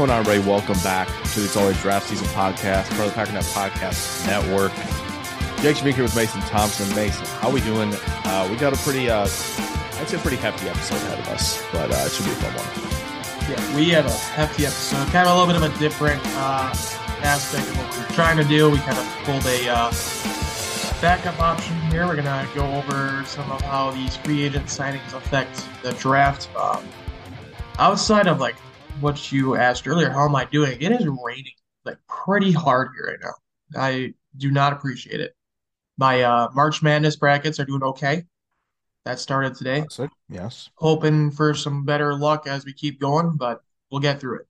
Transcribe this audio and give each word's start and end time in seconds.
Going 0.00 0.12
on, 0.12 0.24
Ray? 0.24 0.38
Welcome 0.38 0.78
back 0.78 1.08
to 1.08 1.40
the 1.40 1.44
It's 1.44 1.58
Always 1.58 1.78
Draft 1.82 2.08
Season 2.08 2.26
podcast, 2.28 2.88
part 2.96 3.06
of 3.06 3.14
the 3.14 3.20
Packernet 3.20 3.52
Podcast 3.52 4.26
Network. 4.26 4.72
Jake 5.60 5.76
Schyvinck 5.76 5.92
here 5.92 6.04
with 6.04 6.16
Mason 6.16 6.40
Thompson. 6.40 6.88
Mason, 6.96 7.26
how 7.26 7.50
we 7.50 7.60
doing? 7.60 7.92
Uh, 8.24 8.48
we 8.50 8.56
got 8.56 8.72
a 8.72 8.76
pretty, 8.76 9.10
uh, 9.10 9.24
I'd 9.24 10.06
say, 10.08 10.16
pretty 10.16 10.38
hefty 10.38 10.70
episode 10.70 10.96
ahead 10.96 11.18
of 11.18 11.28
us, 11.28 11.62
but 11.70 11.92
uh, 11.92 12.06
it 12.06 12.12
should 12.12 12.24
be 12.24 12.32
a 12.32 12.34
fun 12.36 12.54
one. 12.54 13.50
Yeah, 13.50 13.76
we 13.76 13.90
have 13.90 14.06
a 14.06 14.10
hefty 14.10 14.64
episode, 14.64 15.06
kind 15.08 15.28
of 15.28 15.36
a 15.36 15.38
little 15.38 15.52
bit 15.52 15.56
of 15.62 15.76
a 15.76 15.78
different 15.78 16.22
uh, 16.28 16.72
aspect 17.20 17.68
of 17.68 17.76
what 17.76 17.94
we 17.94 18.02
are 18.02 18.16
trying 18.16 18.38
to 18.38 18.44
do. 18.44 18.70
We 18.70 18.78
kind 18.78 18.96
of 18.96 19.04
pulled 19.24 19.44
a 19.44 19.68
uh, 19.68 19.92
backup 21.02 21.38
option 21.40 21.78
here. 21.90 22.06
We're 22.06 22.16
gonna 22.16 22.48
go 22.54 22.64
over 22.72 23.22
some 23.26 23.52
of 23.52 23.60
how 23.60 23.90
these 23.90 24.16
free 24.16 24.44
agent 24.44 24.64
signings 24.64 25.12
affect 25.12 25.62
the 25.82 25.92
draft. 25.92 26.48
Um, 26.56 26.88
outside 27.78 28.28
of 28.28 28.40
like 28.40 28.56
what 29.00 29.32
you 29.32 29.56
asked 29.56 29.86
earlier, 29.86 30.10
how 30.10 30.26
am 30.26 30.36
I 30.36 30.44
doing? 30.44 30.80
It 30.80 30.92
is 30.92 31.06
raining 31.06 31.52
like 31.84 31.98
pretty 32.08 32.52
hard 32.52 32.88
here 32.94 33.06
right 33.06 33.18
now. 33.22 33.80
I 33.80 34.14
do 34.36 34.50
not 34.50 34.72
appreciate 34.72 35.20
it. 35.20 35.34
My 35.96 36.22
uh, 36.22 36.48
March 36.54 36.82
Madness 36.82 37.16
brackets 37.16 37.60
are 37.60 37.64
doing 37.64 37.82
okay. 37.82 38.24
That 39.04 39.18
started 39.18 39.54
today. 39.54 39.80
That's 39.80 39.98
it. 39.98 40.10
Yes. 40.28 40.68
Hoping 40.76 41.30
for 41.30 41.54
some 41.54 41.84
better 41.84 42.14
luck 42.14 42.46
as 42.46 42.64
we 42.64 42.72
keep 42.72 43.00
going, 43.00 43.36
but 43.36 43.62
we'll 43.90 44.00
get 44.00 44.20
through 44.20 44.40
it. 44.40 44.46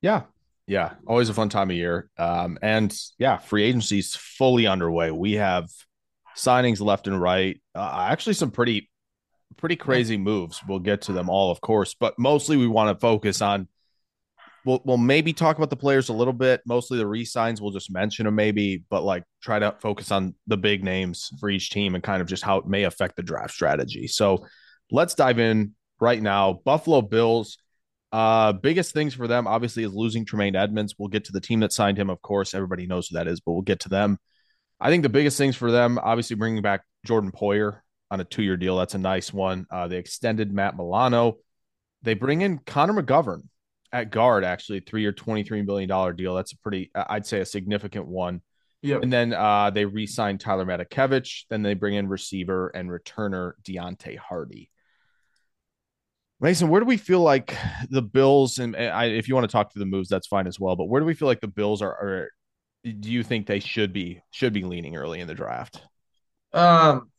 Yeah. 0.00 0.22
Yeah. 0.66 0.94
Always 1.06 1.28
a 1.28 1.34
fun 1.34 1.48
time 1.48 1.70
of 1.70 1.76
year. 1.76 2.10
Um, 2.16 2.58
and 2.62 2.96
yeah, 3.18 3.38
free 3.38 3.64
agency's 3.64 4.14
fully 4.14 4.66
underway. 4.66 5.10
We 5.10 5.34
have 5.34 5.68
signings 6.36 6.80
left 6.80 7.06
and 7.06 7.20
right. 7.20 7.60
Uh, 7.74 8.06
actually, 8.08 8.34
some 8.34 8.50
pretty 8.50 8.88
pretty 9.64 9.76
crazy 9.76 10.18
moves. 10.18 10.60
We'll 10.68 10.78
get 10.78 11.00
to 11.02 11.14
them 11.14 11.30
all, 11.30 11.50
of 11.50 11.58
course, 11.62 11.94
but 11.98 12.18
mostly 12.18 12.58
we 12.58 12.66
want 12.66 12.94
to 12.94 13.00
focus 13.00 13.40
on. 13.40 13.66
We'll, 14.66 14.82
we'll 14.84 14.98
maybe 14.98 15.32
talk 15.32 15.56
about 15.56 15.70
the 15.70 15.76
players 15.76 16.10
a 16.10 16.12
little 16.12 16.34
bit. 16.34 16.60
Mostly 16.66 16.98
the 16.98 17.06
resigns, 17.06 17.62
we'll 17.62 17.70
just 17.70 17.90
mention 17.90 18.26
them 18.26 18.34
maybe, 18.34 18.84
but 18.90 19.04
like 19.04 19.24
try 19.42 19.58
to 19.58 19.74
focus 19.80 20.10
on 20.10 20.34
the 20.46 20.58
big 20.58 20.84
names 20.84 21.30
for 21.40 21.48
each 21.48 21.70
team 21.70 21.94
and 21.94 22.04
kind 22.04 22.20
of 22.20 22.28
just 22.28 22.42
how 22.42 22.58
it 22.58 22.66
may 22.66 22.82
affect 22.82 23.16
the 23.16 23.22
draft 23.22 23.54
strategy. 23.54 24.06
So 24.06 24.44
let's 24.90 25.14
dive 25.14 25.38
in 25.38 25.74
right 25.98 26.20
now. 26.20 26.60
Buffalo 26.66 27.00
Bills. 27.00 27.56
Uh, 28.12 28.52
biggest 28.52 28.92
things 28.92 29.14
for 29.14 29.26
them 29.26 29.46
obviously 29.46 29.82
is 29.82 29.94
losing 29.94 30.26
Tremaine 30.26 30.56
Edmunds. 30.56 30.94
We'll 30.98 31.08
get 31.08 31.24
to 31.24 31.32
the 31.32 31.40
team 31.40 31.60
that 31.60 31.72
signed 31.72 31.96
him, 31.96 32.10
of 32.10 32.20
course. 32.20 32.52
Everybody 32.52 32.86
knows 32.86 33.08
who 33.08 33.16
that 33.16 33.28
is, 33.28 33.40
but 33.40 33.52
we'll 33.52 33.62
get 33.62 33.80
to 33.80 33.88
them. 33.88 34.18
I 34.78 34.90
think 34.90 35.04
the 35.04 35.08
biggest 35.08 35.38
things 35.38 35.56
for 35.56 35.70
them, 35.70 35.98
obviously, 35.98 36.36
bringing 36.36 36.60
back 36.60 36.82
Jordan 37.06 37.32
Poyer 37.32 37.80
on 38.14 38.20
a 38.20 38.24
two 38.24 38.42
year 38.42 38.56
deal. 38.56 38.76
That's 38.78 38.94
a 38.94 38.98
nice 38.98 39.32
one. 39.32 39.66
Uh, 39.70 39.88
they 39.88 39.98
extended 39.98 40.52
Matt 40.52 40.76
Milano. 40.76 41.36
They 42.02 42.14
bring 42.14 42.40
in 42.40 42.58
Connor 42.58 43.02
McGovern 43.02 43.42
at 43.92 44.10
guard, 44.10 44.44
actually, 44.44 44.80
three 44.80 45.02
year, 45.02 45.12
$23 45.12 45.66
million 45.66 46.16
deal. 46.16 46.34
That's 46.34 46.52
a 46.52 46.58
pretty, 46.58 46.90
I'd 46.94 47.26
say, 47.26 47.40
a 47.40 47.46
significant 47.46 48.06
one. 48.06 48.40
Yep. 48.82 49.02
And 49.02 49.12
then 49.12 49.32
uh, 49.32 49.70
they 49.70 49.84
re 49.84 50.06
signed 50.06 50.40
Tyler 50.40 50.66
Matakevich. 50.66 51.44
Then 51.48 51.62
they 51.62 51.74
bring 51.74 51.94
in 51.94 52.08
receiver 52.08 52.68
and 52.68 52.90
returner 52.90 53.52
Deonte 53.62 54.16
Harty. 54.18 54.70
Mason, 56.40 56.68
where 56.68 56.80
do 56.80 56.86
we 56.86 56.98
feel 56.98 57.20
like 57.20 57.56
the 57.88 58.02
Bills, 58.02 58.58
and 58.58 58.76
I, 58.76 59.06
if 59.06 59.28
you 59.28 59.34
want 59.34 59.48
to 59.48 59.52
talk 59.52 59.72
to 59.72 59.78
the 59.78 59.86
moves, 59.86 60.08
that's 60.08 60.26
fine 60.26 60.46
as 60.46 60.60
well. 60.60 60.76
But 60.76 60.86
where 60.86 61.00
do 61.00 61.06
we 61.06 61.14
feel 61.14 61.28
like 61.28 61.40
the 61.40 61.48
Bills 61.48 61.80
are, 61.80 61.92
are 61.92 62.30
do 62.84 63.10
you 63.10 63.22
think 63.22 63.46
they 63.46 63.60
should 63.60 63.94
be 63.94 64.20
should 64.30 64.52
be 64.52 64.64
leaning 64.64 64.96
early 64.96 65.20
in 65.20 65.26
the 65.26 65.34
draft? 65.34 65.80
Um, 66.52 67.10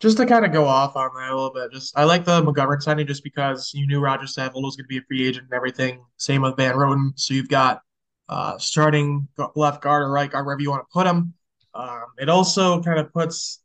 just 0.00 0.16
to 0.16 0.26
kind 0.26 0.46
of 0.46 0.52
go 0.52 0.64
off 0.64 0.96
on 0.96 1.10
that 1.14 1.30
a 1.30 1.34
little 1.34 1.52
bit, 1.52 1.70
just 1.72 1.96
I 1.96 2.04
like 2.04 2.24
the 2.24 2.42
McGovern 2.42 2.82
signing 2.82 3.06
just 3.06 3.22
because 3.22 3.72
you 3.74 3.86
knew 3.86 4.00
Rodger 4.00 4.24
Saffold 4.24 4.62
was 4.62 4.76
going 4.76 4.84
to 4.84 4.88
be 4.88 4.98
a 4.98 5.02
free 5.02 5.26
agent 5.28 5.44
and 5.44 5.54
everything. 5.54 6.02
Same 6.16 6.42
with 6.42 6.56
Van 6.56 6.74
Roden. 6.74 7.12
So 7.16 7.34
you've 7.34 7.48
got 7.48 7.82
uh, 8.28 8.56
starting 8.58 9.28
left 9.54 9.82
guard 9.82 10.02
or 10.02 10.10
right 10.10 10.30
guard, 10.30 10.46
wherever 10.46 10.62
you 10.62 10.70
want 10.70 10.82
to 10.88 10.92
put 10.92 11.06
him. 11.06 11.34
Um, 11.74 12.04
it 12.18 12.28
also 12.28 12.82
kind 12.82 12.98
of 12.98 13.12
puts 13.12 13.62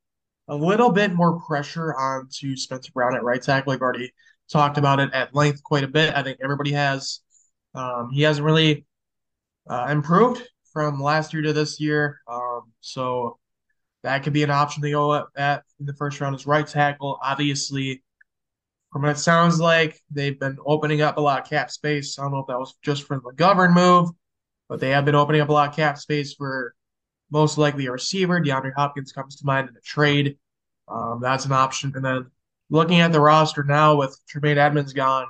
a 0.47 0.56
little 0.56 0.91
bit 0.91 1.13
more 1.13 1.40
pressure 1.41 1.96
onto 1.96 2.56
Spencer 2.56 2.91
Brown 2.91 3.16
at 3.16 3.23
right 3.23 3.41
tackle. 3.41 3.72
We've 3.72 3.81
already 3.81 4.12
talked 4.52 4.78
about 4.78 5.00
it 5.00 5.12
at 5.13 5.34
length 5.34 5.63
quite 5.63 5.84
a 5.84 5.88
bit. 5.88 6.13
I 6.13 6.22
think 6.22 6.40
everybody 6.44 6.73
has. 6.73 7.22
Um, 7.73 8.09
he 8.12 8.22
hasn't 8.22 8.46
really 8.46 8.85
uh, 9.69 9.88
improved 9.90 10.47
from 10.73 11.02
last 11.02 11.34
year 11.34 11.41
to 11.44 11.53
this 11.53 11.79
year. 11.79 12.19
Um, 12.28 12.72
so 12.81 13.40
that 14.05 14.23
could 14.23 14.33
be 14.33 14.43
an 14.43 14.51
option 14.51 14.83
to 14.83 14.91
go 14.91 15.25
at 15.35 15.63
in 15.79 15.85
the 15.85 15.93
first 15.95 16.21
round 16.21 16.35
is 16.35 16.45
right 16.45 16.66
tackle. 16.66 17.17
Obviously, 17.23 18.03
from 18.91 19.01
what 19.01 19.11
it 19.11 19.17
sounds 19.17 19.59
like, 19.59 19.99
they've 20.11 20.39
been 20.39 20.57
opening 20.63 21.01
up 21.01 21.17
a 21.17 21.21
lot 21.21 21.41
of 21.41 21.49
cap 21.49 21.71
space. 21.71 22.17
I 22.17 22.21
don't 22.21 22.31
know 22.31 22.39
if 22.39 22.47
that 22.47 22.59
was 22.59 22.75
just 22.83 23.03
for 23.03 23.17
the 23.17 23.21
McGovern 23.21 23.73
move, 23.73 24.11
but 24.69 24.79
they 24.79 24.91
have 24.91 25.05
been 25.05 25.16
opening 25.16 25.41
up 25.41 25.49
a 25.49 25.53
lot 25.53 25.69
of 25.69 25.75
cap 25.75 25.97
space 25.97 26.33
for 26.33 26.75
most 27.31 27.57
likely 27.57 27.88
a 27.88 27.91
receiver. 27.91 28.39
DeAndre 28.39 28.73
Hopkins 28.75 29.11
comes 29.11 29.35
to 29.38 29.45
mind 29.45 29.69
in 29.69 29.75
a 29.75 29.81
trade. 29.81 30.37
Um, 30.87 31.19
that's 31.22 31.45
an 31.45 31.51
option. 31.51 31.91
And 31.95 32.05
then 32.05 32.27
looking 32.69 32.99
at 32.99 33.11
the 33.11 33.19
roster 33.19 33.63
now 33.63 33.95
with 33.95 34.17
Tremaine 34.29 34.57
Edmunds 34.57 34.93
gone, 34.93 35.27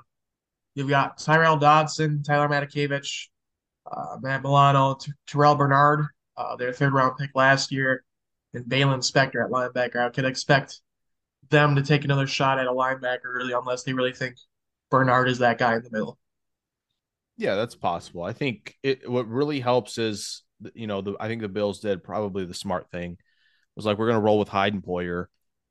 you've 0.75 0.90
got 0.90 1.18
Tyrel 1.18 1.59
Dodson, 1.59 2.24
Tyler 2.24 2.50
Matakevich, 2.50 3.30
uh, 3.90 4.18
Matt 4.22 4.44
Milano, 4.44 4.96
T- 4.96 5.12
Terrell 5.25 5.56
Bernard, 5.56 6.06
uh, 6.38 6.56
their 6.56 6.72
third 6.72 6.94
round 6.94 7.18
pick 7.18 7.31
last 7.34 7.72
year, 7.72 8.03
and 8.56 8.66
Baylon 8.66 9.00
Spector 9.00 9.44
at 9.44 9.52
linebacker. 9.52 9.98
I 9.98 10.10
could 10.10 10.26
expect 10.26 10.82
them 11.50 11.76
to 11.76 11.82
take 11.82 12.04
another 12.04 12.28
shot 12.28 12.60
at 12.60 12.68
a 12.68 12.72
linebacker 12.72 13.26
early 13.26 13.54
unless 13.54 13.84
they 13.84 13.94
really 13.94 14.14
think 14.14 14.36
Bernard 14.90 15.30
is 15.30 15.40
that 15.40 15.58
guy 15.58 15.76
in 15.76 15.84
the 15.84 15.92
middle. 15.92 16.18
Yeah, 17.38 17.56
that's 17.56 17.76
possible. 17.76 18.24
I 18.24 18.34
think 18.34 18.76
it 18.82 19.10
what 19.10 19.28
really 19.28 19.60
helps 19.60 19.98
is 19.98 20.44
you 20.74 20.88
know 20.88 21.02
the 21.02 21.16
I 21.20 21.28
think 21.28 21.42
the 21.42 21.50
Bills 21.50 21.80
did 21.80 22.04
probably 22.04 22.46
the 22.46 22.54
smart 22.54 22.90
thing 22.92 23.18
was 23.76 23.86
like 23.86 23.98
we're 23.98 24.08
going 24.08 24.18
to 24.18 24.22
roll 24.22 24.40
with 24.40 24.48
Hyde 24.48 24.74
and 24.74 24.84
Poyer. 24.84 25.26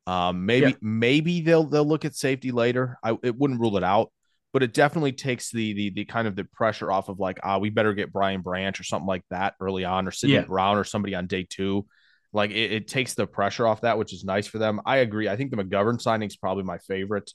Um, 0.07 0.45
maybe 0.45 0.67
yeah. 0.67 0.75
maybe 0.81 1.41
they'll 1.41 1.63
they'll 1.63 1.87
look 1.87 2.05
at 2.05 2.15
safety 2.15 2.51
later. 2.51 2.99
I 3.03 3.17
it 3.23 3.35
wouldn't 3.35 3.59
rule 3.59 3.77
it 3.77 3.83
out, 3.83 4.11
but 4.53 4.61
it 4.61 4.73
definitely 4.73 5.13
takes 5.13 5.51
the 5.51 5.73
the 5.73 5.89
the 5.89 6.05
kind 6.05 6.27
of 6.27 6.35
the 6.35 6.43
pressure 6.43 6.91
off 6.91 7.09
of 7.09 7.19
like 7.19 7.39
ah 7.43 7.57
we 7.57 7.71
better 7.71 7.93
get 7.93 8.13
Brian 8.13 8.41
Branch 8.41 8.79
or 8.79 8.83
something 8.83 9.07
like 9.07 9.23
that 9.31 9.55
early 9.59 9.85
on 9.85 10.07
or 10.07 10.11
Sidney 10.11 10.35
yeah. 10.35 10.45
Brown 10.45 10.77
or 10.77 10.83
somebody 10.83 11.15
on 11.15 11.25
day 11.25 11.47
two. 11.49 11.87
Like 12.35 12.51
it, 12.51 12.73
it, 12.73 12.87
takes 12.89 13.13
the 13.13 13.25
pressure 13.25 13.65
off 13.65 13.81
that, 13.81 13.97
which 13.97 14.11
is 14.11 14.25
nice 14.25 14.45
for 14.45 14.57
them. 14.57 14.81
I 14.85 14.97
agree. 14.97 15.29
I 15.29 15.37
think 15.37 15.51
the 15.51 15.57
McGovern 15.57 16.01
signing 16.01 16.27
is 16.27 16.35
probably 16.35 16.63
my 16.63 16.77
favorite, 16.79 17.31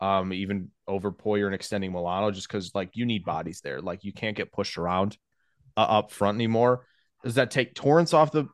um, 0.00 0.32
even 0.32 0.70
over 0.86 1.12
Poyer 1.12 1.44
and 1.44 1.54
extending 1.54 1.92
Milano, 1.92 2.30
just 2.30 2.48
because 2.48 2.74
like 2.74 2.90
you 2.94 3.04
need 3.04 3.26
bodies 3.26 3.60
there. 3.62 3.82
Like 3.82 4.04
you 4.04 4.12
can't 4.14 4.34
get 4.34 4.50
pushed 4.50 4.78
around 4.78 5.18
uh, 5.76 5.82
up 5.82 6.10
front 6.10 6.36
anymore. 6.36 6.86
Does 7.22 7.34
that 7.34 7.50
take 7.50 7.74
Torrance 7.74 8.14
off 8.14 8.32
the 8.32 8.46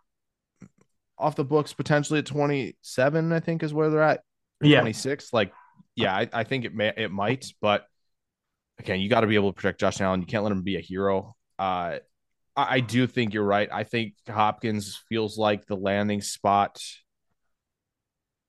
off 1.16 1.37
the 1.37 1.44
books 1.44 1.72
potentially 1.72 2.19
at 2.19 2.26
twenty 2.26 2.76
seven? 2.82 3.32
I 3.32 3.38
think 3.38 3.62
is 3.62 3.72
where 3.72 3.88
they're 3.88 4.03
at. 4.03 4.22
Yeah, 4.61 4.81
twenty 4.81 4.94
six. 4.94 5.32
Like, 5.32 5.52
yeah, 5.94 6.12
I, 6.12 6.29
I 6.32 6.43
think 6.43 6.64
it 6.64 6.75
may 6.75 6.93
it 6.97 7.12
might, 7.12 7.47
but 7.61 7.87
again, 8.81 9.00
you 9.00 9.08
got 9.08 9.20
to 9.20 9.29
be 9.29 9.37
able 9.37 9.52
to 9.52 9.56
protect 9.56 9.79
Josh 9.79 10.00
Allen. 10.00 10.20
You 10.20 10.26
can't 10.26 10.43
let 10.43 10.50
him 10.50 10.62
be 10.62 10.76
a 10.76 10.81
hero. 10.81 11.37
Uh, 11.56 11.99
I, 12.56 12.80
do 12.80 13.06
think 13.06 13.34
you're 13.34 13.42
right. 13.42 13.68
I 13.72 13.84
think 13.84 14.14
Hopkins 14.28 15.00
feels 15.08 15.36
like 15.36 15.66
the 15.66 15.76
landing 15.76 16.22
spot 16.22 16.80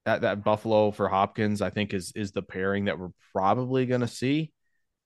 that 0.05 0.21
that 0.21 0.43
Buffalo 0.43 0.91
for 0.91 1.09
Hopkins. 1.09 1.61
I 1.61 1.71
think 1.71 1.93
is 1.93 2.11
is 2.15 2.31
the 2.31 2.43
pairing 2.43 2.85
that 2.85 2.99
we're 2.99 3.09
probably 3.33 3.85
going 3.85 4.01
to 4.01 4.07
see. 4.07 4.51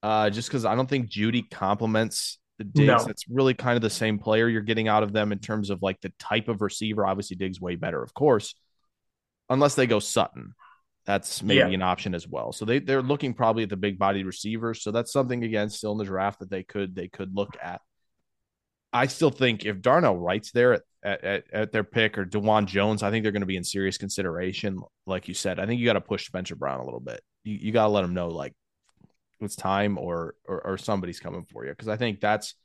Uh, 0.03 0.29
just 0.29 0.49
because 0.49 0.65
I 0.65 0.75
don't 0.75 0.89
think 0.89 1.09
Jeudy 1.09 1.49
complements 1.49 2.39
the 2.59 2.65
Diggs. 2.65 2.87
No. 2.87 3.03
That's 3.03 3.27
really 3.27 3.55
kind 3.55 3.75
of 3.75 3.81
the 3.81 3.89
same 3.89 4.19
player 4.19 4.47
you're 4.47 4.61
getting 4.61 4.87
out 4.87 5.01
of 5.01 5.11
them 5.11 5.31
in 5.31 5.39
terms 5.39 5.71
of 5.71 5.81
like 5.81 5.99
the 6.01 6.13
type 6.19 6.47
of 6.47 6.61
receiver. 6.61 7.05
Obviously, 7.05 7.37
Diggs 7.37 7.59
way 7.59 7.75
better, 7.75 8.03
of 8.03 8.13
course, 8.13 8.53
unless 9.49 9.73
they 9.73 9.87
go 9.87 9.99
Sutton. 9.99 10.53
That's 11.05 11.41
maybe 11.41 11.57
yeah. 11.57 11.67
an 11.67 11.81
option 11.81 12.13
as 12.13 12.27
well. 12.27 12.51
So 12.51 12.65
they 12.65 12.79
they're 12.79 13.01
looking 13.01 13.33
probably 13.33 13.63
at 13.63 13.69
the 13.69 13.77
big 13.77 13.97
body 13.97 14.23
receivers. 14.23 14.83
So 14.83 14.91
that's 14.91 15.11
something 15.11 15.43
again 15.43 15.69
still 15.71 15.93
in 15.93 15.97
the 15.97 16.03
draft 16.03 16.39
that 16.39 16.51
they 16.51 16.63
could 16.63 16.93
they 16.93 17.07
could 17.07 17.33
look 17.33 17.57
at. 17.61 17.81
I 18.91 19.07
still 19.07 19.30
think 19.30 19.65
if 19.65 19.81
Darnell 19.81 20.18
Wright's 20.18 20.51
there 20.51 20.74
at, 21.03 21.24
at, 21.24 21.44
at 21.53 21.71
their 21.71 21.83
pick 21.83 22.18
or 22.18 22.25
Dawand 22.25 22.65
Jones, 22.65 23.03
I 23.03 23.12
think 23.12 23.24
they're 23.24 23.31
going 23.31 23.41
to 23.41 23.45
be 23.45 23.57
in 23.57 23.63
serious 23.63 23.97
consideration. 23.97 24.81
Like 25.06 25.27
you 25.27 25.33
said, 25.33 25.59
I 25.59 25.65
think 25.65 25.80
you 25.80 25.86
got 25.86 25.94
to 25.94 26.01
push 26.01 26.25
Spencer 26.25 26.56
Brown 26.56 26.80
a 26.80 26.86
little 26.86 27.00
bit. 27.00 27.21
You, 27.44 27.56
you 27.56 27.71
got 27.71 27.86
to 27.86 27.89
let 27.89 28.03
him 28.03 28.13
know, 28.13 28.30
like, 28.30 28.53
it's 29.41 29.56
time 29.56 29.97
or 29.97 30.36
or, 30.45 30.62
or 30.65 30.77
somebody's 30.77 31.21
coming 31.21 31.45
for 31.45 31.63
you. 31.65 31.71
Because 31.71 31.88
I 31.88 31.95
think 31.95 32.19
that's, 32.19 32.56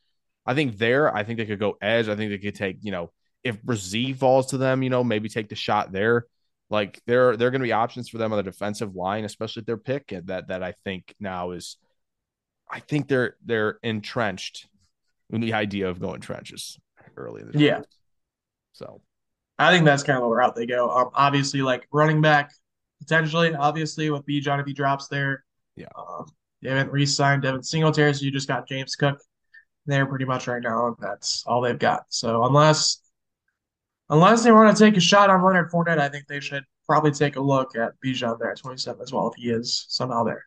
I 0.45 0.55
think 0.55 0.77
there, 0.77 1.15
I 1.15 1.23
think 1.23 1.39
they 1.39 1.47
could 1.47 1.61
go 1.61 1.77
edge. 1.81 2.09
I 2.09 2.17
think 2.17 2.31
they 2.31 2.39
could 2.39 2.57
take, 2.57 2.79
you 2.81 2.91
know, 2.91 3.13
if 3.45 3.63
Bresee 3.63 4.17
falls 4.17 4.47
to 4.47 4.59
them, 4.59 4.83
you 4.83 4.91
know, 4.91 5.05
maybe 5.05 5.29
take 5.29 5.49
the 5.49 5.55
shot 5.55 5.93
there. 5.93 6.27
Like 6.71 7.01
there, 7.07 7.37
there 7.37 7.47
are 7.47 7.51
going 7.53 7.61
to 7.61 7.67
be 7.67 7.73
options 7.73 8.09
for 8.09 8.19
them 8.19 8.33
on 8.33 8.39
the 8.39 8.43
defensive 8.43 8.97
line, 8.97 9.25
especially 9.25 9.63
their 9.65 9.77
pick. 9.77 10.09
That 10.25 10.49
that 10.49 10.63
I 10.65 10.75
think 10.83 11.15
now 11.21 11.53
is, 11.53 11.77
I 12.69 12.81
think 12.81 13.07
they're 13.07 13.37
they're 13.45 13.79
entrenched 13.83 14.67
in 15.31 15.41
the 15.41 15.55
idea 15.55 15.89
of 15.89 16.01
going 16.01 16.21
trenches 16.21 16.79
early 17.17 17.43
in 17.43 17.51
the 17.51 17.59
yeah. 17.59 17.81
So 18.73 19.01
I 19.59 19.73
think 19.73 19.85
that's 19.85 20.03
kind 20.03 20.17
of 20.19 20.25
the 20.25 20.35
route 20.35 20.57
they 20.57 20.67
go. 20.67 20.91
Um, 20.91 21.11
obviously, 21.15 21.63
like 21.63 21.87
running 21.93 22.21
back 22.21 22.53
potentially, 23.01 23.55
obviously 23.55 24.11
with 24.11 24.27
Bijan 24.27 24.61
if 24.61 24.67
he 24.67 24.73
drops 24.73 25.09
there. 25.09 25.45
Yeah. 25.77 25.87
Um, 25.97 26.27
they 26.63 26.71
haven't 26.71 26.93
re-signed 26.93 27.43
Devin 27.43 27.63
Singletary, 27.63 28.15
so 28.15 28.25
you 28.25 28.31
just 28.31 28.49
got 28.49 28.67
James 28.67 28.97
Cook 28.97 29.21
there 29.87 30.07
pretty 30.07 30.25
much 30.25 30.47
right 30.47 30.63
now, 30.63 30.87
and 30.87 30.97
that's 30.99 31.45
all 31.47 31.61
they've 31.61 31.79
got. 31.79 32.05
So 32.09 32.45
unless 32.45 33.01
unless 34.09 34.45
they 34.45 34.53
want 34.53 34.75
to 34.77 34.83
take 34.83 34.97
a 34.97 35.01
shot 35.01 35.31
on 35.31 35.43
Leonard 35.43 35.71
Fournette, 35.71 35.99
I 35.99 36.09
think 36.09 36.27
they 36.27 36.41
should 36.41 36.65
probably 36.87 37.11
take 37.11 37.37
a 37.37 37.41
look 37.41 37.77
at 37.77 37.93
Bijan 38.05 38.39
there 38.39 38.51
at 38.51 38.59
27 38.59 39.01
as 39.03 39.13
well 39.13 39.29
if 39.29 39.35
he 39.37 39.51
is 39.51 39.87
somehow 39.89 40.25
there. 40.25 40.45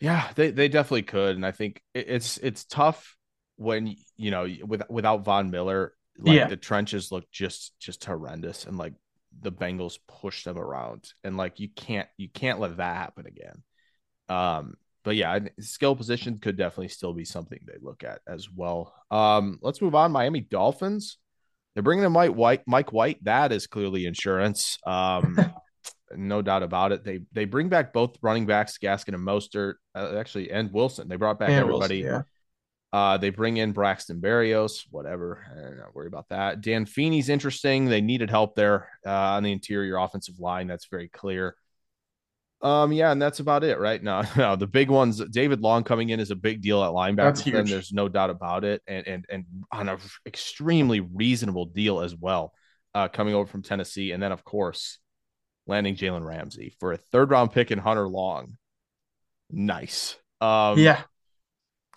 Yeah, 0.00 0.28
they, 0.34 0.50
they 0.50 0.68
definitely 0.68 1.02
could, 1.02 1.36
and 1.36 1.46
I 1.46 1.52
think 1.52 1.80
it's 1.94 2.36
it's 2.38 2.64
tough 2.64 3.15
when 3.56 3.96
you 4.16 4.30
know 4.30 4.46
with, 4.64 4.82
without 4.88 5.24
Von 5.24 5.50
Miller, 5.50 5.92
like 6.18 6.36
yeah. 6.36 6.46
the 6.46 6.56
trenches 6.56 7.10
look 7.10 7.30
just 7.30 7.78
just 7.78 8.04
horrendous, 8.04 8.64
and 8.64 8.78
like 8.78 8.94
the 9.40 9.52
Bengals 9.52 9.98
push 10.08 10.44
them 10.44 10.58
around, 10.58 11.12
and 11.24 11.36
like 11.36 11.60
you 11.60 11.68
can't 11.68 12.08
you 12.16 12.28
can't 12.28 12.60
let 12.60 12.76
that 12.76 12.96
happen 12.96 13.26
again. 13.26 13.62
Um, 14.28 14.74
but 15.04 15.16
yeah, 15.16 15.38
skill 15.60 15.94
position 15.94 16.38
could 16.38 16.56
definitely 16.56 16.88
still 16.88 17.12
be 17.12 17.24
something 17.24 17.60
they 17.64 17.78
look 17.80 18.02
at 18.02 18.20
as 18.26 18.50
well. 18.50 18.92
Um, 19.10 19.58
let's 19.62 19.80
move 19.80 19.94
on. 19.94 20.12
Miami 20.12 20.40
Dolphins. 20.40 21.18
They're 21.74 21.82
bringing 21.82 22.04
in 22.04 22.12
Mike 22.12 22.32
White. 22.32 22.62
Mike 22.66 22.92
White. 22.92 23.22
That 23.24 23.52
is 23.52 23.66
clearly 23.66 24.06
insurance. 24.06 24.78
Um, 24.86 25.38
no 26.16 26.42
doubt 26.42 26.62
about 26.62 26.92
it. 26.92 27.04
They 27.04 27.20
they 27.32 27.44
bring 27.44 27.68
back 27.68 27.92
both 27.92 28.16
running 28.22 28.46
backs, 28.46 28.78
Gaskin 28.78 29.14
and 29.14 29.26
Mostert, 29.26 29.74
uh, 29.94 30.14
actually, 30.16 30.50
and 30.50 30.72
Wilson. 30.72 31.08
They 31.08 31.16
brought 31.16 31.38
back 31.38 31.50
and 31.50 31.58
everybody. 31.58 32.02
Wilson, 32.02 32.20
yeah. 32.20 32.22
Uh, 32.96 33.18
they 33.18 33.28
bring 33.28 33.58
in 33.58 33.72
Braxton 33.72 34.22
Berrios, 34.22 34.84
whatever. 34.90 35.44
I 35.52 35.82
don't 35.82 35.94
worry 35.94 36.06
about 36.06 36.30
that. 36.30 36.62
Dan 36.62 36.86
Feeney's 36.86 37.28
interesting. 37.28 37.84
They 37.84 38.00
needed 38.00 38.30
help 38.30 38.54
there 38.54 38.88
uh, 39.04 39.10
on 39.10 39.42
the 39.42 39.52
interior 39.52 39.98
offensive 39.98 40.40
line. 40.40 40.66
That's 40.66 40.86
very 40.86 41.08
clear. 41.08 41.56
Um, 42.62 42.92
yeah, 42.92 43.12
and 43.12 43.20
that's 43.20 43.38
about 43.38 43.64
it 43.64 43.78
right 43.78 44.02
now. 44.02 44.22
no, 44.38 44.56
the 44.56 44.66
big 44.66 44.88
ones, 44.88 45.22
David 45.26 45.60
Long 45.60 45.84
coming 45.84 46.08
in 46.08 46.20
is 46.20 46.30
a 46.30 46.34
big 46.34 46.62
deal 46.62 46.82
at 46.82 46.92
linebacker. 46.92 47.16
That's 47.16 47.42
huge. 47.42 47.68
There's 47.68 47.92
no 47.92 48.08
doubt 48.08 48.30
about 48.30 48.64
it, 48.64 48.80
and 48.86 49.06
and 49.06 49.26
and 49.28 49.44
on 49.70 49.90
an 49.90 49.98
extremely 50.24 51.00
reasonable 51.00 51.66
deal 51.66 52.00
as 52.00 52.16
well, 52.16 52.54
uh, 52.94 53.08
coming 53.08 53.34
over 53.34 53.46
from 53.46 53.60
Tennessee, 53.60 54.12
and 54.12 54.22
then 54.22 54.32
of 54.32 54.42
course 54.42 55.00
landing 55.66 55.96
Jalen 55.96 56.24
Ramsey 56.24 56.74
for 56.80 56.94
a 56.94 56.96
third 56.96 57.30
round 57.30 57.52
pick 57.52 57.70
in 57.70 57.78
Hunter 57.78 58.08
Long. 58.08 58.56
Nice. 59.50 60.16
Um, 60.40 60.78
yeah. 60.78 61.02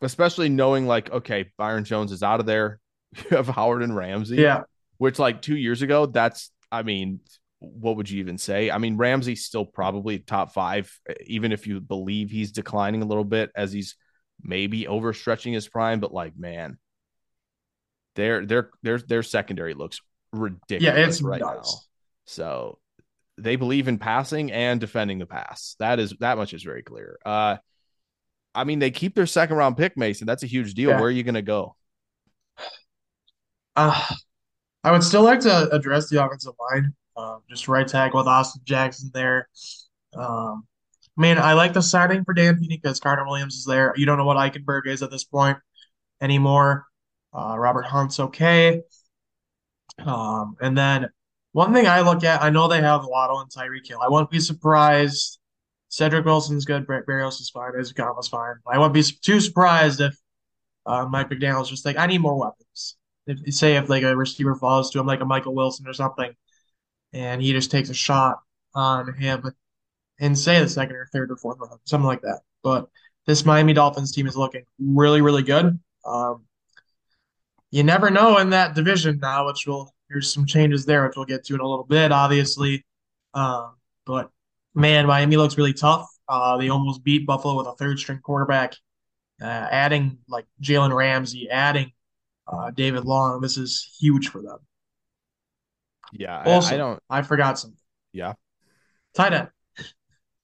Especially 0.02 0.50
knowing 0.50 0.88
like, 0.88 1.12
okay, 1.12 1.52
Byron 1.58 1.84
Jones 1.84 2.12
is 2.12 2.24
out 2.24 2.40
of 2.40 2.46
there. 2.46 2.80
You 3.16 3.38
have 3.38 3.48
Howard 3.48 3.84
and 3.84 3.96
Ramsey. 3.96 4.38
Yeah. 4.38 4.64
Which 4.98 5.18
like 5.18 5.42
two 5.42 5.56
years 5.56 5.82
ago, 5.82 6.06
that's 6.06 6.52
I 6.72 6.84
mean, 6.84 7.22
what 7.60 7.98
would 7.98 8.10
you 8.10 8.20
even 8.20 8.38
say? 8.38 8.70
I 8.70 8.78
mean, 8.78 8.98
Ramsey's 8.98 9.46
still 9.46 9.66
probably 9.66 10.20
top 10.20 10.54
five, 10.54 10.98
even 11.26 11.52
if 11.52 11.68
you 11.68 11.80
believe 11.80 12.30
he's 12.30 12.52
declining 12.52 13.02
a 13.02 13.06
little 13.06 13.24
bit 13.24 13.52
as 13.56 13.72
he's 13.72 13.96
maybe 14.42 14.86
overstretching 14.86 15.54
his 15.54 15.68
prime. 15.68 16.00
But 16.00 16.14
like, 16.14 16.38
man, 16.38 16.78
their 18.16 18.46
their 18.46 18.70
their 18.84 19.00
their 19.00 19.24
secondary 19.24 19.74
looks 19.74 20.00
ridiculous 20.32 20.82
yeah, 20.82 21.06
it's 21.06 21.22
right 21.22 21.42
nuts. 21.42 21.74
now. 21.74 21.80
So 22.26 22.80
they 23.38 23.56
believe 23.56 23.88
in 23.88 23.98
passing 23.98 24.52
and 24.52 24.80
defending 24.80 25.20
the 25.20 25.26
pass. 25.26 25.76
That 25.80 26.00
is 26.00 26.14
that 26.20 26.38
much 26.38 26.54
is 26.54 26.64
very 26.64 26.84
clear. 26.84 27.18
Uh, 27.26 27.58
I 28.60 28.66
mean, 28.66 28.80
they 28.80 28.92
keep 28.92 29.16
their 29.16 29.26
second 29.26 29.56
round 29.56 29.78
pick, 29.78 29.96
Mason. 29.96 30.28
That's 30.28 30.44
a 30.44 30.48
huge 30.48 30.74
deal. 30.74 30.90
Yeah. 30.90 31.00
Where 31.00 31.08
are 31.08 31.12
you 31.12 31.24
going 31.24 31.36
to 31.36 31.42
go? 31.42 31.76
Uh, 33.76 34.04
I 34.84 34.92
would 34.92 35.04
still 35.04 35.24
like 35.24 35.40
to 35.42 35.70
address 35.74 36.10
the 36.10 36.24
offensive 36.24 36.54
line. 36.72 36.94
Uh, 37.16 37.38
just 37.50 37.68
right 37.68 37.88
tag 37.88 38.14
with 38.14 38.28
Austin 38.28 38.62
Jackson 38.66 39.12
there. 39.14 39.48
Um, 40.14 40.66
I 41.18 41.22
mean, 41.22 41.38
I 41.38 41.54
like 41.54 41.74
the 41.74 41.82
signing 41.82 42.24
for 42.24 42.34
Dan 42.34 42.58
Feeney 42.58 42.80
because 42.82 43.00
Carter 43.00 43.26
Williams 43.26 43.56
is 43.56 43.66
there. 43.66 43.94
You 43.96 44.06
don't 44.06 44.18
know 44.18 44.26
what 44.26 44.38
Eichenberg 44.38 44.88
is 44.88 45.02
at 45.04 45.12
this 45.12 45.24
point 45.24 45.58
anymore. 46.22 46.86
Uh, 47.34 47.56
Robert 47.58 47.86
Hunt's 47.86 48.20
okay. 48.20 48.82
Um, 50.00 50.56
and 50.62 50.78
then 50.78 51.10
one 51.52 51.74
thing 51.74 51.88
I 51.88 52.02
look 52.02 52.24
at, 52.24 52.42
I 52.42 52.50
know 52.50 52.68
they 52.68 52.82
have 52.82 53.06
Waddle 53.06 53.40
and 53.40 53.50
Tyreek 53.50 53.88
Hill. 53.88 54.00
I 54.02 54.10
wouldn't 54.10 54.32
be 54.32 54.40
surprised. 54.40 55.39
Cedric 55.90 56.26
Wilson's 56.26 56.66
good. 56.66 56.86
Brett 56.86 57.06
Berrios 57.06 57.42
is 57.42 57.50
fine. 57.50 57.72
Ezekiel 57.78 58.18
is 58.20 58.28
fine. 58.28 58.56
I 58.68 58.78
wouldn't 58.78 58.94
be 58.94 59.04
too 59.04 59.40
surprised 59.40 60.02
if 60.02 60.16
uh, 60.86 61.06
Mike 61.06 61.30
McDaniel's 61.30 61.70
just 61.70 61.86
like, 61.86 61.98
I 61.98 62.06
need 62.06 62.22
more 62.22 62.40
weapons. 62.40 62.96
If 63.28 63.54
say 63.54 63.76
if 63.76 63.90
like 63.90 64.04
a 64.04 64.16
receiver 64.16 64.56
falls 64.56 64.92
to 64.92 65.00
him, 65.00 65.06
like 65.06 65.22
a 65.22 65.26
Michael 65.26 65.54
Wilson 65.54 65.88
or 65.88 65.94
something, 65.94 66.32
and 67.14 67.42
he 67.42 67.52
just 67.52 67.72
takes 67.72 67.90
a 67.90 67.94
shot 67.94 68.40
on 68.74 69.14
him 69.16 69.52
in 70.20 70.36
say 70.36 70.60
the 70.60 70.70
second 70.70 70.96
or 70.96 71.08
third 71.12 71.32
or 71.32 71.38
fourth 71.38 71.58
round, 71.60 71.80
something 71.86 72.08
like 72.08 72.22
that. 72.22 72.42
But 72.64 72.88
this 73.26 73.46
Miami 73.46 73.74
Dolphins 73.74 74.12
team 74.12 74.28
is 74.28 74.38
looking 74.38 74.64
really, 74.80 75.22
really 75.22 75.44
good. 75.44 75.80
Um, 76.06 76.46
you 77.72 77.84
never 77.84 78.10
know 78.10 78.38
in 78.38 78.50
that 78.52 78.74
division 78.74 79.20
now, 79.22 79.46
which 79.48 79.68
will 79.68 79.94
there's 80.10 80.34
some 80.34 80.46
changes 80.46 80.86
there, 80.86 81.06
which 81.06 81.16
we'll 81.16 81.26
get 81.26 81.46
to 81.46 81.54
in 81.54 81.60
a 81.60 81.68
little 81.68 81.86
bit, 81.86 82.12
obviously. 82.12 82.84
Um, 83.34 83.76
but 84.06 84.32
man, 84.74 85.08
Miami 85.08 85.38
looks 85.38 85.58
really 85.58 85.74
tough. 85.74 86.08
Uh, 86.28 86.58
they 86.58 86.70
almost 86.70 87.04
beat 87.04 87.26
Buffalo 87.26 87.58
with 87.58 87.68
a 87.68 87.76
third 87.76 88.00
string 88.00 88.20
quarterback. 88.20 88.76
Uh, 89.42 89.46
adding 89.46 90.18
like 90.28 90.46
Jalen 90.62 90.94
Ramsey, 90.94 91.50
adding 91.50 91.92
uh, 92.48 92.72
David 92.72 93.06
Long, 93.06 93.40
this 93.40 93.58
is 93.58 93.96
huge 94.00 94.28
for 94.28 94.42
them. 94.42 94.58
Yeah, 96.12 96.44
also, 96.44 96.72
I, 96.72 96.74
I 96.74 96.78
don't. 96.78 97.04
I 97.10 97.22
forgot 97.22 97.58
something. 97.58 97.80
Yeah, 98.12 98.34
tight 99.16 99.34
end. 99.34 99.50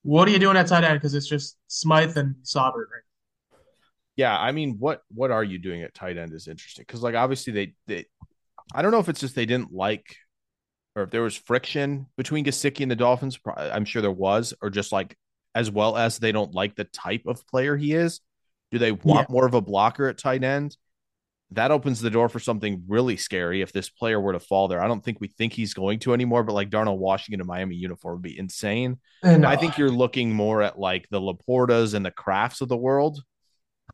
What 0.04 0.28
are 0.28 0.32
you 0.32 0.40
doing 0.40 0.56
at 0.56 0.68
tight 0.68 0.84
end? 0.84 0.94
Because 0.94 1.14
it's 1.14 1.28
just 1.28 1.58
Smythe 1.68 2.16
and 2.16 2.36
Saubert 2.44 2.86
right 2.92 3.02
yeah, 4.16 4.38
I 4.38 4.52
mean, 4.52 4.78
what 4.80 5.02
what 5.10 5.32
are 5.32 5.44
you 5.44 5.60
doing 5.60 5.84
at 5.84 5.94
tight 5.94 6.18
end 6.18 6.34
is 6.34 6.48
interesting 6.48 6.84
because 6.88 7.04
like 7.04 7.16
obviously 7.16 7.54
they 7.54 7.74
they 7.88 8.06
I 8.74 8.82
don't 8.82 8.92
know 8.92 9.00
if 9.00 9.10
it's 9.10 9.20
just 9.20 9.36
they 9.36 9.46
didn't 9.46 9.74
like 9.74 10.16
or 10.96 11.04
if 11.04 11.12
there 11.12 11.22
was 11.22 11.36
friction 11.36 12.08
between 12.18 12.46
Gesicki 12.46 12.82
and 12.82 12.92
the 12.92 12.96
Dolphins. 12.96 13.38
I'm 13.56 13.86
sure 13.86 14.02
there 14.02 14.12
was, 14.12 14.54
or 14.62 14.70
just 14.70 14.92
like 14.92 15.18
as 15.54 15.72
well 15.72 15.98
as 15.98 16.20
they 16.20 16.32
don't 16.32 16.54
like 16.54 16.76
the 16.76 16.86
type 16.86 17.24
of 17.26 17.46
player 17.48 17.76
he 17.76 17.94
is. 17.94 18.22
Do 18.72 18.80
they 18.80 18.92
want 18.92 19.28
yeah. 19.30 19.34
more 19.34 19.46
of 19.46 19.54
a 19.54 19.62
blocker 19.62 20.08
at 20.08 20.18
tight 20.18 20.44
end? 20.44 20.76
That 21.52 21.72
opens 21.72 22.02
the 22.02 22.10
door 22.10 22.28
for 22.28 22.40
something 22.40 22.84
really 22.88 23.18
scary 23.18 23.62
if 23.62 23.72
this 23.72 23.90
player 23.90 24.20
were 24.20 24.34
to 24.34 24.40
fall 24.40 24.68
there. 24.68 24.82
I 24.82 24.88
don't 24.88 25.04
think 25.04 25.20
we 25.22 25.28
think 25.28 25.54
he's 25.54 25.74
going 25.74 26.00
to 26.00 26.14
anymore, 26.14 26.44
but 26.44 26.54
like 26.54 26.70
Darnell 26.70 26.98
Washington 26.98 27.40
in 27.40 27.48
Miami 27.48 27.76
uniform 27.76 28.16
would 28.16 28.24
be 28.24 28.38
insane. 28.38 29.00
I, 29.46 29.54
I 29.54 29.56
think 29.56 29.78
you're 29.78 29.92
looking 29.92 30.34
more 30.34 30.64
at 30.64 30.80
like 30.80 31.08
the 31.10 31.22
LaPortas 31.22 31.94
and 31.94 32.06
the 32.06 32.12
Krafts 32.12 32.62
of 32.62 32.68
the 32.68 32.76
world 32.78 33.22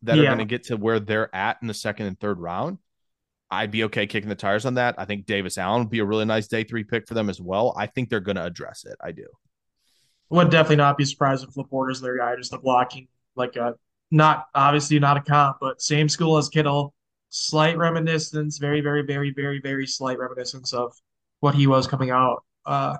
that 0.03 0.15
yeah. 0.15 0.23
are 0.23 0.25
going 0.27 0.39
to 0.39 0.45
get 0.45 0.63
to 0.63 0.77
where 0.77 0.99
they're 0.99 1.33
at 1.35 1.57
in 1.61 1.67
the 1.67 1.73
second 1.73 2.07
and 2.07 2.19
third 2.19 2.39
round. 2.39 2.77
I'd 3.51 3.69
be 3.69 3.83
okay 3.83 4.07
kicking 4.07 4.29
the 4.29 4.35
tires 4.35 4.65
on 4.65 4.75
that. 4.75 4.95
I 4.97 5.03
think 5.03 5.25
Davis 5.25 5.57
Allen 5.57 5.81
would 5.81 5.89
be 5.89 5.99
a 5.99 6.05
really 6.05 6.23
nice 6.23 6.47
day 6.47 6.63
three 6.63 6.85
pick 6.85 7.05
for 7.05 7.13
them 7.13 7.29
as 7.29 7.41
well. 7.41 7.75
I 7.77 7.85
think 7.85 8.09
they're 8.09 8.21
going 8.21 8.37
to 8.37 8.45
address 8.45 8.85
it. 8.85 8.95
I 9.01 9.11
do. 9.11 9.25
Would 10.29 10.49
definitely 10.49 10.77
not 10.77 10.97
be 10.97 11.03
surprised 11.03 11.45
if 11.45 11.53
LaPorta's 11.55 11.99
their 11.99 12.17
guy, 12.17 12.37
just 12.37 12.53
a 12.53 12.57
blocking, 12.57 13.09
like 13.35 13.57
a 13.57 13.75
not 14.09 14.45
obviously 14.55 14.99
not 14.99 15.17
a 15.17 15.21
comp, 15.21 15.57
but 15.59 15.81
same 15.81 16.07
school 16.07 16.37
as 16.37 16.47
Kittle. 16.47 16.93
Slight 17.29 17.77
reminiscence, 17.77 18.57
very, 18.57 18.79
very, 18.79 19.03
very, 19.03 19.31
very, 19.31 19.59
very 19.59 19.87
slight 19.87 20.17
reminiscence 20.17 20.73
of 20.73 20.93
what 21.41 21.55
he 21.55 21.67
was 21.67 21.87
coming 21.87 22.09
out 22.09 22.43
uh, 22.65 22.97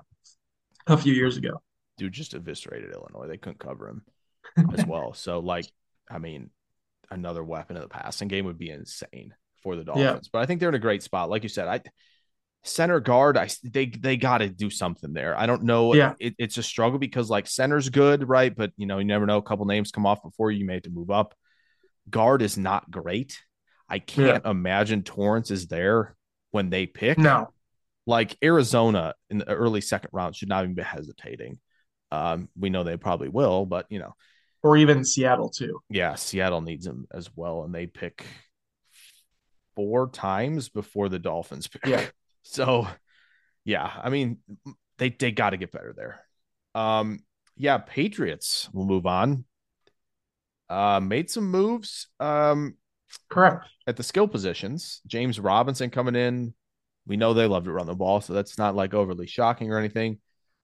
a 0.86 0.96
few 0.98 1.14
years 1.14 1.38
ago. 1.38 1.62
Dude 1.96 2.12
just 2.12 2.34
eviscerated 2.34 2.92
Illinois. 2.92 3.28
They 3.28 3.36
couldn't 3.38 3.58
cover 3.58 3.88
him 3.88 4.02
as 4.78 4.86
well. 4.86 5.14
So, 5.14 5.40
like, 5.40 5.66
I 6.10 6.18
mean, 6.18 6.50
another 7.10 7.44
weapon 7.44 7.76
of 7.76 7.82
the 7.82 7.88
passing 7.88 8.28
game 8.28 8.46
would 8.46 8.58
be 8.58 8.70
insane 8.70 9.34
for 9.62 9.76
the 9.76 9.84
Dolphins. 9.84 10.04
Yeah. 10.04 10.28
But 10.32 10.40
I 10.40 10.46
think 10.46 10.60
they're 10.60 10.68
in 10.68 10.74
a 10.74 10.80
great 10.80 11.02
spot. 11.02 11.30
Like 11.30 11.42
you 11.42 11.48
said, 11.48 11.68
I 11.68 11.80
center 12.64 13.00
guard, 13.00 13.36
I 13.36 13.48
they 13.64 13.86
they 13.86 14.16
got 14.16 14.38
to 14.38 14.48
do 14.48 14.70
something 14.70 15.12
there. 15.12 15.38
I 15.38 15.46
don't 15.46 15.64
know. 15.64 15.94
Yeah, 15.94 16.14
it, 16.18 16.34
it's 16.38 16.58
a 16.58 16.62
struggle 16.62 16.98
because 16.98 17.28
like 17.30 17.46
center's 17.46 17.88
good, 17.88 18.28
right? 18.28 18.54
But 18.54 18.72
you 18.76 18.86
know, 18.86 18.98
you 18.98 19.04
never 19.04 19.26
know. 19.26 19.38
A 19.38 19.42
couple 19.42 19.64
names 19.66 19.90
come 19.90 20.06
off 20.06 20.22
before 20.22 20.50
you 20.50 20.64
may 20.64 20.74
have 20.74 20.82
to 20.82 20.90
move 20.90 21.10
up. 21.10 21.34
Guard 22.08 22.42
is 22.42 22.56
not 22.56 22.90
great. 22.90 23.38
I 23.88 23.98
can't 23.98 24.42
yeah. 24.44 24.50
imagine 24.50 25.02
Torrance 25.02 25.50
is 25.50 25.66
there 25.66 26.16
when 26.50 26.70
they 26.70 26.86
pick. 26.86 27.18
No, 27.18 27.52
like 28.06 28.36
Arizona 28.42 29.14
in 29.30 29.38
the 29.38 29.52
early 29.52 29.80
second 29.80 30.10
round 30.12 30.36
should 30.36 30.48
not 30.48 30.64
even 30.64 30.74
be 30.74 30.82
hesitating. 30.82 31.58
Um, 32.10 32.48
we 32.58 32.70
know 32.70 32.84
they 32.84 32.96
probably 32.96 33.28
will, 33.28 33.66
but 33.66 33.86
you 33.90 33.98
know, 33.98 34.14
or 34.62 34.76
even 34.76 35.04
Seattle 35.04 35.50
too. 35.50 35.80
Yeah, 35.90 36.14
Seattle 36.14 36.60
needs 36.60 36.86
him 36.86 37.06
as 37.12 37.30
well, 37.34 37.64
and 37.64 37.74
they 37.74 37.86
pick 37.86 38.24
four 39.74 40.08
times 40.08 40.68
before 40.68 41.08
the 41.08 41.18
Dolphins 41.18 41.68
pick. 41.68 41.86
Yeah. 41.86 42.06
So, 42.44 42.88
yeah, 43.64 43.88
I 44.02 44.10
mean, 44.10 44.38
they 44.98 45.10
they 45.10 45.30
got 45.30 45.50
to 45.50 45.56
get 45.56 45.70
better 45.70 45.94
there. 45.96 46.26
Um, 46.74 47.20
yeah, 47.56 47.78
Patriots. 47.78 48.68
We'll 48.72 48.84
move 48.84 49.06
on. 49.06 49.44
Uh, 50.68 50.98
made 50.98 51.30
some 51.30 51.48
moves. 51.48 52.08
Um, 52.18 52.74
Correct. 53.30 53.68
at 53.86 53.96
the 53.96 54.02
skill 54.02 54.26
positions. 54.26 55.02
James 55.06 55.38
Robinson 55.38 55.88
coming 55.90 56.16
in. 56.16 56.52
We 57.06 57.16
know 57.16 57.32
they 57.32 57.46
love 57.46 57.64
to 57.64 57.72
run 57.72 57.86
the 57.86 57.94
ball, 57.94 58.20
so 58.20 58.32
that's 58.32 58.58
not 58.58 58.74
like 58.74 58.92
overly 58.92 59.28
shocking 59.28 59.70
or 59.70 59.78
anything. 59.78 60.18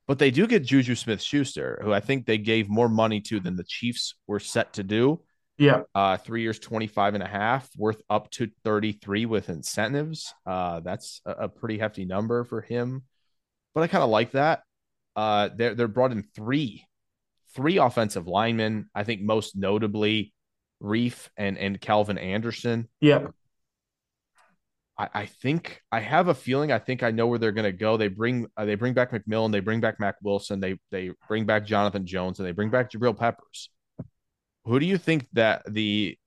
But 0.08 0.18
they 0.18 0.30
do 0.30 0.46
get 0.46 0.64
Juju 0.64 0.94
Smith 0.94 1.20
Schuster, 1.22 1.78
who 1.84 1.92
I 1.92 2.00
think 2.00 2.26
they 2.26 2.38
gave 2.38 2.68
more 2.68 2.88
money 2.88 3.20
to 3.22 3.38
than 3.38 3.54
the 3.54 3.64
Chiefs 3.64 4.14
were 4.26 4.40
set 4.40 4.72
to 4.74 4.82
do. 4.82 5.20
Yeah. 5.58 5.82
Uh, 5.94 6.16
three 6.16 6.42
years, 6.42 6.58
25 6.58 7.14
and 7.14 7.22
a 7.22 7.26
half, 7.26 7.68
worth 7.76 8.00
up 8.08 8.30
to 8.32 8.48
33 8.64 9.26
with 9.26 9.48
incentives. 9.48 10.32
Uh, 10.46 10.80
that's 10.80 11.20
a, 11.26 11.30
a 11.32 11.48
pretty 11.48 11.78
hefty 11.78 12.04
number 12.04 12.44
for 12.44 12.60
him. 12.60 13.02
But 13.74 13.82
I 13.82 13.88
kind 13.88 14.04
of 14.04 14.10
like 14.10 14.32
that. 14.32 14.62
Uh, 15.16 15.50
they're, 15.54 15.74
they're 15.74 15.88
brought 15.88 16.12
in 16.12 16.22
three, 16.34 16.84
three 17.54 17.78
offensive 17.78 18.28
linemen. 18.28 18.88
I 18.94 19.04
think 19.04 19.20
most 19.20 19.56
notably 19.56 20.32
Reiff 20.82 21.28
and, 21.36 21.58
and 21.58 21.80
Calvin 21.80 22.18
Anderson. 22.18 22.88
Yeah. 23.00 23.28
I, 24.98 25.08
I 25.14 25.26
think 25.26 25.82
I 25.90 26.00
have 26.00 26.28
a 26.28 26.34
feeling. 26.34 26.72
I 26.72 26.78
think 26.78 27.02
I 27.02 27.10
know 27.10 27.26
where 27.26 27.38
they're 27.38 27.52
going 27.52 27.64
to 27.64 27.76
go. 27.76 27.96
They 27.96 28.08
bring 28.08 28.46
uh, 28.56 28.64
they 28.64 28.74
bring 28.74 28.94
back 28.94 29.12
McMillan, 29.12 29.52
they 29.52 29.60
bring 29.60 29.80
back 29.80 30.00
Mack 30.00 30.16
Wilson, 30.22 30.60
they 30.60 30.78
they 30.90 31.12
bring 31.28 31.46
back 31.46 31.64
Jonathan 31.64 32.04
Jones, 32.04 32.38
and 32.38 32.48
they 32.48 32.52
bring 32.52 32.70
back 32.70 32.90
Jabril 32.90 33.16
Peppers. 33.16 33.70
Who 34.68 34.78
do 34.78 34.86
you 34.86 34.98
think 34.98 35.26
that 35.32 35.62
the 35.72 36.18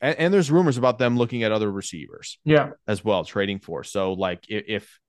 and, 0.00 0.16
and 0.18 0.34
there's 0.34 0.50
rumors 0.50 0.76
about 0.76 0.98
them 0.98 1.16
looking 1.16 1.42
at 1.42 1.50
other 1.52 1.70
receivers 1.70 2.38
Yeah. 2.44 2.70
as 2.86 3.04
well, 3.04 3.24
trading 3.24 3.58
for. 3.58 3.82
So 3.82 4.12
like 4.12 4.44
if, 4.48 4.64
if 4.68 5.00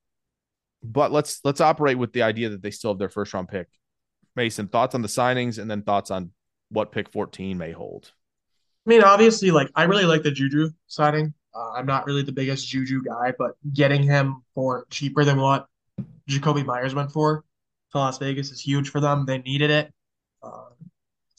but 0.82 1.12
let's 1.12 1.42
let's 1.44 1.62
operate 1.62 1.98
with 1.98 2.14
the 2.14 2.24
idea 2.24 2.50
that 2.50 2.62
they 2.62 2.72
still 2.72 2.92
have 2.92 3.00
their 3.00 3.10
first 3.10 3.34
round 3.34 3.50
pick. 3.50 3.68
Mason, 4.36 4.68
thoughts 4.68 4.96
on 4.96 5.02
the 5.02 5.08
signings 5.08 5.60
and 5.60 5.70
then 5.70 5.82
thoughts 5.82 6.12
on 6.12 6.32
what 6.70 6.92
pick 6.92 7.10
14 7.12 7.58
may 7.58 7.72
hold. 7.72 8.12
I 8.86 8.90
mean, 8.90 9.04
obviously, 9.04 9.52
like 9.52 9.70
I 9.76 9.84
really 9.84 10.06
like 10.06 10.24
the 10.24 10.32
Juju 10.32 10.70
signing. 10.88 11.34
Uh, 11.54 11.72
I'm 11.72 11.86
not 11.86 12.06
really 12.06 12.22
the 12.22 12.32
biggest 12.32 12.68
Juju 12.68 13.04
guy, 13.04 13.34
but 13.38 13.52
getting 13.74 14.04
him 14.04 14.44
for 14.56 14.86
cheaper 14.90 15.26
than 15.26 15.40
what 15.42 15.68
Jakobi 16.30 16.64
Meyers 16.64 16.96
went 16.96 17.12
for 17.12 17.44
to 17.92 17.98
Las 17.98 18.18
Vegas 18.20 18.52
is 18.52 18.62
huge 18.62 18.90
for 18.90 19.00
them. 19.02 19.26
They 19.26 19.40
needed 19.40 19.72
it. 19.72 19.92
Uh, 20.42 20.69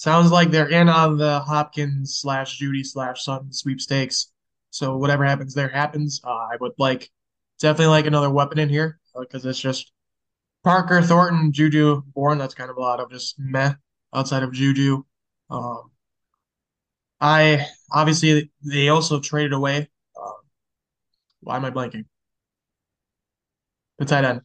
sounds 0.01 0.31
like 0.31 0.51
they're 0.51 0.71
in 0.71 0.89
on 0.89 1.19
the 1.19 1.41
Hopkins 1.41 2.17
slash 2.17 2.59
Jeudy 2.59 2.83
slash 2.87 3.23
Sutton 3.23 3.53
sweepstakes. 3.53 4.33
So 4.71 4.97
whatever 4.97 5.27
happens 5.27 5.53
there 5.53 5.69
happens. 5.69 6.23
Uh, 6.25 6.31
I 6.31 6.57
would 6.59 6.73
like 6.79 7.11
definitely 7.61 7.89
like 7.89 8.07
another 8.07 8.31
weapon 8.31 8.59
in 8.59 8.71
here 8.71 8.99
because 9.19 9.45
it's 9.45 9.61
just 9.61 9.93
Parker, 10.65 11.03
Thornton, 11.03 11.53
Juju, 11.53 12.03
Bourne. 12.15 12.39
That's 12.39 12.55
kind 12.55 12.71
of 12.71 12.79
a 12.79 12.81
lot 12.81 12.99
of 12.99 13.11
just 13.11 13.39
meh 13.39 13.75
outside 14.15 14.43
of 14.43 14.55
Juju. 14.55 15.03
Um, 15.51 15.91
I 17.21 17.67
obviously 17.93 18.51
they 18.65 18.89
also 18.89 19.21
traded 19.21 19.53
away. 19.53 19.91
Um, 20.19 20.33
why 21.41 21.57
am 21.57 21.65
I 21.67 21.71
blanking? 21.71 22.07
The 23.99 24.07
tight 24.07 24.25
end. 24.25 24.41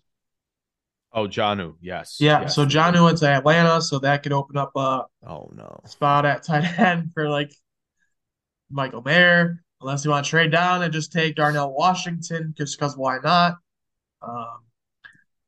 Oh, 1.15 1.27
Jonnu, 1.27 1.75
yes. 1.81 2.17
Yeah, 2.19 2.41
yes. 2.41 2.55
so 2.55 2.65
Jonnu 2.65 3.03
went 3.05 3.17
to 3.19 3.27
Atlanta, 3.29 3.81
so 3.81 3.99
that 3.99 4.21
could 4.21 4.33
open 4.33 4.57
up 4.57 4.71
a 4.75 5.05
Oh 5.25 5.49
no. 5.55 5.79
spot 5.85 6.25
at 6.25 6.43
tight 6.43 6.77
end 6.77 7.11
for 7.13 7.29
like 7.29 7.53
Michael 8.69 9.01
Mayer, 9.01 9.63
unless 9.79 10.03
you 10.03 10.11
want 10.11 10.25
to 10.25 10.29
trade 10.29 10.51
down 10.51 10.83
and 10.83 10.91
just 10.91 11.13
take 11.13 11.35
Darnell 11.35 11.73
Washington, 11.73 12.53
just 12.57 12.77
because 12.77 12.97
why 12.97 13.19
not? 13.23 13.55
Um, 14.21 14.59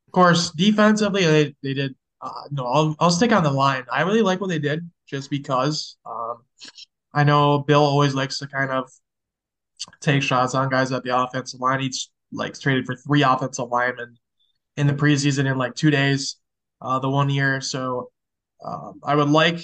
of 0.06 0.12
course, 0.12 0.50
defensively 0.52 1.26
they 1.26 1.54
they 1.62 1.74
did. 1.74 1.94
Uh, 2.22 2.44
no, 2.50 2.66
I'll 2.66 2.96
I'll 2.98 3.10
stick 3.10 3.32
on 3.32 3.42
the 3.44 3.50
line. 3.50 3.84
I 3.92 4.02
really 4.02 4.22
like 4.22 4.40
what 4.40 4.48
they 4.48 4.58
did, 4.58 4.90
just 5.06 5.28
because. 5.30 5.96
Um, 6.06 6.44
I 7.12 7.24
know 7.24 7.60
Bill 7.60 7.82
always 7.82 8.14
likes 8.14 8.38
to 8.38 8.46
kind 8.46 8.70
of 8.70 8.90
take 10.00 10.22
shots 10.22 10.54
on 10.54 10.68
guys 10.70 10.92
at 10.92 11.02
the 11.02 11.16
offensive 11.16 11.60
line. 11.60 11.80
He's 11.80 12.10
like 12.32 12.58
traded 12.58 12.86
for 12.86 12.96
three 12.96 13.22
offensive 13.22 13.68
linemen 13.68 14.16
in 14.78 14.86
the 14.86 14.94
preseason 14.94 15.50
in 15.50 15.58
like 15.58 15.74
two 15.74 15.90
days, 15.90 16.36
uh, 16.80 17.00
the 17.00 17.10
one 17.10 17.28
year. 17.28 17.60
So 17.60 18.10
um, 18.64 19.00
I 19.02 19.16
would 19.16 19.28
like 19.28 19.60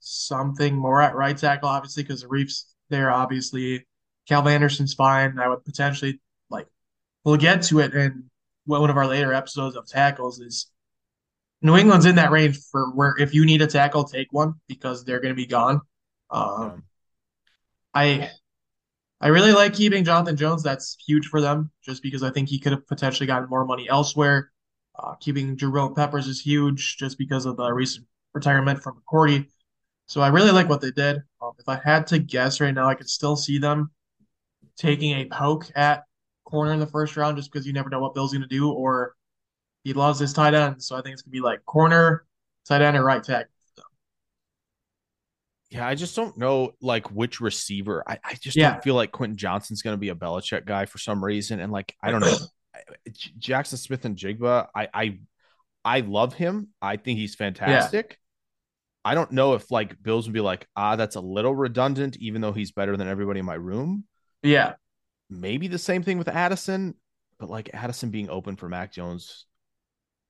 something 0.00 0.74
more 0.74 1.00
at 1.00 1.14
right 1.14 1.36
tackle, 1.36 1.68
obviously, 1.68 2.02
because 2.02 2.22
the 2.22 2.28
Reiff's 2.28 2.74
there, 2.90 3.10
obviously. 3.10 3.86
Cal 4.28 4.46
Anderson's 4.48 4.94
fine. 4.94 5.38
I 5.38 5.48
would 5.48 5.64
potentially 5.64 6.20
like 6.50 6.66
we'll 7.24 7.36
get 7.36 7.62
to 7.62 7.78
it 7.78 7.94
in 7.94 8.28
one 8.66 8.90
of 8.90 8.96
our 8.96 9.06
later 9.06 9.32
episodes 9.32 9.76
of 9.76 9.86
tackles 9.86 10.40
is 10.40 10.66
New 11.62 11.76
England's 11.76 12.04
in 12.04 12.16
that 12.16 12.30
range 12.30 12.58
for 12.70 12.90
where 12.90 13.14
if 13.18 13.32
you 13.32 13.46
need 13.46 13.62
a 13.62 13.66
tackle, 13.66 14.04
take 14.04 14.28
one 14.32 14.54
because 14.68 15.04
they're 15.04 15.20
going 15.20 15.34
to 15.34 15.40
be 15.40 15.46
gone. 15.46 15.80
Um, 16.30 16.82
I 17.94 18.30
I 19.20 19.28
really 19.28 19.52
like 19.52 19.74
keeping 19.74 20.04
Jonathan 20.04 20.36
Jones. 20.36 20.62
That's 20.62 20.96
huge 21.04 21.26
for 21.26 21.40
them, 21.40 21.70
just 21.82 22.02
because 22.02 22.22
I 22.22 22.30
think 22.30 22.48
he 22.48 22.58
could 22.58 22.72
have 22.72 22.86
potentially 22.86 23.26
gotten 23.26 23.48
more 23.48 23.64
money 23.64 23.88
elsewhere. 23.88 24.52
Uh, 24.96 25.14
keeping 25.14 25.56
Jerome 25.56 25.94
Peppers 25.94 26.28
is 26.28 26.40
huge, 26.40 26.96
just 26.96 27.18
because 27.18 27.46
of 27.46 27.56
the 27.56 27.72
recent 27.72 28.06
retirement 28.34 28.82
from 28.82 29.00
McCourty. 29.00 29.46
So 30.06 30.20
I 30.20 30.28
really 30.28 30.52
like 30.52 30.68
what 30.68 30.80
they 30.80 30.90
did. 30.90 31.22
Um, 31.42 31.52
if 31.58 31.68
I 31.68 31.76
had 31.76 32.06
to 32.08 32.18
guess 32.18 32.60
right 32.60 32.74
now, 32.74 32.88
I 32.88 32.94
could 32.94 33.10
still 33.10 33.36
see 33.36 33.58
them 33.58 33.90
taking 34.76 35.12
a 35.12 35.26
poke 35.26 35.70
at 35.74 36.04
corner 36.44 36.72
in 36.72 36.80
the 36.80 36.86
first 36.86 37.16
round, 37.16 37.36
just 37.36 37.52
because 37.52 37.66
you 37.66 37.72
never 37.72 37.90
know 37.90 38.00
what 38.00 38.14
Bill's 38.14 38.32
going 38.32 38.42
to 38.42 38.48
do, 38.48 38.70
or 38.70 39.14
he 39.84 39.92
loves 39.92 40.18
his 40.18 40.32
tight 40.32 40.54
end. 40.54 40.82
So 40.82 40.96
I 40.96 41.02
think 41.02 41.14
it's 41.14 41.22
going 41.22 41.32
to 41.32 41.36
be 41.36 41.40
like 41.40 41.64
corner, 41.66 42.24
tight 42.66 42.82
end, 42.82 42.96
or 42.96 43.04
right 43.04 43.22
tackle. 43.22 43.50
Yeah, 45.70 45.86
I 45.86 45.94
just 45.94 46.16
don't 46.16 46.36
know 46.38 46.72
like 46.80 47.10
which 47.10 47.40
receiver. 47.40 48.02
I, 48.06 48.18
I 48.24 48.34
just 48.34 48.56
Yeah. 48.56 48.72
don't 48.72 48.82
feel 48.84 48.94
like 48.94 49.12
Quentin 49.12 49.36
Johnston's 49.36 49.82
going 49.82 49.94
to 49.94 50.00
be 50.00 50.08
a 50.08 50.14
Belichick 50.14 50.64
guy 50.64 50.86
for 50.86 50.98
some 50.98 51.22
reason. 51.22 51.60
And 51.60 51.70
like, 51.70 51.94
I 52.02 52.10
don't 52.10 52.20
know, 52.20 52.36
Jaxon 53.38 53.76
Smith 53.78 54.02
Njigba. 54.02 54.68
I 54.74 54.88
I 54.94 55.18
I 55.84 56.00
love 56.00 56.34
him. 56.34 56.68
I 56.80 56.96
think 56.96 57.18
he's 57.18 57.34
fantastic. 57.34 58.18
I 59.04 59.14
don't 59.14 59.32
know 59.32 59.54
if 59.54 59.70
like 59.70 60.02
Bills 60.02 60.26
would 60.26 60.34
be 60.34 60.40
like, 60.40 60.66
ah, 60.76 60.96
that's 60.96 61.16
a 61.16 61.20
little 61.20 61.54
redundant, 61.54 62.16
even 62.18 62.40
though 62.40 62.52
he's 62.52 62.72
better 62.72 62.96
than 62.96 63.08
everybody 63.08 63.40
in 63.40 63.46
my 63.46 63.54
room. 63.54 64.04
Yeah, 64.42 64.74
Maybe 65.30 65.68
the 65.68 65.78
same 65.78 66.02
thing 66.02 66.16
with 66.16 66.28
Addison, 66.28 66.94
but 67.38 67.50
like 67.50 67.70
Addison 67.74 68.10
being 68.10 68.30
open 68.30 68.56
for 68.56 68.68
Mac 68.68 68.92
Jones 68.92 69.46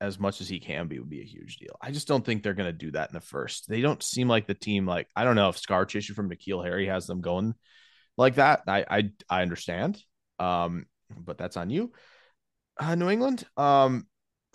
as 0.00 0.18
much 0.18 0.40
as 0.40 0.48
he 0.48 0.60
can 0.60 0.86
be 0.86 0.98
would 0.98 1.10
be 1.10 1.20
a 1.20 1.24
huge 1.24 1.56
deal. 1.56 1.76
I 1.82 1.90
just 1.90 2.08
don't 2.08 2.24
think 2.24 2.42
they're 2.42 2.54
going 2.54 2.68
to 2.68 2.72
do 2.72 2.90
that 2.92 3.10
in 3.10 3.14
the 3.14 3.20
first. 3.20 3.68
They 3.68 3.80
don't 3.80 4.02
seem 4.02 4.28
like 4.28 4.46
the 4.46 4.54
team. 4.54 4.86
Like 4.86 5.08
I 5.16 5.24
don't 5.24 5.36
know 5.36 5.48
if 5.48 5.58
scar 5.58 5.84
tissue 5.84 6.14
from 6.14 6.30
N'Keal 6.30 6.64
Harry 6.64 6.86
has 6.86 7.06
them 7.06 7.20
going 7.20 7.54
like 8.16 8.36
that. 8.36 8.62
I 8.66 8.84
I 8.88 9.10
I 9.28 9.42
understand, 9.42 10.02
um, 10.38 10.86
but 11.10 11.38
that's 11.38 11.56
on 11.56 11.70
you, 11.70 11.92
uh, 12.78 12.94
New 12.94 13.08
England. 13.08 13.44
Um, 13.56 14.06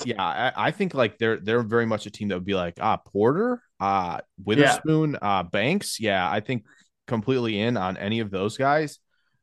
yeah, 0.06 0.22
I, 0.24 0.68
I 0.68 0.72
think 0.72 0.94
like 0.94 1.18
they're 1.18 1.40
they're 1.40 1.64
very 1.64 1.86
much 1.86 2.06
a 2.06 2.12
team 2.12 2.30
that 2.30 2.36
would 2.36 2.46
be 2.46 2.56
like 2.56 2.76
ah 2.80 2.98
Porter, 2.98 3.62
uh 3.80 4.20
Witherspoon, 4.44 5.18
uh 5.22 5.44
Banks. 5.44 6.00
Yeah, 6.00 6.30
I 6.30 6.40
think 6.40 6.66
completely 7.08 7.60
in 7.60 7.78
on 7.78 7.98
any 7.98 8.20
of 8.20 8.32
those 8.32 8.58
guys. 8.58 9.00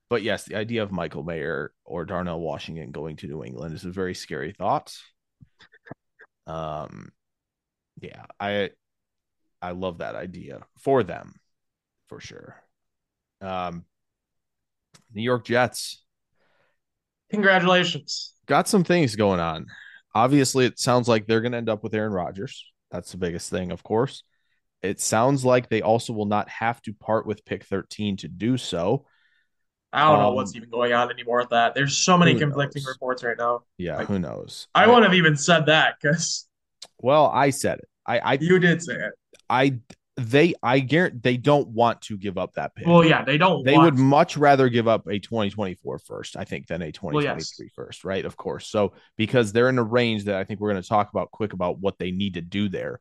But 0.09 0.23
yes, 0.23 0.45
the 0.45 0.57
idea 0.57 0.83
of 0.83 0.91
Michael 0.91 1.23
Mayer 1.23 1.73
or 1.85 2.05
Darnell 2.05 2.41
Washington 2.41 2.91
going 2.91 3.17
to 3.17 3.29
New 3.29 3.45
England 3.45 3.75
is 3.75 3.85
a 3.85 3.91
very 3.91 4.15
scary 4.15 4.53
thought. 4.53 4.93
Um, 6.51 7.13
yeah, 8.01 8.25
I 8.39 8.71
I 9.63 9.73
love 9.73 9.99
that 9.99 10.15
idea 10.17 10.61
for 10.79 11.03
them, 11.03 11.35
for 12.09 12.21
sure. 12.21 12.57
Um, 13.41 13.85
New 15.13 15.23
York 15.23 15.45
Jets 15.45 16.05
congratulations. 17.31 18.35
got 18.47 18.69
some 18.69 18.85
things 18.85 19.17
going 19.17 19.41
on. 19.41 19.67
Obviously, 20.15 20.67
it 20.67 20.79
sounds 20.79 21.09
like 21.09 21.27
they're 21.27 21.41
going 21.41 21.53
to 21.53 21.59
end 21.59 21.69
up 21.69 21.83
with 21.83 21.95
Aaron 21.95 22.13
Rodgers. 22.13 22.65
That's 22.91 23.13
the 23.13 23.19
biggest 23.19 23.51
thing, 23.51 23.71
of 23.71 23.83
course. 23.83 24.25
It 24.83 25.01
sounds 25.01 25.45
like 25.45 25.69
they 25.69 25.83
also 25.83 26.13
will 26.13 26.27
not 26.27 26.49
have 26.49 26.83
to 26.83 26.93
part 26.93 27.27
with 27.27 27.45
pick 27.45 27.65
13 27.65 28.17
to 28.19 28.29
do 28.29 28.57
so. 28.57 29.07
I 29.93 30.09
don't 30.09 30.21
know 30.21 30.29
Um, 30.29 30.35
what's 30.35 30.55
even 30.55 30.71
going 30.71 30.93
on 30.93 31.11
anymore 31.11 31.39
with 31.41 31.51
that. 31.51 31.75
There's 31.75 31.97
so 31.97 32.17
many 32.17 32.35
conflicting 32.35 32.83
knows? 32.83 32.89
reports 32.95 33.25
right 33.25 33.37
now. 33.39 33.63
Yeah, 33.79 33.97
Like, 33.97 34.09
who 34.09 34.19
knows? 34.19 34.69
I 34.75 34.87
wouldn't 34.87 35.05
have 35.05 35.15
even 35.15 35.37
said 35.37 35.67
that 35.67 35.97
because 36.01 36.49
Well, 36.99 37.27
I 37.27 37.51
said 37.51 37.79
it. 37.81 37.89
I 38.07 38.19
I 38.19 38.33
you 38.41 38.59
did 38.59 38.83
say 38.83 38.95
it. 38.95 39.13
I 39.49 39.81
they 40.17 40.55
I 40.63 40.81
guarantee 40.81 41.19
they 41.23 41.37
don't 41.37 41.69
want 41.69 42.03
to 42.03 42.19
give 42.19 42.37
up 42.39 42.55
that 42.55 42.75
pick. 42.75 42.87
Well, 42.87 43.05
yeah, 43.05 43.25
they 43.25 43.39
don't. 43.39 43.65
they 43.65 43.79
would 43.79 43.97
much 43.99 44.37
rather 44.37 44.69
give 44.69 44.87
up 44.87 45.07
a 45.07 45.19
2024 45.19 45.99
first, 45.99 46.37
I 46.37 46.45
think, 46.45 46.67
than 46.67 46.83
a 46.83 46.93
2023 46.93 47.67
yes. 47.67 47.73
first, 47.75 48.05
right? 48.05 48.25
Of 48.25 48.37
course. 48.37 48.67
So 48.69 48.93
because 49.17 49.53
they're 49.53 49.69
in 49.69 49.79
a 49.79 49.83
range 49.83 50.25
that 50.25 50.37
I 50.37 50.45
think 50.45 50.61
we're 50.61 50.71
going 50.71 50.83
to 50.83 50.89
talk 50.89 51.11
about 51.11 51.31
quick 51.31 51.53
about 51.53 51.79
what 51.79 51.99
they 51.99 52.11
need 52.11 52.35
to 52.35 52.43
do 52.43 52.69
there 52.69 53.01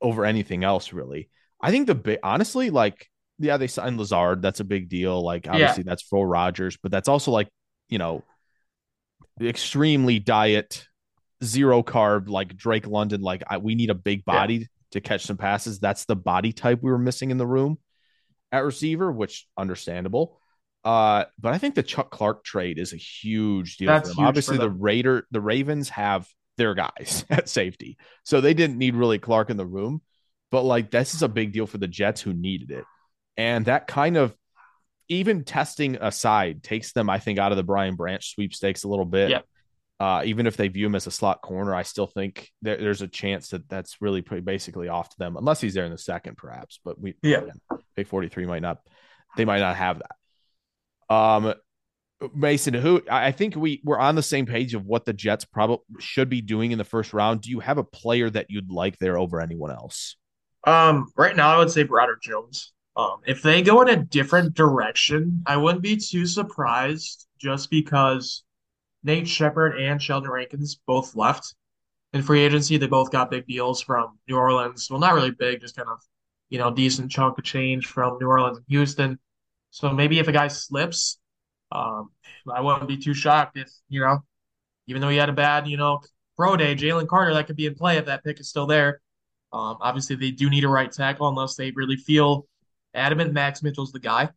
over 0.00 0.24
anything 0.24 0.64
else, 0.64 0.92
really. 0.92 1.30
I 1.60 1.70
think 1.70 1.86
the 1.86 1.94
big 1.94 2.18
honestly, 2.22 2.70
like, 2.70 3.08
yeah, 3.42 3.56
they 3.56 3.66
signed 3.66 3.98
Lazard. 3.98 4.42
That's 4.42 4.60
a 4.60 4.64
big 4.64 4.88
deal. 4.88 5.22
Like, 5.22 5.48
obviously, 5.48 5.82
that's 5.82 6.02
for 6.02 6.26
Rodgers, 6.26 6.76
but 6.82 6.90
that's 6.90 7.08
also 7.08 7.30
like, 7.30 7.48
you 7.88 7.98
know, 7.98 8.22
extremely 9.40 10.18
diet, 10.18 10.86
zero 11.44 11.82
carb, 11.82 12.28
like 12.28 12.56
Drake 12.56 12.86
London. 12.86 13.20
Like, 13.20 13.42
I, 13.48 13.58
we 13.58 13.74
need 13.74 13.90
a 13.90 13.94
big 13.94 14.24
body 14.24 14.54
yeah. 14.54 14.66
to 14.92 15.00
catch 15.00 15.24
some 15.24 15.36
passes. 15.36 15.78
That's 15.78 16.04
the 16.04 16.16
body 16.16 16.52
type 16.52 16.80
we 16.82 16.90
were 16.90 16.98
missing 16.98 17.30
in 17.30 17.38
the 17.38 17.46
room 17.46 17.78
at 18.52 18.64
receiver, 18.64 19.10
which 19.10 19.46
understandable. 19.56 20.38
Uh, 20.84 21.24
but 21.40 21.54
I 21.54 21.58
think 21.58 21.74
the 21.74 21.82
Chuck 21.82 22.10
Clark 22.10 22.44
trade 22.44 22.78
is 22.78 22.92
a 22.92 22.96
huge 22.96 23.76
deal 23.76 23.88
That's 23.88 24.10
for 24.10 24.16
them. 24.16 24.24
Obviously, 24.26 24.56
for 24.56 24.62
them. 24.62 24.72
the 24.72 24.78
Raider, 24.78 25.26
the 25.30 25.40
Ravens 25.40 25.88
have 25.90 26.28
their 26.58 26.74
guys 26.74 27.24
at 27.30 27.48
safety, 27.48 27.96
so 28.24 28.40
they 28.40 28.54
didn't 28.54 28.78
need 28.78 28.94
really 28.94 29.18
Clark 29.18 29.50
in 29.50 29.56
the 29.56 29.66
room. 29.66 30.02
But 30.50 30.62
like, 30.62 30.90
this 30.90 31.14
is 31.14 31.22
a 31.22 31.28
big 31.28 31.52
deal 31.52 31.66
for 31.66 31.78
the 31.78 31.88
Jets 31.88 32.20
who 32.20 32.34
needed 32.34 32.70
it, 32.70 32.84
and 33.36 33.64
that 33.66 33.86
kind 33.86 34.16
of 34.16 34.34
even 35.08 35.44
testing 35.44 35.96
aside 35.96 36.62
takes 36.62 36.92
them, 36.92 37.10
I 37.10 37.18
think, 37.18 37.38
out 37.38 37.52
of 37.52 37.56
the 37.56 37.62
Brian 37.62 37.96
Branch 37.96 38.24
sweepstakes 38.34 38.84
a 38.84 38.88
little 38.88 39.04
bit. 39.04 39.30
Yeah. 39.30 39.40
Uh, 40.00 40.22
even 40.24 40.48
if 40.48 40.56
they 40.56 40.66
view 40.66 40.86
him 40.86 40.96
as 40.96 41.06
a 41.06 41.12
slot 41.12 41.42
corner, 41.42 41.74
I 41.74 41.82
still 41.82 42.08
think 42.08 42.50
there, 42.60 42.76
there's 42.76 43.02
a 43.02 43.08
chance 43.08 43.50
that 43.50 43.68
that's 43.68 44.00
really 44.00 44.20
pretty 44.20 44.40
basically 44.40 44.88
off 44.88 45.10
to 45.10 45.18
them, 45.18 45.36
unless 45.36 45.60
he's 45.60 45.74
there 45.74 45.84
in 45.84 45.92
the 45.92 45.98
second, 45.98 46.36
perhaps. 46.36 46.80
But 46.84 47.00
we, 47.00 47.14
yeah, 47.22 47.42
big 47.94 48.08
43 48.08 48.46
might 48.46 48.62
not, 48.62 48.78
they 49.36 49.44
might 49.44 49.60
not 49.60 49.76
have 49.76 50.00
that. 50.00 51.14
Um, 51.14 51.54
Mason, 52.34 52.74
who 52.74 53.02
I 53.10 53.32
think 53.32 53.56
we 53.56 53.80
we're 53.84 53.98
on 53.98 54.14
the 54.14 54.22
same 54.22 54.46
page 54.46 54.74
of 54.74 54.86
what 54.86 55.04
the 55.04 55.12
Jets 55.12 55.44
probably 55.44 55.84
should 55.98 56.28
be 56.28 56.40
doing 56.40 56.72
in 56.72 56.78
the 56.78 56.84
first 56.84 57.12
round. 57.12 57.42
Do 57.42 57.50
you 57.50 57.60
have 57.60 57.78
a 57.78 57.84
player 57.84 58.30
that 58.30 58.46
you'd 58.48 58.70
like 58.70 58.98
there 58.98 59.18
over 59.18 59.40
anyone 59.40 59.70
else? 59.70 60.16
Um, 60.64 61.08
right 61.16 61.34
now 61.34 61.54
I 61.54 61.58
would 61.58 61.70
say 61.70 61.82
Broderick 61.82 62.22
Jones. 62.22 62.72
Um, 62.94 63.20
if 63.26 63.42
they 63.42 63.62
go 63.62 63.80
in 63.82 63.88
a 63.88 63.96
different 63.96 64.54
direction, 64.54 65.42
I 65.46 65.56
wouldn't 65.56 65.82
be 65.82 65.96
too 65.96 66.26
surprised 66.26 67.26
just 67.38 67.70
because 67.70 68.44
Nate 69.02 69.26
Shepherd 69.26 69.78
and 69.78 70.00
Sheldon 70.00 70.30
Rankins 70.30 70.78
both 70.86 71.16
left 71.16 71.54
in 72.12 72.22
free 72.22 72.40
agency. 72.40 72.76
They 72.76 72.86
both 72.86 73.10
got 73.10 73.30
big 73.30 73.46
deals 73.46 73.80
from 73.80 74.18
New 74.28 74.36
Orleans. 74.36 74.88
Well, 74.90 75.00
not 75.00 75.14
really 75.14 75.30
big, 75.30 75.60
just 75.60 75.76
kind 75.76 75.88
of, 75.88 76.00
you 76.50 76.58
know, 76.58 76.70
decent 76.70 77.10
chunk 77.10 77.38
of 77.38 77.44
change 77.44 77.86
from 77.86 78.18
New 78.20 78.26
Orleans 78.26 78.58
and 78.58 78.66
Houston. 78.68 79.18
So 79.70 79.90
maybe 79.90 80.18
if 80.18 80.28
a 80.28 80.32
guy 80.32 80.48
slips, 80.48 81.18
um, 81.70 82.10
I 82.52 82.60
wouldn't 82.60 82.88
be 82.88 82.98
too 82.98 83.14
shocked 83.14 83.56
if, 83.56 83.70
you 83.88 84.00
know, 84.00 84.22
even 84.86 85.00
though 85.00 85.08
he 85.08 85.16
had 85.16 85.30
a 85.30 85.32
bad, 85.32 85.66
you 85.66 85.78
know, 85.78 86.00
pro 86.36 86.56
day, 86.56 86.74
Jalen 86.74 87.08
Carter, 87.08 87.32
that 87.32 87.46
could 87.46 87.56
be 87.56 87.66
in 87.66 87.74
play 87.74 87.96
if 87.96 88.04
that 88.04 88.22
pick 88.22 88.38
is 88.38 88.50
still 88.50 88.66
there. 88.66 89.00
Um, 89.52 89.78
obviously, 89.80 90.16
they 90.16 90.30
do 90.30 90.50
need 90.50 90.64
a 90.64 90.68
right 90.68 90.92
tackle 90.92 91.28
unless 91.28 91.56
they 91.56 91.70
really 91.70 91.96
feel 91.96 92.46
adamant 92.94 93.32
Max 93.32 93.62
Mitchell's 93.62 93.92
the 93.92 94.00
guy. 94.00 94.30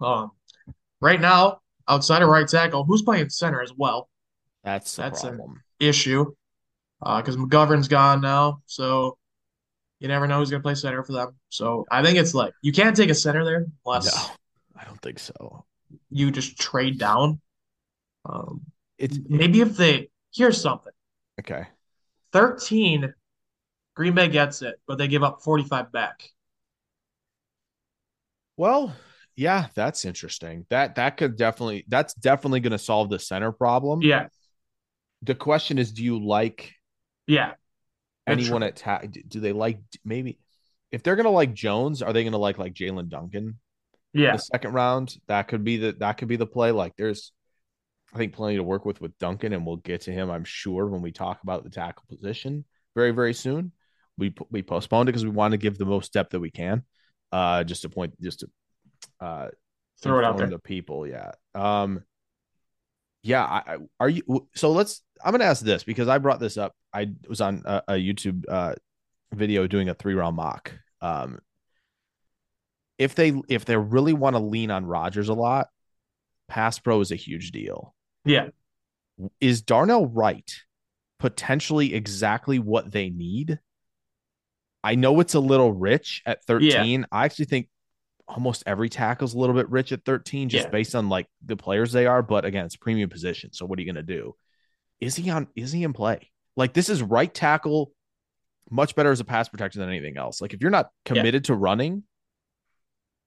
Um, 0.00 0.32
right 1.00 1.20
now, 1.20 1.60
outside 1.88 2.22
of 2.22 2.28
right 2.28 2.46
tackle, 2.46 2.84
who's 2.84 3.02
playing 3.02 3.30
center 3.30 3.62
as 3.62 3.72
well? 3.76 4.08
That's 4.64 4.96
that's 4.96 5.24
an 5.24 5.40
issue 5.78 6.34
because 7.00 7.36
uh, 7.36 7.38
McGovern's 7.38 7.88
gone 7.88 8.20
now, 8.20 8.62
so 8.66 9.16
you 10.00 10.08
never 10.08 10.26
know 10.26 10.38
who's 10.38 10.50
going 10.50 10.60
to 10.60 10.66
play 10.66 10.74
center 10.74 11.02
for 11.04 11.12
them. 11.12 11.36
So 11.48 11.86
I 11.90 12.02
think 12.02 12.18
it's 12.18 12.34
like 12.34 12.52
you 12.62 12.72
can't 12.72 12.96
take 12.96 13.10
a 13.10 13.14
center 13.14 13.44
there 13.44 13.66
unless 13.84 14.14
no. 14.14 14.34
I 14.80 14.84
don't 14.84 15.00
think 15.00 15.18
so. 15.18 15.64
You 16.10 16.30
just 16.30 16.58
trade 16.58 16.98
down. 16.98 17.40
Um, 18.24 18.62
it's 18.98 19.18
maybe 19.28 19.60
if 19.60 19.76
they 19.76 20.10
here's 20.34 20.60
something. 20.60 20.92
Okay. 21.40 21.66
Thirteen, 22.32 23.14
Green 23.94 24.14
Bay 24.14 24.28
gets 24.28 24.62
it, 24.62 24.80
but 24.86 24.98
they 24.98 25.08
give 25.08 25.22
up 25.22 25.42
forty 25.42 25.64
five 25.64 25.92
back. 25.92 26.28
Well, 28.56 28.94
yeah, 29.34 29.66
that's 29.74 30.04
interesting. 30.04 30.66
That 30.70 30.96
that 30.96 31.16
could 31.16 31.36
definitely 31.36 31.84
that's 31.88 32.14
definitely 32.14 32.60
going 32.60 32.72
to 32.72 32.78
solve 32.78 33.10
the 33.10 33.18
center 33.18 33.52
problem. 33.52 34.02
Yeah. 34.02 34.28
The 35.22 35.34
question 35.34 35.78
is, 35.78 35.92
do 35.92 36.02
you 36.02 36.24
like? 36.24 36.72
Yeah. 37.26 37.52
Anyone 38.26 38.62
at 38.62 38.76
ta- 38.76 39.02
do 39.28 39.40
they 39.40 39.52
like 39.52 39.78
maybe 40.04 40.38
if 40.90 41.02
they're 41.02 41.16
gonna 41.16 41.30
like 41.30 41.54
Jones, 41.54 42.02
are 42.02 42.12
they 42.12 42.24
gonna 42.24 42.38
like 42.38 42.58
like 42.58 42.74
Jaelyn 42.74 43.08
Duncan? 43.08 43.58
yeah. 44.16 44.32
the 44.32 44.38
second 44.38 44.72
round. 44.72 45.16
That 45.28 45.48
could 45.48 45.64
be 45.64 45.76
the 45.76 45.92
that 45.92 46.14
could 46.18 46.28
be 46.28 46.36
the 46.36 46.46
play. 46.46 46.72
Like 46.72 46.94
there's 46.96 47.32
I 48.14 48.18
think 48.18 48.32
plenty 48.32 48.56
to 48.56 48.62
work 48.62 48.84
with 48.84 49.00
with 49.00 49.16
Duncan, 49.18 49.52
and 49.52 49.66
we'll 49.66 49.76
get 49.76 50.02
to 50.02 50.12
him, 50.12 50.30
I'm 50.30 50.44
sure, 50.44 50.86
when 50.86 51.02
we 51.02 51.12
talk 51.12 51.42
about 51.42 51.64
the 51.64 51.70
tackle 51.70 52.04
position 52.08 52.64
very, 52.94 53.10
very 53.10 53.34
soon. 53.34 53.72
We 54.16 54.34
we 54.50 54.62
postponed 54.62 55.08
it 55.08 55.12
because 55.12 55.24
we 55.24 55.30
want 55.30 55.52
to 55.52 55.58
give 55.58 55.76
the 55.76 55.84
most 55.84 56.12
depth 56.12 56.30
that 56.30 56.40
we 56.40 56.50
can. 56.50 56.82
Uh, 57.32 57.64
just 57.64 57.82
to 57.82 57.88
point, 57.88 58.20
just 58.20 58.40
to 58.40 58.50
uh, 59.20 59.48
throw 60.00 60.18
it 60.18 60.24
out 60.24 60.36
there 60.38 60.48
to 60.48 60.58
people. 60.58 61.06
Yeah. 61.06 61.32
Um, 61.54 62.02
yeah. 63.22 63.44
I, 63.44 63.78
are 63.98 64.08
you? 64.08 64.48
So 64.54 64.72
let's. 64.72 65.02
I'm 65.24 65.32
going 65.32 65.40
to 65.40 65.46
ask 65.46 65.64
this 65.64 65.82
because 65.82 66.08
I 66.08 66.18
brought 66.18 66.40
this 66.40 66.56
up. 66.56 66.74
I 66.92 67.08
was 67.28 67.40
on 67.40 67.62
a, 67.64 67.82
a 67.88 67.92
YouTube 67.94 68.44
uh, 68.48 68.74
video 69.32 69.66
doing 69.66 69.88
a 69.88 69.94
three 69.94 70.14
round 70.14 70.36
mock. 70.36 70.72
Um, 71.00 71.40
if 72.98 73.14
they 73.14 73.34
if 73.48 73.64
they 73.64 73.76
really 73.76 74.12
want 74.12 74.36
to 74.36 74.40
lean 74.40 74.70
on 74.70 74.86
Rodgers 74.86 75.28
a 75.28 75.34
lot, 75.34 75.68
pass 76.48 76.78
pro 76.78 77.00
is 77.00 77.12
a 77.12 77.16
huge 77.16 77.50
deal. 77.50 77.94
Yeah. 78.24 78.48
Is 79.40 79.62
Darnell 79.62 80.06
Wright 80.06 80.50
potentially 81.18 81.94
exactly 81.94 82.58
what 82.58 82.90
they 82.90 83.10
need? 83.10 83.58
I 84.86 84.94
know 84.94 85.18
it's 85.18 85.34
a 85.34 85.40
little 85.40 85.72
rich 85.72 86.22
at 86.26 86.44
13. 86.44 87.00
Yeah. 87.00 87.06
I 87.10 87.24
actually 87.24 87.46
think 87.46 87.68
almost 88.28 88.62
every 88.66 88.88
tackle's 88.88 89.34
a 89.34 89.38
little 89.38 89.56
bit 89.56 89.68
rich 89.68 89.90
at 89.90 90.04
13 90.04 90.48
just 90.48 90.66
yeah. 90.66 90.70
based 90.70 90.94
on 90.94 91.08
like 91.08 91.26
the 91.44 91.56
players 91.56 91.90
they 91.90 92.06
are, 92.06 92.22
but 92.22 92.44
again, 92.44 92.64
it's 92.64 92.76
premium 92.76 93.10
position. 93.10 93.52
So 93.52 93.66
what 93.66 93.80
are 93.80 93.82
you 93.82 93.92
going 93.92 94.06
to 94.06 94.14
do? 94.14 94.36
Is 95.00 95.16
he 95.16 95.28
on 95.28 95.48
is 95.56 95.72
he 95.72 95.82
in 95.82 95.92
play? 95.92 96.30
Like 96.56 96.72
this 96.72 96.88
is 96.88 97.02
right 97.02 97.32
tackle 97.34 97.90
much 98.70 98.94
better 98.94 99.10
as 99.10 99.18
a 99.18 99.24
pass 99.24 99.48
protector 99.48 99.80
than 99.80 99.88
anything 99.88 100.16
else. 100.18 100.40
Like 100.40 100.54
if 100.54 100.60
you're 100.60 100.70
not 100.70 100.90
committed 101.04 101.44
yeah. 101.44 101.48
to 101.48 101.54
running, 101.54 102.04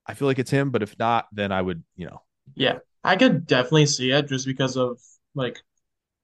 I 0.07 0.13
feel 0.13 0.29
like 0.29 0.39
it's 0.39 0.51
him, 0.51 0.69
but 0.69 0.81
if 0.81 0.97
not, 0.97 1.27
then 1.33 1.51
I 1.51 1.61
would, 1.61 1.83
you 1.97 2.05
know. 2.05 2.21
Yeah, 2.55 2.79
I 3.03 3.17
could 3.17 3.45
definitely 3.45 3.87
see 3.87 4.11
it 4.11 4.29
just 4.29 4.45
because 4.45 4.77
of 4.77 4.97
like, 5.35 5.57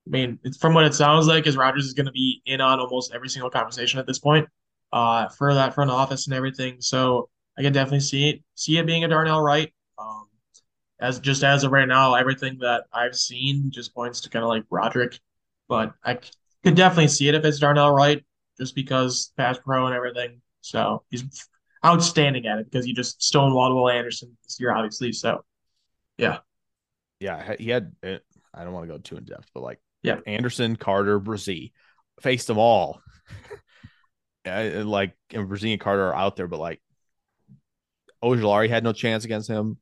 I 0.08 0.10
mean, 0.10 0.40
from 0.62 0.74
what 0.74 0.86
it 0.86 0.94
sounds 0.94 1.28
like, 1.28 1.46
is 1.46 1.58
Rodgers 1.58 1.88
is 1.88 1.94
going 1.94 2.06
to 2.06 2.14
be 2.14 2.42
in 2.46 2.62
on 2.62 2.80
almost 2.80 3.14
every 3.14 3.28
single 3.28 3.50
conversation 3.50 4.00
at 4.00 4.08
this 4.08 4.20
point, 4.20 4.48
uh, 4.92 5.30
for 5.30 5.54
that 5.54 5.74
front 5.74 5.92
office 5.92 6.28
and 6.28 6.36
everything. 6.36 6.78
So 6.80 7.30
I 7.58 7.62
can 7.62 7.74
definitely 7.74 8.02
see 8.02 8.30
it, 8.30 8.44
see 8.56 8.78
it 8.78 8.86
being 8.86 9.04
a 9.04 9.08
Darnell 9.08 9.42
Wright. 9.42 9.74
Um, 9.98 10.28
as 11.00 11.20
just 11.20 11.44
as 11.44 11.64
of 11.64 11.72
right 11.72 11.88
now, 11.88 12.16
everything 12.16 12.58
that 12.60 12.86
I've 12.94 13.16
seen 13.16 13.72
just 13.72 13.94
points 13.94 14.22
to 14.22 14.30
kind 14.30 14.44
of 14.44 14.50
like 14.50 14.64
Roderick, 14.70 15.20
but 15.68 15.94
I 16.04 16.20
could 16.64 16.76
definitely 16.76 17.10
see 17.10 17.28
it 17.28 17.36
if 17.36 17.44
it's 17.44 17.60
Darnell 17.60 17.92
Wright, 17.92 18.24
just 18.58 18.76
because 18.76 19.32
pass 19.38 19.58
pro 19.58 19.88
and 19.88 19.96
everything. 19.96 20.42
So 20.62 21.04
he's 21.10 21.48
outstanding 21.86 22.48
at 22.48 22.60
it 22.60 22.72
because 22.72 22.86
he 22.86 22.94
just 22.94 23.20
stonewalled 23.20 23.76
Will 23.76 23.90
Anderson 23.90 24.36
this 24.44 24.58
year, 24.60 24.74
obviously. 24.74 25.12
So, 25.12 25.44
yeah, 26.18 26.40
yeah, 27.20 27.56
he 27.58 27.70
had. 27.70 27.94
Eh, 28.04 28.18
I 28.54 28.64
don't 28.64 28.74
want 28.74 28.88
to 28.88 28.94
go 28.94 29.00
too 29.00 29.18
in 29.18 29.26
depth, 29.26 29.50
but 29.54 29.64
like, 29.64 29.80
yeah, 30.02 30.20
Anderson, 30.26 30.76
Carter, 30.76 31.20
Bresee 31.20 31.72
faced 32.22 32.48
them 32.48 32.58
all. 32.58 33.02
and 34.46 34.90
like, 34.90 35.14
and 35.32 35.52
and 35.52 35.80
Carter 35.80 36.08
are 36.08 36.16
out 36.16 36.36
there, 36.36 36.48
but 36.48 36.60
like, 36.60 36.82
Ojulari 38.24 38.70
had 38.70 38.84
no 38.84 38.94
chance 38.94 39.26
against 39.26 39.48
him. 39.48 39.78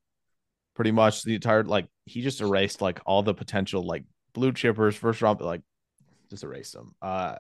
Pretty 0.76 0.92
much 0.92 1.24
the 1.24 1.36
entire 1.36 1.64
like 1.64 1.88
he 2.06 2.22
just 2.22 2.42
erased 2.42 2.82
like 2.82 3.00
all 3.06 3.22
the 3.22 3.34
potential 3.34 3.86
like 3.86 4.04
blue 4.34 4.52
chippers 4.52 4.96
first 4.96 5.22
round, 5.22 5.38
but 5.38 5.46
like 5.46 5.62
just 6.30 6.44
erased 6.44 6.74
them. 6.74 6.96
Uh, 7.02 7.36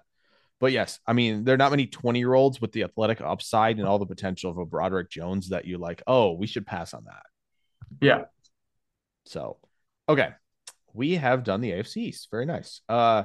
but 0.59 0.71
yes, 0.71 0.99
I 1.05 1.13
mean, 1.13 1.43
there 1.43 1.55
are 1.55 1.57
not 1.57 1.71
many 1.71 1.87
20 1.87 2.19
year 2.19 2.33
olds 2.33 2.61
with 2.61 2.71
the 2.71 2.83
athletic 2.83 3.19
upside 3.21 3.79
and 3.79 3.87
all 3.87 3.99
the 3.99 4.05
potential 4.05 4.51
of 4.51 4.57
a 4.57 4.65
Broderick 4.65 5.09
Jones 5.09 5.49
that 5.49 5.65
you 5.65 5.77
like, 5.77 6.01
oh, 6.07 6.33
we 6.33 6.47
should 6.47 6.65
pass 6.65 6.93
on 6.93 7.05
that. 7.05 7.23
Yeah. 7.99 8.23
So, 9.25 9.57
okay. 10.07 10.29
We 10.93 11.15
have 11.15 11.43
done 11.43 11.59
the 11.61 11.71
AFC 11.71 11.97
East. 11.97 12.27
Very 12.29 12.45
nice. 12.45 12.81
Uh, 12.87 13.23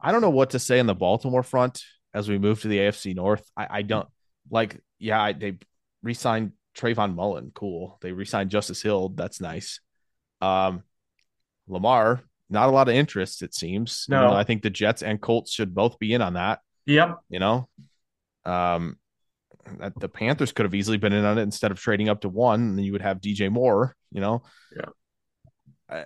I 0.00 0.12
don't 0.12 0.20
know 0.20 0.30
what 0.30 0.50
to 0.50 0.58
say 0.58 0.80
on 0.80 0.86
the 0.86 0.94
Baltimore 0.94 1.44
front 1.44 1.84
as 2.14 2.28
we 2.28 2.38
move 2.38 2.60
to 2.62 2.68
the 2.68 2.78
AFC 2.78 3.14
North. 3.14 3.48
I, 3.56 3.66
I 3.70 3.82
don't 3.82 4.08
like, 4.50 4.80
yeah, 4.98 5.22
I, 5.22 5.32
they 5.32 5.58
re 6.02 6.14
signed 6.14 6.52
Trayvon 6.76 7.14
Mullen. 7.14 7.52
Cool. 7.54 7.98
They 8.00 8.12
re 8.12 8.24
signed 8.24 8.50
Justice 8.50 8.82
Hill. 8.82 9.10
That's 9.10 9.40
nice. 9.40 9.80
Um, 10.40 10.82
Lamar, 11.68 12.22
not 12.50 12.68
a 12.68 12.72
lot 12.72 12.88
of 12.88 12.94
interest, 12.94 13.42
it 13.42 13.54
seems. 13.54 14.06
No, 14.08 14.22
you 14.22 14.28
know, 14.28 14.34
I 14.34 14.44
think 14.44 14.62
the 14.62 14.70
Jets 14.70 15.02
and 15.02 15.20
Colts 15.20 15.52
should 15.52 15.74
both 15.74 15.98
be 15.98 16.12
in 16.12 16.22
on 16.22 16.34
that. 16.34 16.60
Yep. 16.86 17.18
You 17.28 17.38
know, 17.38 17.68
um, 18.44 18.98
that 19.78 19.98
the 19.98 20.08
Panthers 20.08 20.52
could 20.52 20.64
have 20.64 20.74
easily 20.74 20.98
been 20.98 21.12
in 21.12 21.24
on 21.24 21.38
it 21.38 21.42
instead 21.42 21.70
of 21.70 21.80
trading 21.80 22.08
up 22.08 22.22
to 22.22 22.28
one, 22.28 22.60
and 22.60 22.78
then 22.78 22.84
you 22.84 22.92
would 22.92 23.02
have 23.02 23.20
DJ 23.20 23.50
Moore. 23.50 23.96
You 24.10 24.20
know. 24.20 24.42
Yeah. 24.76 24.86
Uh, 25.88 26.04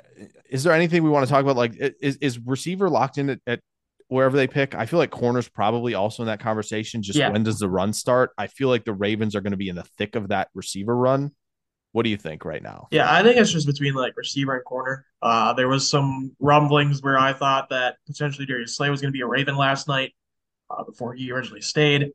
is 0.50 0.64
there 0.64 0.72
anything 0.72 1.02
we 1.02 1.10
want 1.10 1.26
to 1.26 1.30
talk 1.32 1.42
about? 1.42 1.56
Like, 1.56 1.74
is 1.76 2.16
is 2.16 2.38
receiver 2.38 2.90
locked 2.90 3.18
in 3.18 3.30
at, 3.30 3.40
at 3.46 3.60
wherever 4.08 4.36
they 4.36 4.46
pick. 4.46 4.74
I 4.74 4.86
feel 4.86 4.98
like 4.98 5.10
corners 5.10 5.48
probably 5.48 5.94
also 5.94 6.22
in 6.22 6.28
that 6.28 6.40
conversation. 6.40 7.02
Just 7.02 7.18
Yeah. 7.18 7.30
when 7.30 7.42
does 7.42 7.58
the 7.58 7.68
run 7.68 7.92
start? 7.92 8.30
I 8.38 8.46
feel 8.46 8.68
like 8.68 8.84
the 8.84 8.92
Ravens 8.92 9.34
are 9.34 9.40
going 9.40 9.52
to 9.52 9.56
be 9.56 9.68
in 9.68 9.76
the 9.76 9.82
thick 9.82 10.14
of 10.14 10.28
that 10.28 10.48
receiver 10.54 10.96
run. 10.96 11.32
What 11.92 12.02
do 12.04 12.10
you 12.10 12.16
think 12.16 12.44
right 12.44 12.62
now? 12.62 12.88
Yeah, 12.90 13.10
I 13.12 13.22
think 13.22 13.36
it's 13.38 13.50
just 13.50 13.66
between 13.66 13.94
like 13.94 14.16
receiver 14.16 14.54
and 14.54 14.64
corner. 14.64 15.06
Uh, 15.22 15.54
there 15.54 15.66
was 15.68 15.88
some 15.88 16.36
rumblings 16.40 17.02
where 17.02 17.18
I 17.18 17.32
thought 17.32 17.70
that 17.70 17.96
potentially 18.06 18.44
Darius 18.46 18.76
Slay 18.76 18.90
was 18.90 19.00
going 19.00 19.10
to 19.10 19.16
be 19.16 19.22
a 19.22 19.26
Raven 19.26 19.56
last 19.56 19.88
night 19.88 20.12
uh, 20.70 20.84
before 20.84 21.14
he 21.14 21.30
originally 21.32 21.62
stayed. 21.62 22.10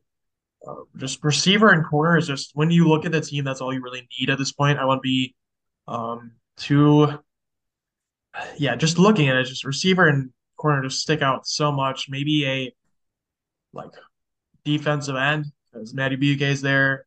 Uh, 0.68 0.76
just 0.98 1.24
receiver 1.24 1.70
and 1.72 1.84
corner 1.84 2.16
is 2.16 2.28
just 2.28 2.52
when 2.54 2.70
you 2.70 2.88
look 2.88 3.06
at 3.06 3.12
the 3.12 3.22
team, 3.22 3.44
that's 3.44 3.60
all 3.60 3.74
you 3.74 3.82
really 3.82 4.08
need 4.20 4.30
at 4.30 4.38
this 4.38 4.52
point. 4.52 4.78
I 4.78 4.86
want 4.86 5.00
to 5.00 5.02
be 5.02 5.34
um, 5.88 6.34
too, 6.58 7.20
yeah, 8.58 8.76
just 8.76 9.00
looking 9.00 9.30
at 9.30 9.36
it, 9.38 9.46
just 9.46 9.66
receiver 9.66 10.08
and 10.08 10.32
corner 10.62 10.84
to 10.84 10.90
stick 10.90 11.22
out 11.22 11.48
so 11.48 11.72
much. 11.72 12.08
Maybe 12.10 12.46
a 12.46 12.74
like 13.74 13.92
defensive 14.64 15.16
end 15.16 15.46
because 15.72 15.94
Madubuike 15.94 16.42
is 16.42 16.62
there. 16.62 17.06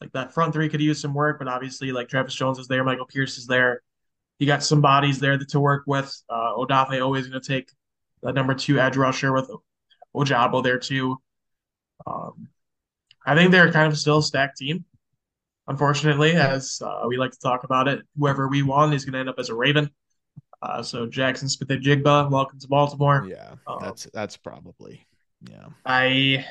Like 0.00 0.12
that 0.12 0.34
front 0.34 0.52
three 0.52 0.68
could 0.68 0.80
use 0.80 1.00
some 1.00 1.14
work, 1.14 1.38
but 1.38 1.48
obviously 1.48 1.92
like 1.92 2.08
Travis 2.08 2.34
Jones 2.34 2.58
is 2.58 2.68
there, 2.68 2.84
Michael 2.84 3.06
Pierce 3.06 3.38
is 3.38 3.46
there. 3.46 3.82
You 4.38 4.46
got 4.46 4.62
some 4.62 4.80
bodies 4.80 5.20
there 5.20 5.38
to 5.38 5.60
work 5.60 5.84
with. 5.86 6.12
Uh, 6.28 6.52
Odafe 6.56 7.02
always 7.02 7.28
going 7.28 7.40
to 7.40 7.46
take 7.46 7.70
the 8.22 8.32
number 8.32 8.54
two 8.54 8.78
edge 8.80 8.96
rusher 8.96 9.32
with 9.32 9.50
Ojabo 10.14 10.62
there 10.62 10.78
too. 10.78 11.16
Um, 12.06 12.48
I 13.24 13.34
think 13.34 13.52
they're 13.52 13.72
kind 13.72 13.90
of 13.90 13.98
still 13.98 14.18
a 14.18 14.22
stacked 14.22 14.58
team. 14.58 14.84
Unfortunately, 15.66 16.32
as 16.32 16.82
uh, 16.84 17.04
we 17.06 17.16
like 17.16 17.30
to 17.30 17.38
talk 17.38 17.64
about 17.64 17.88
it, 17.88 18.02
whoever 18.18 18.48
we 18.48 18.62
want 18.62 18.92
is 18.92 19.04
going 19.04 19.14
to 19.14 19.20
end 19.20 19.28
up 19.30 19.38
as 19.38 19.48
a 19.48 19.54
Raven. 19.54 19.90
Uh, 20.64 20.82
so 20.82 21.06
Jaxon 21.06 21.50
Smith 21.50 21.68
Njigba, 21.68 22.30
welcome 22.30 22.58
to 22.58 22.68
Baltimore. 22.68 23.26
Yeah, 23.28 23.56
Um, 23.66 23.78
that's 23.82 24.08
that's 24.14 24.36
probably 24.38 25.06
yeah. 25.50 25.66
I, 25.84 26.46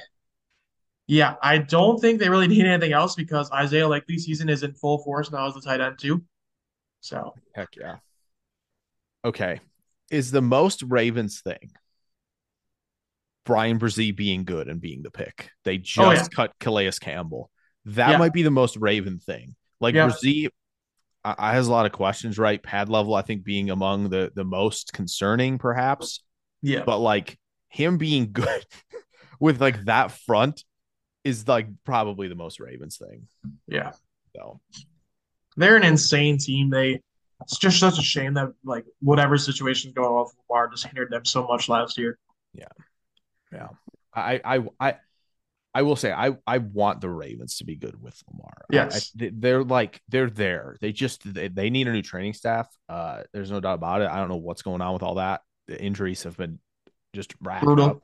yeah, 1.07 1.35
I 1.41 1.57
don't 1.57 1.99
think 1.99 2.19
they 2.19 2.29
really 2.29 2.47
need 2.47 2.63
anything 2.65 2.93
else 2.93 3.15
because 3.15 3.51
Isaiah 3.51 3.87
Likely 3.87 4.19
season 4.19 4.49
is 4.49 4.61
in 4.61 4.73
full 4.73 4.99
force 4.99 5.31
now 5.31 5.47
as 5.47 5.55
the 5.55 5.61
tight 5.61 5.81
end 5.81 5.97
too. 5.97 6.23
So 7.01 7.33
Heck 7.55 7.69
yeah. 7.75 7.97
Okay. 9.25 9.59
Is 10.11 10.29
the 10.29 10.41
most 10.41 10.83
Ravens 10.83 11.41
thing 11.41 11.71
Bryan 13.45 13.79
Bresee 13.79 14.15
being 14.15 14.43
good 14.43 14.67
and 14.67 14.79
being 14.79 15.01
the 15.01 15.09
pick? 15.11 15.49
They 15.63 15.79
just 15.79 15.99
Oh, 15.99 16.11
yeah. 16.11 16.27
cut 16.33 16.53
Calais 16.59 16.91
Campbell. 17.01 17.49
That 17.85 18.11
Yeah. 18.11 18.17
might 18.17 18.33
be 18.33 18.43
the 18.43 18.51
most 18.51 18.77
Raven 18.77 19.17
thing. 19.19 19.55
Like 19.81 19.95
Yeah. 19.95 20.07
Bresee, 20.09 20.49
I, 21.23 21.35
I 21.37 21.53
has 21.53 21.67
a 21.67 21.71
lot 21.71 21.85
of 21.85 21.91
questions, 21.91 22.37
right? 22.37 22.61
Pad 22.61 22.89
level, 22.89 23.15
I 23.15 23.21
think 23.21 23.43
being 23.43 23.69
among 23.69 24.09
the 24.09 24.31
the 24.35 24.43
most 24.43 24.93
concerning, 24.93 25.57
perhaps. 25.57 26.23
yeah, 26.61 26.83
But 26.85 26.99
like 26.99 27.37
him 27.69 27.97
being 27.97 28.31
good 28.33 28.65
with 29.39 29.61
like 29.61 29.85
that 29.85 30.11
front 30.11 30.63
is 31.23 31.47
like 31.47 31.67
probably 31.85 32.27
the 32.27 32.35
most 32.35 32.59
Ravens 32.59 32.97
thing. 32.97 33.27
yeah, 33.67 33.91
So 34.35 34.59
they're 35.55 35.77
an 35.77 35.83
insane 35.83 36.37
team. 36.37 36.69
They 36.69 36.99
it's 37.41 37.57
just 37.57 37.79
such 37.79 37.99
a 37.99 38.01
shame 38.01 38.33
that 38.35 38.53
like 38.63 38.85
whatever 39.01 39.37
situation's 39.37 39.93
going 39.93 40.09
on 40.09 40.23
with 40.23 40.33
Lamar 40.49 40.69
just 40.69 40.85
hindered 40.85 41.11
them 41.11 41.25
so 41.25 41.45
much 41.45 41.67
last 41.69 41.97
year. 41.97 42.17
Yeah. 42.53 42.67
Yeah. 43.51 43.67
I 44.13 44.39
I 44.43 44.63
I 44.79 44.95
I 45.73 45.81
will 45.81 45.95
say 45.95 46.11
I 46.11 46.37
I 46.45 46.59
want 46.59 47.01
the 47.01 47.09
Ravens 47.09 47.57
to 47.57 47.65
be 47.65 47.75
good 47.75 48.01
with 48.01 48.21
Lamar. 48.31 48.65
Yes. 48.71 49.11
I, 49.19 49.31
they're 49.33 49.63
like 49.63 50.01
they're 50.07 50.29
there. 50.29 50.77
They 50.81 50.91
just 50.91 51.33
they, 51.33 51.47
they 51.47 51.69
need 51.69 51.87
a 51.87 51.91
new 51.91 52.03
training 52.03 52.33
staff. 52.33 52.67
Uh 52.87 53.23
there's 53.33 53.49
no 53.49 53.59
doubt 53.59 53.75
about 53.75 54.01
it. 54.01 54.09
I 54.09 54.17
don't 54.17 54.29
know 54.29 54.37
what's 54.37 54.61
going 54.61 54.81
on 54.81 54.93
with 54.93 55.03
all 55.03 55.15
that. 55.15 55.41
The 55.67 55.81
injuries 55.81 56.23
have 56.23 56.37
been 56.37 56.59
just 57.13 57.33
racked 57.41 57.63
Brutal. 57.63 58.01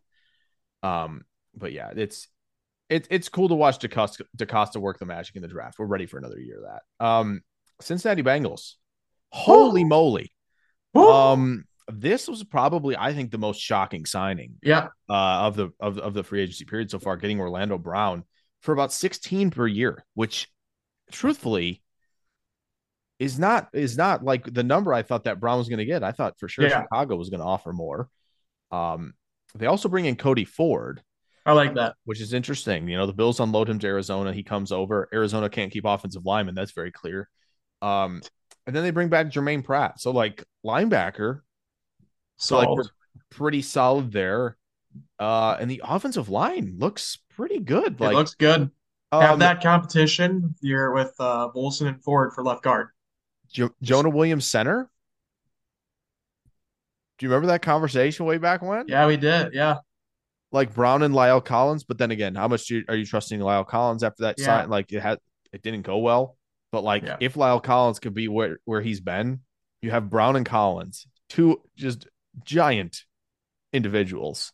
up. 0.84 0.90
Um 0.90 1.26
but 1.56 1.72
yeah, 1.72 1.92
it's 1.96 2.28
it's 2.90 3.08
it's 3.12 3.30
cool 3.30 3.50
to 3.50 3.56
watch 3.56 3.78
DeCosta, 3.78 4.22
DeCosta 4.36 4.78
work 4.78 4.98
the 4.98 5.06
magic 5.06 5.36
in 5.36 5.44
the 5.44 5.48
draft. 5.48 5.78
We're 5.78 5.86
ready 5.86 6.08
for 6.08 6.18
another 6.18 6.40
year 6.40 6.64
of 6.64 6.64
that. 6.64 7.06
Um 7.06 7.42
Cincinnati 7.82 8.24
Bengals. 8.24 8.74
Holy 9.32 9.84
moly. 9.84 10.32
Um 10.96 11.66
this 11.92 12.28
was 12.28 12.44
probably 12.44 12.96
I 12.98 13.14
think 13.14 13.32
the 13.32 13.38
most 13.38 13.60
shocking 13.60 14.06
signing 14.06 14.56
yeah, 14.62 14.88
uh, 15.10 15.48
of 15.48 15.56
the 15.56 15.70
of, 15.80 15.98
of 15.98 16.14
the 16.14 16.24
free 16.24 16.42
agency 16.42 16.66
period 16.66 16.92
so 16.92 17.00
far, 17.00 17.18
getting 17.18 17.40
Orlando 17.40 17.78
Brown 17.78 18.24
for 18.62 18.74
about 18.74 18.92
16 18.94 19.52
per 19.52 19.68
year, 19.68 20.06
which 20.14 20.48
truthfully 21.12 21.82
is 23.18 23.38
not 23.38 23.70
is 23.74 23.98
not 23.98 24.24
like 24.24 24.52
the 24.52 24.64
number 24.64 24.94
I 24.94 25.02
thought 25.04 25.26
that 25.26 25.40
Brown 25.40 25.58
was 25.58 25.70
going 25.70 25.80
to 25.80 25.86
get. 25.86 26.04
I 26.04 26.12
thought 26.12 26.40
for 26.40 26.48
sure 26.48 26.66
Yeah. 26.66 26.84
Chicago 26.84 27.16
was 27.16 27.30
going 27.30 27.42
to 27.42 27.46
offer 27.46 27.74
more. 27.74 28.10
Um, 28.72 29.14
they 29.56 29.66
also 29.66 29.90
bring 29.90 30.06
in 30.06 30.16
Cody 30.16 30.46
Ford, 30.46 31.02
I 31.46 31.54
like 31.54 31.74
that. 31.76 31.96
which 32.06 32.22
is 32.22 32.34
interesting. 32.34 32.88
You 32.88 32.98
know, 32.98 33.08
the 33.08 33.14
Bills 33.14 33.40
unload 33.40 33.70
him 33.70 33.80
to 33.80 33.88
Arizona. 33.88 34.32
He 34.32 34.44
comes 34.44 34.72
over. 34.72 35.10
Arizona 35.14 35.50
can't 35.50 35.72
keep 35.72 35.86
offensive 35.86 36.26
linemen. 36.26 36.56
That's 36.56 36.72
very 36.72 36.92
clear. 36.92 37.28
Um, 37.82 38.22
and 38.68 38.76
then 38.76 38.84
they 38.84 38.92
bring 38.92 39.10
back 39.10 39.28
Jermaine 39.28 39.64
Pratt. 39.64 40.00
So 40.00 40.12
like 40.12 40.44
linebacker, 40.64 41.42
so 42.40 42.58
like 42.58 42.70
we're 42.70 42.84
pretty 43.30 43.62
solid 43.62 44.12
there. 44.12 44.58
Uh, 45.20 45.56
and 45.60 45.70
the 45.70 45.82
offensive 45.84 46.30
line 46.30 46.76
looks 46.80 47.18
pretty 47.36 47.60
good. 47.60 47.94
it 47.94 48.00
Like 48.02 48.16
looks 48.16 48.34
good. 48.34 48.72
um, 49.12 49.22
Have 49.22 49.40
that 49.40 49.62
competition 49.62 50.56
here 50.62 50.92
with 50.92 51.14
uh, 51.20 51.50
Volson 51.56 51.88
and 51.88 52.04
Ford 52.04 52.34
for 52.34 52.44
left 52.44 52.64
guard. 52.64 52.88
Jo- 53.52 53.74
Jonah 53.82 54.10
Williams 54.10 54.48
center. 54.48 54.90
Do 57.18 57.26
you 57.26 57.30
remember 57.30 57.48
that 57.48 57.62
conversation 57.62 58.26
way 58.26 58.38
back 58.38 58.62
when? 58.62 58.88
Yeah, 58.88 59.06
we 59.08 59.18
did. 59.18 59.54
Yeah, 59.54 59.78
Like 60.52 60.74
Brown 60.74 61.04
and 61.04 61.14
La'el 61.14 61.44
Collins, 61.44 61.84
but 61.84 61.98
then 61.98 62.12
again, 62.12 62.34
how 62.36 62.48
much 62.48 62.68
do 62.68 62.78
you, 62.78 62.86
are 62.88 62.96
you 62.96 63.06
trusting 63.06 63.40
La'el 63.40 63.68
Collins 63.68 64.04
after 64.04 64.24
that 64.24 64.36
Yeah. 64.40 64.46
sign? 64.46 64.70
Like 64.70 64.92
it 64.94 65.02
had, 65.02 65.20
it 65.52 65.62
didn't 65.62 65.82
go 65.82 65.98
well. 65.98 66.38
But 66.72 66.84
like, 66.84 67.04
Yeah. 67.04 67.18
if 67.20 67.34
La'el 67.34 67.62
Collins 67.62 68.00
could 68.00 68.14
be 68.14 68.28
where 68.28 68.60
where 68.66 68.80
he's 68.82 69.02
been, 69.02 69.42
you 69.82 69.92
have 69.92 70.10
Brown 70.10 70.36
and 70.38 70.46
Collins, 70.46 71.08
two 71.28 71.62
just 71.76 72.08
giant 72.44 73.04
individuals, 73.74 74.52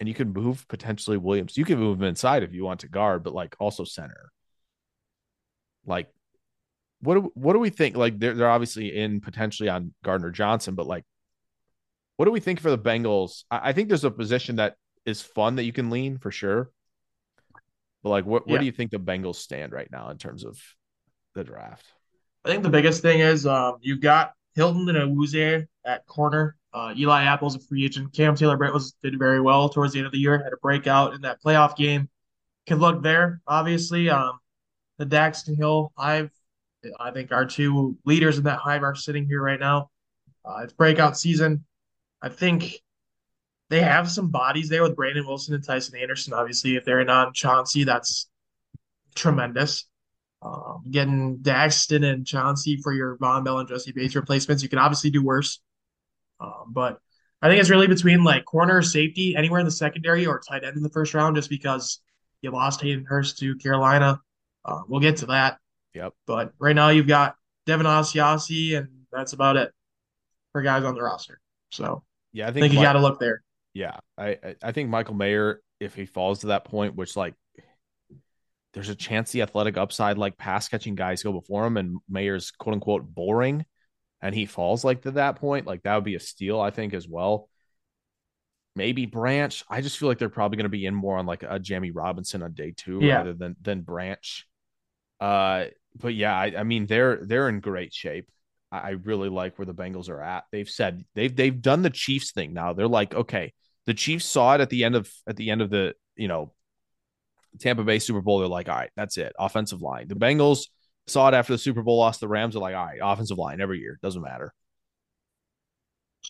and 0.00 0.08
you 0.08 0.14
can 0.14 0.32
move 0.32 0.66
potentially 0.68 1.16
Williams. 1.16 1.56
You 1.56 1.64
can 1.64 1.78
move 1.78 1.98
him 1.98 2.04
inside 2.04 2.42
if 2.42 2.52
you 2.52 2.64
want 2.64 2.80
to 2.80 2.88
guard, 2.88 3.22
but 3.22 3.34
like 3.34 3.56
also 3.58 3.84
center. 3.84 4.30
Like, 5.84 6.08
what 7.00 7.14
do 7.14 7.32
what 7.34 7.52
do 7.52 7.58
we 7.58 7.70
think? 7.70 7.96
Like 7.96 8.18
they're 8.18 8.34
they're 8.34 8.50
obviously 8.50 8.96
in 8.96 9.20
potentially 9.20 9.68
on 9.68 9.94
Gardner 10.04 10.30
Johnson, 10.30 10.74
but 10.74 10.86
like, 10.86 11.04
what 12.16 12.24
do 12.24 12.32
we 12.32 12.40
think 12.40 12.60
for 12.60 12.70
the 12.70 12.78
Bengals? 12.78 13.44
I, 13.50 13.70
I 13.70 13.72
think 13.72 13.88
there's 13.88 14.04
a 14.04 14.10
position 14.10 14.56
that 14.56 14.76
is 15.04 15.22
fun 15.22 15.56
that 15.56 15.64
you 15.64 15.72
can 15.72 15.90
lean 15.90 16.18
for 16.18 16.30
sure. 16.30 16.70
But 18.02 18.10
like, 18.10 18.26
what 18.26 18.46
where 18.46 18.58
do 18.58 18.66
you 18.66 18.72
think 18.72 18.90
the 18.90 18.98
Bengals 18.98 19.36
stand 19.36 19.72
right 19.72 19.90
now 19.90 20.10
in 20.10 20.18
terms 20.18 20.44
of 20.44 20.60
the 21.34 21.44
draft? 21.44 21.86
I 22.44 22.48
think 22.48 22.62
the 22.62 22.70
biggest 22.70 23.02
thing 23.02 23.20
is 23.20 23.46
um, 23.46 23.78
you've 23.80 24.00
got 24.00 24.32
Hilton 24.54 24.88
and 24.88 24.98
Awuzie 24.98 25.66
at 25.84 26.06
corner. 26.06 26.56
Uh, 26.76 26.92
Eli 26.94 27.22
Apple's 27.22 27.56
a 27.56 27.58
free 27.58 27.86
agent. 27.86 28.12
Cam 28.12 28.36
Taylor 28.36 28.58
Britt 28.58 28.74
was 28.74 28.94
did 29.02 29.18
very 29.18 29.40
well 29.40 29.70
towards 29.70 29.94
the 29.94 29.98
end 29.98 30.04
of 30.04 30.12
the 30.12 30.18
year. 30.18 30.36
Had 30.36 30.52
a 30.52 30.58
breakout 30.58 31.14
in 31.14 31.22
that 31.22 31.42
playoff 31.42 31.74
game. 31.74 32.10
Could 32.66 32.80
look 32.80 33.02
there. 33.02 33.40
Obviously, 33.46 34.10
um, 34.10 34.38
the 34.98 35.06
Daxton 35.06 35.56
Hill 35.56 35.90
Hive, 35.96 36.30
I 37.00 37.12
think 37.12 37.32
our 37.32 37.46
two 37.46 37.96
leaders 38.04 38.36
in 38.36 38.44
that 38.44 38.58
hive 38.58 38.82
are 38.82 38.94
sitting 38.94 39.24
here 39.24 39.40
right 39.40 39.58
now. 39.58 39.88
Uh, 40.44 40.64
it's 40.64 40.74
breakout 40.74 41.16
season. 41.16 41.64
I 42.20 42.28
think 42.28 42.82
they 43.70 43.80
have 43.80 44.10
some 44.10 44.30
bodies 44.30 44.68
there 44.68 44.82
with 44.82 44.96
Brandon 44.96 45.26
Wilson 45.26 45.54
and 45.54 45.66
Tycen 45.66 45.98
Anderson. 45.98 46.34
Obviously, 46.34 46.76
if 46.76 46.84
they're 46.84 47.00
in 47.00 47.08
on 47.08 47.32
Chauncey, 47.32 47.84
that's 47.84 48.28
tremendous. 49.14 49.86
Um, 50.42 50.84
getting 50.90 51.38
Daxton 51.38 52.04
and 52.04 52.26
Chauncey 52.26 52.76
for 52.82 52.92
your 52.92 53.16
Vonn 53.16 53.46
Bell 53.46 53.60
and 53.60 53.68
Jessie 53.68 53.92
Bates 53.92 54.14
replacements, 54.14 54.62
you 54.62 54.68
can 54.68 54.78
obviously 54.78 55.08
do 55.08 55.24
worse. 55.24 55.58
Um, 56.40 56.66
but 56.68 56.98
I 57.42 57.48
think 57.48 57.60
it's 57.60 57.70
really 57.70 57.86
between 57.86 58.24
like 58.24 58.44
corner, 58.44 58.82
safety, 58.82 59.36
anywhere 59.36 59.60
in 59.60 59.66
the 59.66 59.72
secondary, 59.72 60.26
or 60.26 60.40
tight 60.40 60.64
end 60.64 60.76
in 60.76 60.82
the 60.82 60.90
first 60.90 61.14
round, 61.14 61.36
just 61.36 61.50
because 61.50 62.00
you 62.42 62.50
lost 62.50 62.80
Hayden 62.80 63.04
Hurst 63.04 63.38
to 63.38 63.56
Carolina. 63.56 64.20
Uh, 64.64 64.82
we'll 64.88 65.00
get 65.00 65.18
to 65.18 65.26
that. 65.26 65.58
Yep. 65.94 66.12
But 66.26 66.52
right 66.58 66.74
now 66.76 66.88
you've 66.90 67.06
got 67.06 67.36
Devin 67.66 67.86
Asiasi, 67.86 68.76
and 68.76 68.88
that's 69.12 69.32
about 69.32 69.56
it 69.56 69.72
for 70.52 70.62
guys 70.62 70.84
on 70.84 70.94
the 70.94 71.02
roster. 71.02 71.40
So 71.70 72.02
Yeah, 72.32 72.46
I 72.46 72.48
I 72.48 72.52
think, 72.52 72.64
think 72.64 72.74
you 72.74 72.80
got 72.82 72.94
to 72.94 73.00
look 73.00 73.20
there. 73.20 73.42
Yeah, 73.74 73.96
I 74.18 74.28
I- 74.42 74.56
I 74.62 74.72
think 74.72 74.88
Michael 74.90 75.14
Mayer, 75.14 75.60
if 75.80 75.94
he 75.94 76.06
falls 76.06 76.40
to 76.40 76.48
that 76.48 76.64
point, 76.64 76.94
which 76.96 77.16
like 77.16 77.34
there's 78.72 78.88
a 78.90 78.94
chance 78.94 79.30
the 79.30 79.42
athletic 79.42 79.76
upside, 79.78 80.18
like 80.18 80.36
pass 80.36 80.68
catching 80.68 80.94
guys 80.94 81.22
go 81.22 81.32
before 81.32 81.66
him, 81.66 81.76
and 81.76 81.98
Mayer's 82.08 82.50
quote 82.50 82.74
unquote 82.74 83.06
boring, 83.06 83.64
and 84.22 84.34
he 84.34 84.46
falls 84.46 84.84
like 84.84 85.02
to 85.02 85.12
that 85.12 85.36
point, 85.36 85.66
like 85.66 85.82
that 85.82 85.94
would 85.94 86.04
be 86.04 86.14
a 86.14 86.20
steal, 86.20 86.60
I 86.60 86.70
think, 86.70 86.94
as 86.94 87.08
well. 87.08 87.48
Maybe 88.74 89.06
Branch. 89.06 89.64
I 89.70 89.80
just 89.80 89.98
feel 89.98 90.08
like 90.08 90.18
they're 90.18 90.28
probably 90.28 90.56
going 90.56 90.64
to 90.64 90.68
be 90.70 90.84
in 90.84 90.94
more 90.94 91.16
on 91.16 91.24
like 91.26 91.42
a 91.42 91.58
Jammie 91.58 91.92
Robinson 91.94 92.42
on 92.42 92.52
day 92.52 92.74
two 92.76 93.00
Yeah. 93.02 93.18
rather 93.18 93.32
than 93.32 93.56
than 93.62 93.80
Branch. 93.82 94.46
Uh, 95.18 95.66
but 95.94 96.14
yeah, 96.14 96.36
I, 96.38 96.52
I 96.58 96.62
mean 96.62 96.86
they're 96.86 97.24
they're 97.24 97.48
in 97.48 97.60
great 97.60 97.94
shape. 97.94 98.28
I, 98.70 98.78
I 98.78 98.90
really 98.90 99.30
like 99.30 99.58
where 99.58 99.64
the 99.66 99.74
Bengals 99.74 100.10
are 100.10 100.20
at. 100.20 100.44
They've 100.52 100.68
said 100.68 101.04
they've 101.14 101.34
they've 101.34 101.60
done 101.62 101.80
the 101.82 101.90
Chiefs 101.90 102.32
thing 102.32 102.52
now. 102.52 102.74
They're 102.74 102.86
like, 102.86 103.14
okay, 103.14 103.54
The 103.86 103.94
Chiefs 103.94 104.26
saw 104.26 104.54
it 104.54 104.60
at 104.60 104.68
the 104.68 104.84
end 104.84 104.94
of 104.94 105.10
at 105.26 105.36
the 105.36 105.48
end 105.50 105.62
of 105.62 105.70
the 105.70 105.94
you 106.14 106.28
know 106.28 106.52
Tampa 107.60 107.82
Bay 107.84 107.98
Super 107.98 108.20
Bowl. 108.20 108.40
They're 108.40 108.48
like, 108.48 108.68
all 108.68 108.76
right, 108.76 108.90
that's 108.96 109.16
it. 109.16 109.32
Offensive 109.38 109.80
line. 109.80 110.08
The 110.08 110.16
Bengals 110.16 110.66
saw 111.06 111.28
it 111.28 111.34
after 111.34 111.52
the 111.52 111.58
Super 111.58 111.82
Bowl 111.82 111.98
lost 111.98 112.20
the 112.20 112.28
Rams. 112.28 112.54
They're 112.54 112.60
like, 112.60 112.74
all 112.74 112.86
right, 112.86 112.98
offensive 113.02 113.38
line 113.38 113.60
every 113.60 113.80
year 113.80 113.98
doesn't 114.02 114.22
matter. 114.22 114.52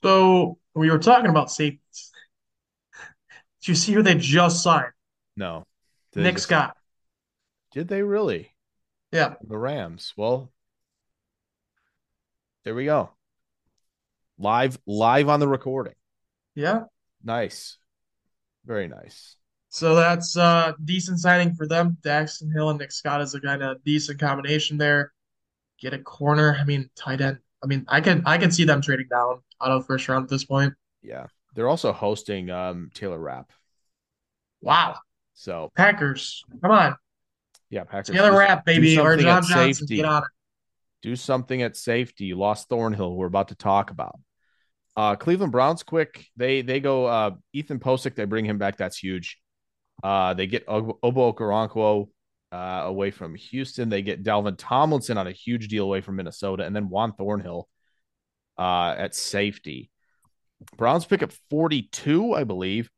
So 0.03 0.59
we 0.75 0.91
were 0.91 0.99
talking 0.99 1.31
about 1.31 1.51
safeties. 1.51 2.13
Did 3.61 3.69
you 3.69 3.75
see 3.75 3.93
who 3.93 4.03
they 4.03 4.15
just 4.15 4.63
signed? 4.63 4.93
No, 5.37 5.65
Did 6.13 6.23
Nick 6.23 6.35
just, 6.35 6.47
Scott. 6.47 6.77
Did 7.73 7.89
they 7.89 8.03
really? 8.03 8.51
Yeah, 9.13 9.35
the 9.43 9.59
Rams. 9.59 10.13
Well, 10.17 10.53
there 12.65 12.75
we 12.75 12.85
go. 12.85 13.11
Live, 14.39 14.79
live 14.87 15.29
on 15.29 15.41
the 15.41 15.49
recording. 15.49 15.95
Yeah. 16.55 16.85
Nice. 17.25 17.79
Very 18.65 18.89
nice. 18.89 19.37
So 19.77 19.95
that's 19.95 20.39
uh 20.39 20.73
decent 20.87 21.21
signing 21.21 21.55
for 21.55 21.67
them. 21.67 21.99
Daxton 22.01 22.51
Hill 22.51 22.71
and 22.71 22.79
Nick 22.79 22.91
Scott 22.91 23.21
is 23.21 23.35
a 23.35 23.41
kind 23.43 23.63
of 23.63 23.85
decent 23.85 24.19
combination 24.19 24.79
there. 24.79 25.13
Get 25.79 25.93
a 25.93 25.99
corner. 25.99 26.57
I 26.59 26.65
mean, 26.65 26.89
tight 26.97 27.21
end. 27.21 27.41
I 27.63 27.67
mean, 27.67 27.85
I 27.87 28.01
can 28.01 28.23
I 28.25 28.39
can 28.39 28.51
see 28.51 28.65
them 28.65 28.81
trading 28.81 29.09
down 29.11 29.43
out 29.61 29.73
of 29.73 29.85
first 29.85 30.09
round 30.09 30.23
at 30.23 30.31
this 30.31 30.45
point. 30.45 30.73
Yeah. 31.03 31.27
They're 31.55 31.69
also 31.69 31.93
hosting 31.93 32.49
um 32.49 32.91
Taylor 32.95 33.19
Rapp. 33.19 33.53
Wow. 34.63 34.97
So 35.35 35.71
Packers, 35.77 36.43
come 36.63 36.71
on. 36.71 36.97
Yeah, 37.69 37.85
Packers. 37.85 38.17
Taylor 38.17 38.35
Rapp, 38.35 38.65
baby, 38.65 38.99
or 38.99 39.15
John 39.19 39.43
Johnson. 39.43 39.75
Safety. 39.75 39.97
Get 39.97 40.07
on 40.07 40.23
it. 40.23 40.29
Do 41.03 41.15
something 41.17 41.61
at 41.61 41.77
safety. 41.77 42.25
You 42.25 42.39
lost 42.39 42.71
Thornhill, 42.71 43.15
we're 43.15 43.27
about 43.27 43.49
to 43.49 43.55
talk 43.55 43.91
about. 43.91 44.19
Uh, 44.97 45.17
Cleveland 45.17 45.53
Browns 45.53 45.83
quick. 45.83 46.25
They 46.35 46.63
they 46.63 46.81
go 46.81 47.05
uh, 47.05 47.33
Ethan 47.53 47.79
Pocic. 47.79 48.15
They 48.15 48.25
bring 48.25 48.47
him 48.47 48.57
back. 48.57 48.79
That's 48.79 48.97
huge. 48.97 49.39
Uh, 50.03 50.35
they 50.35 50.47
get 50.47 50.67
Ogbo 50.67 50.99
Okoronkwo 51.03 52.09
uh, 52.53 52.83
away 52.85 53.11
from 53.11 53.35
Houston. 53.35 53.89
They 53.89 54.03
get 54.03 54.23
Dalvin 54.23 54.57
Tomlinson 54.57 55.19
on 55.19 55.27
a 55.27 55.33
huge 55.33 55.69
deal 55.69 55.85
away 55.85 56.01
from 56.01 56.17
Minnesota, 56.17 56.65
and 56.65 56.75
then 56.75 56.89
Juan 56.89 57.13
Thornhill 57.13 57.69
uh, 58.59 58.95
at 58.97 59.15
safety. 59.15 59.91
Browns 60.77 61.05
pick 61.05 61.23
up 61.23 61.33
42, 61.51 62.33
I 62.33 62.45
believe. 62.45 62.91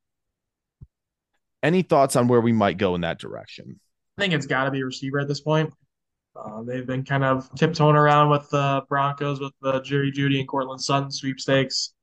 Any 1.62 1.82
thoughts 1.82 2.14
on 2.14 2.28
where 2.28 2.40
we 2.40 2.52
might 2.52 2.78
go 2.78 2.94
in 2.94 3.00
that 3.00 3.18
direction? 3.18 3.80
I 4.16 4.22
think 4.22 4.34
it's 4.34 4.46
got 4.46 4.64
to 4.64 4.70
be 4.70 4.82
receiver 4.82 5.18
at 5.18 5.28
this 5.28 5.40
point. 5.40 5.72
Uh, 6.36 6.62
they've 6.62 6.86
been 6.86 7.04
kind 7.04 7.24
of 7.24 7.52
tiptoeing 7.54 7.96
around 7.96 8.30
with 8.30 8.48
the 8.50 8.82
Broncos 8.88 9.40
with 9.40 9.52
the 9.60 9.80
Jerry 9.80 10.12
Jeudy 10.12 10.38
and 10.38 10.46
Courtland 10.46 10.80
Sutton 10.80 11.10
sweepstakes. 11.10 11.94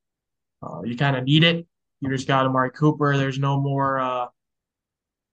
Uh, 0.62 0.82
you 0.84 0.96
kind 0.96 1.16
of 1.16 1.24
need 1.24 1.42
it. 1.42 1.66
You 2.00 2.10
just 2.10 2.28
got 2.28 2.44
Amari 2.44 2.70
Cooper. 2.70 3.16
There's 3.16 3.38
no 3.38 3.58
more 3.58 3.98
uh, 3.98 4.26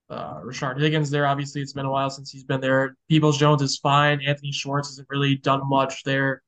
uh, 0.10 0.42
Rashard 0.42 0.80
Higgins 0.80 1.10
there. 1.10 1.26
Obviously, 1.26 1.62
it's 1.62 1.74
been 1.74 1.86
a 1.86 1.92
while 1.92 2.10
since 2.10 2.32
he's 2.32 2.44
been 2.44 2.62
there. 2.62 2.96
Peoples 3.10 3.38
Jones 3.38 3.62
is 3.62 3.78
fine. 3.78 4.22
Anthony 4.22 4.52
Schwartz 4.52 4.90
hasn't 4.90 5.08
really 5.10 5.36
done 5.36 5.68
much 5.68 6.04
there 6.04 6.42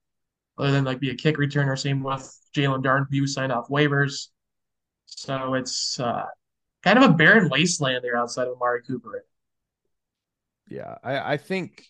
other 0.58 0.72
than 0.72 0.84
like 0.84 1.00
be 1.00 1.10
a 1.10 1.16
kick 1.16 1.38
returner. 1.38 1.78
Same 1.78 2.04
with 2.04 2.40
Jalen 2.56 3.08
who 3.10 3.28
signed 3.28 3.52
off 3.52 3.70
waivers. 3.70 4.30
So 5.06 5.54
it's 5.54 6.00
uh, 6.00 6.26
kind 6.84 6.98
of 6.98 7.10
a 7.10 7.14
barren 7.14 7.50
wasteland 7.50 8.04
there 8.04 8.18
outside 8.18 8.48
of 8.48 8.56
Amari 8.56 8.82
Cooper. 8.84 9.26
Yeah, 10.70 10.96
I, 11.04 11.34
I 11.34 11.38
think 11.38 11.86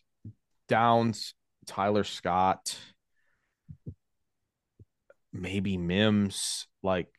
Downs, 0.67 1.33
Tyler 1.65 2.03
Scott, 2.03 2.77
maybe 5.31 5.77
Mims, 5.77 6.67
like 6.83 7.09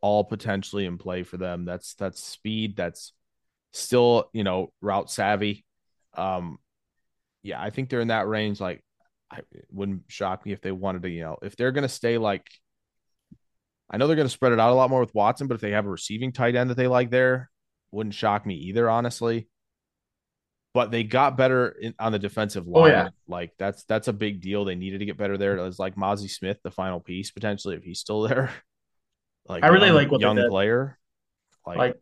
all 0.00 0.24
potentially 0.24 0.86
in 0.86 0.98
play 0.98 1.22
for 1.22 1.36
them. 1.36 1.64
That's 1.64 1.94
that's 1.94 2.22
speed. 2.22 2.76
That's 2.76 3.12
still 3.72 4.30
you 4.32 4.44
know 4.44 4.72
route 4.80 5.10
savvy. 5.10 5.64
Um, 6.14 6.58
yeah, 7.42 7.60
I 7.60 7.70
think 7.70 7.88
they're 7.88 8.00
in 8.00 8.08
that 8.08 8.28
range. 8.28 8.60
Like, 8.60 8.82
I 9.30 9.40
wouldn't 9.70 10.02
shock 10.08 10.44
me 10.44 10.52
if 10.52 10.60
they 10.60 10.72
wanted 10.72 11.02
to. 11.02 11.10
You 11.10 11.22
know, 11.22 11.36
if 11.42 11.56
they're 11.56 11.72
gonna 11.72 11.88
stay 11.88 12.18
like, 12.18 12.46
I 13.90 13.96
know 13.96 14.06
they're 14.06 14.16
gonna 14.16 14.28
spread 14.28 14.52
it 14.52 14.60
out 14.60 14.72
a 14.72 14.74
lot 14.74 14.90
more 14.90 15.00
with 15.00 15.14
Watson, 15.14 15.46
but 15.46 15.54
if 15.54 15.60
they 15.60 15.72
have 15.72 15.86
a 15.86 15.90
receiving 15.90 16.32
tight 16.32 16.56
end 16.56 16.70
that 16.70 16.76
they 16.76 16.88
like 16.88 17.10
there, 17.10 17.50
wouldn't 17.90 18.14
shock 18.14 18.46
me 18.46 18.54
either. 18.54 18.88
Honestly, 18.88 19.48
but 20.74 20.90
they 20.90 21.02
got 21.02 21.36
better 21.36 21.68
in, 21.68 21.94
on 21.98 22.12
the 22.12 22.18
defensive 22.18 22.66
line. 22.66 22.84
Oh, 22.84 22.86
yeah. 22.86 23.08
Like 23.26 23.52
that's 23.58 23.84
that's 23.84 24.08
a 24.08 24.12
big 24.12 24.40
deal. 24.40 24.64
They 24.64 24.74
needed 24.74 24.98
to 25.00 25.06
get 25.06 25.16
better 25.16 25.36
there. 25.36 25.56
It 25.56 25.62
was 25.62 25.78
like 25.78 25.96
Mazi 25.96 26.30
Smith, 26.30 26.58
the 26.62 26.70
final 26.70 27.00
piece 27.00 27.30
potentially 27.30 27.76
if 27.76 27.82
he's 27.82 28.00
still 28.00 28.22
there. 28.28 28.52
Like 29.46 29.64
I 29.64 29.68
really 29.68 29.86
young, 29.86 29.96
like 29.96 30.10
what 30.10 30.20
young 30.20 30.48
player. 30.48 30.98
Like, 31.66 31.78
like, 31.78 31.96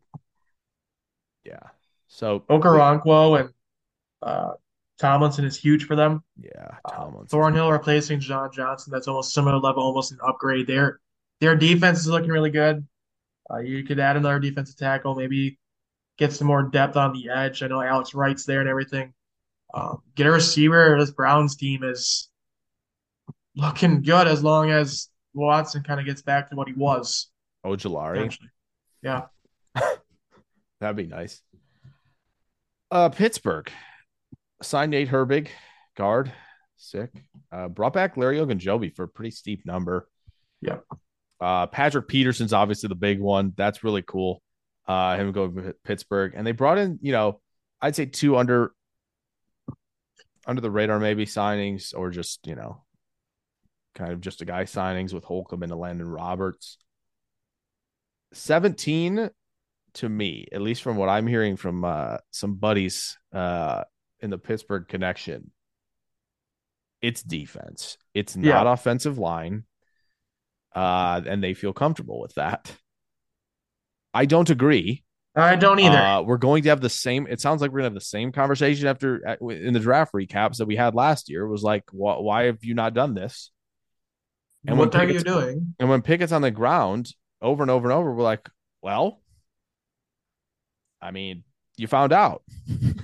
yeah. 1.46 1.60
So 2.08 2.40
Okoronkwo 2.50 3.40
and 3.40 3.50
uh, 4.22 4.52
Tomlinson 4.98 5.44
is 5.44 5.56
huge 5.56 5.84
for 5.84 5.96
them. 5.96 6.22
Yeah, 6.40 6.70
uh, 6.84 6.90
Tomlinson. 6.90 7.26
Uh, 7.26 7.28
Thornhill 7.28 7.72
replacing 7.72 8.20
John 8.20 8.50
Johnson. 8.52 8.92
That's 8.92 9.08
almost 9.08 9.34
similar 9.34 9.58
level, 9.58 9.82
almost 9.82 10.12
an 10.12 10.18
upgrade 10.26 10.66
there. 10.66 11.00
Their 11.40 11.56
defense 11.56 12.00
is 12.00 12.08
looking 12.08 12.30
really 12.30 12.50
good. 12.50 12.86
Uh, 13.50 13.58
you 13.58 13.84
could 13.84 14.00
add 14.00 14.16
another 14.16 14.40
defensive 14.40 14.76
tackle, 14.76 15.14
maybe 15.14 15.58
get 16.18 16.32
some 16.32 16.46
more 16.46 16.62
depth 16.62 16.96
on 16.96 17.12
the 17.12 17.28
edge. 17.30 17.62
I 17.62 17.68
know 17.68 17.80
Alex 17.80 18.14
Wright's 18.14 18.44
there 18.44 18.60
and 18.60 18.68
everything. 18.68 19.12
Um, 19.74 20.02
get 20.14 20.26
a 20.26 20.30
receiver. 20.30 20.96
This 20.98 21.10
Browns 21.10 21.56
team 21.56 21.84
is 21.84 22.30
looking 23.54 24.02
good 24.02 24.26
as 24.26 24.42
long 24.42 24.70
as 24.70 25.08
Watson 25.34 25.82
kind 25.82 26.00
of 26.00 26.06
gets 26.06 26.22
back 26.22 26.50
to 26.50 26.56
what 26.56 26.68
he 26.68 26.74
was. 26.74 27.28
Ojulari. 27.64 28.36
Yeah. 29.02 29.26
That'd 30.80 30.96
be 30.96 31.06
nice. 31.06 31.40
Uh, 32.90 33.08
Pittsburgh 33.08 33.70
signed 34.62 34.90
Nate 34.90 35.08
Herbig, 35.08 35.48
guard, 35.96 36.32
sick. 36.76 37.10
Uh, 37.50 37.68
brought 37.68 37.92
back 37.92 38.16
Larry 38.16 38.38
Ogunjobi 38.38 38.94
for 38.94 39.04
a 39.04 39.08
pretty 39.08 39.30
steep 39.30 39.66
number. 39.66 40.08
Yeah. 40.60 40.78
Uh, 41.40 41.66
Patrick 41.66 42.08
Peterson's 42.08 42.52
obviously 42.52 42.88
the 42.88 42.94
big 42.94 43.20
one. 43.20 43.52
That's 43.56 43.84
really 43.84 44.02
cool 44.02 44.42
uh, 44.86 45.16
him 45.16 45.32
going 45.32 45.54
to 45.54 45.74
Pittsburgh, 45.84 46.32
and 46.34 46.46
they 46.46 46.52
brought 46.52 46.78
in, 46.78 46.98
you 47.02 47.12
know, 47.12 47.40
I'd 47.80 47.96
say 47.96 48.06
two 48.06 48.36
under 48.36 48.72
under 50.46 50.60
the 50.60 50.70
radar 50.70 51.00
maybe 51.00 51.26
signings, 51.26 51.92
or 51.94 52.10
just 52.10 52.46
you 52.46 52.54
know, 52.54 52.84
kind 53.94 54.12
of 54.12 54.20
just 54.20 54.42
a 54.42 54.44
guy 54.44 54.64
signings 54.64 55.12
with 55.12 55.24
Holcomb 55.24 55.62
and 55.62 55.72
Landon 55.72 56.08
Roberts. 56.08 56.78
Seventeen 58.32 59.30
to 59.96 60.08
me, 60.08 60.46
at 60.52 60.62
least 60.62 60.82
from 60.82 60.96
what 60.96 61.08
I'm 61.08 61.26
hearing 61.26 61.56
from 61.56 61.84
uh, 61.84 62.18
some 62.30 62.54
buddies 62.54 63.18
uh, 63.32 63.84
in 64.20 64.30
the 64.30 64.38
Pittsburgh 64.38 64.86
connection, 64.88 65.50
it's 67.02 67.22
defense. 67.22 67.98
It's 68.14 68.36
not 68.36 68.64
yeah. 68.64 68.72
offensive 68.72 69.18
line. 69.18 69.64
Uh, 70.74 71.22
and 71.26 71.42
they 71.42 71.54
feel 71.54 71.72
comfortable 71.72 72.20
with 72.20 72.34
that. 72.34 72.70
I 74.12 74.26
don't 74.26 74.50
agree. 74.50 75.04
I 75.34 75.56
don't 75.56 75.78
either. 75.80 75.96
Uh, 75.96 76.22
we're 76.22 76.36
going 76.36 76.62
to 76.64 76.70
have 76.70 76.80
the 76.80 76.90
same. 76.90 77.26
It 77.26 77.40
sounds 77.40 77.60
like 77.60 77.70
we're 77.70 77.80
going 77.80 77.90
to 77.90 77.94
have 77.94 78.02
the 78.02 78.06
same 78.06 78.32
conversation 78.32 78.86
after 78.86 79.20
uh, 79.26 79.46
in 79.48 79.72
the 79.74 79.80
draft 79.80 80.12
recaps 80.12 80.56
that 80.56 80.66
we 80.66 80.76
had 80.76 80.94
last 80.94 81.30
year. 81.30 81.44
It 81.44 81.50
was 81.50 81.62
like, 81.62 81.84
wh- 81.90 82.20
why 82.20 82.44
have 82.44 82.62
you 82.62 82.74
not 82.74 82.94
done 82.94 83.14
this? 83.14 83.50
And 84.66 84.78
what 84.78 84.94
are 84.94 85.04
you 85.04 85.20
doing? 85.20 85.74
And 85.78 85.88
when 85.88 86.02
Pickett's 86.02 86.32
on 86.32 86.42
the 86.42 86.50
ground 86.50 87.14
over 87.40 87.62
and 87.62 87.70
over 87.70 87.88
and 87.88 87.96
over, 87.96 88.14
we're 88.14 88.22
like, 88.22 88.48
well, 88.82 89.20
I 91.00 91.10
mean, 91.10 91.44
you 91.76 91.86
found 91.86 92.12
out. 92.12 92.42
right? 92.68 92.94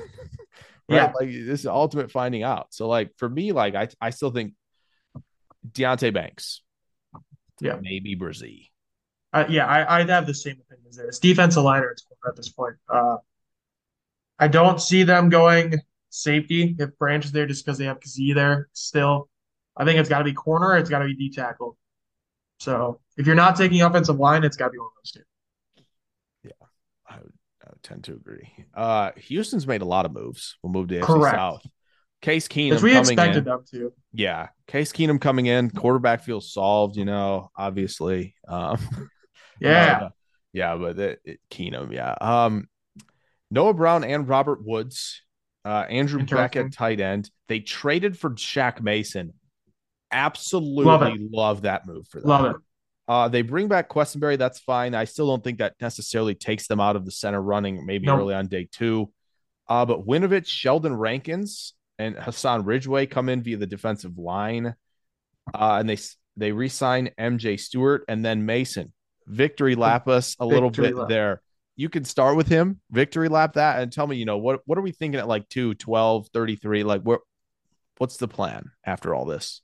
Yeah. 0.89 1.13
Like 1.15 1.29
this 1.29 1.61
is 1.61 1.67
ultimate 1.67 2.11
finding 2.11 2.43
out. 2.43 2.75
So 2.75 2.89
like 2.89 3.13
for 3.17 3.29
me, 3.29 3.53
like 3.53 3.75
I 3.75 3.89
I 4.01 4.11
still 4.11 4.31
think 4.31 4.55
Deonte 5.71 6.13
Banks. 6.13 6.63
Yeah. 7.61 7.79
Maybe 7.81 8.17
Bresee. 8.17 8.69
Uh, 9.33 9.47
yeah, 9.49 9.67
I, 9.67 10.01
I'd 10.01 10.11
have 10.11 10.27
the 10.27 10.35
same 10.35 10.59
opinions 10.61 10.97
there. 10.97 11.07
It's 11.07 11.19
defensive 11.19 11.63
line 11.63 11.83
or 11.83 11.95
at 12.29 12.37
this 12.37 12.51
point. 12.51 12.77
Uh, 12.89 13.17
I 14.39 14.49
don't 14.49 14.81
see 14.81 15.05
them 15.05 15.31
going 15.31 15.81
safety 16.11 16.77
if 16.79 16.99
Branch 16.99 17.25
is 17.25 17.33
there 17.33 17.47
just 17.47 17.65
because 17.65 17.79
they 17.79 17.87
have 17.87 17.99
Z 18.07 18.35
there 18.35 18.69
still. 18.73 19.31
I 19.77 19.85
think 19.85 19.99
it's 19.99 20.09
got 20.09 20.19
to 20.19 20.25
be 20.25 20.35
corner. 20.35 20.77
It's 20.77 20.91
got 20.91 20.99
to 20.99 21.07
be 21.07 21.15
D 21.15 21.31
tackle. 21.31 21.79
So 22.61 23.01
if 23.17 23.27
you're 23.27 23.35
not 23.35 23.57
taking 23.57 23.81
offensive 23.83 24.19
line, 24.19 24.45
it's 24.45 24.57
got 24.57 24.67
to 24.67 24.71
be 24.73 24.79
one 24.79 24.89
of 24.89 24.93
those 25.03 25.13
two. 25.13 25.85
Yeah, 26.45 26.67
I 27.09 27.17
would, 27.17 27.33
I 27.65 27.71
would 27.71 27.72
tend 27.83 28.05
to 28.05 28.13
agree. 28.13 28.53
Uh, 28.75 29.11
Houston's 29.17 29.67
made 29.67 29.83
a 29.83 29.87
lot 29.87 30.07
of 30.07 30.13
moves. 30.13 30.57
We'll 30.63 30.73
move 30.73 30.89
to 30.89 31.01
Correct. 31.01 31.37
South. 31.37 31.67
Case 32.21 32.47
Keenum 32.47 32.81
we 32.83 32.97
expected 32.97 33.39
in. 33.39 33.45
them 33.45 33.65
to. 33.73 33.93
Yeah, 34.13 34.49
Case 34.69 34.93
Keenum 34.93 35.21
coming 35.21 35.47
in, 35.47 35.71
quarterback 35.71 36.23
feels 36.23 36.53
solved. 36.53 36.97
You 36.97 37.05
know, 37.05 37.51
obviously. 37.57 38.35
Um, 38.47 38.79
Yeah. 39.63 40.01
Uh, 40.03 40.09
yeah, 40.53 40.77
but 40.77 40.99
it, 40.99 41.21
it, 41.25 41.41
Keenum, 41.51 41.93
yeah. 41.93 42.15
Um, 42.21 42.69
Noah 43.51 43.75
Brown 43.75 44.05
and 44.05 44.29
Robert 44.29 44.65
Woods, 44.65 45.23
uh, 45.65 45.85
Andrew 45.89 46.25
Beck 46.25 46.57
at 46.57 46.73
tight 46.73 47.01
end. 47.01 47.31
They 47.49 47.61
traded 47.61 48.19
for 48.19 48.31
Shaq 48.31 48.81
Mason. 48.81 49.35
Absolutely 50.11 50.85
love, 50.85 51.13
love 51.31 51.63
that 51.63 51.87
move 51.87 52.07
for 52.09 52.21
them. 52.21 52.29
Love 52.29 52.45
it. 52.47 52.57
Uh, 53.09 53.29
they 53.29 53.43
bring 53.43 53.69
back 53.69 53.89
Quessenberry. 53.89 54.39
That's 54.39 54.61
fine. 54.61 54.95
I 54.95 55.05
still 55.05 55.27
don't 55.27 55.43
think 55.43 55.59
that 55.59 55.75
necessarily 55.81 56.35
takes 56.35 56.67
them 56.69 56.81
out 56.81 56.97
of 56.97 57.05
the 57.05 57.11
center 57.11 57.41
running, 57.41 57.85
maybe 57.85 58.07
early 58.09 58.35
on 58.35 58.47
day 58.47 58.69
two. 58.71 59.13
Uh, 59.69 59.85
but 59.85 60.07
Winovich, 60.07 60.47
Sheldon 60.47 60.95
Rankins, 60.95 61.75
and 61.99 62.17
Hassan 62.17 62.65
Ridgeway 62.65 63.07
come 63.07 63.29
in 63.29 63.43
via 63.43 63.57
the 63.57 63.67
defensive 63.67 64.19
line. 64.19 64.75
Uh, 65.53 65.79
and 65.81 65.89
they 65.89 65.99
they 66.37 66.53
re-sign 66.53 67.11
MJ 67.19 67.59
Stewart 67.59 68.05
and 68.09 68.25
then 68.25 68.47
Mason. 68.47 68.93
Victory 69.27 69.75
lap 69.75 70.09
us 70.09 70.37
a 70.41 70.47
little 70.47 70.71
Victory 70.71 70.89
bit 70.89 70.97
lap. 70.97 71.09
there. 71.09 71.43
You 71.77 71.89
can 71.89 72.05
start 72.05 72.37
with 72.37 72.49
him, 72.49 72.81
victory 72.91 73.29
lap 73.29 73.55
that, 73.55 73.81
and 73.81 73.91
tell 73.91 74.07
me, 74.07 74.17
you 74.17 74.25
know, 74.25 74.39
what 74.39 74.61
what 74.67 74.79
are 74.79 74.83
we 74.83 74.93
thinking 74.93 75.19
at 75.19 75.29
like 75.29 75.49
2, 75.49 75.75
12, 75.75 76.29
33? 76.29 76.85
Like 76.85 77.03
what 77.03 77.21
what's 77.99 78.17
the 78.19 78.29
plan 78.29 78.71
after 78.85 79.15
all 79.15 79.25
this? 79.25 79.63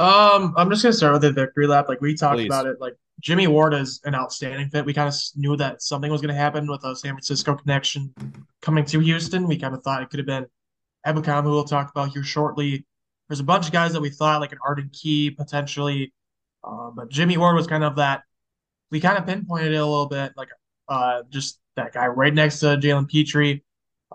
Um, 0.00 0.54
I'm 0.56 0.70
just 0.70 0.82
gonna 0.82 0.94
start 0.94 1.12
with 1.12 1.20
the 1.22 1.32
victory 1.32 1.66
lap. 1.66 1.86
Like 1.86 2.00
we 2.00 2.14
talked 2.14 2.36
Please. 2.36 2.46
about 2.46 2.66
it. 2.66 2.80
Like 2.80 2.94
Jimmy 3.20 3.46
Ward 3.46 3.74
is 3.74 4.00
an 4.04 4.14
outstanding 4.14 4.70
fit. 4.70 4.86
We 4.86 4.94
kind 4.94 5.08
of 5.08 5.14
knew 5.36 5.58
that 5.58 5.82
something 5.82 6.10
was 6.10 6.22
gonna 6.22 6.32
happen 6.32 6.66
with 6.66 6.82
a 6.84 6.96
San 6.96 7.12
Francisco 7.12 7.54
connection 7.54 8.14
coming 8.62 8.86
to 8.86 9.00
Houston. 9.00 9.46
We 9.46 9.58
kind 9.58 9.74
of 9.74 9.82
thought 9.82 10.02
it 10.02 10.08
could 10.08 10.18
have 10.18 10.26
been 10.26 10.46
Ebukam, 11.06 11.42
who 11.42 11.50
we'll 11.50 11.64
talk 11.64 11.90
about 11.90 12.08
here 12.12 12.22
shortly. 12.22 12.86
There's 13.28 13.40
a 13.40 13.44
bunch 13.44 13.66
of 13.66 13.72
guys 13.72 13.92
that 13.92 14.00
we 14.00 14.08
thought 14.08 14.40
like 14.40 14.52
an 14.52 14.58
Arden 14.66 14.88
Key 14.90 15.32
potentially, 15.32 16.14
uh, 16.64 16.90
but 16.92 17.10
Jimmy 17.10 17.36
Ward 17.36 17.54
was 17.54 17.66
kind 17.66 17.84
of 17.84 17.96
that. 17.96 18.22
We 18.90 19.00
kind 19.00 19.18
of 19.18 19.26
pinpointed 19.26 19.72
it 19.72 19.76
a 19.76 19.84
little 19.84 20.06
bit, 20.06 20.32
like 20.34 20.48
uh, 20.88 21.24
just 21.28 21.60
that 21.76 21.92
guy 21.92 22.06
right 22.06 22.32
next 22.32 22.60
to 22.60 22.78
Jalen 22.78 23.06
Pitre. 23.06 23.60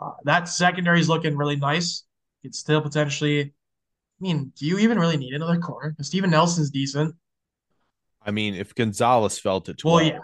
Uh, 0.01 0.11
that 0.23 0.49
secondary 0.49 0.99
is 0.99 1.09
looking 1.09 1.37
really 1.37 1.57
nice. 1.57 2.05
It's 2.43 2.57
still 2.57 2.81
potentially. 2.81 3.53
I 4.19 4.23
mean, 4.23 4.51
do 4.55 4.65
you 4.65 4.79
even 4.79 4.97
really 4.99 5.17
need 5.17 5.33
another 5.33 5.59
corner? 5.59 5.95
Steven 6.01 6.29
Nelson's 6.29 6.69
decent. 6.71 7.15
I 8.21 8.31
mean, 8.31 8.55
if 8.55 8.73
Gonzalez 8.73 9.37
fell 9.39 9.61
to 9.61 9.73
12 9.73 10.01
Well, 10.01 10.05
yeah. 10.05 10.19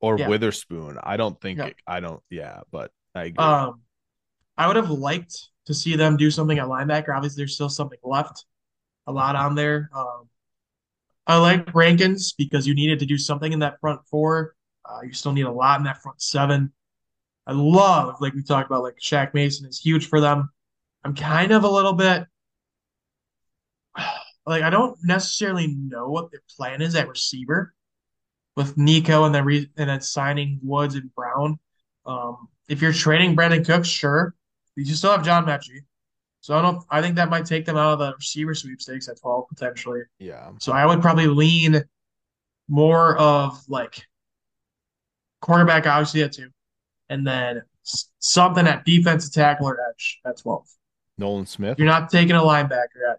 or 0.00 0.18
Yeah. 0.18 0.28
Witherspoon, 0.28 0.98
I 1.02 1.16
don't 1.16 1.40
think 1.40 1.58
Yeah. 1.58 1.66
it, 1.66 1.76
I 1.86 2.00
don't 2.00 2.22
yeah, 2.30 2.60
but 2.70 2.90
I 3.14 3.24
agree. 3.24 3.44
Um, 3.44 3.82
I 4.56 4.66
would 4.66 4.76
have 4.76 4.90
liked 4.90 5.50
to 5.66 5.74
see 5.74 5.96
them 5.96 6.16
do 6.16 6.30
something 6.30 6.58
at 6.58 6.66
linebacker. 6.66 7.14
Obviously, 7.14 7.40
there's 7.42 7.54
still 7.54 7.68
something 7.68 7.98
left, 8.02 8.44
a 9.06 9.12
lot 9.12 9.36
on 9.36 9.54
there. 9.54 9.88
Um, 9.94 10.28
I 11.26 11.36
like 11.38 11.74
Rankins 11.74 12.32
because 12.32 12.66
you 12.66 12.74
needed 12.74 12.98
to 13.00 13.06
do 13.06 13.18
something 13.18 13.52
in 13.52 13.58
that 13.60 13.80
front 13.80 14.00
four. 14.06 14.54
Uh, 14.84 15.00
you 15.04 15.12
still 15.12 15.32
need 15.32 15.42
a 15.46 15.52
lot 15.52 15.78
in 15.78 15.84
that 15.84 16.02
front 16.02 16.20
seven. 16.22 16.72
I 17.46 17.52
love, 17.52 18.20
like 18.20 18.34
we 18.34 18.42
talked 18.42 18.70
about, 18.70 18.82
like 18.82 18.98
Shaq 18.98 19.34
Mason 19.34 19.66
is 19.68 19.78
huge 19.80 20.08
for 20.08 20.20
them. 20.20 20.50
I'm 21.04 21.14
kind 21.14 21.52
of 21.52 21.64
a 21.64 21.68
little 21.70 21.92
bit 21.92 22.24
like 24.46 24.62
I 24.62 24.70
don't 24.70 24.98
necessarily 25.02 25.66
know 25.68 26.08
what 26.08 26.30
their 26.30 26.42
plan 26.56 26.80
is 26.82 26.94
at 26.94 27.08
receiver 27.08 27.74
with 28.56 28.76
Nico 28.76 29.24
and 29.24 29.34
then 29.34 29.44
re- 29.44 29.70
and 29.76 29.88
then 29.90 30.00
signing 30.00 30.58
Woods 30.62 30.94
and 30.94 31.14
Brown. 31.14 31.58
Um, 32.06 32.48
if 32.68 32.80
you're 32.82 32.92
trading 32.92 33.36
Brandin 33.36 33.64
Cooks, 33.66 33.88
sure, 33.88 34.34
you 34.76 34.84
still 34.94 35.10
have 35.12 35.24
John 35.24 35.44
Metchie. 35.46 35.80
So 36.40 36.56
I 36.56 36.62
don't. 36.62 36.82
I 36.90 37.02
think 37.02 37.16
that 37.16 37.28
might 37.30 37.44
take 37.46 37.66
them 37.66 37.76
out 37.76 37.92
of 37.94 37.98
the 37.98 38.14
receiver 38.14 38.54
sweepstakes 38.54 39.08
at 39.08 39.20
12 39.20 39.44
potentially. 39.48 40.00
yeah. 40.18 40.50
So 40.60 40.72
I 40.72 40.86
would 40.86 41.02
probably 41.02 41.26
lean 41.26 41.82
more 42.68 43.16
of 43.18 43.58
like 43.68 44.02
quarterback, 45.40 45.86
obviously 45.86 46.22
at 46.22 46.32
two, 46.32 46.48
and 47.08 47.26
then 47.26 47.62
s- 47.84 48.10
something 48.18 48.66
at 48.66 48.84
defensive 48.84 49.32
tackle 49.32 49.68
or 49.68 49.78
edge 49.90 50.20
at 50.26 50.38
12. 50.38 50.66
Nolan 51.18 51.46
Smith. 51.46 51.78
You're 51.78 51.86
not 51.88 52.10
taking 52.10 52.36
a 52.36 52.40
linebacker 52.40 53.02
at 53.10 53.18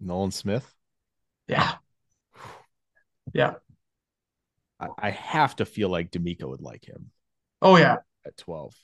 Nolan 0.00 0.30
Smith. 0.30 0.70
Yeah. 1.48 1.74
Yeah. 3.32 3.54
I, 4.80 4.88
I 4.98 5.10
have 5.10 5.56
to 5.56 5.64
feel 5.64 5.88
like 5.88 6.10
DeMeco 6.10 6.48
would 6.48 6.60
like 6.60 6.84
him 6.84 7.10
Oh 7.62 7.76
yeah. 7.76 7.96
at 8.26 8.36
12. 8.36 8.74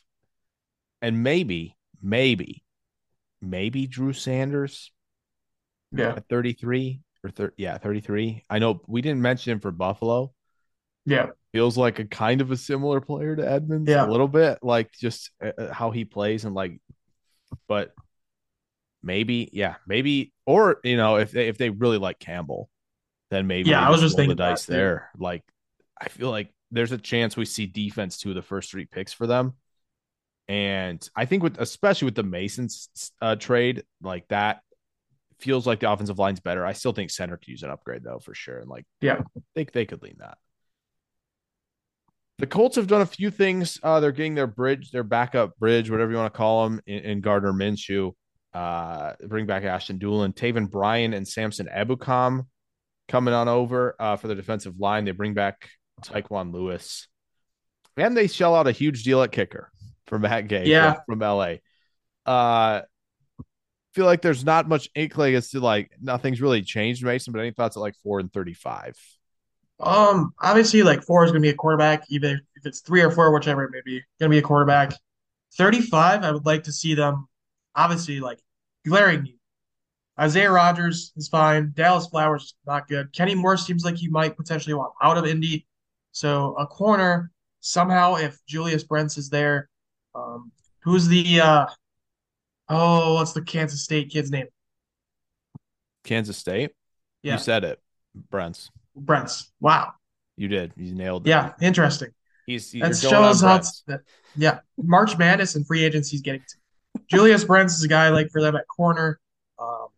And 1.01 1.23
maybe, 1.23 1.77
maybe, 2.01 2.63
maybe 3.41 3.87
Drew 3.87 4.13
Sanders 4.13 4.93
Yeah. 5.91 6.15
at 6.17 6.29
33 6.29 7.01
or 7.25 7.31
thir- 7.31 7.55
yeah, 7.57 7.79
33. 7.79 8.43
I 8.49 8.59
know 8.59 8.81
we 8.87 9.03
didn't 9.03 9.23
mention 9.23 9.53
him 9.53 9.61
for 9.61 9.71
Buffalo. 9.71 10.33
Yeah. 11.05 11.27
Feels 11.53 11.77
like 11.77 11.99
a 11.99 12.05
kind 12.05 12.41
of 12.41 12.51
a 12.51 12.57
similar 12.57 13.01
player 13.01 13.37
to 13.37 13.43
Edmunds 13.43 13.91
Yeah. 13.91 14.07
a 14.07 14.11
little 14.11 14.29
bit, 14.29 14.61
like 14.63 14.93
just 14.93 15.31
uh, 15.45 15.53
uh, 15.59 15.73
how 15.75 15.91
he 15.91 16.05
plays 16.05 16.45
and 16.45 16.55
like, 16.55 16.81
but 17.69 17.93
maybe, 19.03 19.49
yeah, 19.53 19.77
maybe, 19.87 20.33
or 20.47 20.81
you 20.85 20.97
know, 20.97 21.17
if 21.17 21.33
they 21.33 21.49
if 21.49 21.59
they 21.59 21.71
really 21.71 21.99
like 21.99 22.19
Campbell, 22.19 22.69
then 23.31 23.47
maybe 23.47 23.71
Yeah, 23.71 23.87
I 23.87 23.91
was 23.91 24.01
just 24.01 24.17
thinking 24.17 24.37
the 24.37 24.43
that 24.43 24.51
dice 24.51 24.67
there. 24.67 25.11
Like, 25.19 25.43
I 26.01 26.09
feel 26.09 26.31
like 26.31 26.53
there's 26.71 26.93
a 26.93 26.99
chance 26.99 27.37
we 27.37 27.45
see 27.45 27.67
defense 27.67 28.19
two 28.19 28.31
of 28.31 28.35
the 28.35 28.43
first 28.43 28.71
three 28.71 28.87
picks 28.87 29.13
for 29.13 29.27
them, 29.27 29.55
and 30.49 31.07
I 31.15 31.27
think 31.27 31.43
with 31.43 31.59
especially 31.59 32.07
with 32.07 32.15
the 32.15 32.23
Masons 32.23 33.13
uh, 33.21 33.37
trade 33.37 33.85
like 34.03 34.29
that. 34.29 34.61
Feels 35.39 35.67
like 35.67 35.81
the 35.81 35.91
offensive 35.91 36.21
line's 36.21 36.39
better. 36.39 36.65
I 36.65 36.73
still 36.73 36.93
think 36.93 37.11
center 37.11 37.37
could 37.37 37.49
use 37.49 37.65
an 37.65 37.71
upgrade 37.71 38.05
though, 38.05 38.21
for 38.21 38.33
sure. 38.33 38.59
And 38.59 38.69
like, 38.69 38.85
Yeah. 39.01 39.23
think 39.57 39.73
they 39.73 39.87
could 39.87 40.01
lean 40.01 40.15
that. 40.21 40.39
The 42.39 42.47
Colts 42.47 42.77
have 42.77 42.87
done 42.87 43.01
a 43.01 43.07
few 43.07 43.29
things. 43.29 43.77
Uh, 43.83 43.99
they're 43.99 44.13
getting 44.13 44.37
their 44.37 44.47
bridge, 44.47 44.93
their 44.93 45.03
backup 45.03 45.59
bridge, 45.59 45.91
whatever 45.91 46.13
you 46.13 46.17
want 46.17 46.33
to 46.33 46.37
call 46.37 46.63
them, 46.63 46.81
in, 46.87 46.99
in 47.01 47.21
Gardner 47.23 47.53
Minshew. 47.53 48.13
Uh, 48.55 49.15
bring 49.27 49.47
back 49.47 49.65
Ashton 49.65 49.99
Dulin, 49.99 50.35
Taven 50.35 50.71
Bryan, 50.71 51.15
and 51.15 51.27
Samson 51.27 51.69
Ebukam 51.75 52.47
coming 53.09 53.33
on 53.35 53.49
over 53.49 53.97
uh, 53.99 54.17
for 54.17 54.29
the 54.29 54.35
defensive 54.35 54.79
line. 54.79 55.05
They 55.05 55.13
bring 55.13 55.35
back 55.35 55.69
Tyquan 56.03 56.53
Lewis, 56.53 57.09
and 57.97 58.17
they 58.17 58.27
shell 58.27 58.55
out 58.55 58.67
a 58.67 58.73
huge 58.73 59.05
deal 59.05 59.23
at 59.23 59.33
kicker 59.33 59.71
for 60.07 60.19
Matt 60.19 60.49
Gay 60.49 60.67
Yeah. 60.67 60.95
from, 61.07 61.19
from 61.19 61.21
LA. 61.21 61.55
Uh, 62.27 62.83
feel 63.95 64.07
like 64.07 64.23
there's 64.23 64.45
not 64.45 64.69
much 64.69 64.89
inkling 64.95 65.35
as 65.35 65.51
to 65.51 65.61
like 65.61 65.91
nothing's 66.01 66.41
really 66.41 66.63
changed, 66.63 67.05
Mason. 67.05 67.33
But 67.33 67.41
any 67.41 67.51
thoughts 67.53 67.77
at 67.77 67.81
like 67.81 67.95
four 68.03 68.21
and 68.21 68.33
thirty-five? 68.33 68.97
Um, 69.81 70.33
obviously, 70.41 70.83
like 70.83 71.03
four 71.03 71.25
is 71.25 71.33
going 71.33 71.43
to 71.43 71.47
be 71.47 71.51
a 71.51 71.55
quarterback, 71.55 72.05
either 72.09 72.41
if 72.57 72.67
it's 72.67 72.81
three 72.81 73.01
or 73.03 73.11
four, 73.11 73.33
whichever 73.35 73.65
it 73.65 73.71
may 73.73 73.81
be, 73.85 74.01
going 74.21 74.31
to 74.31 74.35
be 74.35 74.39
a 74.39 74.43
quarterback. 74.43 74.93
35, 75.59 76.23
I 76.23 76.31
would 76.31 76.47
like 76.47 76.63
to 76.65 76.73
see 76.73 76.95
them, 76.95 77.27
obviously, 77.75 78.21
like 78.21 78.41
glaring 78.87 79.23
need. 79.23 79.39
Isaiah 80.21 80.51
Rodgers 80.53 81.13
is 81.17 81.29
fine. 81.29 81.73
Dallas 81.75 82.07
Flowers 82.07 82.43
is 82.43 82.55
not 82.67 82.87
good. 82.87 83.13
Kenny 83.13 83.35
Moore 83.35 83.57
seems 83.57 83.85
like 83.85 83.97
he 83.97 84.09
might 84.09 84.37
potentially 84.37 84.75
want 84.75 84.93
out 85.03 85.17
of 85.17 85.27
Indy. 85.27 85.67
So 86.13 86.55
a 86.59 86.67
corner, 86.67 87.31
somehow, 87.61 88.17
if 88.17 88.39
Julius 88.47 88.85
Brents 88.85 89.17
is 89.17 89.31
there, 89.31 89.71
um, 90.15 90.53
who's 90.81 91.09
the, 91.09 91.41
uh, 91.41 91.67
oh, 92.69 93.15
what's 93.15 93.33
the 93.33 93.41
Kansas 93.41 93.83
State 93.83 94.11
kid's 94.11 94.31
name? 94.31 94.47
Kansas 96.05 96.37
State. 96.37 96.73
Yeah, 97.23 97.35
You 97.35 97.39
said 97.39 97.65
it, 97.65 97.81
Brents. 98.31 98.71
Brents. 98.95 99.51
Wow. 99.61 99.93
You 100.37 100.49
did. 100.49 100.73
You 100.77 100.95
nailed 100.95 101.27
it. 101.27 101.31
Yeah, 101.31 101.53
interesting. 101.61 102.11
He's 102.47 102.75
you're 102.75 102.89
That 102.89 102.97
shows 102.97 103.41
how 103.41 103.61
that, 103.87 104.01
yeah, 104.37 104.59
March 104.77 105.17
Madness 105.17 105.55
and 105.55 105.67
free 105.67 105.85
agency 105.85 106.17
is 106.17 106.23
getting 106.23 106.41
to. 106.41 106.57
Julius 107.13 107.45
Brents 107.45 107.75
is 107.75 107.85
a 107.85 107.89
guy 107.89 108.09
like 108.09 108.31
for 108.31 108.41
them 108.41 108.57
at 108.57 108.67
corner. 108.69 109.21
Um, 109.59 109.89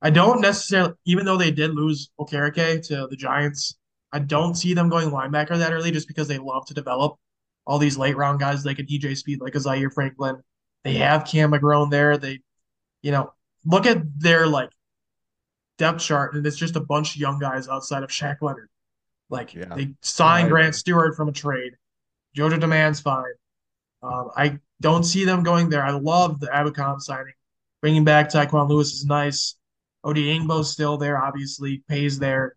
I 0.00 0.10
don't 0.10 0.40
necessarily, 0.40 0.94
even 1.04 1.24
though 1.24 1.36
they 1.36 1.50
did 1.50 1.74
lose 1.74 2.10
Okereke 2.18 2.86
to 2.88 3.06
the 3.08 3.16
Giants, 3.16 3.76
I 4.12 4.20
don't 4.20 4.54
see 4.54 4.74
them 4.74 4.88
going 4.88 5.10
linebacker 5.10 5.58
that 5.58 5.72
early 5.72 5.90
just 5.90 6.08
because 6.08 6.28
they 6.28 6.38
love 6.38 6.66
to 6.66 6.74
develop 6.74 7.16
all 7.66 7.78
these 7.78 7.96
late 7.96 8.16
round 8.16 8.38
guys 8.40 8.64
like 8.64 8.78
a 8.78 8.84
DJ 8.84 9.16
Speed, 9.16 9.40
like 9.40 9.54
a 9.54 9.60
Zaire 9.60 9.90
Franklin. 9.90 10.42
They 10.84 10.94
have 10.94 11.24
Cam 11.24 11.50
McGrone 11.52 11.90
there. 11.90 12.16
They, 12.18 12.40
you 13.02 13.10
know, 13.10 13.32
look 13.64 13.86
at 13.86 14.02
their 14.20 14.46
like 14.46 14.70
depth 15.78 16.00
chart, 16.00 16.34
and 16.34 16.46
it's 16.46 16.56
just 16.56 16.76
a 16.76 16.80
bunch 16.80 17.14
of 17.14 17.20
young 17.20 17.38
guys 17.38 17.68
outside 17.68 18.02
of 18.02 18.10
Shaq 18.10 18.36
Leonard. 18.42 18.68
Like 19.30 19.54
Yeah. 19.54 19.74
they 19.74 19.94
signed 20.02 20.46
I 20.46 20.50
Grant. 20.50 20.74
Stewart 20.74 21.16
from 21.16 21.28
a 21.28 21.32
trade. 21.32 21.72
JoJo 22.36 22.60
Domann's 22.60 23.00
fine. 23.00 23.24
Um, 24.02 24.30
I 24.36 24.58
don't 24.80 25.04
see 25.04 25.24
them 25.24 25.42
going 25.42 25.68
there. 25.68 25.84
I 25.84 25.92
love 25.92 26.40
the 26.40 26.48
Ebukam 26.48 27.00
signing. 27.00 27.34
Bringing 27.80 28.04
back 28.04 28.30
Tyquan 28.30 28.68
Lewis 28.68 28.92
is 28.92 29.04
nice. 29.04 29.56
Odeyingbo's 30.04 30.70
still 30.70 30.96
there, 30.96 31.22
obviously. 31.22 31.82
Paye's 31.88 32.18
there. 32.18 32.56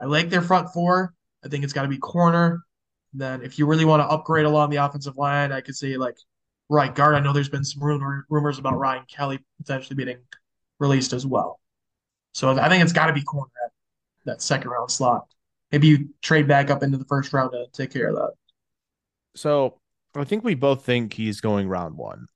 I 0.00 0.06
like 0.06 0.30
their 0.30 0.42
front 0.42 0.68
four. 0.72 1.14
I 1.44 1.48
think 1.48 1.64
it's 1.64 1.72
got 1.72 1.82
to 1.82 1.88
be 1.88 1.98
corner. 1.98 2.62
Then, 3.14 3.42
if 3.42 3.58
you 3.58 3.66
really 3.66 3.84
want 3.84 4.00
to 4.00 4.06
upgrade 4.06 4.46
along 4.46 4.70
the 4.70 4.76
offensive 4.76 5.16
line, 5.16 5.50
I 5.50 5.60
could 5.60 5.76
say 5.76 5.96
like 5.96 6.16
right 6.68 6.94
guard. 6.94 7.14
I 7.14 7.20
know 7.20 7.32
there's 7.32 7.48
been 7.48 7.64
some 7.64 7.82
rumor, 7.82 8.26
rumors 8.28 8.58
about 8.58 8.78
Ryan 8.78 9.04
Kelly 9.08 9.38
potentially 9.58 9.96
being 9.96 10.18
released 10.78 11.12
as 11.12 11.26
well. 11.26 11.60
So 12.34 12.56
I 12.58 12.68
think 12.68 12.82
it's 12.82 12.92
got 12.92 13.06
to 13.06 13.12
be 13.12 13.22
corner 13.22 13.50
at 13.64 13.72
that 14.26 14.42
second 14.42 14.70
round 14.70 14.90
slot. 14.90 15.26
Maybe 15.72 15.88
you 15.88 16.10
trade 16.22 16.46
back 16.46 16.70
up 16.70 16.82
into 16.82 16.98
the 16.98 17.04
first 17.04 17.32
round 17.32 17.52
to 17.52 17.66
take 17.72 17.92
care 17.92 18.08
of 18.08 18.16
that. 18.16 18.32
So 19.34 19.80
I 20.16 20.24
think 20.24 20.44
we 20.44 20.54
both 20.54 20.84
think 20.84 21.12
he's 21.12 21.40
going 21.40 21.68
round 21.68 21.96
one, 21.96 22.26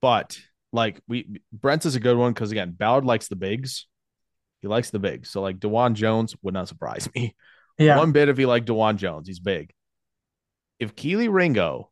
but 0.00 0.38
like 0.72 1.00
we 1.08 1.40
Brents 1.52 1.86
is 1.86 1.96
a 1.96 2.00
good 2.00 2.16
one 2.16 2.32
because 2.32 2.52
again, 2.52 2.72
Ballard 2.72 3.04
likes 3.04 3.28
the 3.28 3.36
bigs. 3.36 3.86
He 4.62 4.68
likes 4.68 4.90
the 4.90 4.98
big. 4.98 5.26
So 5.26 5.40
like 5.42 5.58
Dawand 5.58 5.94
Jones 5.94 6.34
would 6.42 6.54
not 6.54 6.68
surprise 6.68 7.08
me. 7.14 7.34
Yeah. 7.78 7.98
One 7.98 8.12
bit 8.12 8.28
if 8.28 8.38
he 8.38 8.46
liked 8.46 8.68
Dawand 8.68 8.96
Jones. 8.96 9.28
He's 9.28 9.38
big. 9.38 9.72
If 10.78 10.94
Kelee 10.96 11.32
Ringo 11.32 11.90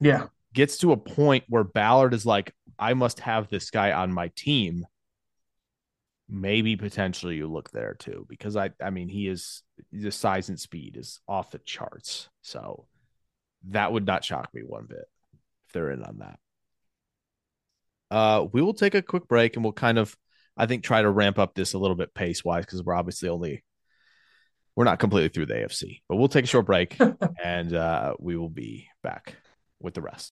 Yeah. 0.00 0.26
gets 0.52 0.78
to 0.78 0.92
a 0.92 0.96
point 0.96 1.44
where 1.48 1.64
Ballard 1.64 2.12
is 2.14 2.26
like, 2.26 2.54
I 2.78 2.94
must 2.94 3.20
have 3.20 3.48
this 3.48 3.70
guy 3.70 3.92
on 3.92 4.12
my 4.12 4.28
team, 4.34 4.84
maybe 6.28 6.76
potentially 6.76 7.36
you 7.36 7.46
look 7.46 7.70
there 7.70 7.94
too. 7.94 8.26
Because 8.28 8.56
I 8.56 8.70
I 8.80 8.90
mean 8.90 9.08
he 9.08 9.28
is 9.28 9.62
the 9.92 10.10
size 10.10 10.48
and 10.48 10.58
speed 10.58 10.96
is 10.96 11.20
off 11.28 11.50
the 11.50 11.58
charts. 11.58 12.28
So 12.42 12.86
that 13.68 13.92
would 13.92 14.06
not 14.06 14.24
shock 14.24 14.48
me 14.52 14.62
one 14.62 14.86
bit 14.88 15.04
if 15.66 15.72
they're 15.72 15.90
in 15.90 16.02
on 16.02 16.18
that. 16.18 16.38
Uh, 18.10 18.46
we 18.52 18.60
will 18.60 18.74
take 18.74 18.94
a 18.94 19.02
quick 19.02 19.26
break 19.26 19.56
and 19.56 19.64
we'll 19.64 19.72
kind 19.72 19.98
of, 19.98 20.16
I 20.56 20.66
think, 20.66 20.84
try 20.84 21.00
to 21.00 21.10
ramp 21.10 21.38
up 21.38 21.54
this 21.54 21.72
a 21.72 21.78
little 21.78 21.96
bit 21.96 22.14
pace 22.14 22.44
wise 22.44 22.64
because 22.64 22.82
we're 22.82 22.94
obviously 22.94 23.28
only, 23.28 23.64
we're 24.76 24.84
not 24.84 24.98
completely 24.98 25.30
through 25.30 25.46
the 25.46 25.54
AFC, 25.54 26.00
but 26.08 26.16
we'll 26.16 26.28
take 26.28 26.44
a 26.44 26.48
short 26.48 26.66
break 26.66 26.98
and 27.42 27.74
uh, 27.74 28.14
we 28.18 28.36
will 28.36 28.50
be 28.50 28.88
back 29.02 29.36
with 29.80 29.94
the 29.94 30.02
rest. 30.02 30.32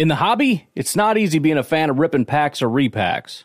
In 0.00 0.08
the 0.08 0.16
hobby, 0.16 0.66
it's 0.74 0.96
not 0.96 1.18
easy 1.18 1.38
being 1.38 1.58
a 1.58 1.62
fan 1.62 1.90
of 1.90 1.98
ripping 1.98 2.24
packs 2.24 2.62
or 2.62 2.68
repacks. 2.68 3.44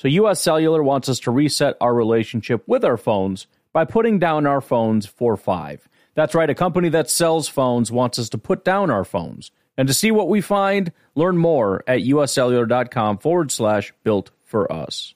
So, 0.00 0.08
US 0.08 0.40
Cellular 0.40 0.82
wants 0.82 1.10
us 1.10 1.18
to 1.20 1.30
reset 1.30 1.76
our 1.78 1.92
relationship 1.92 2.66
with 2.66 2.86
our 2.86 2.96
phones 2.96 3.46
by 3.74 3.84
putting 3.84 4.18
down 4.18 4.46
our 4.46 4.62
phones 4.62 5.04
for 5.04 5.36
five. 5.36 5.86
That's 6.14 6.34
right, 6.34 6.48
a 6.48 6.54
company 6.54 6.88
that 6.88 7.10
sells 7.10 7.48
phones 7.48 7.92
wants 7.92 8.18
us 8.18 8.30
to 8.30 8.38
put 8.38 8.64
down 8.64 8.90
our 8.90 9.04
phones. 9.04 9.50
And 9.76 9.86
to 9.88 9.92
see 9.92 10.10
what 10.10 10.30
we 10.30 10.40
find, 10.40 10.90
learn 11.14 11.36
more 11.36 11.84
at 11.86 12.00
uscellular.com 12.00 13.18
forward 13.18 13.52
slash 13.52 13.92
built 14.02 14.30
for 14.42 14.72
us. 14.72 15.12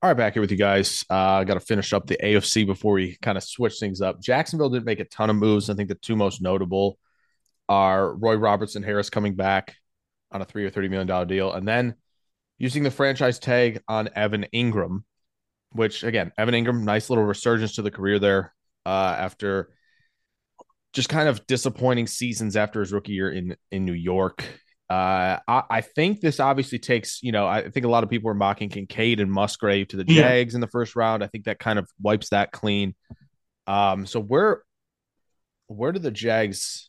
All 0.00 0.10
right, 0.10 0.16
back 0.16 0.34
here 0.34 0.42
with 0.42 0.52
you 0.52 0.56
guys. 0.56 1.04
Uh, 1.10 1.14
I 1.14 1.44
got 1.44 1.54
to 1.54 1.60
finish 1.60 1.92
up 1.92 2.06
the 2.06 2.18
AFC 2.22 2.64
before 2.64 2.92
we 2.92 3.16
kind 3.20 3.36
of 3.36 3.42
switch 3.42 3.80
things 3.80 4.00
up. 4.00 4.22
Jacksonville 4.22 4.70
didn't 4.70 4.84
make 4.86 5.00
a 5.00 5.04
ton 5.06 5.28
of 5.28 5.34
moves. 5.34 5.68
I 5.68 5.74
think 5.74 5.88
the 5.88 5.96
two 5.96 6.14
most 6.14 6.40
notable 6.40 7.00
are 7.68 8.14
Roy 8.14 8.36
Robertson 8.36 8.82
Harris 8.82 9.10
coming 9.10 9.34
back 9.34 9.74
on 10.30 10.42
a 10.42 10.44
three 10.44 10.64
or 10.64 10.70
$30 10.70 10.90
million 10.90 11.28
deal, 11.28 11.52
and 11.52 11.66
then 11.66 11.94
using 12.58 12.82
the 12.82 12.90
franchise 12.90 13.38
tag 13.38 13.82
on 13.88 14.08
Evan 14.14 14.46
Engram, 14.54 15.04
which, 15.72 16.02
again, 16.02 16.32
Evan 16.36 16.54
Engram, 16.54 16.82
nice 16.82 17.08
little 17.08 17.24
resurgence 17.24 17.76
to 17.76 17.82
the 17.82 17.90
career 17.90 18.18
there 18.18 18.54
uh, 18.84 19.16
after 19.18 19.70
just 20.92 21.08
kind 21.08 21.28
of 21.28 21.46
disappointing 21.46 22.06
seasons 22.06 22.56
after 22.56 22.80
his 22.80 22.92
rookie 22.92 23.12
year 23.12 23.30
in, 23.30 23.56
in 23.70 23.84
New 23.84 23.92
York. 23.92 24.44
Uh, 24.90 25.38
I, 25.46 25.62
I, 25.68 25.80
think 25.82 26.20
this 26.20 26.40
obviously 26.40 26.78
takes, 26.78 27.22
you 27.22 27.30
know, 27.30 27.46
I 27.46 27.68
think 27.68 27.84
a 27.84 27.90
lot 27.90 28.04
of 28.04 28.10
people 28.10 28.30
are 28.30 28.34
mocking 28.34 28.70
Kincaid 28.70 29.20
and 29.20 29.30
Musgrave 29.30 29.88
to 29.88 29.98
the 29.98 30.04
Jags 30.04 30.54
yeah. 30.54 30.56
in 30.56 30.60
the 30.62 30.66
first 30.66 30.96
round. 30.96 31.22
I 31.22 31.26
think 31.26 31.44
that 31.44 31.58
kind 31.58 31.78
of 31.78 31.86
wipes 32.00 32.30
that 32.30 32.52
clean. 32.52 32.94
Um, 33.66 34.06
so 34.06 34.18
where, 34.18 34.62
where 35.66 35.92
do 35.92 35.98
the 35.98 36.10
Jags 36.10 36.88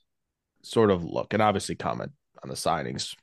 sort 0.62 0.92
of 0.92 1.04
look? 1.04 1.34
And 1.34 1.42
obviously 1.42 1.76
comment 1.76 2.12
on 2.44 2.50
the 2.50 2.56
signings 2.56 3.16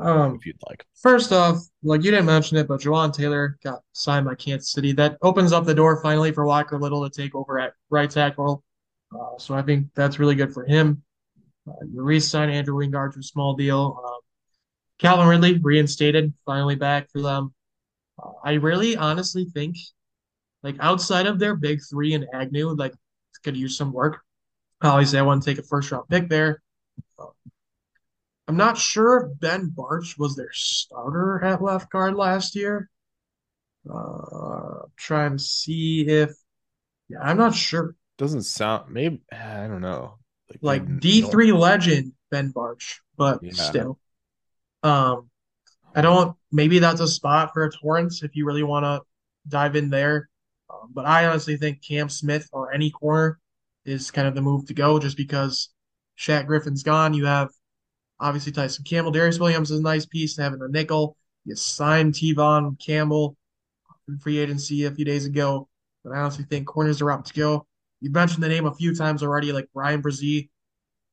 um, 0.00 0.34
if 0.36 0.46
you'd 0.46 0.56
like. 0.68 0.84
First 0.94 1.32
off, 1.32 1.58
like 1.82 2.04
you 2.04 2.10
didn't 2.10 2.26
mention 2.26 2.56
it, 2.56 2.68
but 2.68 2.80
Jawaan 2.80 3.12
Taylor 3.12 3.58
got 3.62 3.80
signed 3.92 4.26
by 4.26 4.34
Kansas 4.34 4.72
City. 4.72 4.92
That 4.92 5.16
opens 5.22 5.52
up 5.52 5.64
the 5.64 5.74
door 5.74 6.00
finally 6.02 6.32
for 6.32 6.46
Walker 6.46 6.78
Little 6.78 7.08
to 7.08 7.22
take 7.22 7.34
over 7.34 7.58
at 7.58 7.72
right 7.90 8.10
tackle. 8.10 8.62
Uh, 9.14 9.38
so 9.38 9.54
I 9.54 9.62
think 9.62 9.88
that's 9.94 10.18
really 10.18 10.34
good 10.34 10.52
for 10.52 10.64
him. 10.64 11.02
Uh, 11.68 11.84
you 11.90 12.02
re-sign 12.02 12.50
Andrew 12.50 12.74
Wingard 12.76 13.12
to 13.14 13.20
a 13.20 13.22
small 13.22 13.54
deal. 13.54 14.00
Um, 14.04 14.18
Calvin 14.98 15.26
Ridley 15.26 15.58
reinstated, 15.58 16.32
finally 16.44 16.74
back 16.74 17.10
for 17.10 17.20
them. 17.22 17.54
Uh, 18.22 18.30
I 18.44 18.54
really 18.54 18.96
honestly 18.96 19.44
think, 19.44 19.76
like 20.62 20.76
outside 20.80 21.26
of 21.26 21.38
their 21.38 21.54
big 21.54 21.80
three 21.88 22.14
and 22.14 22.26
Agnew, 22.32 22.70
like 22.70 22.94
could 23.44 23.56
use 23.56 23.76
some 23.76 23.92
work. 23.92 24.20
Obviously, 24.82 25.18
I 25.18 25.22
want 25.22 25.42
to 25.42 25.50
take 25.50 25.58
a 25.58 25.62
first 25.66 25.90
round 25.90 26.08
pick 26.08 26.28
there. 26.28 26.62
I'm 28.48 28.56
not 28.56 28.78
sure 28.78 29.26
if 29.26 29.40
Ben 29.40 29.72
Bartch 29.76 30.18
was 30.18 30.36
their 30.36 30.52
starter 30.52 31.42
at 31.42 31.62
left 31.62 31.90
guard 31.90 32.14
last 32.14 32.54
year. 32.54 32.88
Uh, 33.92 34.82
trying 34.96 35.32
to 35.32 35.42
see 35.42 36.06
if, 36.06 36.30
yeah, 37.08 37.18
I'm 37.20 37.38
not 37.38 37.54
sure. 37.54 37.94
Doesn't 38.18 38.42
sound 38.42 38.92
maybe 38.92 39.20
I 39.30 39.66
don't 39.66 39.82
know 39.82 40.18
like, 40.50 40.80
like 40.80 41.00
D 41.00 41.22
three 41.22 41.52
legend 41.52 42.12
Ben 42.30 42.52
Bartch, 42.52 42.96
but 43.16 43.40
yeah. 43.42 43.52
still, 43.52 43.98
um, 44.82 45.28
I 45.94 46.00
don't. 46.00 46.36
Maybe 46.52 46.78
that's 46.78 47.00
a 47.00 47.08
spot 47.08 47.52
for 47.52 47.64
a 47.64 47.70
Torrence 47.70 48.22
if 48.22 48.34
you 48.34 48.46
really 48.46 48.62
want 48.62 48.84
to 48.84 49.02
dive 49.48 49.76
in 49.76 49.90
there. 49.90 50.28
Um, 50.70 50.90
but 50.92 51.04
I 51.04 51.26
honestly 51.26 51.56
think 51.56 51.82
Cam 51.86 52.08
Smith 52.08 52.48
or 52.52 52.72
any 52.72 52.90
corner 52.90 53.38
is 53.88 54.10
kind 54.10 54.28
of 54.28 54.34
the 54.34 54.42
move 54.42 54.66
to 54.66 54.74
go, 54.74 54.98
just 54.98 55.16
because 55.16 55.70
Shaq 56.18 56.46
Griffin's 56.46 56.82
gone. 56.82 57.14
You 57.14 57.26
have 57.26 57.50
obviously 58.20 58.52
Tyson 58.52 58.84
Campbell, 58.84 59.12
Darious 59.12 59.40
Williams 59.40 59.70
is 59.70 59.80
a 59.80 59.82
nice 59.82 60.06
piece 60.06 60.36
having 60.36 60.60
a 60.62 60.68
nickel. 60.68 61.16
You 61.44 61.54
signed 61.56 62.14
Tevaughn 62.14 62.78
Campbell 62.84 63.36
in 64.08 64.18
free 64.18 64.38
agency 64.38 64.84
a 64.84 64.90
few 64.90 65.04
days 65.04 65.26
ago, 65.26 65.68
but 66.04 66.12
I 66.12 66.20
honestly 66.20 66.44
think 66.44 66.66
corners 66.66 67.00
are 67.02 67.10
up 67.10 67.24
to 67.24 67.34
go. 67.34 67.66
You 68.00 68.10
mentioned 68.10 68.42
the 68.42 68.48
name 68.48 68.66
a 68.66 68.74
few 68.74 68.94
times 68.94 69.22
already, 69.22 69.52
like 69.52 69.68
Bryan 69.72 70.02
Bresee 70.02 70.48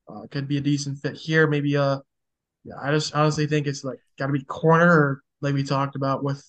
uh, 0.08 0.26
could 0.30 0.48
be 0.48 0.58
a 0.58 0.60
decent 0.60 0.98
fit 0.98 1.16
here. 1.16 1.46
Maybe 1.46 1.76
uh, 1.76 2.00
yeah, 2.64 2.74
I 2.82 2.90
just 2.92 3.14
honestly 3.14 3.46
think 3.46 3.66
it's 3.66 3.84
like 3.84 3.98
got 4.18 4.26
to 4.26 4.32
be 4.32 4.44
corner 4.44 4.90
or 4.90 5.22
like 5.40 5.54
we 5.54 5.62
talked 5.62 5.96
about 5.96 6.24
with 6.24 6.42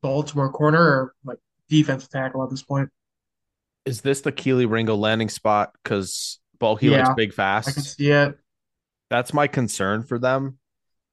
Baltimore 0.00 0.50
corner 0.50 0.80
or 0.80 1.14
like 1.24 1.38
defensive 1.68 2.10
tackle 2.10 2.42
at 2.42 2.50
this 2.50 2.62
point. 2.62 2.90
Is 3.84 4.00
this 4.00 4.20
the 4.20 4.32
Kelee 4.32 4.70
Ringo 4.70 4.94
landing 4.94 5.28
spot? 5.28 5.72
Because 5.82 6.40
Ball 6.58 6.76
he 6.76 6.90
likes 6.90 7.08
Yeah, 7.08 7.14
big 7.14 7.38
I 7.38 7.60
can 7.62 7.82
see 7.82 8.10
it. 8.10 8.38
That's 9.10 9.34
my 9.34 9.46
concern 9.46 10.04
for 10.04 10.18
them 10.18 10.58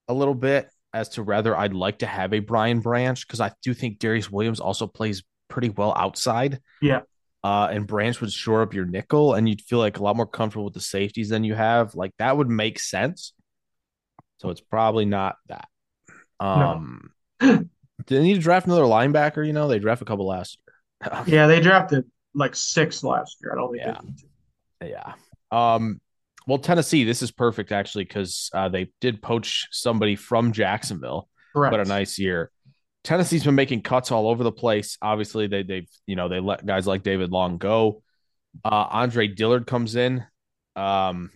a 0.08 0.14
little 0.14 0.36
bit 0.36 0.70
as 0.94 1.10
to 1.10 1.24
whether 1.24 1.56
I'd 1.56 1.74
like 1.74 2.00
to 2.00 2.06
have 2.06 2.34
a 2.34 2.40
Brian 2.40 2.80
Branch 2.80 3.28
because 3.28 3.42
I 3.42 3.52
do 3.62 3.74
think 3.74 4.00
Darious 4.00 4.30
Williams 4.30 4.60
also 4.60 4.88
plays 4.88 5.24
pretty 5.48 5.70
well 5.70 5.94
outside. 5.96 6.62
Yeah. 6.82 7.02
Uh, 7.44 7.70
and 7.72 7.88
Branch 7.88 8.20
would 8.22 8.32
shore 8.32 8.62
up 8.62 8.74
your 8.74 8.86
nickel, 8.86 9.34
and 9.34 9.48
you'd 9.48 9.62
feel 9.62 9.80
like 9.80 9.98
a 9.98 10.04
lot 10.04 10.18
more 10.18 10.28
comfortable 10.28 10.66
with 10.66 10.74
the 10.74 10.82
safeties 10.82 11.30
than 11.30 11.44
you 11.44 11.56
have. 11.56 11.96
Like 11.96 12.12
that 12.20 12.36
would 12.36 12.50
make 12.50 12.80
sense. 12.80 13.34
So 14.40 14.50
it's 14.50 14.62
probably 14.62 15.06
not 15.06 15.38
that. 15.48 15.68
Um, 16.40 17.12
didn't 17.40 17.70
need 18.10 18.36
to 18.36 18.40
draft 18.40 18.68
another 18.68 18.84
linebacker. 18.84 19.46
You 19.46 19.54
know, 19.54 19.68
they 19.68 19.80
draft 19.80 20.02
a 20.02 20.06
couple 20.06 20.28
last 20.28 20.58
year. 20.58 21.24
Yeah, 21.28 21.48
they 21.48 21.62
drafted 21.62 22.06
like 22.36 22.56
six 22.56 23.04
last 23.04 23.38
year. 23.42 23.54
I 23.54 23.56
don't 23.56 23.72
think 23.72 23.84
Yeah. 23.84 23.98
they 24.02 24.08
need 24.08 24.18
to. 24.20 24.26
Yeah. 24.90 25.14
Um, 25.52 26.00
well, 26.48 26.58
Tennessee, 26.60 27.04
this 27.04 27.22
is 27.22 27.32
perfect 27.32 27.72
actually 27.72 28.06
because 28.06 28.50
uh, 28.54 28.70
they 28.70 28.92
did 29.02 29.22
poach 29.22 29.68
somebody 29.72 30.16
from 30.16 30.52
Jacksonville. 30.52 31.28
Correct. 31.54 31.72
What 31.72 31.82
a 31.82 31.86
nice 31.86 32.18
year. 32.18 32.52
Tennessee's 33.04 33.44
been 33.44 33.56
making 33.56 33.82
cuts 33.82 34.12
all 34.12 34.28
over 34.30 34.44
the 34.44 34.52
place. 34.52 34.98
Obviously, 35.02 35.48
they 35.48 35.64
they've 35.64 35.90
you 36.06 36.16
know 36.16 36.28
they 36.28 36.40
let 36.40 36.66
guys 36.66 36.86
like 36.86 37.02
David 37.04 37.32
Long 37.32 37.58
go. 37.58 38.04
Uh, 38.64 38.88
Andre 38.90 39.28
Dillard 39.28 39.66
comes 39.68 39.96
in. 39.96 40.24
Um, 40.76 41.30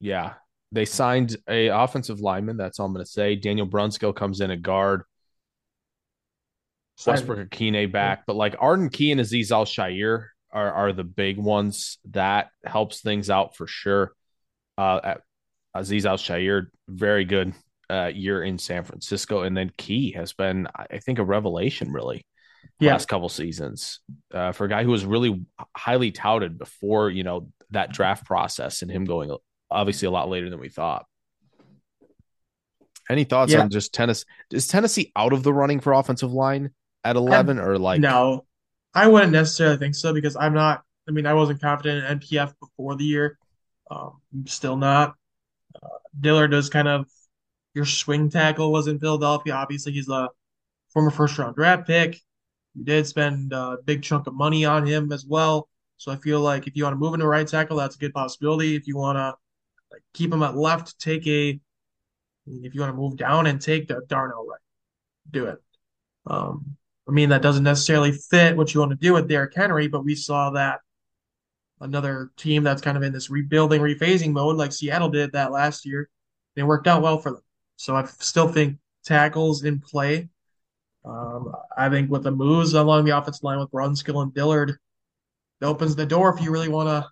yeah, 0.00 0.34
they 0.72 0.84
signed 0.84 1.36
a 1.48 1.68
offensive 1.68 2.20
lineman. 2.20 2.56
That's 2.56 2.78
all 2.78 2.86
I'm 2.86 2.92
going 2.92 3.04
to 3.04 3.10
say. 3.10 3.36
Daniel 3.36 3.66
Brunskill 3.66 4.14
comes 4.14 4.40
in 4.40 4.50
a 4.50 4.56
guard. 4.56 5.02
Westbrook 7.06 7.50
Ikhine 7.50 7.90
back, 7.92 8.24
but 8.26 8.36
like 8.36 8.56
Arden 8.58 8.88
Key 8.88 9.12
and 9.12 9.20
Azeez 9.20 9.50
Al 9.50 9.64
Shaair 9.64 10.26
are 10.50 10.72
are 10.72 10.92
the 10.92 11.04
big 11.04 11.36
ones 11.38 11.98
that 12.10 12.48
helps 12.64 13.00
things 13.00 13.30
out 13.30 13.54
for 13.56 13.66
sure. 13.66 14.12
Uh, 14.76 15.14
Azeez 15.76 16.04
Al 16.06 16.16
Shaair, 16.16 16.66
very 16.88 17.24
good 17.24 17.52
uh, 17.90 18.10
year 18.14 18.42
in 18.42 18.58
San 18.58 18.84
Francisco, 18.84 19.42
and 19.42 19.56
then 19.56 19.70
Key 19.76 20.12
has 20.12 20.32
been, 20.32 20.66
I 20.74 20.98
think, 20.98 21.18
a 21.18 21.24
revelation 21.24 21.92
really 21.92 22.24
Yeah. 22.80 22.92
last 22.92 23.08
couple 23.08 23.28
seasons 23.28 24.00
uh, 24.34 24.52
for 24.52 24.64
a 24.64 24.68
guy 24.68 24.82
who 24.84 24.90
was 24.90 25.04
really 25.04 25.44
highly 25.76 26.10
touted 26.10 26.58
before 26.58 27.10
you 27.10 27.22
know 27.24 27.50
that 27.70 27.92
draft 27.92 28.24
process 28.26 28.82
and 28.82 28.90
him 28.90 29.04
going 29.04 29.30
obviously 29.70 30.06
a 30.06 30.10
lot 30.10 30.28
later 30.30 30.48
than 30.50 30.58
we 30.60 30.68
thought. 30.70 31.04
Any 33.10 33.24
thoughts 33.24 33.52
Yeah. 33.52 33.60
on 33.60 33.70
just 33.70 33.92
tennis? 33.94 34.24
Is 34.52 34.68
Tennessee 34.68 35.12
out 35.16 35.32
of 35.32 35.42
the 35.42 35.52
running 35.52 35.80
for 35.80 35.92
offensive 35.92 36.32
line 36.32 36.70
at 37.04 37.16
eleven, 37.16 37.58
or 37.58 37.78
like 37.78 38.00
no, 38.00 38.44
I 38.94 39.06
wouldn't 39.06 39.32
necessarily 39.32 39.76
think 39.76 39.94
so 39.94 40.12
because 40.12 40.36
I'm 40.36 40.54
not. 40.54 40.82
I 41.08 41.10
mean, 41.10 41.26
I 41.26 41.34
wasn't 41.34 41.60
confident 41.60 42.04
in 42.04 42.18
NPF 42.18 42.52
before 42.60 42.96
the 42.96 43.04
year. 43.04 43.38
Um, 43.90 44.20
I'm 44.32 44.46
still 44.46 44.76
not. 44.76 45.14
Uh, 45.82 45.88
Dillard 46.20 46.52
is 46.52 46.68
kind 46.68 46.88
of 46.88 47.06
your 47.74 47.84
swing 47.84 48.28
tackle 48.28 48.72
was 48.72 48.88
in 48.88 48.98
Philadelphia. 48.98 49.54
Obviously, 49.54 49.92
he's 49.92 50.08
a 50.08 50.28
former 50.90 51.10
first 51.10 51.38
round 51.38 51.54
draft 51.54 51.86
pick. 51.86 52.20
You 52.74 52.84
did 52.84 53.06
spend 53.06 53.52
a 53.52 53.78
big 53.84 54.02
chunk 54.02 54.26
of 54.26 54.34
money 54.34 54.64
on 54.64 54.86
him 54.86 55.12
as 55.12 55.24
well. 55.24 55.68
So 55.96 56.12
I 56.12 56.16
feel 56.16 56.40
like 56.40 56.66
if 56.66 56.76
you 56.76 56.84
want 56.84 56.94
to 56.94 56.98
move 56.98 57.14
into 57.14 57.26
right 57.26 57.46
tackle, 57.46 57.76
that's 57.76 57.96
a 57.96 57.98
good 57.98 58.14
possibility. 58.14 58.76
If 58.76 58.86
you 58.86 58.96
want 58.96 59.16
to 59.16 59.34
like 59.92 60.02
keep 60.14 60.32
him 60.32 60.42
at 60.42 60.56
left, 60.56 60.98
take 61.00 61.26
a. 61.26 61.60
If 62.46 62.74
you 62.74 62.80
want 62.80 62.92
to 62.92 62.96
move 62.96 63.16
down 63.16 63.46
and 63.46 63.60
take 63.60 63.88
the 63.88 64.00
Darnell 64.08 64.46
Wright, 64.46 64.60
do 65.30 65.46
it. 65.46 65.58
Um, 66.26 66.77
I 67.08 67.12
mean, 67.12 67.30
that 67.30 67.42
doesn't 67.42 67.64
necessarily 67.64 68.12
fit 68.12 68.56
what 68.56 68.74
you 68.74 68.80
want 68.80 68.90
to 68.90 68.96
do 68.96 69.14
with 69.14 69.28
Derrick 69.28 69.54
Henry, 69.54 69.88
but 69.88 70.04
we 70.04 70.14
saw 70.14 70.50
that 70.50 70.80
another 71.80 72.30
team 72.36 72.64
that's 72.64 72.82
kind 72.82 72.96
of 72.96 73.02
in 73.02 73.12
this 73.12 73.30
rebuilding, 73.30 73.80
rephasing 73.80 74.32
mode, 74.32 74.56
like 74.56 74.72
Seattle 74.72 75.08
did 75.08 75.32
that 75.32 75.52
last 75.52 75.86
year, 75.86 76.10
it 76.56 76.64
worked 76.64 76.86
out 76.86 77.02
well 77.02 77.18
for 77.18 77.32
them. 77.32 77.42
So 77.76 77.96
I 77.96 78.04
still 78.04 78.48
think 78.48 78.78
tackles 79.04 79.64
in 79.64 79.80
play. 79.80 80.28
Um, 81.04 81.54
I 81.76 81.88
think 81.88 82.10
with 82.10 82.24
the 82.24 82.30
moves 82.30 82.74
along 82.74 83.04
the 83.04 83.16
offensive 83.16 83.44
line 83.44 83.58
with 83.58 83.70
Brunskill 83.70 84.22
and 84.22 84.34
Dillard, 84.34 84.70
it 84.70 85.64
opens 85.64 85.96
the 85.96 86.04
door 86.04 86.34
if 86.34 86.42
you 86.42 86.50
really 86.50 86.68
want 86.68 86.88
to 86.88 87.08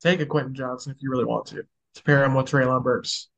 take 0.00 0.20
a 0.20 0.26
Quentin 0.26 0.54
Johnston, 0.54 0.92
if 0.92 1.02
you 1.02 1.10
really 1.10 1.24
want 1.24 1.46
to, 1.46 1.64
to 1.94 2.02
pair 2.04 2.24
him 2.24 2.34
with 2.34 2.46
Treylon 2.46 2.82
Burks. 2.82 3.28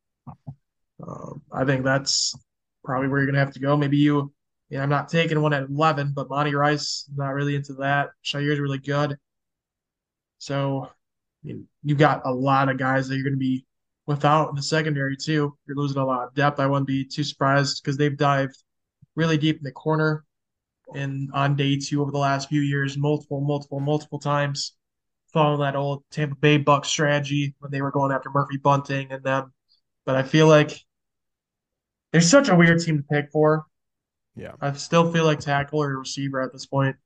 Um, 1.06 1.42
I 1.50 1.64
think 1.64 1.82
that's 1.84 2.34
probably 2.84 3.08
where 3.08 3.18
you're 3.18 3.26
going 3.26 3.34
to 3.34 3.40
have 3.40 3.54
to 3.54 3.60
go. 3.60 3.76
Maybe 3.76 3.96
you 3.96 4.32
yeah, 4.68 4.82
I'm 4.82 4.88
not 4.88 5.08
taking 5.08 5.40
one 5.40 5.52
at 5.52 5.68
11, 5.68 6.12
but 6.14 6.28
Monty 6.28 6.54
Rice, 6.54 7.08
not 7.14 7.34
really 7.34 7.54
into 7.54 7.74
that. 7.74 8.10
Shaair's 8.24 8.58
really 8.58 8.78
good. 8.78 9.16
So, 10.38 10.86
I 10.86 10.90
mean, 11.44 11.68
you 11.82 11.94
got 11.94 12.22
a 12.24 12.32
lot 12.32 12.68
of 12.68 12.78
guys 12.78 13.08
that 13.08 13.14
you're 13.14 13.24
going 13.24 13.34
to 13.34 13.38
be 13.38 13.64
without 14.06 14.50
in 14.50 14.56
the 14.56 14.62
secondary, 14.62 15.16
too. 15.16 15.56
You're 15.66 15.76
losing 15.76 15.98
a 15.98 16.06
lot 16.06 16.26
of 16.26 16.34
depth. 16.34 16.58
I 16.58 16.66
wouldn't 16.66 16.86
be 16.86 17.04
too 17.04 17.24
surprised 17.24 17.82
because 17.82 17.96
they've 17.96 18.16
dived 18.16 18.56
really 19.14 19.38
deep 19.38 19.58
in 19.58 19.64
the 19.64 19.72
corner 19.72 20.24
and 20.94 21.30
on 21.32 21.56
day 21.56 21.78
two 21.78 22.02
over 22.02 22.10
the 22.10 22.18
last 22.18 22.48
few 22.48 22.60
years, 22.60 22.96
multiple, 22.96 23.40
multiple, 23.40 23.80
multiple 23.80 24.18
times, 24.18 24.74
following 25.32 25.60
that 25.60 25.76
old 25.76 26.04
Tampa 26.10 26.36
Bay 26.36 26.58
Buck 26.58 26.84
strategy 26.84 27.54
when 27.58 27.70
they 27.70 27.82
were 27.82 27.90
going 27.90 28.12
after 28.12 28.30
Murphy 28.30 28.56
Bunting 28.56 29.10
and 29.10 29.22
them. 29.22 29.52
But 30.04 30.16
I 30.16 30.22
feel 30.22 30.46
like 30.46 30.78
they're 32.12 32.20
such 32.20 32.48
a 32.48 32.54
weird 32.54 32.80
team 32.80 32.98
to 32.98 33.02
pick 33.02 33.30
for. 33.32 33.66
Yeah, 34.36 34.52
I 34.60 34.72
still 34.72 35.10
feel 35.12 35.24
like 35.24 35.40
tackle 35.40 35.82
or 35.82 35.98
receiver 35.98 36.40
at 36.42 36.52
this 36.52 36.66
point. 36.66 36.96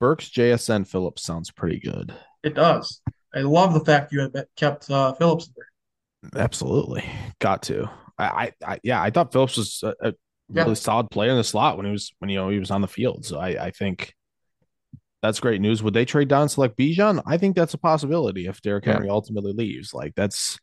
Burks 0.00 0.28
JSN 0.30 0.86
Phillips 0.86 1.22
sounds 1.22 1.50
pretty 1.50 1.80
good. 1.80 2.14
It 2.42 2.54
does. 2.54 3.00
I 3.34 3.40
love 3.40 3.74
the 3.74 3.80
fact 3.84 4.12
you 4.12 4.20
had 4.20 4.46
kept 4.56 4.90
uh, 4.90 5.12
Phillips 5.14 5.50
there. 5.54 6.40
Absolutely, 6.42 7.04
got 7.40 7.62
to. 7.64 7.88
I, 8.16 8.24
I, 8.24 8.52
I 8.74 8.80
yeah, 8.82 9.02
I 9.02 9.10
thought 9.10 9.32
Phillips 9.32 9.56
was 9.56 9.82
a, 9.82 10.08
a 10.08 10.14
Yeah. 10.52 10.62
really 10.62 10.74
solid 10.76 11.10
player 11.10 11.30
in 11.30 11.36
the 11.36 11.44
slot 11.44 11.76
when 11.76 11.86
he 11.86 11.92
was 11.92 12.12
when 12.20 12.30
you 12.30 12.36
know 12.38 12.48
he 12.48 12.58
was 12.58 12.70
on 12.70 12.80
the 12.80 12.88
field. 12.88 13.24
So 13.24 13.38
I, 13.38 13.66
I 13.66 13.70
think 13.70 14.14
that's 15.22 15.40
great 15.40 15.60
news. 15.60 15.82
Would 15.82 15.94
they 15.94 16.04
trade 16.04 16.28
down 16.28 16.42
and 16.42 16.50
select 16.50 16.78
Bijan? 16.78 17.22
I 17.26 17.36
think 17.38 17.56
that's 17.56 17.74
a 17.74 17.78
possibility 17.78 18.46
if 18.46 18.62
Derrick 18.62 18.86
Yeah. 18.86 18.94
Henry 18.94 19.08
ultimately 19.08 19.52
leaves. 19.52 19.92
Like 19.92 20.14
that's 20.14 20.58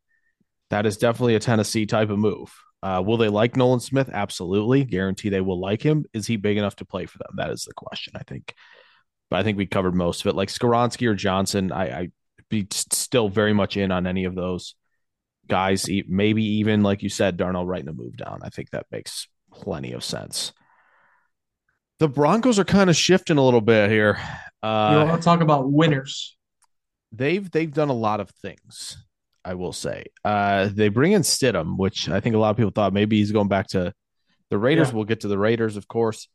that 0.70 0.86
is 0.86 0.97
definitely 0.97 1.36
a 1.36 1.39
Tennessee 1.39 1.86
type 1.86 2.09
of 2.09 2.20
move. 2.20 2.53
Uh, 2.86 3.01
will 3.01 3.17
they 3.17 3.29
like 3.29 3.55
Nolan 3.57 3.79
Smith? 3.79 4.09
Absolutely, 4.13 4.83
guarantee 4.83 5.29
they 5.29 5.41
will 5.41 5.59
like 5.59 5.81
him. 5.81 6.05
Is 6.13 6.27
he 6.27 6.38
big 6.38 6.57
enough 6.57 6.75
to 6.75 6.86
play 6.86 7.07
for 7.07 7.17
them? 7.17 7.33
That 7.38 7.49
is 7.49 7.63
the 7.63 7.73
question. 7.73 8.13
I 8.15 8.21
think, 8.23 8.53
but 9.31 9.39
I 9.39 9.43
think 9.43 9.57
we 9.57 9.65
covered 9.65 9.95
most 9.95 10.21
of 10.21 10.27
it. 10.27 10.36
Like 10.36 10.49
Skoronski 10.49 11.07
or 11.07 11.15
Johnson, 11.15 11.71
I, 11.71 11.99
I 11.99 12.09
be 12.49 12.67
still 12.71 13.27
very 13.27 13.53
much 13.53 13.75
in 13.75 13.91
on 13.91 14.05
any 14.05 14.25
of 14.25 14.36
those 14.36 14.75
guys. 15.47 15.89
Maybe 16.07 16.43
even 16.59 16.83
like 16.83 17.01
you 17.01 17.09
said, 17.09 17.38
Darnell 17.38 17.65
writing 17.65 17.89
a 17.89 17.93
move 17.93 18.17
down. 18.17 18.41
I 18.43 18.49
think 18.49 18.69
that 18.69 18.86
makes 18.91 19.27
plenty 19.51 19.93
of 19.93 20.03
sense. 20.03 20.53
The 21.97 22.07
Broncos 22.07 22.59
are 22.59 22.65
kind 22.65 22.89
of 22.91 22.95
shifting 22.95 23.38
a 23.38 23.43
little 23.43 23.61
bit 23.61 23.89
here. 23.89 24.19
you 24.61 24.69
Uh, 24.69 25.05
want 25.09 25.21
to 25.21 25.25
talk 25.25 25.41
about 25.41 25.71
winners? 25.71 26.38
they've 27.11 27.49
they've 27.49 27.73
done 27.73 27.89
a 27.89 27.93
lot 27.93 28.19
of 28.19 28.29
things. 28.29 28.97
I 29.45 29.53
will 29.53 29.71
say. 29.73 30.05
Uh, 30.23 30.69
they 30.73 30.89
bring 30.89 31.11
in 31.11 31.21
Stidham, 31.21 31.77
which 31.77 32.09
I 32.09 32.19
think 32.19 32.35
a 32.35 32.39
lot 32.39 32.49
of 32.49 32.57
people 32.57 32.71
thought 32.71 32.93
maybe 32.93 33.17
he's 33.17 33.31
going 33.31 33.47
back 33.47 33.67
to 33.69 33.93
the 34.49 34.57
Raiders. 34.57 34.89
Yeah. 34.89 34.95
We'll 34.95 35.03
get 35.05 35.21
to 35.21 35.27
the 35.27 35.37
Raiders, 35.37 35.77
of 35.77 35.87
course. 35.87 36.27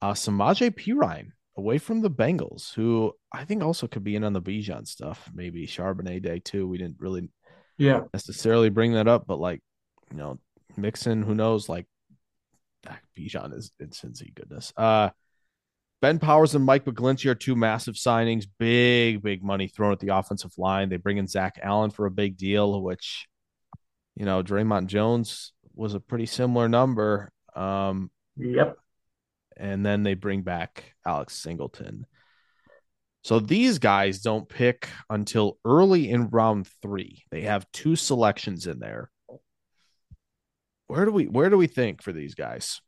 Uh, 0.00 0.12
Samaje 0.14 0.70
Perine 0.70 1.32
away 1.56 1.78
from 1.78 2.00
the 2.00 2.10
Bengals, 2.10 2.74
who 2.74 3.12
I 3.32 3.44
think 3.44 3.62
also 3.62 3.86
could 3.86 4.02
be 4.02 4.16
in 4.16 4.24
on 4.24 4.32
the 4.32 4.42
Bijan 4.42 4.86
stuff. 4.88 5.30
Maybe 5.34 5.66
Charbonnet 5.66 6.22
Day 6.22 6.40
too. 6.40 6.66
We 6.66 6.78
didn't 6.78 6.96
really 6.98 7.28
Yeah. 7.76 8.00
necessarily 8.12 8.70
bring 8.70 8.94
that 8.94 9.08
up, 9.08 9.26
but 9.26 9.38
like 9.38 9.62
you 10.10 10.16
know, 10.16 10.38
Mixon, 10.76 11.22
who 11.22 11.34
knows? 11.34 11.68
Like 11.68 11.86
Bijan 13.16 13.54
is 13.54 13.70
in 13.78 13.86
insane 13.86 14.32
goodness. 14.34 14.72
Uh, 14.76 15.10
Ben 16.04 16.18
Powers 16.18 16.54
and 16.54 16.66
Mike 16.66 16.84
McGlinchey 16.84 17.30
are 17.30 17.34
two 17.34 17.56
massive 17.56 17.94
signings. 17.94 18.44
Big, 18.58 19.22
big 19.22 19.42
money 19.42 19.68
thrown 19.68 19.90
at 19.90 20.00
the 20.00 20.14
offensive 20.14 20.52
line. 20.58 20.90
They 20.90 20.98
bring 20.98 21.16
in 21.16 21.26
Zach 21.26 21.58
Allen 21.62 21.88
for 21.90 22.04
a 22.04 22.10
big 22.10 22.36
deal, 22.36 22.82
which, 22.82 23.26
you 24.14 24.26
know, 24.26 24.42
Dre'Mont 24.42 24.88
Jones 24.88 25.54
was 25.74 25.94
a 25.94 26.00
pretty 26.00 26.26
similar 26.26 26.68
number. 26.68 27.32
Um, 27.56 28.10
Yep. 28.36 28.76
and 29.56 29.86
then 29.86 30.02
they 30.02 30.12
bring 30.12 30.42
back 30.42 30.92
Alex 31.06 31.36
Singleton. 31.36 32.04
So 33.22 33.40
these 33.40 33.78
guys 33.78 34.20
don't 34.20 34.46
pick 34.46 34.90
until 35.08 35.58
early 35.64 36.10
in 36.10 36.28
round 36.28 36.68
three. 36.82 37.24
They 37.30 37.44
have 37.44 37.66
two 37.72 37.96
selections 37.96 38.66
in 38.66 38.78
there. 38.78 39.10
Where 40.86 41.06
do 41.06 41.12
we 41.12 41.28
where 41.28 41.48
do 41.48 41.56
we 41.56 41.66
think 41.66 42.02
for 42.02 42.12
these 42.12 42.34
guys? 42.34 42.82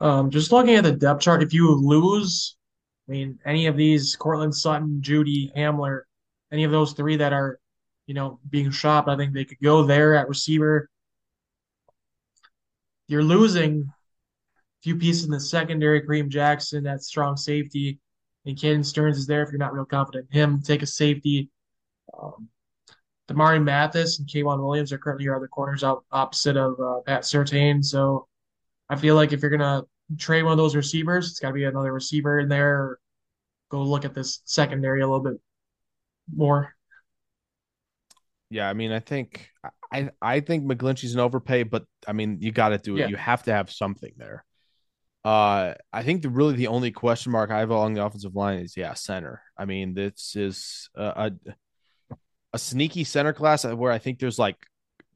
Um, 0.00 0.30
just 0.30 0.52
looking 0.52 0.74
at 0.74 0.84
the 0.84 0.92
depth 0.92 1.22
chart, 1.22 1.42
if 1.42 1.54
you 1.54 1.70
lose, 1.74 2.56
I 3.08 3.12
mean, 3.12 3.38
any 3.44 3.66
of 3.66 3.76
these, 3.76 4.16
Courtland 4.16 4.54
Sutton, 4.54 5.00
Jeudy, 5.02 5.54
Hamler, 5.56 6.02
any 6.52 6.64
of 6.64 6.70
those 6.70 6.92
three 6.92 7.16
that 7.16 7.32
are, 7.32 7.58
you 8.06 8.14
know, 8.14 8.38
being 8.50 8.70
shopped, 8.70 9.08
I 9.08 9.16
think 9.16 9.32
they 9.32 9.44
could 9.44 9.60
go 9.62 9.84
there 9.84 10.14
at 10.14 10.28
receiver. 10.28 10.88
you're 13.08 13.22
losing 13.22 13.84
a 13.88 14.82
few 14.82 14.96
pieces 14.96 15.24
in 15.24 15.30
the 15.30 15.40
secondary. 15.40 16.02
Kareem 16.02 16.28
Jackson, 16.28 16.84
that 16.84 17.02
strong 17.02 17.36
safety, 17.36 17.98
and 18.46 18.56
Caden 18.56 18.84
Sterns 18.84 19.18
is 19.18 19.26
there 19.26 19.42
if 19.42 19.50
you're 19.50 19.58
not 19.58 19.72
real 19.72 19.84
confident 19.84 20.28
in 20.32 20.40
him. 20.40 20.62
Take 20.62 20.82
a 20.82 20.86
safety. 20.86 21.50
Um, 22.18 22.48
Damari 23.28 23.62
Mathis 23.62 24.18
and 24.18 24.28
K'Waun 24.28 24.62
Williams 24.62 24.92
are 24.92 24.98
currently 24.98 25.24
your 25.24 25.36
other 25.36 25.48
corners 25.48 25.82
out 25.82 26.04
opposite 26.12 26.56
of 26.56 26.78
uh, 26.78 27.00
Pat 27.06 27.22
Surtain. 27.22 27.82
So 27.82 28.28
I 28.88 28.96
feel 28.96 29.14
like 29.14 29.32
if 29.32 29.42
you're 29.42 29.50
gonna 29.50 29.82
trade 30.18 30.42
one 30.42 30.52
of 30.52 30.58
those 30.58 30.76
receivers, 30.76 31.30
it's 31.30 31.40
got 31.40 31.48
to 31.48 31.54
be 31.54 31.64
another 31.64 31.92
receiver 31.92 32.38
in 32.38 32.48
there. 32.48 32.74
Or 32.74 33.00
go 33.70 33.82
look 33.82 34.04
at 34.04 34.14
this 34.14 34.40
secondary 34.44 35.00
a 35.00 35.06
little 35.06 35.22
bit 35.22 35.40
more. 36.34 36.74
Yeah, 38.50 38.68
I 38.68 38.72
mean, 38.72 38.92
I 38.92 39.00
think 39.00 39.50
I 39.92 40.10
I 40.20 40.40
think 40.40 40.64
McGlinchey's 40.64 41.14
an 41.14 41.20
overpay, 41.20 41.64
but 41.64 41.84
I 42.06 42.12
mean, 42.12 42.38
you 42.40 42.52
got 42.52 42.70
to 42.70 42.78
do 42.78 42.96
it. 42.96 43.00
Yeah. 43.00 43.08
You 43.08 43.16
have 43.16 43.42
to 43.44 43.52
have 43.52 43.70
something 43.70 44.12
there. 44.16 44.44
Uh, 45.24 45.72
I 45.90 46.02
think 46.02 46.22
the 46.22 46.28
really 46.28 46.54
the 46.54 46.66
only 46.66 46.90
question 46.90 47.32
mark 47.32 47.50
I 47.50 47.60
have 47.60 47.70
along 47.70 47.94
the 47.94 48.04
offensive 48.04 48.36
line 48.36 48.58
is 48.58 48.76
yeah, 48.76 48.94
center. 48.94 49.42
I 49.56 49.64
mean, 49.64 49.94
this 49.94 50.36
is 50.36 50.90
a 50.94 51.32
a, 52.10 52.16
a 52.52 52.58
sneaky 52.58 53.04
center 53.04 53.32
class 53.32 53.64
where 53.64 53.90
I 53.90 53.98
think 53.98 54.18
there's 54.18 54.38
like 54.38 54.58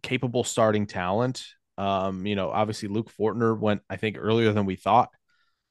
capable 0.03 0.45
starting 0.45 0.87
talent. 0.87 1.45
Um, 1.79 2.27
you 2.27 2.37
know, 2.37 2.51
obviously 2.51 2.89
Luke 2.89 3.11
Fortner 3.19 3.59
went 3.59 3.83
I 3.89 3.97
think 3.97 4.17
earlier 4.19 4.53
than 4.53 4.67
we 4.67 4.77
thought 4.77 5.09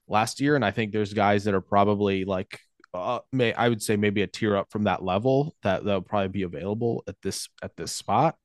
last 0.07 0.41
year, 0.41 0.55
and 0.55 0.65
I 0.65 0.71
think 0.71 0.91
there's 0.91 1.13
guys 1.13 1.43
that 1.43 1.53
are 1.53 1.61
probably 1.61 2.25
like 2.25 2.59
uh, 2.93 3.19
may 3.31 3.53
I 3.53 3.69
would 3.69 3.81
say 3.83 3.97
maybe 3.97 4.21
a 4.21 4.27
tier 4.27 4.55
up 4.55 4.71
from 4.71 4.85
that 4.85 5.03
level 5.03 5.55
that 5.63 5.83
that'll 5.83 6.01
probably 6.01 6.29
be 6.29 6.43
available 6.43 7.03
at 7.07 7.15
this 7.21 7.49
at 7.61 7.75
this 7.75 7.91
spot. 7.91 8.35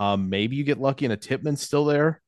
Um, 0.00 0.30
maybe 0.30 0.56
you 0.56 0.64
get 0.64 0.80
lucky 0.80 1.04
and 1.04 1.12
a 1.12 1.16
Tippmann's 1.16 1.62
still 1.62 1.84
there. 1.84 2.22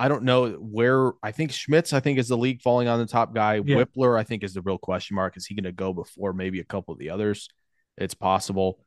I 0.00 0.08
don't 0.08 0.24
know 0.24 0.50
where. 0.50 1.12
I 1.22 1.30
think 1.30 1.52
Schmitz. 1.52 1.92
I 1.92 2.00
think 2.00 2.18
is 2.18 2.28
the 2.28 2.36
league 2.36 2.60
falling 2.60 2.88
on 2.88 2.98
the 2.98 3.06
top 3.06 3.34
guy. 3.34 3.62
Yeah. 3.64 3.76
Wypler. 3.76 4.18
I 4.18 4.24
think 4.24 4.42
is 4.42 4.54
the 4.54 4.62
real 4.62 4.78
question 4.78 5.14
mark. 5.14 5.36
Is 5.36 5.46
he 5.46 5.54
going 5.54 5.64
to 5.64 5.72
go 5.72 5.92
before 5.92 6.32
maybe 6.32 6.58
a 6.58 6.64
couple 6.64 6.92
of 6.92 6.98
the 6.98 7.10
others? 7.10 7.48
It's 7.96 8.14
possible. 8.14 8.80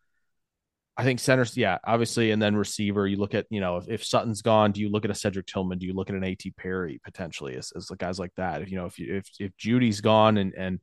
I 0.98 1.04
think 1.04 1.20
centers, 1.20 1.58
yeah, 1.58 1.78
obviously, 1.84 2.32
and 2.32 2.42
then 2.42 2.56
receiver. 2.56 3.06
You 3.06 3.18
look 3.18 3.34
at, 3.34 3.46
you 3.50 3.60
know, 3.60 3.78
if, 3.78 3.90
if 3.90 4.04
Sutton's 4.04 4.42
gone, 4.42 4.72
do 4.72 4.80
you 4.80 4.90
look 4.90 5.04
at 5.04 5.12
a 5.12 5.16
Cedric 5.16 5.46
Tillman? 5.46 5.78
Do 5.78 5.86
you 5.86 5.94
look 5.94 6.10
at 6.10 6.16
an 6.16 6.24
AT 6.24 6.44
Perry 6.58 7.02
potentially 7.04 7.56
as, 7.58 7.74
as 7.76 7.92
guys 7.98 8.18
like 8.18 8.32
that? 8.38 8.62
If 8.62 8.72
you 8.72 8.78
know, 8.78 8.86
if 8.86 8.98
you 8.98 9.16
if 9.16 9.30
if 9.40 9.58
Jeudy's 9.58 10.00
gone 10.02 10.38
and 10.38 10.54
and 10.54 10.80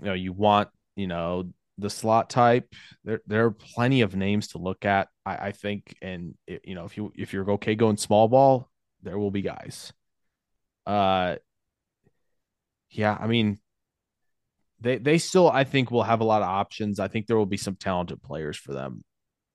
you 0.00 0.06
know 0.06 0.14
you 0.14 0.32
want 0.32 0.68
you 0.96 1.06
know 1.06 1.50
the 1.78 1.90
slot 1.90 2.30
type 2.30 2.74
there 3.04 3.20
there 3.26 3.46
are 3.46 3.50
plenty 3.50 4.02
of 4.02 4.14
names 4.14 4.48
to 4.48 4.58
look 4.58 4.84
at 4.84 5.08
i, 5.24 5.48
I 5.48 5.52
think 5.52 5.96
and 6.02 6.34
it, 6.46 6.62
you 6.64 6.74
know 6.74 6.84
if 6.84 6.96
you 6.96 7.12
if 7.16 7.32
you're 7.32 7.52
okay 7.52 7.74
going 7.74 7.96
small 7.96 8.28
ball 8.28 8.68
there 9.02 9.18
will 9.18 9.30
be 9.30 9.42
guys 9.42 9.92
uh 10.86 11.36
yeah 12.90 13.16
i 13.18 13.26
mean 13.26 13.58
they 14.80 14.98
they 14.98 15.18
still 15.18 15.50
i 15.50 15.64
think 15.64 15.90
will 15.90 16.02
have 16.02 16.20
a 16.20 16.24
lot 16.24 16.42
of 16.42 16.48
options 16.48 16.98
i 16.98 17.08
think 17.08 17.26
there 17.26 17.36
will 17.36 17.46
be 17.46 17.56
some 17.56 17.76
talented 17.76 18.22
players 18.22 18.56
for 18.56 18.72
them 18.72 19.04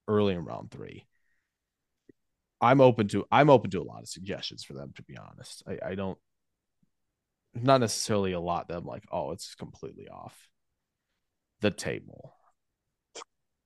early 0.08 0.34
in 0.34 0.44
round 0.44 0.72
three 0.72 1.06
i'm 2.62 2.82
open 2.82 3.08
to 3.08 3.26
i'm 3.32 3.50
open 3.50 3.70
to 3.70 3.82
a 3.82 3.84
lot 3.84 4.02
of 4.02 4.08
suggestions 4.08 4.64
for 4.64 4.74
them 4.74 4.92
to 4.96 5.04
be 5.04 5.18
honest 5.18 5.64
i, 5.68 5.92
I 5.92 5.96
don't 5.96 6.18
not 7.56 7.80
necessarily 7.80 8.34
a 8.34 8.40
lot 8.40 8.68
that 8.68 8.78
I'm 8.78 8.86
like, 8.86 9.06
oh, 9.12 9.32
it's 9.32 9.56
completely 9.56 10.08
off 10.10 10.50
the 11.62 11.72
table. 11.72 12.34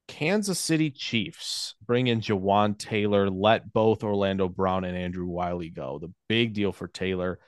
Kansas 0.07 0.60
City 0.60 0.89
Chiefs 0.89 1.76
bring 1.86 2.07
in 2.07 2.22
Jawaan 2.22 2.78
Taylor, 2.78 3.30
let 3.30 3.72
both 3.72 4.03
Orlando 4.03 4.49
Brown 4.49 4.84
and 4.84 4.97
Andrew 4.97 5.26
Wylie 5.26 5.70
go. 5.70 5.99
The 5.99 6.12
big 6.28 6.53
deal 6.53 6.72
for 6.72 6.88
Taylor, 6.88 7.39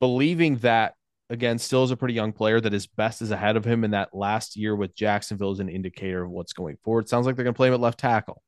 believing 0.00 0.56
that 0.58 0.94
again, 1.34 1.58
still 1.58 1.84
is 1.84 1.90
a 1.90 1.96
pretty 1.96 2.14
young 2.14 2.32
player 2.32 2.60
that 2.60 2.72
his 2.72 2.86
best 2.86 3.20
is 3.20 3.30
ahead 3.30 3.56
of 3.56 3.64
him 3.64 3.84
in 3.84 3.90
that 3.90 4.14
last 4.14 4.56
year 4.56 4.74
with 4.74 4.94
Jacksonville 4.94 5.52
is 5.52 5.60
an 5.60 5.68
indicator 5.68 6.24
of 6.24 6.30
what's 6.30 6.54
going 6.54 6.78
forward. 6.82 7.08
Sounds 7.08 7.26
like 7.26 7.36
they're 7.36 7.44
going 7.44 7.54
to 7.54 7.56
play 7.56 7.68
him 7.68 7.74
at 7.74 7.80
left 7.80 7.98
tackle. 7.98 8.42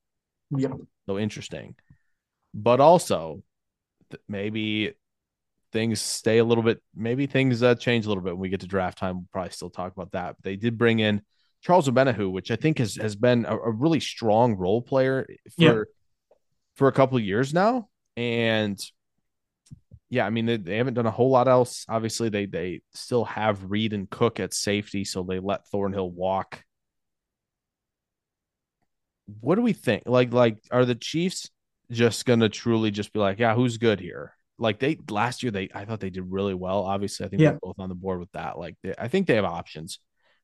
Yeah. 0.51 0.73
So 1.07 1.19
interesting. 1.19 1.75
But 2.55 2.81
also, 2.81 3.43
maybe 4.29 4.95
things 5.73 6.01
stay 6.01 6.39
a 6.39 6.45
little 6.45 6.65
bit, 6.65 6.81
maybe 6.95 7.27
things 7.27 7.63
uh, 7.63 7.75
change 7.75 8.07
a 8.07 8.09
little 8.09 8.23
bit 8.25 8.33
when 8.33 8.41
we 8.41 8.49
get 8.49 8.61
to 8.61 8.67
draft 8.67 8.97
time. 8.99 9.17
We'll 9.17 9.29
probably 9.33 9.51
still 9.53 9.71
talk 9.71 9.93
about 9.93 10.13
that. 10.13 10.37
But 10.37 10.45
they 10.45 10.57
did 10.57 10.79
bring 10.79 11.01
in 11.01 11.23
Charles 11.63 11.89
Omenihu, 11.89 12.31
which 12.31 12.51
I 12.51 12.57
think 12.57 12.79
has 12.79 12.95
has 12.97 13.17
been 13.17 13.45
a, 13.45 13.57
a 13.57 13.71
really 13.71 14.01
strong 14.01 14.55
role 14.55 14.81
player 14.81 15.27
for 15.57 15.63
Yeah. 15.63 15.83
for 16.77 16.89
a 16.89 16.93
couple 16.93 17.19
of 17.19 17.25
years 17.25 17.53
now. 17.53 17.89
And 18.17 18.81
yeah, 20.09 20.27
I 20.27 20.31
mean 20.31 20.47
they, 20.47 20.57
they 20.57 20.77
haven't 20.77 20.95
done 20.95 21.07
a 21.07 21.11
whole 21.11 21.31
lot 21.31 21.49
else. 21.49 21.85
Obviously, 21.89 22.29
they 22.29 22.47
they 22.47 22.83
still 22.95 23.25
have 23.25 23.71
Reed 23.71 23.93
and 23.93 24.09
Cook 24.09 24.41
at 24.41 24.55
safety, 24.55 25.05
so 25.05 25.23
they 25.23 25.39
let 25.41 25.67
Thornhill 25.69 26.11
walk. 26.11 26.63
What 29.41 29.57
do 29.57 29.63
we 29.63 29.73
think? 29.73 30.05
Like, 30.07 30.33
like 30.33 30.59
are 30.71 30.85
the 30.85 30.95
Chiefs 30.95 31.51
just 31.91 32.25
gonna 32.27 32.49
truly 32.49 32.91
just 32.91 33.13
be 33.13 33.19
like, 33.19 33.39
yeah, 33.39 33.55
who's 33.55 33.79
good 33.79 34.01
here? 34.01 34.33
Like 34.59 34.79
they 34.79 34.99
last 35.11 35.43
year, 35.43 35.51
they 35.53 35.69
I 35.75 35.85
thought 35.85 36.01
they 36.01 36.11
did 36.11 36.25
really 36.31 36.55
well. 36.55 36.85
Obviously, 36.85 37.27
I 37.27 37.29
think 37.29 37.43
Yeah. 37.43 37.51
they're 37.51 37.59
both 37.63 37.79
on 37.79 37.89
the 37.89 37.95
board 37.95 38.21
with 38.21 38.33
that. 38.33 38.59
Like, 38.59 38.77
they, 38.83 38.95
I 38.99 39.09
think 39.09 39.27
they 39.27 39.35
have 39.35 39.45
options, 39.45 39.99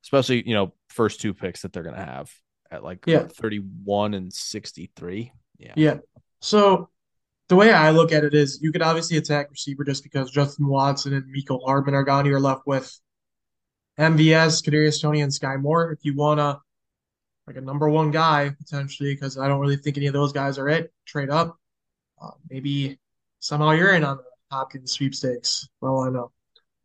especially 0.05 0.47
you 0.47 0.55
know 0.55 0.75
first 0.89 1.21
two 1.21 1.35
picks 1.35 1.63
that 1.63 1.73
they're 1.73 1.83
gonna 1.85 2.05
have 2.05 2.31
at 2.71 2.83
like 2.83 3.05
Yeah. 3.07 3.27
thirty 3.29 3.59
one 3.59 4.15
and 4.15 4.33
sixty 4.33 4.91
three. 4.97 5.33
Yeah, 5.59 5.75
Yeah. 5.77 5.99
So 6.41 6.91
the 7.53 7.57
way 7.57 7.71
I 7.71 7.91
look 7.91 8.13
at 8.13 8.25
it 8.25 8.33
is 8.33 8.61
you 8.63 8.73
could 8.73 8.81
obviously 8.81 9.19
attack 9.19 9.51
receiver 9.51 9.85
just 9.85 10.03
because 10.03 10.31
Justin 10.31 10.67
Watson 10.67 11.13
and 11.13 11.27
Mecole 11.27 11.63
Hardman 11.63 11.95
are 11.95 12.03
gone. 12.03 12.25
You're 12.25 12.41
left 12.41 12.67
with 12.67 12.99
MVS, 14.01 14.65
Kadarius 14.65 15.03
Toney, 15.03 15.21
and 15.21 15.31
Skyy 15.31 15.61
Moore. 15.61 15.93
If 15.93 15.99
you 16.03 16.17
wanna 16.17 16.63
like 17.47 17.57
a 17.57 17.61
number 17.61 17.91
one 17.91 18.11
guy 18.11 18.55
potentially, 18.59 19.15
because 19.15 19.37
I 19.37 19.49
don't 19.49 19.61
really 19.61 19.77
think 19.77 19.99
any 19.99 20.07
of 20.07 20.15
those 20.15 20.33
guys 20.33 20.57
are 20.57 20.67
it. 20.71 20.95
Trade 21.05 21.29
up. 21.29 21.59
Uh, 22.23 22.31
maybe 22.49 22.99
somehow 23.41 23.73
you're 23.73 23.93
in 23.93 24.03
on 24.03 24.17
the 24.17 24.25
Hopkins 24.51 24.93
sweepstakes. 24.93 25.69
Well, 25.83 25.99
I 25.99 26.09
know. 26.09 26.33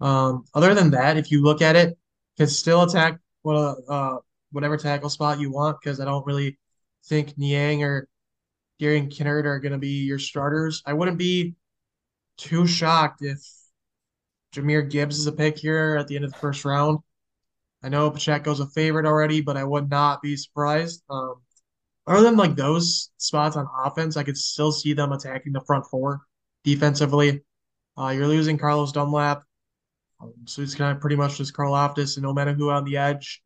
Um, 0.01 0.43
other 0.53 0.73
than 0.73 0.91
that, 0.91 1.15
if 1.15 1.31
you 1.31 1.41
look 1.43 1.61
at 1.61 1.77
it, 1.77 1.97
can 2.35 2.47
still 2.47 2.83
attack 2.83 3.21
what 3.43 3.77
uh 3.87 4.17
whatever 4.51 4.75
tackle 4.75 5.09
spot 5.09 5.39
you 5.39 5.49
want 5.49 5.77
because 5.79 6.01
I 6.01 6.03
don't 6.03 6.25
really 6.25 6.57
think 7.05 7.37
Niang 7.37 7.83
or 7.83 8.09
Gary 8.79 9.01
Kinnard 9.01 9.45
are 9.45 9.59
going 9.59 9.71
to 9.71 9.77
be 9.77 10.05
your 10.05 10.19
starters. 10.19 10.83
I 10.85 10.93
wouldn't 10.93 11.17
be 11.17 11.55
too 12.37 12.67
shocked 12.67 13.21
if 13.21 13.39
Jahmyr 14.53 14.89
Gibbs 14.89 15.17
is 15.17 15.27
a 15.27 15.31
pick 15.31 15.57
here 15.57 15.97
at 15.99 16.07
the 16.07 16.15
end 16.15 16.25
of 16.25 16.31
the 16.31 16.37
first 16.37 16.65
round. 16.65 16.99
I 17.83 17.89
know 17.89 18.09
Pacheco's 18.09 18.59
a 18.59 18.67
favorite 18.67 19.05
already, 19.05 19.41
but 19.41 19.57
I 19.57 19.63
would 19.63 19.89
not 19.89 20.21
be 20.21 20.35
surprised. 20.35 21.03
Um, 21.09 21.35
other 22.05 22.23
than 22.23 22.37
like 22.37 22.55
those 22.55 23.11
spots 23.17 23.55
on 23.55 23.67
offense, 23.83 24.17
I 24.17 24.23
could 24.23 24.37
still 24.37 24.71
see 24.71 24.93
them 24.93 25.11
attacking 25.11 25.53
the 25.53 25.61
front 25.61 25.85
four 25.85 26.21
defensively. 26.63 27.41
Uh, 27.97 28.09
you're 28.09 28.27
losing 28.27 28.57
Carlos 28.57 28.91
Dunlap, 28.91 29.43
um, 30.19 30.33
so 30.45 30.61
it's 30.61 30.75
kind 30.75 30.95
of 30.95 31.01
pretty 31.01 31.15
much 31.15 31.37
just 31.37 31.53
Karlaftis 31.53 32.17
and 32.17 32.25
Omenihu 32.25 32.71
on 32.71 32.85
the 32.85 32.97
edge. 32.97 33.41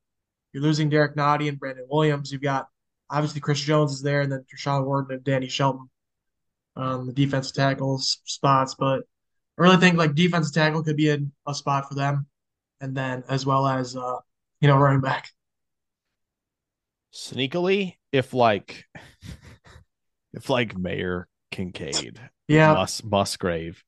You're 0.54 0.64
losing 0.64 0.90
Derrick 0.90 1.16
Nnadi 1.16 1.50
and 1.50 1.60
Brandon 1.60 1.88
Williams. 1.90 2.32
You've 2.32 2.42
got 2.42 2.68
obviously 3.12 3.42
Chris 3.42 3.60
Jones 3.62 3.94
is 3.94 4.02
there, 4.02 4.22
and 4.22 4.32
then 4.32 4.46
Deshaun 4.54 4.86
Warden 4.86 5.16
and 5.18 5.24
Danny 5.24 5.50
Shelton 5.50 5.90
on 6.76 7.08
the 7.08 7.14
defensive 7.14 7.56
tackle 7.56 7.98
s- 8.00 8.20
spots. 8.26 8.76
But 8.76 9.02
I 9.60 9.64
really 9.64 9.78
think 9.78 9.98
like 9.98 10.16
defensive 10.16 10.54
tackle 10.54 10.84
could 10.84 10.98
be 10.98 11.10
a, 11.10 11.20
a 11.48 11.56
spot 11.56 11.88
for 11.90 11.96
them, 11.96 12.28
and 12.82 12.96
then 12.96 13.24
as 13.30 13.46
well 13.46 13.68
as 13.68 13.96
uh, 13.96 14.18
you 14.62 14.68
know 14.70 14.78
running 14.78 15.02
back. 15.02 15.30
sneakily, 17.14 17.96
if 18.12 18.34
like 18.34 18.86
if 20.34 20.50
like 20.50 20.78
Mayer 20.78 21.28
Kincaid, 21.52 22.20
Yeah, 22.48 22.74
Mus- 22.74 23.04
Musgrave, 23.04 23.84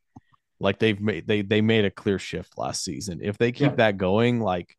like 0.60 0.80
they've 0.80 1.00
made 1.00 1.28
they 1.28 1.42
they 1.42 1.62
made 1.62 1.86
a 1.86 1.92
clear 1.92 2.20
shift 2.20 2.58
last 2.58 2.84
season. 2.84 3.20
If 3.22 3.38
they 3.38 3.52
keep 3.52 3.62
Yeah. 3.72 3.76
that 3.78 3.98
going, 3.98 4.40
like 4.42 4.78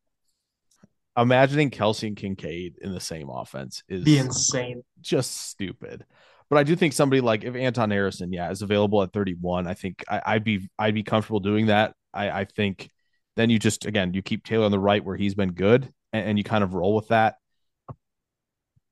imagining 1.16 1.70
Kelce 1.70 2.06
and 2.08 2.16
Kincaid 2.16 2.78
in 2.80 2.92
the 2.92 3.00
same 3.00 3.28
offense 3.28 3.82
is 3.88 4.04
be 4.04 4.18
insane. 4.18 4.82
just 5.00 5.48
stupid. 5.48 6.04
But 6.50 6.58
I 6.58 6.62
do 6.62 6.76
think 6.76 6.92
somebody 6.92 7.20
like 7.20 7.44
if 7.44 7.54
Anton 7.54 7.90
Harrison, 7.90 8.32
yeah, 8.32 8.50
is 8.50 8.62
available 8.62 9.02
at 9.02 9.12
31, 9.12 9.66
I 9.66 9.74
think 9.74 10.04
I, 10.08 10.22
I'd 10.24 10.44
be 10.44 10.68
I'd 10.78 10.94
be 10.94 11.02
comfortable 11.02 11.40
doing 11.40 11.66
that. 11.66 11.94
I, 12.12 12.30
I 12.30 12.44
think 12.44 12.90
then 13.36 13.50
you 13.50 13.58
just 13.58 13.86
again 13.86 14.14
you 14.14 14.22
keep 14.22 14.44
Taylor 14.44 14.66
on 14.66 14.70
the 14.70 14.78
right 14.78 15.04
where 15.04 15.16
he's 15.16 15.34
been 15.34 15.52
good 15.52 15.92
and, 16.12 16.28
and 16.28 16.38
you 16.38 16.44
kind 16.44 16.64
of 16.64 16.74
roll 16.74 16.94
with 16.94 17.08
that. 17.08 17.36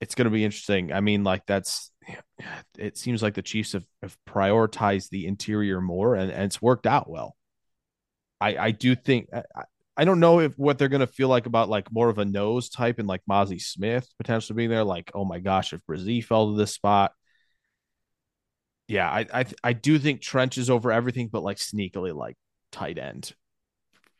It's 0.00 0.14
gonna 0.14 0.30
be 0.30 0.44
interesting. 0.44 0.92
I 0.92 1.00
mean, 1.00 1.24
like 1.24 1.46
that's 1.46 1.90
it 2.78 2.96
seems 2.96 3.22
like 3.22 3.34
the 3.34 3.42
Chiefs 3.42 3.72
have, 3.72 3.86
have 4.02 4.16
prioritized 4.28 5.10
the 5.10 5.26
interior 5.26 5.80
more 5.80 6.14
and, 6.14 6.32
and 6.32 6.44
it's 6.44 6.62
worked 6.62 6.86
out 6.86 7.08
well. 7.08 7.36
I 8.40 8.56
I 8.56 8.70
do 8.70 8.94
think 8.94 9.28
I, 9.32 9.62
I 9.96 10.04
don't 10.04 10.20
know 10.20 10.40
if 10.40 10.58
what 10.58 10.78
they're 10.78 10.88
gonna 10.88 11.06
feel 11.06 11.28
like 11.28 11.46
about 11.46 11.68
like 11.68 11.92
more 11.92 12.08
of 12.08 12.18
a 12.18 12.24
nose 12.24 12.70
type 12.70 12.98
and 12.98 13.08
like 13.08 13.22
Mazi 13.28 13.58
Smith 13.60 14.08
potentially 14.18 14.56
being 14.56 14.70
there. 14.70 14.84
Like, 14.84 15.10
oh 15.14 15.24
my 15.24 15.38
gosh, 15.38 15.72
if 15.72 15.84
Brazil 15.86 16.22
fell 16.22 16.50
to 16.52 16.56
this 16.56 16.72
spot, 16.72 17.12
Yeah, 18.88 19.08
I 19.10 19.26
I 19.32 19.44
I 19.64 19.72
do 19.72 19.98
think 19.98 20.20
Trench 20.20 20.58
is 20.58 20.70
over 20.70 20.92
everything, 20.92 21.28
but 21.28 21.42
like 21.42 21.56
sneakily 21.58 22.14
like 22.14 22.36
tight 22.70 22.98
end 22.98 23.32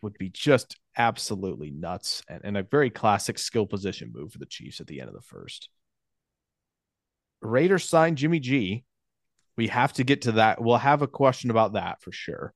would 0.03 0.19
be 0.19 0.31
just 0.31 0.79
absolutely 0.99 1.71
nuts 1.71 2.23
and, 2.29 2.43
and 2.45 2.57
a 2.57 2.63
very 2.63 2.91
classic 2.91 3.39
skill 3.39 3.67
position 3.67 4.13
move 4.15 4.33
for 4.33 4.39
the 4.39 4.47
Chiefs 4.47 4.81
at 4.81 4.87
the 4.89 5.01
end 5.01 5.09
of 5.09 5.15
the 5.15 5.23
first. 5.23 5.71
Raiders 7.43 7.89
signed 7.89 8.19
Jimmy 8.19 8.41
G. 8.41 8.85
We 9.57 9.69
have 9.69 9.93
to 9.95 10.05
get 10.05 10.23
to 10.23 10.33
that. 10.33 10.63
We'll 10.63 10.79
have 10.79 11.03
a 11.03 11.09
question 11.09 11.51
about 11.51 11.75
that 11.75 12.03
for 12.03 12.13
sure. 12.13 12.55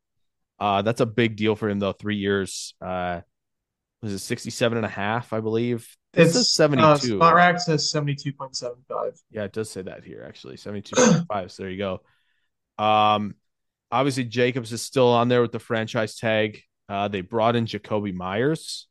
Uh, 0.58 0.82
that's 0.82 1.00
a 1.00 1.06
big 1.06 1.36
deal 1.36 1.54
for 1.56 1.68
him 1.68 1.78
though. 1.78 1.92
Three 1.92 2.16
years. 2.16 2.74
Uh, 2.80 3.20
was 4.02 4.12
it 4.12 4.18
67 4.18 4.76
and 4.76 4.86
a 4.86 4.90
half, 4.90 5.32
I 5.32 5.40
believe? 5.40 5.88
This 6.12 6.36
it's 6.36 6.54
72. 6.54 7.20
Uh, 7.20 7.34
Spotrac 7.34 7.60
says 7.60 7.90
72.75. 7.92 9.18
Yeah, 9.30 9.44
it 9.44 9.52
does 9.52 9.70
say 9.70 9.82
that 9.82 10.04
here 10.04 10.24
actually. 10.26 10.56
72.5. 10.56 11.50
so 11.50 11.62
there 11.62 11.70
you 11.70 11.78
go. 11.78 12.00
Um, 12.82 13.34
obviously 13.90 14.24
Jacobs 14.24 14.72
is 14.72 14.82
still 14.82 15.08
on 15.08 15.28
there 15.28 15.42
with 15.42 15.52
the 15.52 15.58
franchise 15.58 16.16
tag. 16.16 16.60
Uh, 16.88 17.08
they 17.08 17.20
brought 17.20 17.56
in 17.56 17.66
Jakobi 17.66 18.14
Meyers. 18.14 18.86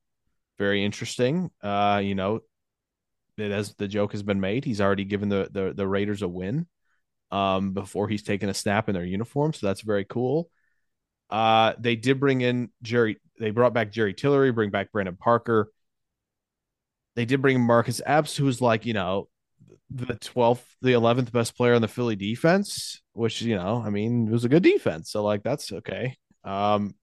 Very 0.57 0.84
interesting. 0.84 1.49
Uh, 1.61 2.01
you 2.03 2.16
know, 2.16 2.41
it 3.38 3.51
as 3.51 3.74
the 3.76 3.88
joke 3.88 4.13
has 4.13 4.24
been 4.24 4.39
made, 4.39 4.66
he's 4.66 4.82
already 4.82 5.03
given 5.03 5.30
the 5.30 5.49
the, 5.51 5.74
the 5.74 5.88
Raiders 5.88 6.22
a 6.22 6.28
win 6.28 6.68
um, 7.32 7.74
before 7.74 8.07
he's 8.07 8.24
taken 8.24 8.49
a 8.49 8.53
snap 8.53 8.88
in 8.88 8.95
their 8.95 9.03
uniform. 9.03 9.53
So 9.53 9.68
that's 9.68 9.82
very 9.82 10.05
cool. 10.05 10.49
Uh, 11.36 11.73
they 11.77 11.97
did 11.97 12.17
bring 12.17 12.39
in 12.39 12.69
Jerry. 12.81 13.19
They 13.41 13.51
brought 13.51 13.73
back 13.73 13.91
Jerry 13.91 14.13
Tillery, 14.13 14.53
bring 14.53 14.69
back 14.69 14.93
Brandon 14.93 15.17
Parker. 15.17 15.69
They 17.17 17.25
did 17.25 17.41
bring 17.41 17.59
Marcus 17.59 17.99
Epps, 18.05 18.38
who's 18.38 18.61
like, 18.61 18.86
you 18.86 18.93
know, 18.93 19.27
the 19.89 20.13
12th, 20.15 20.63
the 20.81 20.93
11th 20.93 21.33
best 21.33 21.57
player 21.57 21.73
on 21.73 21.81
the 21.81 21.89
Philly 21.89 22.15
defense, 22.15 23.01
which, 23.11 23.41
you 23.41 23.57
know, 23.57 23.83
I 23.86 23.89
mean, 23.89 24.29
it 24.29 24.31
was 24.31 24.45
a 24.45 24.49
good 24.49 24.63
defense. 24.63 25.11
So, 25.11 25.23
like, 25.23 25.43
that's 25.43 25.73
okay. 25.73 26.15
Um, 26.45 26.95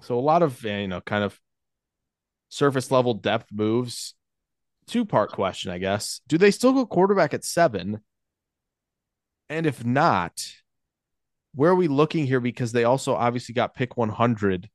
so 0.00 0.16
a 0.16 0.20
lot 0.20 0.44
of, 0.44 0.62
you 0.62 0.86
know, 0.86 1.00
kind 1.00 1.24
of 1.24 1.36
surface 2.50 2.92
level 2.92 3.14
depth 3.14 3.48
moves. 3.52 4.14
Two 4.86 5.04
part 5.04 5.32
question, 5.32 5.72
I 5.72 5.78
guess. 5.78 6.20
Do 6.28 6.38
they 6.38 6.52
still 6.52 6.72
go 6.72 6.86
quarterback 6.86 7.34
at 7.34 7.44
seven? 7.44 7.98
And 9.50 9.66
if 9.66 9.84
not, 9.84 10.46
where 11.56 11.70
are 11.70 11.76
we 11.76 11.88
looking 11.88 12.26
here? 12.26 12.38
Because 12.38 12.70
they 12.70 12.84
also 12.84 13.14
obviously 13.14 13.54
got 13.54 13.74
pick 13.74 13.96
100 13.96 14.68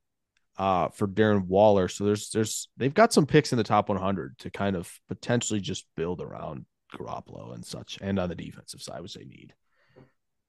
uh, 0.58 0.88
for 0.88 1.08
Darren 1.08 1.46
Waller. 1.46 1.88
So 1.88 2.04
there's 2.04 2.30
there's 2.30 2.68
they've 2.76 2.92
got 2.92 3.12
some 3.12 3.24
picks 3.24 3.52
in 3.52 3.58
the 3.58 3.64
top 3.64 3.88
100 3.88 4.38
to 4.40 4.50
kind 4.50 4.76
of 4.76 4.92
potentially 5.08 5.60
just 5.60 5.86
build 5.96 6.20
around 6.20 6.66
Garoppolo 6.94 7.54
and 7.54 7.64
such, 7.64 7.98
and 8.02 8.18
on 8.18 8.28
the 8.28 8.34
defensive 8.34 8.82
side, 8.82 9.00
which 9.00 9.14
they 9.14 9.24
need. 9.24 9.54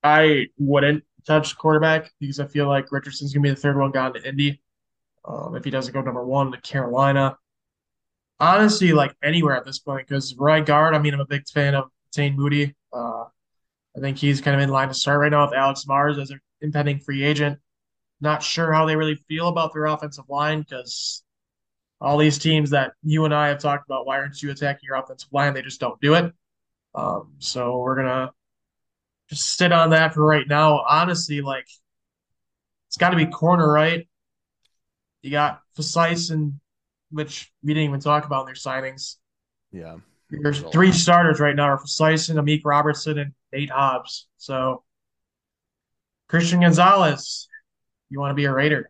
I 0.03 0.47
wouldn't 0.57 1.05
touch 1.25 1.57
quarterback 1.57 2.11
because 2.19 2.39
I 2.39 2.47
feel 2.47 2.67
like 2.67 2.91
Richardson's 2.91 3.33
gonna 3.33 3.43
be 3.43 3.49
the 3.51 3.55
third 3.55 3.77
one 3.77 3.91
gone 3.91 4.13
to 4.13 4.27
Indy. 4.27 4.61
Um, 5.23 5.55
if 5.55 5.63
he 5.63 5.71
doesn't 5.71 5.93
go 5.93 6.01
number 6.01 6.25
one 6.25 6.51
to 6.51 6.59
Carolina, 6.59 7.37
honestly, 8.39 8.91
like 8.91 9.15
anywhere 9.23 9.55
at 9.55 9.65
this 9.65 9.79
point, 9.79 10.05
because 10.05 10.35
right 10.35 10.65
guard, 10.65 10.95
I 10.95 10.99
mean, 10.99 11.13
I'm 11.13 11.21
a 11.21 11.25
big 11.25 11.47
fan 11.47 11.75
of 11.75 11.85
Zane 12.13 12.35
Moody. 12.35 12.75
Uh, 12.91 13.25
I 13.95 13.99
think 13.99 14.17
he's 14.17 14.41
kind 14.41 14.55
of 14.55 14.61
in 14.61 14.69
line 14.69 14.87
to 14.87 14.93
start 14.93 15.19
right 15.19 15.31
now 15.31 15.45
with 15.45 15.53
Alex 15.53 15.85
Mars 15.87 16.17
as 16.17 16.31
an 16.31 16.39
impending 16.61 16.99
free 16.99 17.23
agent. 17.23 17.59
Not 18.21 18.41
sure 18.41 18.71
how 18.71 18.85
they 18.85 18.95
really 18.95 19.15
feel 19.27 19.47
about 19.47 19.73
their 19.73 19.85
offensive 19.85 20.25
line 20.29 20.61
because 20.61 21.23
all 22.01 22.17
these 22.17 22.37
teams 22.37 22.71
that 22.71 22.93
you 23.03 23.25
and 23.25 23.33
I 23.33 23.49
have 23.49 23.59
talked 23.59 23.87
about, 23.87 24.05
why 24.05 24.17
aren't 24.17 24.41
you 24.41 24.51
attacking 24.51 24.87
your 24.87 24.97
offensive 24.97 25.29
line? 25.31 25.53
They 25.53 25.61
just 25.61 25.79
don't 25.79 25.99
do 26.01 26.15
it. 26.15 26.33
Um, 26.95 27.33
so 27.39 27.79
we're 27.79 27.95
gonna 27.95 28.31
just 29.29 29.55
sit 29.57 29.71
on 29.71 29.91
that 29.91 30.13
for 30.13 30.25
right 30.25 30.47
now. 30.47 30.83
Honestly, 30.87 31.41
like 31.41 31.67
it's 32.87 32.97
got 32.97 33.09
to 33.09 33.17
be 33.17 33.25
corner, 33.25 33.71
right? 33.71 34.07
You 35.21 35.31
got 35.31 35.61
Fasise 35.77 36.29
and 36.29 36.59
which 37.09 37.51
we 37.63 37.73
didn't 37.73 37.89
even 37.89 37.99
talk 37.99 38.25
about 38.25 38.41
in 38.41 38.45
their 38.47 38.55
signings. 38.55 39.15
Yeah. 39.71 39.97
There's 40.41 40.61
three 40.61 40.91
starters 40.91 41.39
right 41.39 41.55
now 41.55 41.65
are 41.65 41.77
Fasise 41.77 42.29
and 42.29 42.39
Amik 42.39 42.61
Robertson 42.65 43.19
and 43.19 43.33
Nate 43.51 43.69
Hobbs. 43.69 44.27
So 44.37 44.83
Christian 46.27 46.61
Gonzalez, 46.61 47.47
you 48.09 48.19
want 48.19 48.31
to 48.31 48.35
be 48.35 48.45
a 48.45 48.53
Raider. 48.53 48.89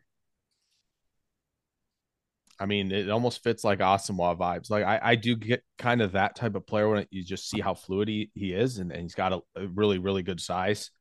I 2.59 2.65
mean, 2.65 2.91
it 2.91 3.09
almost 3.09 3.43
fits 3.43 3.63
like 3.63 3.79
Asomugha 3.79 4.37
vibes. 4.37 4.69
Like 4.69 4.85
I, 4.85 4.99
I 5.01 5.15
do 5.15 5.35
get 5.35 5.63
kind 5.77 6.01
of 6.01 6.13
that 6.13 6.35
type 6.35 6.55
of 6.55 6.65
player 6.65 6.87
when 6.87 7.05
you 7.09 7.23
just 7.23 7.49
see 7.49 7.59
how 7.59 7.73
fluid 7.73 8.07
he, 8.07 8.31
he 8.35 8.53
is 8.53 8.77
and, 8.77 8.91
and 8.91 9.01
he's 9.01 9.15
got 9.15 9.33
a, 9.33 9.41
a 9.55 9.67
really, 9.67 9.97
really 9.97 10.23
good 10.23 10.39
size. 10.39 10.91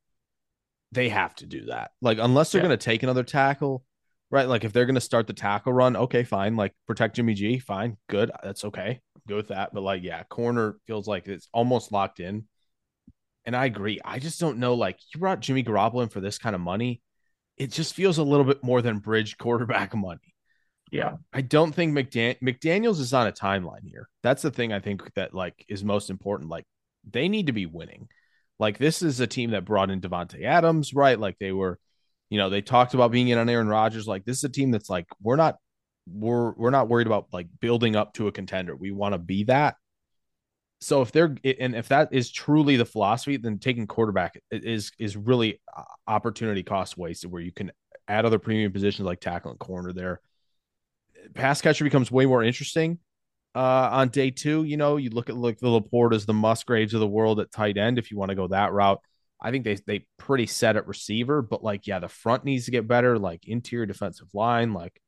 They 0.91 1.09
have 1.11 1.35
to 1.37 1.47
do 1.47 1.67
that. 1.67 1.93
Like 2.01 2.19
unless 2.21 2.51
they're 2.51 2.61
yeah. 2.61 2.69
going 2.69 2.79
to 2.79 2.85
take 2.85 3.03
another 3.03 3.23
tackle, 3.23 3.85
right? 4.31 4.49
Like 4.49 4.65
if 4.65 4.73
they're 4.73 4.87
going 4.87 4.97
to 4.97 5.01
start 5.01 5.27
the 5.27 5.35
tackle 5.35 5.73
run, 5.73 5.95
okay, 5.95 6.25
fine. 6.25 6.57
Like 6.57 6.75
protect 6.87 7.17
Jimmy 7.17 7.35
G, 7.35 7.59
fine, 7.59 7.97
good. 8.09 8.33
That's 8.43 8.65
okay. 8.65 9.01
Go 9.29 9.37
with 9.37 9.49
that. 9.49 9.73
But 9.73 9.83
like, 9.83 10.03
yeah, 10.03 10.23
corner 10.25 10.77
feels 10.87 11.07
like 11.07 11.29
it's 11.29 11.49
almost 11.53 11.93
locked 11.93 12.21
in. 12.21 12.47
And 13.45 13.57
I 13.57 13.67
agree. 13.67 14.01
I 14.05 14.19
just 14.19 14.41
don't 14.41 14.59
know. 14.59 14.75
Like 14.75 14.99
you 15.13 15.21
brought 15.21 15.41
Jimmy 15.41 15.65
Garoppolo 15.65 16.05
in 16.05 16.09
for 16.09 16.21
this 16.21 16.39
kind 16.39 16.55
of 16.55 16.61
money. 16.61 17.03
It 17.57 17.71
just 17.71 17.95
feels 17.95 18.19
a 18.19 18.23
little 18.23 18.45
bit 18.45 18.63
more 18.63 18.83
than 18.83 18.99
bridge 18.99 19.37
quarterback 19.39 19.95
money. 19.95 20.35
Yeah. 20.91 21.17
I 21.33 21.41
don't 21.41 21.75
think 21.75 21.97
McDan- 21.97 22.41
McDaniels 22.41 23.01
is 23.01 23.15
on 23.15 23.27
a 23.27 23.33
timeline 23.33 23.85
here. 23.85 24.09
That's 24.23 24.43
the 24.43 24.51
thing 24.51 24.73
I 24.73 24.81
think 24.81 25.03
that 25.15 25.35
like 25.35 25.65
is 25.69 25.83
most 25.83 26.11
important. 26.11 26.51
Like 26.51 26.67
they 27.11 27.29
need 27.29 27.47
to 27.47 27.53
be 27.53 27.67
winning. 27.67 28.09
Like 28.59 28.79
this 28.79 29.03
is 29.03 29.19
a 29.19 29.27
team 29.27 29.53
that 29.53 29.65
brought 29.65 29.91
in 29.91 30.01
Davante 30.01 30.45
Adams, 30.45 30.93
right? 30.95 31.19
Like 31.19 31.39
they 31.39 31.53
were 31.53 31.79
you 32.33 32.39
know, 32.39 32.49
they 32.49 32.63
talked 32.63 32.95
about 32.95 33.11
being 33.11 33.29
in 33.29 33.37
on 33.37 33.51
Aaron 33.51 33.69
Rodgers. 33.69 34.07
Like 34.07 34.25
this 34.25 34.39
is 34.39 34.45
a 34.45 34.49
team 34.49 34.71
that's 34.71 34.89
like 34.89 35.07
we're 35.21 35.37
not 35.37 35.57
we're 36.07 36.53
we're 36.53 36.71
not 36.71 36.89
worried 36.89 37.07
about 37.07 37.29
like 37.33 37.49
building 37.61 37.97
up 37.97 38.15
to 38.15 38.29
a 38.29 38.33
contender. 38.33 38.75
We 38.75 38.91
want 38.91 39.15
to 39.15 39.19
be 39.19 39.45
that. 39.45 39.77
So 40.81 41.01
if 41.03 41.13
they're 41.13 41.37
and 41.61 41.77
if 41.77 41.89
that 41.89 42.09
is 42.13 42.31
truly 42.31 42.77
the 42.77 42.85
philosophy, 42.85 43.37
then 43.37 43.59
taking 43.59 43.87
quarterback 43.87 44.41
is 44.51 44.91
is 44.99 45.17
really 45.17 45.61
uh, 45.75 45.83
opportunity 46.09 46.63
cost 46.63 46.97
wasted 46.97 47.31
where 47.31 47.43
you 47.43 47.53
can 47.53 47.71
add 48.09 48.25
other 48.25 48.41
premium 48.41 48.73
positions 48.73 49.07
like 49.07 49.21
tackle 49.21 49.53
and 49.53 49.61
corner 49.61 49.93
there. 49.93 50.21
Pass 51.35 51.63
catcher 51.63 51.85
becomes 51.85 52.11
way 52.11 52.27
more 52.27 52.43
interesting 52.43 52.99
uh, 53.55 53.89
on 53.93 54.09
day 54.09 54.31
two. 54.31 54.65
You 54.65 54.77
know, 54.77 54.97
you 54.97 55.11
look 55.11 55.29
at 55.29 55.37
like 55.37 55.59
the 55.61 55.69
LaPortas, 55.69 56.27
the 56.27 56.35
Musgraves 56.35 56.95
of 56.95 57.01
the 57.01 57.07
world 57.07 57.39
at 57.39 57.53
tight 57.53 57.79
end 57.79 57.99
if 57.99 58.11
you 58.11 58.17
want 58.17 58.31
to 58.31 58.35
go 58.35 58.49
that 58.49 58.73
route. 58.73 59.01
I 59.41 59.53
think 59.53 59.65
they 59.65 59.77
they 59.87 60.07
pretty 60.19 60.47
set 60.47 60.77
at 60.77 60.89
receiver, 60.89 61.43
but 61.43 61.63
like 61.63 61.87
yeah, 61.87 62.01
the 62.01 62.09
front 62.09 62.45
needs 62.45 62.65
to 62.65 62.71
get 62.73 62.89
better, 62.89 63.19
like 63.19 63.47
interior 63.47 63.87
defensive 63.87 64.29
line, 64.35 64.73
like 64.73 65.01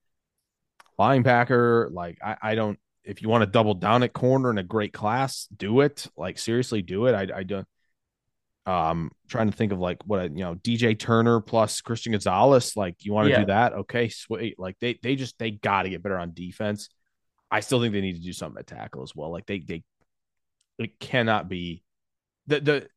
linebacker. 0.98 1.90
Like 1.92 2.18
I, 2.22 2.36
I 2.42 2.54
don't 2.54 2.78
if 3.04 3.22
you 3.22 3.28
want 3.28 3.42
to 3.42 3.46
double 3.46 3.74
down 3.74 4.02
at 4.02 4.12
corner 4.12 4.50
in 4.50 4.58
a 4.58 4.62
great 4.62 4.92
class, 4.92 5.46
do 5.54 5.80
it. 5.80 6.06
Like 6.16 6.38
seriously, 6.38 6.82
do 6.82 7.06
it. 7.06 7.14
I 7.14 7.38
I 7.38 7.42
don't 7.42 7.66
um 8.66 9.10
trying 9.28 9.50
to 9.50 9.56
think 9.56 9.72
of 9.72 9.78
like 9.78 9.98
what 10.06 10.30
you 10.36 10.42
know 10.42 10.54
DJ 10.54 10.98
Turner 10.98 11.40
plus 11.40 11.82
Christian 11.82 12.12
Gonzalez 12.12 12.74
like 12.76 13.04
you 13.04 13.12
want 13.12 13.26
to 13.26 13.30
yeah. 13.32 13.40
do 13.40 13.46
that 13.46 13.74
okay 13.74 14.08
sweet 14.08 14.58
like 14.58 14.78
they 14.80 14.98
they 15.02 15.16
just 15.16 15.38
they 15.38 15.50
got 15.50 15.82
to 15.82 15.90
get 15.90 16.02
better 16.02 16.18
on 16.18 16.32
defense 16.32 16.88
I 17.50 17.60
still 17.60 17.78
think 17.82 17.92
they 17.92 18.00
need 18.00 18.16
to 18.16 18.22
do 18.22 18.32
something 18.32 18.58
at 18.58 18.66
tackle 18.66 19.02
as 19.02 19.14
well 19.14 19.30
like 19.30 19.44
they 19.44 19.58
they 19.58 19.82
it 20.78 20.98
cannot 20.98 21.46
be 21.46 21.82
the 22.46 22.60
the 22.60 22.88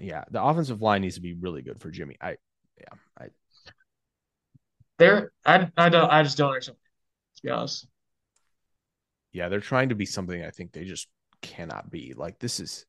yeah, 0.00 0.24
the 0.30 0.42
offensive 0.42 0.82
line 0.82 1.02
needs 1.02 1.16
to 1.16 1.20
be 1.20 1.34
really 1.34 1.62
good 1.62 1.80
for 1.80 1.90
Jimmy. 1.90 2.16
I 2.20 2.36
yeah, 2.78 2.98
I 3.18 3.26
there 4.98 5.32
I 5.44 5.70
I 5.76 5.88
don't 5.88 6.10
I 6.10 6.22
just 6.22 6.36
don't 6.36 6.50
understand 6.50 6.78
honest. 7.50 7.86
Yeah, 9.32 9.48
they're 9.48 9.60
trying 9.60 9.88
to 9.88 9.94
be 9.94 10.06
something 10.06 10.44
I 10.44 10.50
think 10.50 10.72
they 10.72 10.84
just 10.84 11.08
cannot 11.40 11.90
be. 11.90 12.14
Like 12.16 12.38
this 12.38 12.60
is 12.60 12.84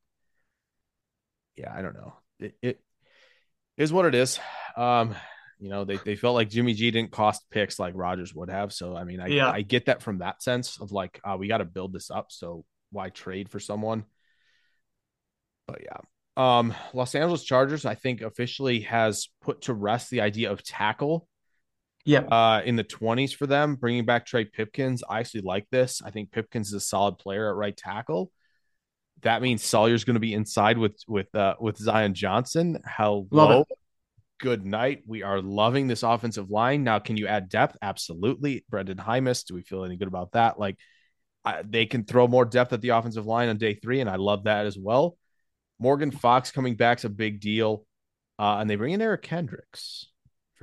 yeah, 1.56 1.74
I 1.74 1.82
don't 1.82 1.96
know. 1.96 2.14
It, 2.40 2.56
it 2.62 2.80
is 3.78 3.94
what 3.94 4.06
it 4.06 4.16
is. 4.16 4.40
Um, 4.76 5.16
you 5.60 5.70
know, 5.70 5.86
they, 5.86 5.98
they 5.98 6.16
felt 6.16 6.36
like 6.36 6.50
Jimmy 6.50 6.74
G 6.74 6.92
didn't 6.92 7.12
cost 7.12 7.44
picks 7.50 7.80
like 7.80 7.94
Rodgers 7.96 8.34
would 8.34 8.50
have. 8.50 8.74
So 8.74 8.96
I 8.96 9.04
mean, 9.04 9.20
I 9.20 9.28
yeah. 9.28 9.50
I 9.50 9.62
get 9.62 9.86
that 9.86 10.02
from 10.02 10.20
that 10.20 10.42
sense 10.42 10.80
of 10.82 10.92
like, 10.92 11.22
uh, 11.24 11.38
we 11.40 11.48
got 11.48 11.60
to 11.60 11.66
build 11.66 11.94
this 11.94 12.12
up. 12.12 12.28
So 12.30 12.66
why 12.92 13.10
trade 13.10 13.50
for 13.50 13.60
someone? 13.60 14.04
But 15.68 15.82
yeah, 15.84 15.98
um, 16.36 16.74
Los 16.94 17.16
Angeles 17.16 17.44
Chargers, 17.44 17.86
I 17.86 17.96
think, 17.96 18.22
officially 18.22 18.82
has 18.82 19.30
put 19.42 19.62
to 19.64 19.74
rest 19.74 20.10
the 20.10 20.22
idea 20.22 20.52
of 20.52 20.64
tackle. 20.64 21.28
Yeah. 22.06 22.22
Uh, 22.22 22.62
in 22.66 22.76
the 22.76 22.84
20s 22.84 23.34
for 23.36 23.48
them, 23.48 23.76
bringing 23.76 24.06
back 24.06 24.26
Trey 24.26 24.46
Pipkins. 24.46 25.04
I 25.08 25.20
actually 25.20 25.42
like 25.42 25.68
this. 25.70 26.02
I 26.04 26.12
think 26.12 26.32
Pipkins 26.32 26.68
is 26.68 26.74
a 26.74 26.80
solid 26.80 27.18
player 27.18 27.50
at 27.50 27.56
right 27.56 27.76
tackle. 27.76 28.32
That 29.22 29.42
means 29.42 29.64
Salyer's 29.64 30.04
going 30.04 30.16
to 30.16 30.20
be 30.20 30.34
inside 30.34 30.78
with 30.78 30.98
with 31.08 31.34
uh, 31.34 31.56
with 31.60 31.78
Zion 31.78 32.14
Johnson. 32.14 32.80
Hello. 32.86 33.66
Good 34.40 34.66
night. 34.66 35.04
We 35.08 35.24
are 35.24 35.42
loving 35.42 35.88
this 35.88 36.04
offensive 36.04 36.50
line. 36.50 36.84
Now, 36.84 37.00
can 37.00 37.16
you 37.16 37.28
add 37.28 37.48
depth? 37.48 37.78
Absolutely. 37.82 38.66
Brenden 38.70 38.98
Jaimes, 38.98 39.46
do 39.46 39.54
we 39.54 39.62
feel 39.62 39.86
any 39.86 39.96
good 39.96 40.10
about 40.10 40.34
that? 40.34 40.60
Like, 40.60 40.78
I, 41.46 41.62
they 41.62 41.86
can 41.86 42.04
throw 42.04 42.28
more 42.28 42.44
depth 42.44 42.74
at 42.74 42.82
the 42.82 42.90
offensive 42.90 43.26
line 43.26 43.48
on 43.48 43.58
day 43.58 43.76
three, 43.76 44.02
and 44.02 44.10
I 44.10 44.18
love 44.18 44.44
that 44.44 44.66
as 44.66 44.78
well. 44.78 45.18
Morgan 45.80 46.12
Fox 46.12 46.52
coming 46.52 46.76
back 46.76 46.98
is 46.98 47.06
a 47.06 47.10
big 47.10 47.40
deal. 47.40 47.86
Uh, 48.38 48.58
and 48.60 48.70
they 48.70 48.76
bring 48.76 48.94
in 48.94 49.02
Eric 49.02 49.22
Kendricks. 49.22 50.08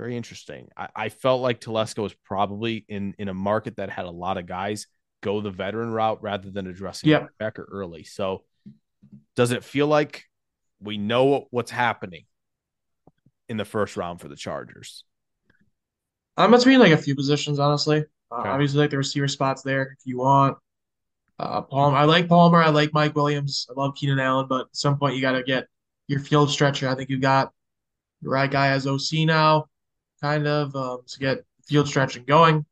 Very 0.01 0.17
interesting. 0.17 0.67
I, 0.75 0.87
I 0.95 1.09
felt 1.09 1.43
like 1.43 1.61
Telesco 1.61 2.01
was 2.01 2.15
probably 2.25 2.83
in 2.89 3.13
in 3.19 3.27
a 3.27 3.35
market 3.35 3.75
that 3.75 3.91
had 3.91 4.05
a 4.05 4.09
lot 4.09 4.39
of 4.39 4.47
guys 4.47 4.87
go 5.21 5.41
the 5.41 5.51
veteran 5.51 5.91
route 5.91 6.23
rather 6.23 6.49
than 6.49 6.65
addressing 6.65 7.11
Yeah. 7.11 7.27
Becker 7.37 7.69
early. 7.71 8.03
So 8.03 8.43
does 9.35 9.51
it 9.51 9.63
feel 9.63 9.85
like 9.85 10.23
we 10.81 10.97
know 10.97 11.25
what, 11.25 11.43
what's 11.51 11.69
happening 11.69 12.25
in 13.47 13.57
the 13.57 13.63
first 13.63 13.95
round 13.95 14.21
for 14.21 14.27
the 14.27 14.35
Chargers? 14.35 15.03
I'm 16.35 16.49
between 16.49 16.79
like 16.79 16.93
a 16.93 16.97
few 16.97 17.15
positions, 17.15 17.59
honestly. 17.59 17.99
Uh, 18.31 18.37
Okay. 18.39 18.49
Obviously, 18.49 18.79
like 18.79 18.89
the 18.89 18.97
receiver 18.97 19.27
spots 19.27 19.61
there 19.61 19.95
if 19.99 19.99
you 20.05 20.17
want. 20.17 20.57
Uh, 21.37 21.61
Palmer, 21.61 21.97
I 21.97 22.05
like 22.05 22.27
Palmer. 22.27 22.63
I 22.63 22.69
like 22.69 22.91
Mike 22.91 23.13
Williams. 23.13 23.67
I 23.69 23.79
love 23.79 23.93
Keenan 23.93 24.19
Allen, 24.19 24.47
but 24.49 24.61
at 24.61 24.67
some 24.75 24.97
point 24.97 25.15
you 25.15 25.21
got 25.21 25.33
to 25.33 25.43
get 25.43 25.67
your 26.07 26.21
field 26.21 26.49
stretcher. 26.49 26.89
I 26.89 26.95
think 26.95 27.11
you 27.11 27.19
got 27.19 27.51
the 28.23 28.29
right 28.29 28.49
guy 28.49 28.69
as 28.69 28.87
OC 28.87 29.25
now, 29.25 29.67
kind 30.21 30.47
of 30.47 30.75
um, 30.75 31.01
to 31.07 31.19
get 31.19 31.45
field 31.65 31.87
stretching 31.87 32.23
going. 32.25 32.65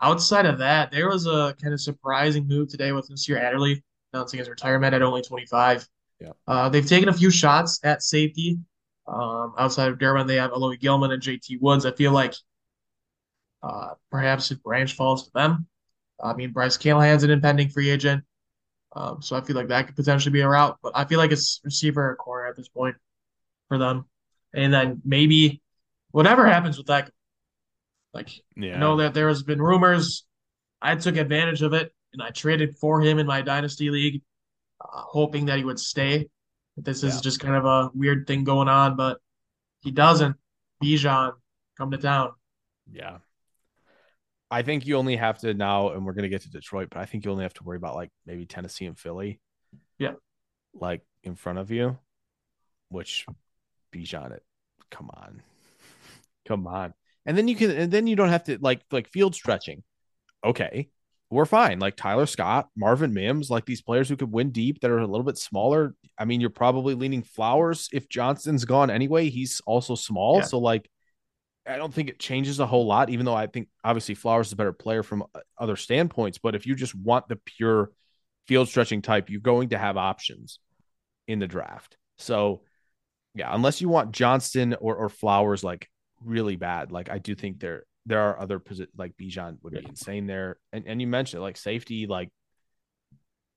Outside 0.00 0.46
of 0.46 0.58
that, 0.58 0.90
there 0.90 1.08
was 1.08 1.26
a 1.26 1.54
kind 1.62 1.72
of 1.72 1.80
surprising 1.80 2.48
move 2.48 2.68
today 2.68 2.92
with 2.92 3.08
Nasir 3.08 3.38
Adderley 3.38 3.82
announcing 4.12 4.38
his 4.38 4.48
retirement 4.48 4.94
at 4.94 5.02
only 5.02 5.22
25. 5.22 5.88
Yeah. 6.20 6.28
Uh, 6.46 6.68
they've 6.68 6.86
taken 6.86 7.08
a 7.08 7.12
few 7.12 7.30
shots 7.30 7.80
at 7.82 8.02
safety. 8.02 8.58
Um, 9.06 9.54
outside 9.58 9.88
of 9.88 9.98
Derwin, 9.98 10.26
they 10.26 10.36
have 10.36 10.52
Alohi 10.52 10.78
Gilman 10.78 11.10
and 11.10 11.22
JT 11.22 11.60
Woods. 11.60 11.86
I 11.86 11.92
feel 11.92 12.12
like 12.12 12.34
uh, 13.62 13.94
perhaps 14.10 14.50
if 14.50 14.62
Branch 14.62 14.92
falls 14.92 15.26
to 15.26 15.30
them, 15.34 15.66
I 16.22 16.34
mean 16.34 16.52
Bryce 16.52 16.76
Callahan's 16.76 17.24
an 17.24 17.30
impending 17.30 17.68
free 17.68 17.90
agent, 17.90 18.24
um, 18.94 19.22
so 19.22 19.34
I 19.34 19.40
feel 19.40 19.56
like 19.56 19.68
that 19.68 19.86
could 19.86 19.96
potentially 19.96 20.32
be 20.32 20.40
a 20.40 20.48
route. 20.48 20.78
But 20.82 20.92
I 20.94 21.04
feel 21.04 21.18
like 21.18 21.32
it's 21.32 21.60
receiver 21.64 22.10
or 22.10 22.16
corner 22.16 22.46
at 22.46 22.56
this 22.56 22.68
point 22.68 22.96
for 23.68 23.78
them, 23.78 24.04
and 24.54 24.72
then 24.72 25.02
maybe 25.04 25.62
whatever 26.12 26.46
happens 26.46 26.78
with 26.78 26.86
that. 26.86 27.10
Like 28.14 28.30
Yeah. 28.56 28.76
I 28.76 28.78
know 28.78 28.96
that 28.98 29.14
there 29.14 29.28
has 29.28 29.42
been 29.42 29.60
rumors. 29.60 30.24
I 30.80 30.94
took 30.96 31.16
advantage 31.16 31.62
of 31.62 31.72
it 31.72 31.92
and 32.12 32.22
I 32.22 32.30
traded 32.30 32.76
for 32.76 33.00
him 33.00 33.18
in 33.18 33.26
my 33.26 33.42
dynasty 33.42 33.90
league, 33.90 34.22
uh, 34.80 34.86
hoping 34.90 35.46
that 35.46 35.58
he 35.58 35.64
would 35.64 35.80
stay. 35.80 36.28
This 36.76 37.02
is 37.02 37.16
Yeah. 37.16 37.20
just 37.22 37.40
kind 37.40 37.54
of 37.56 37.64
a 37.64 37.90
weird 37.94 38.26
thing 38.26 38.44
going 38.44 38.68
on, 38.68 38.96
but 38.96 39.18
he 39.80 39.90
doesn't. 39.90 40.36
Bijan 40.82 41.32
come 41.78 41.90
to 41.90 41.98
town. 41.98 42.32
Yeah. 42.90 43.18
I 44.50 44.62
think 44.62 44.86
you 44.86 44.96
only 44.96 45.16
have 45.16 45.38
to 45.38 45.54
now, 45.54 45.90
and 45.92 46.04
we're 46.04 46.12
going 46.12 46.24
to 46.24 46.28
get 46.28 46.42
to 46.42 46.50
Detroit, 46.50 46.88
but 46.90 46.98
I 46.98 47.06
think 47.06 47.24
you 47.24 47.30
only 47.30 47.44
have 47.44 47.54
to 47.54 47.64
worry 47.64 47.78
about 47.78 47.94
like 47.94 48.10
maybe 48.26 48.44
Tennessee 48.44 48.84
and 48.84 48.98
Philly. 48.98 49.40
Yeah. 49.98 50.14
Like 50.74 51.02
in 51.22 51.36
front 51.36 51.58
of 51.58 51.70
you, 51.70 51.98
which 52.90 53.24
Bijan 53.94 54.32
it. 54.32 54.44
Come 54.90 55.08
on. 55.14 55.42
Come 56.46 56.66
on. 56.66 56.94
And 57.24 57.38
then 57.38 57.48
you 57.48 57.54
can, 57.54 57.70
and 57.70 57.92
then 57.92 58.06
you 58.06 58.16
don't 58.16 58.28
have 58.28 58.44
to 58.44 58.58
like, 58.60 58.82
like 58.90 59.08
field 59.08 59.34
stretching. 59.34 59.82
Okay. 60.44 60.88
We're 61.30 61.46
fine. 61.46 61.78
Like 61.78 61.96
Tyler 61.96 62.26
Scott, 62.26 62.68
Marvin 62.76 63.14
Mims, 63.14 63.48
like 63.48 63.64
these 63.64 63.80
players 63.80 64.06
who 64.06 64.16
could 64.16 64.30
win 64.30 64.50
deep 64.50 64.80
that 64.80 64.90
are 64.90 64.98
a 64.98 65.06
little 65.06 65.24
bit 65.24 65.38
smaller. 65.38 65.94
I 66.18 66.26
mean, 66.26 66.42
you're 66.42 66.50
probably 66.50 66.94
leaning 66.94 67.22
Flowers. 67.22 67.88
If 67.90 68.08
Johnston's 68.10 68.66
gone 68.66 68.90
anyway, 68.90 69.30
he's 69.30 69.62
also 69.64 69.94
small. 69.94 70.36
Yeah. 70.36 70.42
So, 70.42 70.58
like, 70.58 70.90
I 71.66 71.76
don't 71.76 71.94
think 71.94 72.10
it 72.10 72.18
changes 72.18 72.60
a 72.60 72.66
whole 72.66 72.84
lot, 72.84 73.08
even 73.08 73.24
though 73.24 73.34
I 73.34 73.46
think 73.46 73.68
obviously 73.82 74.14
Flowers 74.14 74.48
is 74.48 74.52
a 74.52 74.56
better 74.56 74.74
player 74.74 75.02
from 75.02 75.22
uh, 75.34 75.40
other 75.56 75.76
standpoints. 75.76 76.36
But 76.36 76.54
if 76.54 76.66
you 76.66 76.74
just 76.74 76.94
want 76.94 77.28
the 77.28 77.36
pure 77.36 77.92
field 78.46 78.68
stretching 78.68 79.00
type, 79.00 79.30
you're 79.30 79.40
going 79.40 79.70
to 79.70 79.78
have 79.78 79.96
options 79.96 80.58
in 81.28 81.38
the 81.38 81.46
draft. 81.46 81.96
So, 82.18 82.60
yeah, 83.34 83.48
unless 83.54 83.80
you 83.80 83.88
want 83.88 84.12
Johnston 84.12 84.74
or, 84.74 84.96
or 84.96 85.08
Flowers 85.08 85.64
like 85.64 85.88
really 86.24 86.56
bad, 86.56 86.92
like 86.92 87.10
I 87.10 87.18
do 87.18 87.34
think 87.34 87.60
there 87.60 87.84
there 88.06 88.20
are 88.20 88.38
other 88.40 88.58
posi- 88.58 88.88
like 88.96 89.16
Bijan 89.16 89.58
would 89.62 89.74
be 89.74 89.84
insane 89.88 90.26
there. 90.26 90.58
And 90.72 90.84
and 90.86 91.00
you 91.00 91.06
mentioned 91.06 91.42
like 91.42 91.56
safety, 91.56 92.06
like 92.06 92.30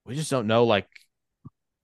we 0.05 0.16
just 0.16 0.30
don't 0.32 0.47
know 0.47 0.66
like 0.66 0.88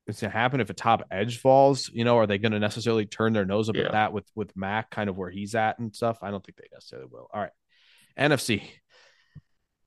it's 0.08 0.22
gonna 0.22 0.32
happen 0.34 0.60
if 0.62 0.70
a 0.70 0.74
top 0.74 1.04
edge 1.12 1.40
falls. 1.40 1.90
You 1.94 2.04
know, 2.06 2.18
are 2.18 2.28
they 2.28 2.38
to 2.38 2.50
necessarily 2.60 3.06
turn 3.06 3.34
their 3.34 3.46
nose 3.46 3.70
up 3.70 3.76
Yeah. 3.76 3.86
at 3.86 3.92
that 3.94 4.14
with 4.14 4.30
with 4.36 4.56
Mack 4.56 4.90
kind 4.92 5.10
of 5.10 5.18
where 5.18 5.30
he's 5.30 5.56
at 5.56 5.80
and 5.80 5.96
stuff? 5.96 6.20
I 6.22 6.32
don't 6.32 6.46
think 6.46 6.58
they 6.58 6.68
necessarily 6.72 7.08
will. 7.12 7.30
All 7.34 7.42
right, 7.42 7.52
NFC. 8.18 8.64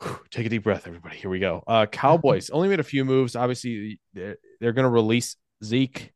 Whew, 0.03 0.19
Take 0.31 0.47
a 0.47 0.49
deep 0.49 0.65
breath, 0.65 0.87
everybody. 0.87 1.17
Here 1.17 1.31
we 1.31 1.39
go. 1.39 1.63
Uh, 1.67 1.87
Cowboys 1.91 2.51
only 2.51 2.69
made 2.69 2.81
a 2.81 2.85
few 2.85 3.05
moves. 3.05 3.37
Obviously, 3.37 4.01
they're, 4.13 4.37
they're 4.61 4.73
going 4.73 4.85
to 4.85 4.91
release 4.91 5.37
Zeke. 5.63 6.13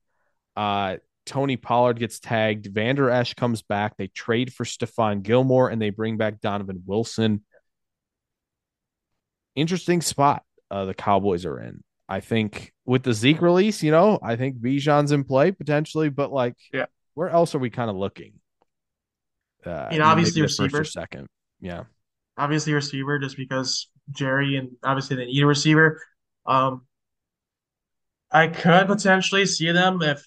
Uh, 0.57 0.97
Tony 1.29 1.57
Pollard 1.57 1.99
gets 1.99 2.19
tagged. 2.19 2.67
Vander 2.67 3.11
Esch 3.11 3.35
comes 3.35 3.63
back. 3.63 3.97
They 3.97 4.09
trade 4.09 4.53
for 4.53 4.65
Stephon 4.65 5.23
Gilmore 5.23 5.69
and 5.69 5.81
they 5.81 5.91
bring 5.91 6.17
back 6.17 6.41
Donovan 6.41 6.83
Wilson. 6.87 7.45
Interesting 9.55 10.01
spot 10.01 10.43
uh, 10.71 10.85
the 10.85 10.95
Cowboys 10.95 11.45
are 11.45 11.61
in. 11.61 11.83
I 12.09 12.21
think 12.21 12.73
with 12.87 13.03
the 13.03 13.13
Zeke 13.13 13.43
release, 13.43 13.83
you 13.83 13.91
know, 13.91 14.19
I 14.23 14.37
think 14.37 14.57
Bijan's 14.59 15.13
in 15.13 15.25
play 15.25 15.51
potentially, 15.53 16.09
but 16.09 16.33
like, 16.33 16.55
Yeah. 16.73 16.87
where 17.15 17.29
else 17.29 17.55
are 17.55 17.59
we 17.59 17.69
kind 17.71 17.91
of 17.91 17.97
looking? 17.97 18.33
Uh, 19.67 19.89
know, 19.93 20.05
obviously 20.05 20.41
maybe 20.41 20.49
first 20.49 20.61
or 20.61 20.65
receiver. 20.65 20.85
second. 20.85 21.27
Yeah. 21.61 21.85
Obviously 22.39 22.73
receiver, 22.73 23.19
just 23.19 23.37
because 23.37 23.89
Jerry 24.11 24.57
and 24.57 24.71
obviously 24.83 25.17
they 25.17 25.27
need 25.27 25.43
a 25.43 25.47
receiver. 25.47 26.01
Um, 26.47 26.87
I 28.31 28.47
could 28.47 28.87
potentially 28.87 29.45
see 29.45 29.71
them 29.73 30.01
if 30.01 30.25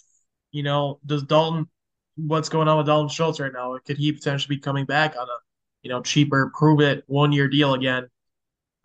you 0.52 0.64
know 0.64 1.00
does 1.06 1.24
Dalton 1.24 1.68
what's 2.16 2.50
going 2.50 2.68
on 2.68 2.78
with 2.78 2.88
Dalton 2.88 3.10
Schultz 3.10 3.40
right 3.40 3.54
now? 3.54 3.78
Could 3.86 3.98
he 3.98 4.12
potentially 4.12 4.56
be 4.56 4.62
coming 4.62 4.86
back 4.86 5.16
on 5.16 5.28
a 5.28 5.38
you 5.84 5.90
know 5.90 6.02
cheaper 6.02 6.52
prove 6.54 6.82
it 6.82 7.04
one 7.08 7.32
year 7.32 7.48
deal 7.48 7.74
again? 7.74 8.08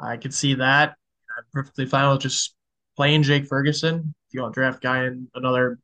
I 0.01 0.17
could 0.17 0.35
see 0.35 0.55
that. 0.55 0.97
I'm 1.37 1.45
perfectly 1.53 1.87
fine 1.87 2.11
with 2.11 2.21
just 2.21 2.55
playing 2.97 3.23
Jake 3.23 3.47
Ferguson. 3.47 4.15
If 4.29 4.35
you 4.35 4.43
want 4.43 4.55
to 4.55 4.61
draft 4.61 4.83
guy 4.83 5.05
in 5.05 5.29
another 5.35 5.79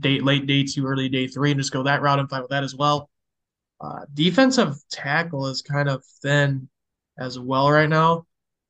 date 0.00 0.24
late 0.24 0.46
day 0.46 0.64
two, 0.64 0.86
early 0.86 1.08
day 1.08 1.26
three, 1.26 1.50
and 1.52 1.60
just 1.60 1.72
go 1.72 1.82
that 1.84 2.02
route, 2.02 2.18
I'm 2.18 2.28
fine 2.28 2.42
with 2.42 2.50
that 2.50 2.64
as 2.64 2.74
well. 2.74 3.10
Uh, 3.80 4.06
defensive 4.14 4.76
tackle 4.90 5.46
is 5.48 5.62
kind 5.62 5.88
of 5.88 6.04
thin 6.22 6.68
as 7.18 7.38
well 7.38 7.70
right 7.70 7.88
now. 7.88 8.26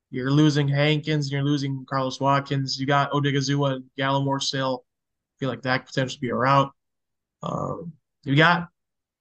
You're 0.09 0.31
losing 0.31 0.67
Hankins, 0.67 1.31
you're 1.31 1.43
losing 1.43 1.85
Carlos 1.89 2.19
Watkins. 2.19 2.79
You 2.79 2.85
got 2.85 3.11
Odighizuwa 3.11 3.75
and 3.75 3.85
Gallimore 3.97 4.41
still. 4.41 4.85
Feel 5.39 5.49
like 5.49 5.61
that 5.63 5.79
could 5.79 5.87
potentially 5.87 6.19
be 6.21 6.29
a 6.29 6.35
route. 6.35 6.71
Um, 7.43 7.93
you 8.23 8.35
got 8.35 8.69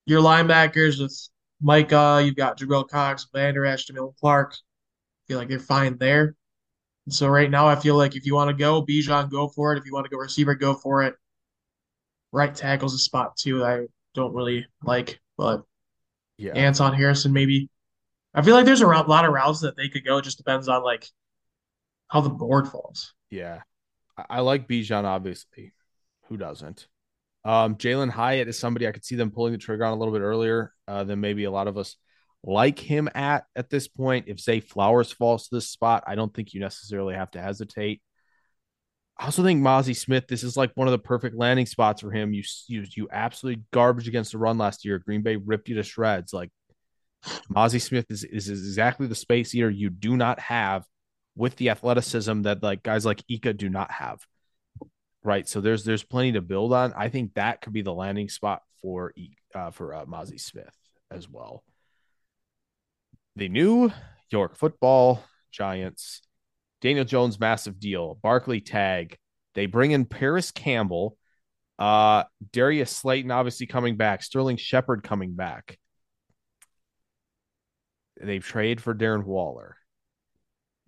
your 0.06 0.22
linebackers 0.22 1.00
with 1.00 1.16
Micah. 1.60 2.22
You've 2.24 2.36
got 2.36 2.58
Jabril 2.58 2.88
Cox, 2.88 3.26
Vander 3.34 3.66
Esch, 3.66 3.86
Jamil 3.86 4.16
Clark. 4.16 4.56
feel 5.28 5.38
like 5.38 5.48
they're 5.48 5.58
fine 5.58 5.98
there. 5.98 6.34
And 7.06 7.14
so 7.14 7.28
right 7.28 7.50
now, 7.50 7.66
I 7.68 7.76
feel 7.76 7.96
like 7.96 8.16
if 8.16 8.26
you 8.26 8.34
want 8.34 8.50
to 8.50 8.56
go 8.56 8.84
Bijan, 8.84 9.30
go 9.30 9.48
for 9.48 9.72
it. 9.72 9.78
If 9.78 9.86
you 9.86 9.92
want 9.94 10.06
to 10.06 10.10
go 10.10 10.18
receiver, 10.18 10.54
go 10.54 10.74
for 10.74 11.02
it. 11.04 11.14
Right 12.32 12.54
tackle's 12.54 12.94
a 12.94 12.98
spot 12.98 13.36
too. 13.36 13.64
I 13.64 13.86
don't 14.14 14.34
really 14.34 14.66
like, 14.84 15.20
but 15.36 15.62
Yeah. 16.38 16.52
Anton 16.54 16.92
Harrison 16.94 17.32
maybe. 17.32 17.70
I 18.34 18.42
feel 18.42 18.54
like 18.54 18.66
there's 18.66 18.82
a 18.82 18.86
lot 18.86 19.24
of 19.24 19.32
routes 19.32 19.60
that 19.60 19.76
they 19.76 19.88
could 19.88 20.04
go. 20.04 20.18
It 20.18 20.22
just 20.24 20.38
depends 20.38 20.68
on 20.68 20.82
like 20.82 21.08
how 22.08 22.20
the 22.20 22.30
board 22.30 22.68
falls. 22.68 23.14
Yeah. 23.30 23.60
I, 24.16 24.24
I 24.30 24.40
like 24.40 24.68
Bijan, 24.68 25.04
obviously. 25.04 25.72
Who 26.29 26.37
doesn't? 26.37 26.87
Um, 27.45 27.77
Jalin 27.77 28.11
Hyatt 28.11 28.49
is 28.49 28.59
somebody 28.59 28.89
I 28.89 28.93
could 28.93 29.05
see 29.05 29.14
them 29.14 29.31
pulling 29.31 29.53
the 29.53 29.59
trigger 29.59 29.85
on 29.85 29.93
a 29.93 29.97
little 29.97 30.12
bit 30.12 30.22
earlier 30.22 30.72
uh, 30.89 31.05
than 31.05 31.20
maybe 31.20 31.45
a 31.45 31.51
lot 31.51 31.68
of 31.68 31.79
us 31.79 31.97
like 32.43 32.79
him 32.79 33.09
at 33.14 33.45
at 33.55 33.70
this 33.70 33.89
point. 33.89 34.27
If 34.29 34.41
Zay 34.41 34.61
Flowers 34.61 35.12
falls 35.12 35.49
to 35.49 35.55
this 35.55 35.70
spot, 35.70 36.05
I 36.07 36.16
don't 36.16 36.35
think 36.35 36.55
you 36.55 36.61
necessarily 36.61 37.14
have 37.14 37.31
to 37.33 37.41
hesitate. 37.41 38.03
I 39.18 39.27
also 39.27 39.43
think 39.43 39.62
Mazi 39.62 39.97
Smith, 39.97 40.27
this 40.29 40.43
is 40.43 40.57
like 40.57 40.72
one 40.74 40.89
of 40.89 40.93
the 40.93 40.99
perfect 40.99 41.37
landing 41.37 41.66
spots 41.66 42.03
for 42.03 42.11
him. 42.11 42.35
You 42.35 42.43
you 42.68 42.85
you 42.97 43.09
absolutely 43.11 43.62
garbage 43.72 44.09
against 44.09 44.33
the 44.33 44.39
run 44.39 44.59
last 44.59 44.85
year. 44.85 44.99
Green 44.99 45.22
Bay 45.22 45.37
ripped 45.37 45.68
you 45.68 45.77
to 45.77 45.83
shreds. 45.83 46.33
Like 46.33 46.51
Mazi 47.49 47.81
Smith 47.81 48.07
is, 48.11 48.24
is 48.24 48.49
exactly 48.49 49.07
the 49.07 49.14
space 49.14 49.55
eater 49.55 49.70
you 49.70 49.91
do 49.91 50.16
not 50.16 50.41
have 50.41 50.85
with 51.37 51.57
the 51.57 51.70
athleticism 51.70 52.43
that 52.43 52.62
like 52.62 52.83
guys 52.83 53.05
like 53.05 53.22
Ika 53.29 53.55
do 53.55 53.68
not 53.68 53.91
have. 53.91 54.20
Right. 55.27 55.49
So 55.49 55.61
there's 55.61 55.83
there's 55.83 56.05
plenty 56.05 56.33
to 56.33 56.41
build 56.41 56.72
on. 56.72 56.95
I 56.97 57.09
think 57.09 57.35
that 57.35 57.61
could 57.61 57.72
be 57.72 57.83
the 57.83 57.93
landing 57.93 58.29
spot 58.29 58.62
for 58.81 59.12
uh, 59.53 59.72
for 59.72 59.93
uh, 59.93 60.05
Mazi 60.05 60.41
Smith 60.41 60.72
as 61.11 61.29
well. 61.29 61.64
The 63.35 63.49
New 63.49 63.91
York 64.31 64.55
Football 64.55 65.24
Giants, 65.51 66.22
Daniel 66.81 67.05
Jones 67.05 67.41
massive 67.41 67.81
deal, 67.81 68.20
Barkley 68.22 68.61
tag. 68.61 69.18
They 69.57 69.66
bring 69.66 69.91
in 69.91 70.05
Parris 70.05 70.53
Campbell, 70.53 71.18
uh, 71.77 72.22
Darius 72.53 72.93
Slayton 72.93 73.33
obviously 73.33 73.66
coming 73.66 73.97
back, 73.97 74.22
Sterling 74.22 74.59
Shepard 74.59 75.03
coming 75.03 75.35
back. 75.35 75.77
They 78.22 78.39
trade 78.39 78.81
for 78.81 78.95
Darren 78.95 79.24
Waller. 79.24 79.77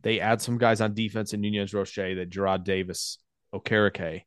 They 0.02 0.20
add 0.20 0.40
some 0.40 0.58
guys 0.58 0.80
on 0.80 0.94
defense 0.94 1.32
in 1.32 1.40
Nunez 1.40 1.74
Roche, 1.74 1.96
that 1.96 2.28
Gerard 2.30 2.62
Davis, 2.62 3.18
Okereke. 3.52 4.22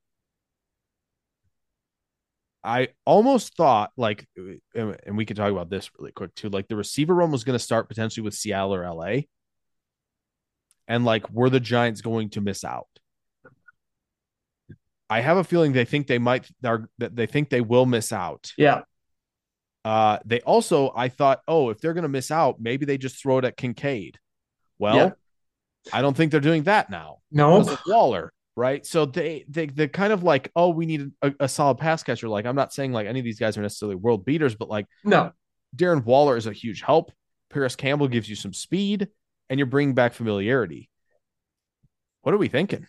I 2.63 2.89
almost 3.05 3.55
thought 3.55 3.91
like, 3.97 4.27
and 4.75 5.17
we 5.17 5.25
could 5.25 5.37
talk 5.37 5.51
about 5.51 5.69
this 5.69 5.89
really 5.97 6.11
quick 6.11 6.35
too. 6.35 6.49
Like 6.49 6.67
the 6.67 6.75
receiver 6.75 7.13
room 7.13 7.31
was 7.31 7.43
going 7.43 7.57
to 7.57 7.63
start 7.63 7.89
potentially 7.89 8.23
with 8.23 8.35
Seattle 8.35 8.75
or 8.75 8.87
LA, 8.87 9.21
and 10.87 11.05
like 11.05 11.29
were 11.31 11.49
the 11.49 11.59
Giants 11.59 12.01
going 12.01 12.29
to 12.31 12.41
miss 12.41 12.63
out? 12.63 12.87
I 15.09 15.21
have 15.21 15.37
a 15.37 15.43
feeling 15.43 15.73
they 15.73 15.85
think 15.85 16.07
they 16.07 16.19
might. 16.19 16.47
That 16.61 16.87
they 16.97 17.25
think 17.25 17.49
they 17.49 17.61
will 17.61 17.85
miss 17.85 18.13
out. 18.13 18.53
Yeah. 18.57 18.81
Uh, 19.83 20.19
they 20.25 20.41
also, 20.41 20.93
I 20.95 21.09
thought, 21.09 21.41
oh, 21.47 21.69
if 21.69 21.81
they're 21.81 21.93
going 21.93 22.03
to 22.03 22.09
miss 22.09 22.29
out, 22.29 22.57
maybe 22.59 22.85
they 22.85 22.97
just 22.97 23.21
throw 23.21 23.39
it 23.39 23.45
at 23.45 23.57
Kincaid. 23.57 24.19
Well, 24.77 24.95
yeah. 24.95 25.09
I 25.91 26.01
don't 26.01 26.15
think 26.15 26.31
they're 26.31 26.39
doing 26.39 26.63
that 26.63 26.89
now. 26.89 27.17
No, 27.31 27.65
Waller, 27.87 28.31
right? 28.55 28.85
So 28.85 29.05
they 29.05 29.45
they 29.47 29.67
they 29.67 29.87
kind 29.87 30.13
of 30.13 30.23
like, 30.23 30.51
oh, 30.55 30.69
we 30.69 30.85
need 30.85 31.11
a, 31.21 31.33
a, 31.41 31.47
solid 31.47 31.77
pass 31.77 32.03
catcher. 32.03 32.29
Like, 32.29 32.45
I'm 32.45 32.55
not 32.55 32.73
saying 32.73 32.91
like 32.91 33.07
any 33.07 33.19
of 33.19 33.25
these 33.25 33.39
guys 33.39 33.57
are 33.57 33.61
necessarily 33.61 33.95
world 33.95 34.25
beaters, 34.25 34.55
but 34.55 34.69
like, 34.69 34.87
no, 35.03 35.31
Darren 35.75 36.03
Waller 36.03 36.37
is 36.37 36.47
a 36.47 36.53
huge 36.53 36.81
help. 36.81 37.11
Parris 37.49 37.75
Campbell 37.75 38.07
gives 38.07 38.29
you 38.29 38.35
some 38.35 38.53
speed, 38.53 39.07
and 39.49 39.59
you're 39.59 39.67
bringing 39.67 39.95
back 39.95 40.13
familiarity. 40.13 40.89
What 42.21 42.33
are 42.33 42.37
we 42.37 42.47
thinking? 42.47 42.87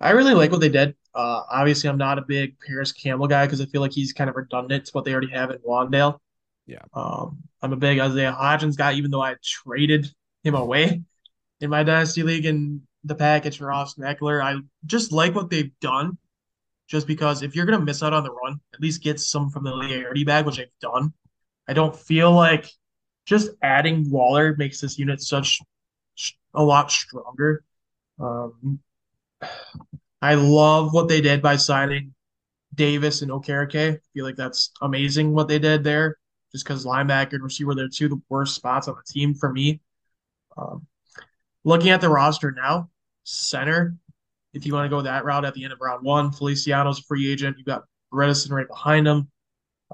I 0.00 0.10
really 0.10 0.34
like 0.34 0.50
what 0.50 0.60
they 0.60 0.68
did. 0.68 0.96
Uh, 1.14 1.42
obviously, 1.48 1.88
I'm 1.88 1.98
not 1.98 2.18
a 2.18 2.22
big 2.22 2.56
Parris 2.58 2.90
Campbell 2.90 3.28
guy 3.28 3.46
because 3.46 3.60
I 3.60 3.66
feel 3.66 3.80
like 3.80 3.92
he's 3.92 4.12
kind 4.12 4.28
of 4.28 4.34
redundant 4.34 4.86
to 4.86 4.90
what 4.92 5.04
they 5.04 5.12
already 5.12 5.30
have 5.30 5.50
in 5.50 5.58
Wan'Dale. 5.58 6.18
Yeah. 6.66 6.82
Um, 6.94 7.38
I'm 7.60 7.72
a 7.72 7.76
big 7.76 8.00
Isaiah 8.00 8.36
Hodgins 8.38 8.76
guy, 8.76 8.94
even 8.94 9.10
though 9.10 9.22
I 9.22 9.36
traded 9.42 10.08
him 10.42 10.54
away 10.54 11.02
in 11.60 11.70
my 11.70 11.84
dynasty 11.84 12.22
league 12.22 12.46
in 12.46 12.82
the 13.04 13.14
package 13.14 13.58
for 13.58 13.72
Austin 13.72 14.04
Ekeler. 14.04 14.42
I 14.42 14.60
just 14.86 15.12
like 15.12 15.34
what 15.34 15.50
they've 15.50 15.72
done, 15.80 16.18
just 16.86 17.06
because 17.06 17.42
if 17.42 17.56
you're 17.56 17.66
gonna 17.66 17.84
miss 17.84 18.02
out 18.02 18.12
on 18.12 18.24
the 18.24 18.32
run, 18.32 18.60
at 18.74 18.80
least 18.80 19.02
get 19.02 19.20
some 19.20 19.50
familiarity 19.50 20.24
back, 20.24 20.46
which 20.46 20.56
they've 20.56 20.68
done. 20.80 21.12
I 21.68 21.72
don't 21.72 21.94
feel 21.94 22.32
like 22.32 22.68
just 23.26 23.50
adding 23.62 24.10
Waller 24.10 24.54
makes 24.56 24.80
this 24.80 24.98
unit 24.98 25.20
such 25.20 25.60
a 26.54 26.62
lot 26.62 26.90
stronger. 26.90 27.64
Um, 28.18 28.80
I 30.20 30.34
love 30.34 30.92
what 30.92 31.08
they 31.08 31.20
did 31.20 31.42
by 31.42 31.56
signing 31.56 32.14
Davis 32.74 33.22
and 33.22 33.30
Okereke. 33.30 33.94
I 33.94 33.98
feel 34.14 34.24
like 34.24 34.36
that's 34.36 34.70
amazing 34.80 35.32
what 35.32 35.48
they 35.48 35.58
did 35.58 35.84
there, 35.84 36.18
just 36.52 36.64
because 36.64 36.84
linebacker 36.84 37.34
and 37.34 37.42
receiver, 37.42 37.74
they're 37.74 37.88
two 37.88 38.06
of 38.06 38.10
the 38.12 38.22
worst 38.28 38.54
spots 38.54 38.88
on 38.88 38.94
the 38.94 39.12
team 39.12 39.34
for 39.34 39.52
me. 39.52 39.80
Um, 40.56 40.86
looking 41.64 41.90
at 41.90 42.00
the 42.00 42.08
roster 42.08 42.52
now, 42.52 42.88
center, 43.24 43.96
if 44.54 44.66
you 44.66 44.74
want 44.74 44.84
to 44.86 44.94
go 44.94 45.02
that 45.02 45.24
route 45.24 45.44
at 45.44 45.54
the 45.54 45.64
end 45.64 45.72
of 45.72 45.80
round 45.80 46.04
one, 46.04 46.32
Feliciano's 46.32 47.00
a 47.00 47.02
free 47.02 47.30
agent. 47.30 47.56
You've 47.58 47.66
got 47.66 47.84
Bredeson 48.12 48.50
right 48.50 48.68
behind 48.68 49.06
him. 49.06 49.30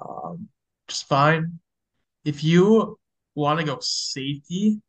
Um, 0.01 0.49
just 0.89 1.07
fine. 1.07 1.59
If 2.25 2.43
you 2.43 2.99
want 3.35 3.61
to 3.61 3.67
go 3.67 3.79
safety, 3.81 4.81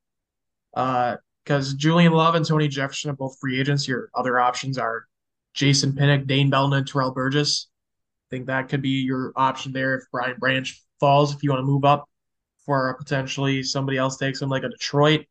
uh, 0.74 1.18
because 1.44 1.74
Julian 1.74 2.14
Love 2.14 2.36
and 2.36 2.46
Tony 2.46 2.68
Jefferson 2.68 3.10
are 3.10 3.16
both 3.16 3.40
free 3.40 3.60
agents. 3.60 3.88
Your 3.88 4.10
other 4.14 4.40
options 4.40 4.78
are 4.78 5.06
Jason 5.56 5.96
Pinnock, 5.96 6.28
Dane 6.28 6.52
Belton, 6.52 6.78
and 6.78 6.88
Terrell 6.88 7.12
Burgess. 7.12 7.68
I 8.30 8.36
think 8.36 8.48
that 8.48 8.70
could 8.70 8.84
be 8.84 9.02
your 9.02 9.34
option 9.36 9.72
there 9.72 9.96
if 9.96 10.04
Brian 10.12 10.38
Branch 10.38 10.84
falls, 11.00 11.34
if 11.34 11.42
you 11.42 11.50
want 11.50 11.62
to 11.62 11.66
move 11.66 11.86
up 11.86 12.08
for 12.68 12.94
potentially 13.00 13.64
somebody 13.64 13.98
else 13.98 14.18
takes 14.18 14.42
him, 14.42 14.50
like 14.50 14.62
a 14.62 14.70
Detroit. 14.70 15.26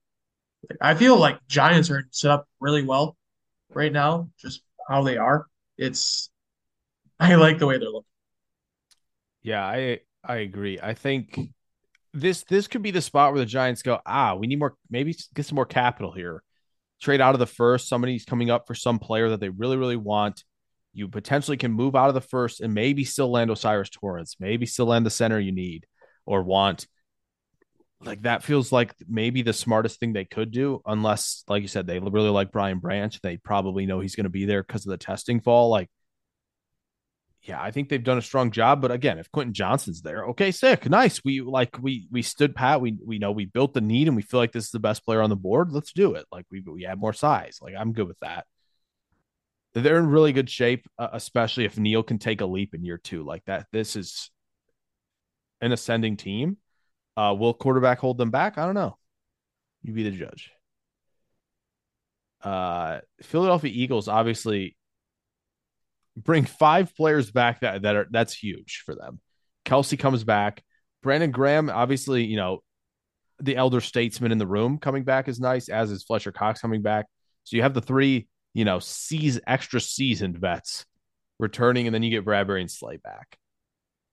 I 0.80 0.94
feel 0.94 1.16
like 1.16 1.38
Giants 1.48 1.90
are 1.90 2.06
set 2.10 2.30
up 2.30 2.46
really 2.60 2.82
well 2.82 3.16
right 3.70 3.92
now, 3.92 4.30
just 4.40 4.62
how 4.88 5.02
they 5.02 5.16
are. 5.16 5.46
It's 5.76 6.30
I 7.20 7.34
like 7.36 7.58
the 7.58 7.66
way 7.66 7.78
they're 7.78 7.88
looking. 7.88 8.04
Yeah, 9.42 9.64
I 9.64 10.00
I 10.24 10.36
agree. 10.36 10.78
I 10.80 10.94
think 10.94 11.38
this 12.12 12.44
this 12.44 12.68
could 12.68 12.82
be 12.82 12.90
the 12.90 13.00
spot 13.00 13.32
where 13.32 13.40
the 13.40 13.46
Giants 13.46 13.82
go, 13.82 14.00
ah, 14.04 14.34
we 14.34 14.46
need 14.46 14.58
more, 14.58 14.76
maybe 14.90 15.16
get 15.34 15.46
some 15.46 15.56
more 15.56 15.66
capital 15.66 16.12
here. 16.12 16.42
Trade 17.00 17.20
out 17.20 17.34
of 17.34 17.38
the 17.38 17.46
first. 17.46 17.88
Somebody's 17.88 18.24
coming 18.24 18.50
up 18.50 18.66
for 18.66 18.74
some 18.74 18.98
player 18.98 19.30
that 19.30 19.40
they 19.40 19.50
really, 19.50 19.76
really 19.76 19.96
want. 19.96 20.42
You 20.92 21.08
potentially 21.08 21.56
can 21.56 21.72
move 21.72 21.94
out 21.94 22.08
of 22.08 22.14
the 22.14 22.20
first 22.20 22.60
and 22.60 22.74
maybe 22.74 23.04
still 23.04 23.30
land 23.30 23.50
O'Cyrus 23.50 23.90
Torrence, 23.90 24.36
maybe 24.40 24.66
still 24.66 24.86
land 24.86 25.06
the 25.06 25.10
center 25.10 25.38
you 25.38 25.52
need 25.52 25.86
or 26.26 26.42
want. 26.42 26.88
Like 28.00 28.22
that 28.22 28.44
feels 28.44 28.70
like 28.70 28.94
maybe 29.08 29.42
the 29.42 29.52
smartest 29.52 29.98
thing 29.98 30.12
they 30.12 30.24
could 30.24 30.52
do, 30.52 30.80
unless, 30.86 31.42
like 31.48 31.62
you 31.62 31.68
said, 31.68 31.86
they 31.86 31.98
really 31.98 32.30
like 32.30 32.52
Brian 32.52 32.78
Branch. 32.78 33.20
They 33.20 33.38
probably 33.38 33.86
know 33.86 33.98
he's 34.00 34.14
going 34.14 34.24
to 34.24 34.30
be 34.30 34.44
there 34.44 34.62
because 34.62 34.86
of 34.86 34.90
the 34.90 34.98
testing 34.98 35.40
fall. 35.40 35.68
Like 35.68 35.90
yeah, 37.42 37.62
I 37.62 37.70
think 37.70 37.88
they've 37.88 38.02
done 38.02 38.18
a 38.18 38.22
strong 38.22 38.50
job. 38.50 38.82
But 38.82 38.90
again, 38.90 39.18
if 39.18 39.30
Quentin 39.30 39.54
Johnston's 39.54 40.02
there, 40.02 40.24
okay, 40.26 40.50
sick, 40.50 40.88
nice. 40.88 41.22
We 41.24 41.40
like 41.40 41.78
we 41.80 42.06
we 42.10 42.22
stood 42.22 42.54
pat. 42.54 42.80
We 42.80 42.96
we 43.04 43.18
know 43.18 43.32
we 43.32 43.46
built 43.46 43.74
the 43.74 43.80
need, 43.80 44.06
and 44.06 44.16
we 44.16 44.22
feel 44.22 44.40
like 44.40 44.52
this 44.52 44.66
is 44.66 44.70
the 44.70 44.78
best 44.78 45.04
player 45.04 45.22
on 45.22 45.30
the 45.30 45.36
board. 45.36 45.72
Let's 45.72 45.92
do 45.92 46.14
it. 46.14 46.26
Like 46.32 46.46
we 46.50 46.60
we 46.60 46.84
add 46.86 46.98
more 46.98 47.12
size. 47.12 47.58
Like 47.62 47.74
I'm 47.76 47.92
good 47.92 48.08
with 48.08 48.18
that. 48.20 48.46
They're 49.74 49.98
in 49.98 50.08
really 50.08 50.32
good 50.32 50.50
shape, 50.50 50.86
uh, 50.98 51.08
especially 51.12 51.64
if 51.64 51.78
Neal 51.78 52.02
can 52.02 52.18
take 52.18 52.40
a 52.40 52.46
leap 52.46 52.74
in 52.74 52.84
year 52.84 52.98
two 52.98 53.22
like 53.22 53.44
that. 53.46 53.66
This 53.72 53.96
is 53.96 54.30
an 55.60 55.72
ascending 55.72 56.16
team. 56.16 56.56
Uh, 57.18 57.34
will 57.34 57.52
quarterback 57.52 57.98
hold 57.98 58.16
them 58.16 58.30
back? 58.30 58.58
I 58.58 58.64
don't 58.64 58.76
know. 58.76 58.96
You 59.82 59.92
be 59.92 60.04
the 60.04 60.12
judge. 60.12 60.52
Uh, 62.40 63.00
Philadelphia 63.22 63.72
Eagles 63.74 64.06
obviously 64.06 64.76
bring 66.16 66.44
five 66.44 66.94
players 66.94 67.32
back 67.32 67.62
that 67.62 67.82
that 67.82 67.96
are 67.96 68.06
that's 68.08 68.32
huge 68.32 68.84
for 68.86 68.94
them. 68.94 69.18
Kelce 69.64 69.98
comes 69.98 70.22
back. 70.22 70.62
Brandon 71.02 71.32
Graham, 71.32 71.70
obviously, 71.70 72.24
you 72.24 72.36
know, 72.36 72.60
the 73.40 73.56
elder 73.56 73.80
statesman 73.80 74.30
in 74.30 74.38
the 74.38 74.46
room 74.46 74.78
coming 74.78 75.02
back 75.02 75.26
is 75.26 75.40
nice, 75.40 75.68
as 75.68 75.90
is 75.90 76.04
Fletcher 76.04 76.30
Cox 76.30 76.60
coming 76.60 76.82
back. 76.82 77.06
So 77.42 77.56
you 77.56 77.62
have 77.62 77.74
the 77.74 77.82
three, 77.82 78.28
you 78.54 78.64
know, 78.64 78.78
seas 78.78 79.40
extra 79.44 79.80
seasoned 79.80 80.38
vets 80.38 80.86
returning, 81.40 81.88
and 81.88 81.94
then 81.94 82.04
you 82.04 82.10
get 82.10 82.24
Bradberry 82.24 82.60
and 82.60 82.70
Slay 82.70 82.98
back. 82.98 83.38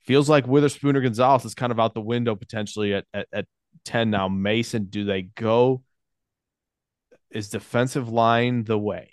Feels 0.06 0.30
like 0.30 0.46
Witherspoon 0.46 0.96
or 0.96 1.02
Gonzalez 1.02 1.46
is 1.46 1.56
kind 1.56 1.72
of 1.72 1.80
out 1.80 1.94
the 1.94 2.02
window 2.02 2.36
potentially 2.36 2.94
at, 2.94 3.06
at, 3.14 3.28
at 3.34 3.46
10 3.86 4.12
now. 4.12 4.28
Mason, 4.28 4.86
do 4.86 5.04
they 5.04 5.24
go? 5.24 5.84
Is 7.32 7.50
defensive 7.50 8.08
line 8.08 8.64
the 8.64 8.78
way? 8.78 9.12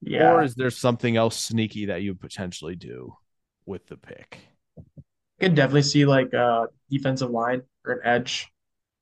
Yeah. 0.00 0.32
Or 0.32 0.42
is 0.42 0.54
there 0.54 0.70
something 0.70 1.16
else 1.16 1.38
sneaky 1.38 1.86
that 1.86 2.02
you 2.02 2.14
potentially 2.14 2.74
do 2.74 3.14
with 3.66 3.86
the 3.86 3.98
pick? 3.98 4.38
I 4.78 5.44
could 5.44 5.54
definitely 5.54 5.82
see 5.82 6.06
like 6.06 6.32
a 6.32 6.68
defensive 6.90 7.30
line 7.30 7.62
or 7.84 7.94
an 7.94 8.00
edge. 8.04 8.48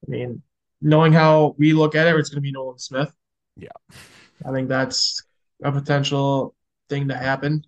I 0.06 0.10
mean, 0.10 0.42
knowing 0.80 1.12
how 1.12 1.54
we 1.56 1.72
look 1.72 1.94
at 1.94 2.08
it, 2.08 2.16
it's 2.16 2.30
going 2.30 2.38
to 2.38 2.42
be 2.42 2.52
Nolan 2.52 2.78
Smith. 2.78 3.12
Yeah. 3.56 3.68
I 4.44 4.50
think 4.50 4.68
that's 4.68 5.22
a 5.62 5.70
potential 5.70 6.54
thing 6.88 7.08
to 7.08 7.16
happen. 7.16 7.64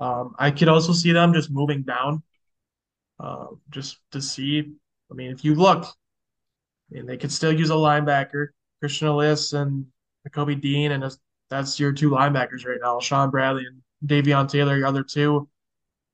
Um, 0.00 0.34
I 0.38 0.50
could 0.50 0.68
also 0.68 0.92
see 0.92 1.12
them 1.12 1.32
just 1.32 1.50
moving 1.50 1.82
down 1.82 2.22
uh, 3.22 3.46
just 3.70 3.98
to 4.10 4.20
see. 4.20 4.72
I 5.10 5.14
mean, 5.14 5.30
if 5.30 5.44
you 5.44 5.54
look, 5.54 5.84
I 5.84 6.94
mean, 6.94 7.06
they 7.06 7.16
could 7.16 7.32
still 7.32 7.52
use 7.52 7.70
a 7.70 7.74
linebacker, 7.74 8.48
Christian 8.80 9.08
Elliss 9.08 9.52
and 9.52 9.86
Kobe 10.32 10.54
Dean, 10.54 10.92
and 10.92 11.04
that's 11.48 11.78
your 11.78 11.92
two 11.92 12.10
linebackers 12.10 12.66
right 12.66 12.80
now, 12.82 12.98
Shaun 13.00 13.30
Bradley 13.30 13.66
and 13.66 13.82
Davion 14.06 14.50
Taylor, 14.50 14.76
your 14.76 14.86
other 14.86 15.04
two. 15.04 15.48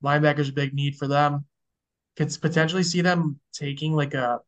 Linebackers 0.04 0.50
a 0.50 0.52
big 0.52 0.74
need 0.74 0.96
for 0.96 1.08
them. 1.08 1.44
Could 2.16 2.36
potentially 2.40 2.82
see 2.82 3.00
them 3.00 3.40
taking 3.52 3.94
like 3.94 4.14
a 4.14 4.40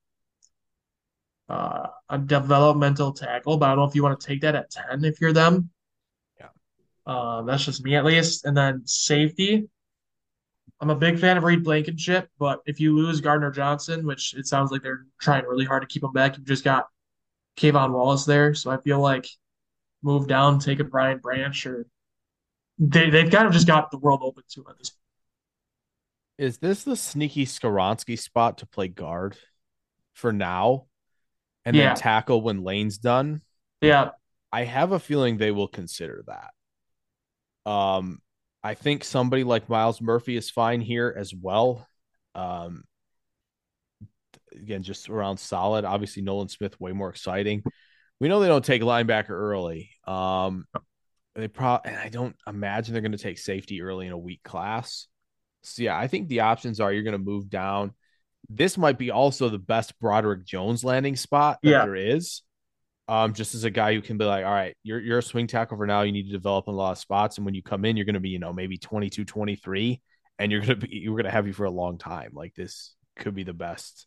uh, 1.48 1.88
a 2.08 2.18
developmental 2.18 3.12
tackle, 3.12 3.56
but 3.56 3.66
I 3.66 3.68
don't 3.70 3.78
know 3.78 3.84
if 3.88 3.94
you 3.96 4.04
want 4.04 4.20
to 4.20 4.26
take 4.26 4.42
that 4.42 4.54
at 4.54 4.70
10 4.70 5.04
if 5.04 5.20
you're 5.20 5.32
them. 5.32 5.70
Yeah. 6.38 6.48
Um, 7.06 7.46
that's 7.46 7.64
just 7.64 7.82
me 7.82 7.96
at 7.96 8.04
least. 8.04 8.44
And 8.44 8.56
then 8.56 8.82
safety. 8.86 9.68
I'm 10.80 10.90
a 10.90 10.94
big 10.94 11.18
fan 11.18 11.36
of 11.36 11.44
Reed 11.44 11.62
Blankenship, 11.62 12.30
but 12.38 12.60
if 12.64 12.80
you 12.80 12.96
lose 12.96 13.20
Gardner 13.20 13.50
Johnson, 13.50 14.06
which 14.06 14.34
it 14.34 14.46
sounds 14.46 14.70
like 14.70 14.82
they're 14.82 15.04
trying 15.20 15.44
really 15.44 15.66
hard 15.66 15.82
to 15.82 15.88
keep 15.88 16.02
him 16.02 16.12
back, 16.12 16.36
you've 16.36 16.46
just 16.46 16.64
got 16.64 16.86
K'Von 17.58 17.92
Wallace 17.92 18.24
there. 18.24 18.54
So 18.54 18.70
I 18.70 18.78
feel 18.78 18.98
like 18.98 19.26
move 20.02 20.26
down, 20.26 20.58
take 20.58 20.80
a 20.80 20.84
Brian 20.84 21.18
Branch, 21.18 21.66
or 21.66 21.86
they 22.78 23.10
they've 23.10 23.30
kind 23.30 23.46
of 23.46 23.52
just 23.52 23.66
got 23.66 23.90
the 23.90 23.98
world 23.98 24.20
open 24.22 24.42
to 24.54 24.64
at 24.70 24.78
this. 24.78 24.92
Is 26.38 26.58
this 26.58 26.84
the 26.84 26.96
sneaky 26.96 27.44
Skoronski 27.44 28.18
spot 28.18 28.58
to 28.58 28.66
play 28.66 28.88
guard 28.88 29.36
for 30.14 30.32
now, 30.32 30.86
and 31.66 31.76
yeah. 31.76 31.88
then 31.88 31.96
tackle 31.96 32.40
when 32.40 32.64
Lane's 32.64 32.96
done? 32.96 33.42
Yeah, 33.82 34.12
I 34.50 34.64
have 34.64 34.92
a 34.92 34.98
feeling 34.98 35.36
they 35.36 35.50
will 35.50 35.68
consider 35.68 36.24
that. 36.26 37.70
Um, 37.70 38.20
I 38.62 38.74
think 38.74 39.04
somebody 39.04 39.44
like 39.44 39.68
Myles 39.68 40.00
Murphy 40.00 40.36
is 40.36 40.50
fine 40.50 40.80
here 40.80 41.14
as 41.16 41.34
well. 41.34 41.86
Um, 42.34 42.84
again, 44.52 44.82
just 44.82 45.08
around 45.08 45.38
solid. 45.38 45.84
Obviously, 45.84 46.22
Nolan 46.22 46.48
Smith 46.48 46.78
way 46.80 46.92
more 46.92 47.10
exciting 47.10 47.62
we 48.20 48.28
know 48.28 48.40
they 48.40 48.48
don't 48.48 48.64
take 48.64 48.82
linebacker 48.82 49.30
early. 49.30 49.90
Um, 50.06 50.66
they 51.34 51.48
probably, 51.48 51.90
and 51.92 52.00
I 52.00 52.10
don't 52.10 52.36
imagine 52.46 52.92
they're 52.92 53.02
going 53.02 53.12
to 53.12 53.18
take 53.18 53.38
safety 53.38 53.82
early 53.82 54.06
in 54.06 54.12
a 54.12 54.18
weak 54.18 54.42
class. 54.42 55.06
So 55.62 55.82
yeah, 55.82 55.98
I 55.98 56.06
think 56.06 56.28
the 56.28 56.40
options 56.40 56.80
are 56.80 56.92
you're 56.92 57.02
going 57.02 57.12
to 57.12 57.18
move 57.18 57.48
down. 57.48 57.94
This 58.48 58.76
might 58.76 58.98
be 58.98 59.10
also 59.10 59.48
the 59.48 59.58
best 59.58 59.98
Broderick 60.00 60.44
Jones 60.44 60.84
landing 60.84 61.16
spot 61.16 61.58
that 61.62 61.70
Yeah. 61.70 61.84
there 61.84 61.96
is. 61.96 62.42
Um, 63.10 63.34
just 63.34 63.54
as 63.56 63.64
a 63.64 63.70
guy 63.70 63.92
who 63.94 64.00
can 64.02 64.18
be 64.18 64.24
like, 64.24 64.44
all 64.44 64.52
right, 64.52 64.76
you're 64.84 65.00
you're 65.00 65.18
a 65.18 65.22
swing 65.22 65.46
tackle 65.48 65.76
for 65.76 65.86
now. 65.86 66.02
You 66.02 66.12
need 66.12 66.26
to 66.26 66.32
develop 66.32 66.68
in 66.68 66.74
a 66.74 66.76
lot 66.76 66.92
of 66.92 66.98
spots, 66.98 67.36
and 67.38 67.44
when 67.44 67.54
you 67.54 67.62
come 67.62 67.84
in, 67.84 67.96
you're 67.96 68.06
going 68.06 68.14
to 68.14 68.20
be, 68.20 68.28
you 68.28 68.38
know, 68.38 68.52
maybe 68.52 68.78
22, 68.78 69.24
23, 69.24 70.00
and 70.38 70.52
you're 70.52 70.60
going 70.60 70.78
to 70.80 70.86
be 70.86 70.96
you're 70.96 71.14
going 71.16 71.24
to 71.24 71.30
have 71.30 71.46
you 71.46 71.52
for 71.52 71.64
a 71.64 71.70
long 71.70 71.98
time. 71.98 72.30
Like 72.32 72.54
this 72.54 72.94
could 73.16 73.34
be 73.34 73.42
the 73.42 73.52
best 73.52 74.06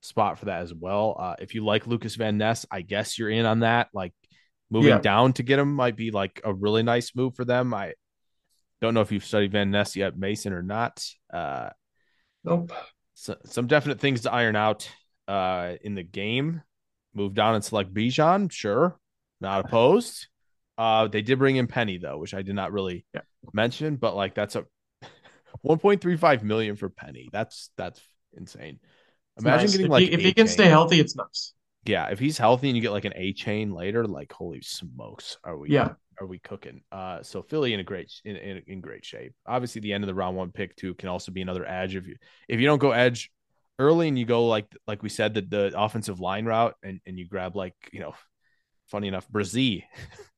spot 0.00 0.38
for 0.38 0.46
that 0.46 0.62
as 0.62 0.72
well. 0.72 1.16
Uh, 1.18 1.34
if 1.40 1.54
you 1.54 1.62
like 1.64 1.86
Lucas 1.86 2.14
Van 2.16 2.38
Ness, 2.38 2.64
I 2.70 2.80
guess 2.80 3.18
you're 3.18 3.30
in 3.30 3.44
on 3.46 3.60
that. 3.60 3.88
Like 3.92 4.14
moving 4.70 4.88
Yeah. 4.88 4.98
down 5.00 5.34
to 5.34 5.42
get 5.42 5.58
him 5.58 5.74
might 5.74 5.96
be 5.96 6.10
like 6.10 6.40
a 6.42 6.54
really 6.54 6.82
nice 6.82 7.14
move 7.14 7.36
for 7.36 7.44
them. 7.44 7.74
I 7.74 7.92
don't 8.80 8.94
know 8.94 9.02
if 9.02 9.12
you've 9.12 9.24
studied 9.26 9.52
Van 9.52 9.70
Ness 9.70 9.94
yet, 9.94 10.18
Mason, 10.18 10.52
or 10.54 10.62
not. 10.62 11.04
Uh, 11.32 11.68
Nope. 12.44 12.72
so, 13.14 13.36
some 13.44 13.66
definite 13.66 14.00
things 14.00 14.22
to 14.22 14.32
iron 14.32 14.56
out 14.56 14.90
uh, 15.28 15.74
in 15.82 15.94
the 15.94 16.02
game. 16.02 16.62
Move 17.14 17.34
down 17.34 17.54
and 17.54 17.64
select 17.64 17.92
Bijan, 17.92 18.50
sure, 18.50 18.98
not 19.40 19.64
opposed. 19.64 20.28
Uh, 20.78 21.08
they 21.08 21.22
did 21.22 21.38
bring 21.38 21.56
in 21.56 21.66
Penny 21.66 21.98
though, 21.98 22.18
which 22.18 22.34
I 22.34 22.42
did 22.42 22.54
not 22.54 22.72
really 22.72 23.04
Yeah. 23.14 23.20
mention, 23.52 23.96
but 23.96 24.16
like 24.16 24.34
that's 24.34 24.56
a 24.56 24.64
1.35 25.62 26.42
million 26.42 26.76
for 26.76 26.88
Penny. 26.88 27.28
That's 27.32 27.70
that's 27.76 28.00
insane. 28.36 28.78
Imagine 29.38 29.66
nice. 29.66 29.72
getting 29.72 29.86
if 29.86 29.92
like 29.92 30.04
he, 30.06 30.12
if 30.12 30.20
he 30.20 30.32
can 30.32 30.46
chain. 30.46 30.54
stay 30.54 30.68
healthy, 30.68 31.00
it's 31.00 31.16
nice. 31.16 31.52
Yeah, 31.84 32.08
if 32.10 32.18
he's 32.18 32.38
healthy 32.38 32.68
and 32.68 32.76
you 32.76 32.82
get 32.82 32.92
like 32.92 33.04
an 33.04 33.14
A 33.16 33.32
chain 33.32 33.72
later, 33.72 34.06
like 34.06 34.32
holy 34.32 34.62
smokes, 34.62 35.36
are 35.44 35.56
we 35.56 35.70
Yeah. 35.70 35.94
are 36.20 36.26
we 36.26 36.38
cooking? 36.38 36.82
Uh, 36.92 37.22
so 37.22 37.42
Philly 37.42 37.74
in 37.74 37.80
a 37.80 37.84
great 37.84 38.12
in, 38.24 38.36
in, 38.36 38.62
in 38.66 38.80
great 38.80 39.04
shape. 39.04 39.34
Obviously, 39.46 39.80
the 39.80 39.92
end 39.92 40.04
of 40.04 40.08
the 40.08 40.14
round 40.14 40.36
one 40.36 40.52
pick 40.52 40.76
too 40.76 40.94
can 40.94 41.08
also 41.08 41.32
be 41.32 41.42
another 41.42 41.66
edge. 41.66 41.96
If 41.96 42.06
you 42.06 42.16
if 42.48 42.60
you 42.60 42.66
don't 42.66 42.78
go 42.78 42.92
edge 42.92 43.30
early 43.82 44.08
and 44.08 44.18
you 44.18 44.24
go 44.24 44.46
like 44.46 44.66
like 44.86 45.02
we 45.02 45.08
said 45.08 45.34
the 45.34 45.42
the 45.42 45.72
offensive 45.76 46.20
line 46.20 46.46
route 46.46 46.74
and 46.82 47.00
and 47.06 47.18
you 47.18 47.28
grab 47.28 47.54
like 47.56 47.74
you 47.92 48.00
know, 48.00 48.14
funny 48.86 49.08
enough, 49.08 49.28
Bresee 49.28 49.84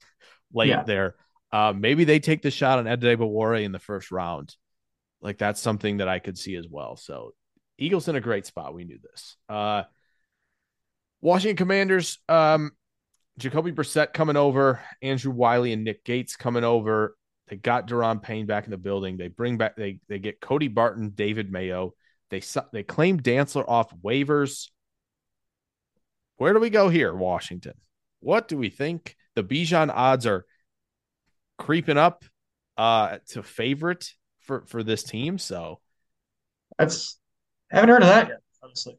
late 0.53 0.69
Yeah. 0.69 0.83
there. 0.83 1.15
Uh, 1.53 1.73
maybe 1.73 2.03
they 2.05 2.19
take 2.19 2.43
the 2.43 2.51
shot 2.51 2.79
on 2.81 2.87
Adebawore 2.87 3.63
in 3.63 3.71
the 3.73 3.79
first 3.79 4.11
round. 4.11 4.55
Like 5.21 5.39
that's 5.39 5.61
something 5.61 5.99
that 5.99 6.09
I 6.09 6.19
could 6.19 6.37
see 6.37 6.57
as 6.57 6.67
well. 6.69 6.97
So 6.97 7.33
Eagles 7.79 8.09
in 8.09 8.17
a 8.17 8.21
great 8.21 8.47
spot. 8.47 8.75
We 8.75 8.85
knew 8.85 8.99
this. 9.03 9.37
Uh, 9.49 9.85
Washington 11.21 11.57
Commanders, 11.57 12.19
um, 12.29 12.73
Jacoby 13.39 13.73
Brissett 13.73 14.13
coming 14.13 14.37
over, 14.37 14.81
Andrew 15.03 15.33
Wylie 15.33 15.73
and 15.73 15.85
Nick 15.85 16.05
Gates 16.05 16.37
coming 16.37 16.65
over. 16.65 17.17
They 17.49 17.57
got 17.57 17.89
Daron 17.89 18.23
Payne 18.23 18.47
back 18.47 18.65
in 18.65 18.71
the 18.71 18.77
building. 18.79 19.17
They 19.17 19.29
bring 19.29 19.57
back 19.57 19.77
they 19.77 20.01
they 20.09 20.19
get 20.19 20.41
Cody 20.41 20.69
Barton, 20.69 21.11
David 21.11 21.51
Mayo. 21.51 21.95
They 22.35 22.43
they 22.72 22.82
claim 22.82 23.20
Dantzler 23.20 23.64
off 23.68 23.95
waivers. 24.03 24.70
Where 26.37 26.53
do 26.53 26.59
we 26.59 26.70
go 26.70 26.89
here, 26.89 27.14
Washington? 27.14 27.74
What 28.18 28.49
do 28.49 28.59
we 28.59 28.70
think? 28.70 29.16
The 29.37 29.45
Bijan 29.45 29.91
odds 29.95 30.26
are 30.26 30.45
creeping 31.59 31.99
up 31.99 32.24
uh 32.76 33.18
to 33.28 33.43
favorite 33.45 34.11
for 34.41 34.64
for 34.66 34.82
this 34.82 35.05
team. 35.05 35.39
So 35.39 35.80
That's 36.76 37.20
haven't 37.70 37.91
heard 37.91 38.03
of 38.03 38.09
that 38.09 38.28
yet, 38.28 38.41
honestly. 38.62 38.99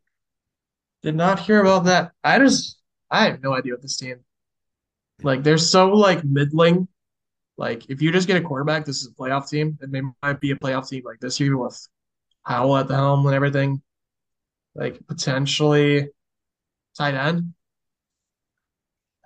Did 1.04 1.16
not 1.16 1.40
hear 1.40 1.60
about 1.60 1.84
that. 1.86 2.12
I 2.24 2.40
just 2.40 2.80
I 3.12 3.26
have 3.26 3.44
no 3.44 3.54
idea 3.54 3.74
what 3.74 3.82
this 3.82 3.98
team. 3.98 4.22
Like 5.22 5.44
they're 5.44 5.58
so 5.58 5.90
like 5.90 6.24
middling. 6.24 6.88
Like 7.58 7.90
if 7.90 8.02
you 8.02 8.14
just 8.14 8.28
get 8.28 8.38
a 8.38 8.42
quarterback, 8.42 8.86
this 8.86 9.02
is 9.02 9.08
a 9.08 9.22
playoff 9.22 9.50
team, 9.50 9.78
and 9.82 9.92
they 9.94 10.02
might 10.24 10.40
be 10.40 10.52
a 10.52 10.56
playoff 10.56 10.88
team 10.88 11.04
like 11.06 11.20
this 11.20 11.38
year 11.38 11.58
with 11.58 11.86
Howell 12.46 12.78
at 12.78 12.88
the 12.88 12.96
helm 12.96 13.26
and 13.26 13.36
everything. 13.36 13.82
Like 14.76 15.06
potentially 15.08 16.10
tight 16.98 17.16
end. 17.16 17.54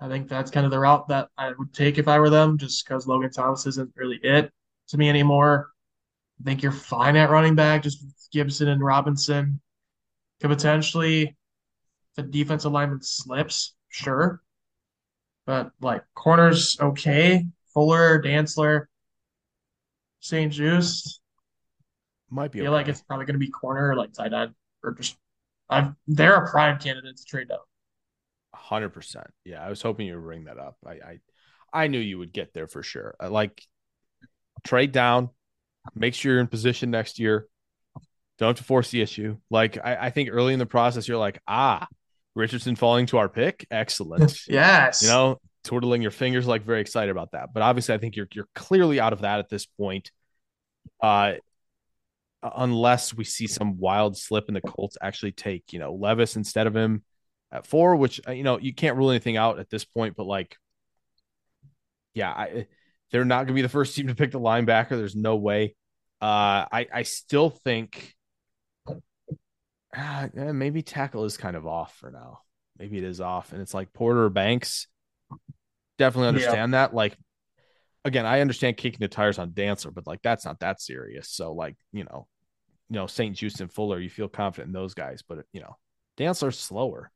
I 0.00 0.08
think 0.08 0.28
that's 0.28 0.50
kind 0.50 0.64
of 0.64 0.72
the 0.72 0.78
route 0.78 1.08
that 1.08 1.28
I 1.36 1.52
would 1.52 1.74
take 1.74 1.98
if 1.98 2.08
I 2.08 2.18
were 2.18 2.30
them, 2.30 2.56
just 2.56 2.84
because 2.84 3.06
Logan 3.06 3.30
Thomas 3.30 3.66
isn't 3.66 3.92
really 3.96 4.18
it 4.22 4.50
to 4.88 4.96
me 4.96 5.08
anymore. 5.08 5.68
I 6.40 6.44
think 6.44 6.62
you're 6.62 6.72
fine 6.72 7.16
at 7.16 7.30
running 7.30 7.54
back, 7.54 7.82
just 7.82 8.02
Gibson 8.32 8.68
and 8.68 8.82
Robinson. 8.82 9.60
Could 10.40 10.50
potentially, 10.50 11.22
if 11.24 11.36
the 12.14 12.22
defensive 12.22 12.72
lineman 12.72 13.02
slips, 13.02 13.74
sure. 13.90 14.40
But 15.44 15.72
like 15.82 16.02
corners, 16.14 16.78
okay. 16.80 17.44
Fuller, 17.74 18.22
Dantzler, 18.22 18.86
St-Juste. 20.20 21.19
Might 22.30 22.52
be 22.52 22.60
feel 22.60 22.72
like 22.72 22.88
it's 22.88 23.02
probably 23.02 23.26
going 23.26 23.34
to 23.34 23.44
be 23.44 23.50
corner 23.50 23.90
or 23.90 23.96
like 23.96 24.12
tight 24.12 24.32
end 24.32 24.54
or 24.82 24.92
just. 24.92 25.16
I've, 25.68 25.92
they're 26.08 26.34
a 26.34 26.50
prime 26.50 26.78
candidate 26.78 27.16
to 27.16 27.24
trade 27.24 27.48
down. 27.48 27.58
Hundred 28.52 28.90
percent. 28.90 29.28
Yeah, 29.44 29.64
I 29.64 29.68
was 29.68 29.80
hoping 29.80 30.06
you 30.08 30.16
would 30.16 30.24
bring 30.24 30.44
that 30.44 30.58
up. 30.58 30.76
I, 30.84 30.90
I, 30.90 31.18
I 31.72 31.86
knew 31.86 32.00
you 32.00 32.18
would 32.18 32.32
get 32.32 32.52
there 32.52 32.66
for 32.66 32.82
sure. 32.82 33.14
I 33.20 33.28
like 33.28 33.62
trade 34.64 34.92
down, 34.92 35.30
make 35.94 36.14
sure 36.14 36.32
you're 36.32 36.40
in 36.40 36.48
position 36.48 36.90
next 36.90 37.18
year. 37.18 37.46
Don't 38.38 38.48
have 38.48 38.56
to 38.56 38.64
force 38.64 38.90
the 38.90 39.00
issue. 39.02 39.36
Like 39.50 39.78
I, 39.82 40.06
I 40.06 40.10
think 40.10 40.30
early 40.32 40.52
in 40.52 40.58
the 40.58 40.66
process, 40.66 41.06
you're 41.06 41.18
like, 41.18 41.40
ah, 41.46 41.86
Richardson 42.34 42.74
falling 42.76 43.06
to 43.06 43.18
our 43.18 43.28
pick, 43.28 43.66
excellent. 43.70 44.38
Yes. 44.48 45.02
you 45.02 45.08
know, 45.08 45.40
twiddling 45.64 46.02
your 46.02 46.10
fingers, 46.10 46.46
like 46.46 46.62
very 46.62 46.80
excited 46.80 47.10
about 47.10 47.32
that. 47.32 47.52
But 47.52 47.62
obviously, 47.62 47.94
I 47.94 47.98
think 47.98 48.16
you're 48.16 48.28
you're 48.32 48.48
clearly 48.54 49.00
out 49.00 49.12
of 49.12 49.20
that 49.20 49.38
at 49.38 49.48
this 49.48 49.66
point. 49.66 50.10
Uh, 51.00 51.34
unless 52.42 53.14
we 53.14 53.24
see 53.24 53.46
some 53.46 53.78
wild 53.78 54.16
slip 54.16 54.44
and 54.48 54.56
the 54.56 54.60
Colts 54.60 54.96
actually 55.00 55.32
take 55.32 55.72
you 55.72 55.78
know 55.78 55.94
Levis 55.94 56.36
instead 56.36 56.66
of 56.66 56.74
him 56.74 57.02
at 57.52 57.66
four, 57.66 57.96
which 57.96 58.20
uh, 58.26 58.32
you 58.32 58.42
know 58.42 58.58
you 58.58 58.74
can't 58.74 58.96
rule 58.96 59.10
anything 59.10 59.36
out 59.36 59.58
at 59.58 59.70
this 59.70 59.84
point. 59.84 60.16
But 60.16 60.26
like, 60.26 60.56
yeah, 62.14 62.30
I, 62.30 62.66
they're 63.10 63.24
not 63.24 63.38
going 63.38 63.48
to 63.48 63.54
be 63.54 63.62
the 63.62 63.68
first 63.68 63.94
team 63.94 64.08
to 64.08 64.14
pick 64.14 64.32
the 64.32 64.40
linebacker. 64.40 64.90
There's 64.90 65.16
no 65.16 65.36
way. 65.36 65.74
Uh, 66.20 66.66
I 66.70 66.86
I 66.92 67.02
still 67.02 67.50
think 67.50 68.14
uh, 69.96 70.28
maybe 70.34 70.82
tackle 70.82 71.24
is 71.24 71.36
kind 71.36 71.56
of 71.56 71.66
off 71.66 71.96
for 71.96 72.10
now. 72.10 72.40
Maybe 72.78 72.98
it 72.98 73.04
is 73.04 73.20
off, 73.20 73.52
and 73.52 73.60
it's 73.60 73.74
like 73.74 73.92
Porter 73.92 74.24
or 74.24 74.30
Banks. 74.30 74.86
Definitely 75.98 76.28
understand 76.28 76.74
that. 76.74 76.94
Like, 76.94 77.16
again, 78.04 78.26
I 78.26 78.40
understand 78.40 78.76
kicking 78.76 79.00
the 79.00 79.08
tires 79.08 79.38
on 79.38 79.52
Dancer, 79.52 79.90
but 79.90 80.06
like 80.06 80.22
that's 80.22 80.44
not 80.44 80.60
that 80.60 80.80
serious. 80.80 81.28
So 81.28 81.52
like, 81.52 81.76
you 81.92 82.04
know, 82.04 82.26
you 82.88 82.96
know, 82.96 83.06
St-Juste 83.06 83.60
and 83.60 83.72
Fuller, 83.72 84.00
you 84.00 84.10
feel 84.10 84.28
confident 84.28 84.68
in 84.68 84.72
those 84.72 84.94
guys, 84.94 85.22
but 85.26 85.44
you 85.52 85.60
know, 85.60 85.76
Dancer's 86.16 86.58
slower. 86.58 87.10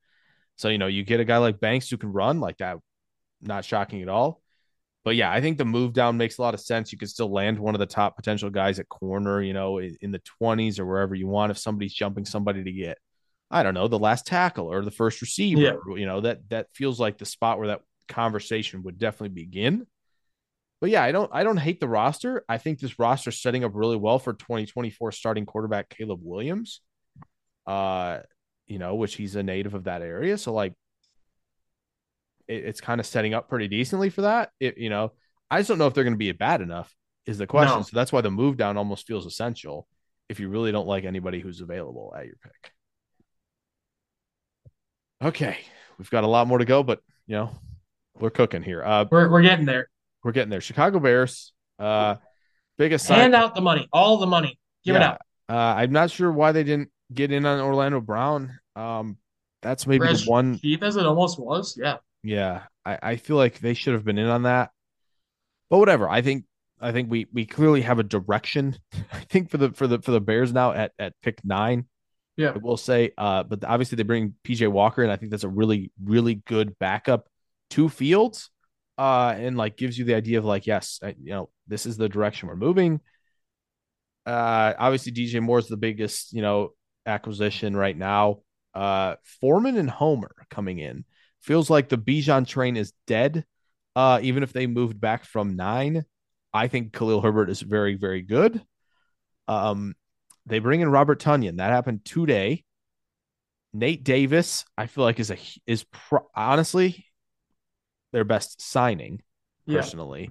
So, 0.56 0.68
you 0.68 0.78
know, 0.78 0.86
you 0.86 1.02
get 1.02 1.20
a 1.20 1.24
guy 1.24 1.38
like 1.38 1.58
Banks 1.58 1.90
who 1.90 1.96
can 1.96 2.12
run 2.12 2.40
like 2.40 2.58
that, 2.58 2.78
not 3.42 3.64
shocking 3.64 4.02
at 4.02 4.08
all. 4.08 4.40
But 5.04 5.16
yeah, 5.16 5.30
I 5.30 5.40
think 5.40 5.58
the 5.58 5.64
move 5.66 5.92
down 5.92 6.16
makes 6.16 6.38
a 6.38 6.42
lot 6.42 6.54
of 6.54 6.60
sense. 6.60 6.90
You 6.90 6.96
could 6.96 7.10
still 7.10 7.30
land 7.30 7.58
one 7.58 7.74
of 7.74 7.78
the 7.78 7.86
top 7.86 8.16
potential 8.16 8.48
guys 8.48 8.78
at 8.78 8.88
corner, 8.88 9.42
you 9.42 9.52
know, 9.52 9.78
in, 9.78 9.96
in 10.00 10.10
the 10.12 10.22
20s 10.40 10.78
or 10.78 10.86
wherever 10.86 11.14
you 11.14 11.26
want 11.26 11.50
if 11.50 11.58
somebody's 11.58 11.92
jumping 11.92 12.24
somebody 12.24 12.64
to 12.64 12.72
get, 12.72 12.98
I 13.50 13.62
don't 13.62 13.74
know, 13.74 13.88
the 13.88 13.98
last 13.98 14.26
tackle 14.26 14.72
or 14.72 14.82
the 14.82 14.90
first 14.90 15.20
receiver. 15.20 15.60
Yeah. 15.60 15.96
You 15.96 16.06
know, 16.06 16.22
that 16.22 16.48
that 16.48 16.68
feels 16.72 16.98
like 16.98 17.18
the 17.18 17.26
spot 17.26 17.58
where 17.58 17.68
that 17.68 17.82
conversation 18.08 18.82
would 18.84 18.98
definitely 18.98 19.34
begin. 19.34 19.86
But 20.84 20.90
yeah, 20.90 21.02
I 21.02 21.12
don't 21.12 21.30
I 21.32 21.44
don't 21.44 21.56
hate 21.56 21.80
the 21.80 21.88
roster. 21.88 22.44
I 22.46 22.58
think 22.58 22.78
this 22.78 22.98
roster 22.98 23.30
is 23.30 23.40
setting 23.40 23.64
up 23.64 23.70
really 23.74 23.96
well 23.96 24.18
for 24.18 24.34
2024 24.34 25.12
starting 25.12 25.46
quarterback 25.46 25.88
Caleb 25.88 26.20
Williams. 26.22 26.82
Uh, 27.66 28.18
you 28.66 28.78
know, 28.78 28.94
which 28.94 29.14
he's 29.14 29.34
a 29.34 29.42
native 29.42 29.72
of 29.72 29.84
that 29.84 30.02
area. 30.02 30.36
So 30.36 30.52
like 30.52 30.74
it, 32.48 32.66
it's 32.66 32.82
kind 32.82 33.00
of 33.00 33.06
setting 33.06 33.32
up 33.32 33.48
pretty 33.48 33.66
decently 33.66 34.10
for 34.10 34.20
that. 34.20 34.50
It, 34.60 34.76
you 34.76 34.90
know, 34.90 35.12
I 35.50 35.58
just 35.60 35.70
don't 35.70 35.78
know 35.78 35.86
if 35.86 35.94
they're 35.94 36.04
going 36.04 36.12
to 36.12 36.18
be 36.18 36.30
bad 36.32 36.60
enough 36.60 36.94
is 37.24 37.38
the 37.38 37.46
question. 37.46 37.78
No. 37.78 37.82
So 37.84 37.92
that's 37.94 38.12
why 38.12 38.20
the 38.20 38.30
move 38.30 38.58
down 38.58 38.76
almost 38.76 39.06
feels 39.06 39.24
essential 39.24 39.88
if 40.28 40.38
you 40.38 40.50
really 40.50 40.70
don't 40.70 40.86
like 40.86 41.04
anybody 41.04 41.40
who's 41.40 41.62
available 41.62 42.14
at 42.14 42.26
your 42.26 42.36
pick. 42.42 42.72
Okay, 45.22 45.56
we've 45.96 46.10
got 46.10 46.24
a 46.24 46.28
lot 46.28 46.46
more 46.46 46.58
to 46.58 46.66
go, 46.66 46.82
but 46.82 47.00
you 47.26 47.36
know, 47.36 47.58
we're 48.20 48.28
cooking 48.28 48.62
here. 48.62 48.84
Uh, 48.84 49.06
We're, 49.10 49.30
we're 49.30 49.40
getting 49.40 49.64
there. 49.64 49.88
We're 50.24 50.32
getting 50.32 50.50
there. 50.50 50.60
Chicago 50.60 50.98
Bears, 50.98 51.52
uh, 51.78 52.16
biggest 52.78 53.06
sign. 53.06 53.20
Hand 53.20 53.34
out 53.34 53.54
the 53.54 53.60
money, 53.60 53.86
all 53.92 54.18
the 54.18 54.26
money. 54.26 54.58
Give 54.84 54.96
it 54.96 55.02
out. 55.02 55.20
Uh, 55.48 55.54
I'm 55.54 55.92
not 55.92 56.10
sure 56.10 56.32
why 56.32 56.52
they 56.52 56.64
didn't 56.64 56.90
get 57.12 57.30
in 57.30 57.46
on 57.46 57.60
Orlando 57.60 58.00
Brown. 58.00 58.58
Um, 58.74 59.18
that's 59.62 59.86
maybe 59.86 60.06
For 60.06 60.12
the 60.12 60.24
one. 60.24 60.58
cheap 60.58 60.82
as 60.82 60.96
it 60.96 61.06
almost 61.06 61.38
was. 61.38 61.78
Yeah. 61.80 61.96
Yeah, 62.22 62.62
I, 62.86 62.98
I 63.02 63.16
feel 63.16 63.36
like 63.36 63.60
they 63.60 63.74
should 63.74 63.92
have 63.92 64.04
been 64.04 64.16
in 64.18 64.26
on 64.26 64.44
that. 64.44 64.70
But 65.68 65.78
whatever. 65.78 66.08
I 66.08 66.22
think 66.22 66.44
I 66.80 66.92
think 66.92 67.10
we 67.10 67.26
we 67.32 67.44
clearly 67.44 67.82
have 67.82 67.98
a 67.98 68.02
direction. 68.02 68.78
I 69.12 69.20
think 69.20 69.50
for 69.50 69.58
the 69.58 69.72
for 69.72 69.86
the 69.86 70.00
for 70.00 70.10
the 70.10 70.20
Bears 70.20 70.52
now 70.52 70.72
at 70.72 70.92
at 70.98 71.12
pick 71.22 71.44
nine. 71.44 71.86
Yeah. 72.36 72.52
I 72.54 72.58
will 72.58 72.78
say. 72.78 73.12
Uh, 73.16 73.42
but 73.42 73.62
obviously 73.64 73.96
they 73.96 74.02
bring 74.02 74.34
PJ 74.42 74.66
Walker, 74.68 75.02
and 75.02 75.12
I 75.12 75.16
think 75.16 75.30
that's 75.30 75.44
a 75.44 75.48
really 75.48 75.92
really 76.02 76.36
good 76.36 76.78
backup 76.78 77.28
to 77.70 77.88
Fields. 77.90 78.50
Uh, 78.96 79.34
and 79.36 79.56
like 79.56 79.76
gives 79.76 79.98
you 79.98 80.04
the 80.04 80.14
idea 80.14 80.38
of 80.38 80.44
like, 80.44 80.66
yes, 80.66 81.00
I, 81.02 81.16
you 81.20 81.30
know, 81.30 81.50
this 81.66 81.86
is 81.86 81.96
the 81.96 82.08
direction 82.08 82.48
we're 82.48 82.56
moving. 82.56 83.00
Uh, 84.26 84.72
obviously, 84.78 85.12
DJ 85.12 85.40
Moore 85.42 85.58
is 85.58 85.68
the 85.68 85.76
biggest, 85.76 86.32
you 86.32 86.42
know, 86.42 86.70
acquisition 87.06 87.76
right 87.76 87.96
now. 87.96 88.38
Uh, 88.72 89.16
Foreman 89.40 89.76
and 89.76 89.90
Homer 89.90 90.34
coming 90.50 90.78
in 90.78 91.04
feels 91.40 91.70
like 91.70 91.88
the 91.88 91.98
Bijan 91.98 92.46
train 92.46 92.76
is 92.76 92.92
dead. 93.06 93.44
Uh, 93.96 94.18
even 94.22 94.42
if 94.42 94.52
they 94.52 94.66
moved 94.66 95.00
back 95.00 95.24
from 95.24 95.56
nine, 95.56 96.04
I 96.52 96.68
think 96.68 96.92
Khalil 96.92 97.20
Herbert 97.20 97.50
is 97.50 97.60
very, 97.60 97.94
very 97.94 98.22
good. 98.22 98.62
Um, 99.46 99.94
they 100.46 100.58
bring 100.58 100.80
in 100.80 100.88
Robert 100.90 101.20
Tonyan. 101.20 101.58
That 101.58 101.70
happened 101.70 102.04
today. 102.04 102.64
Nate 103.72 104.04
Davis, 104.04 104.64
I 104.78 104.86
feel 104.86 105.04
like 105.04 105.18
is 105.18 105.30
a 105.30 105.38
is 105.66 105.84
pro- 105.84 106.28
honestly 106.34 107.06
their 108.14 108.24
best 108.24 108.62
signing 108.62 109.20
personally. 109.66 110.30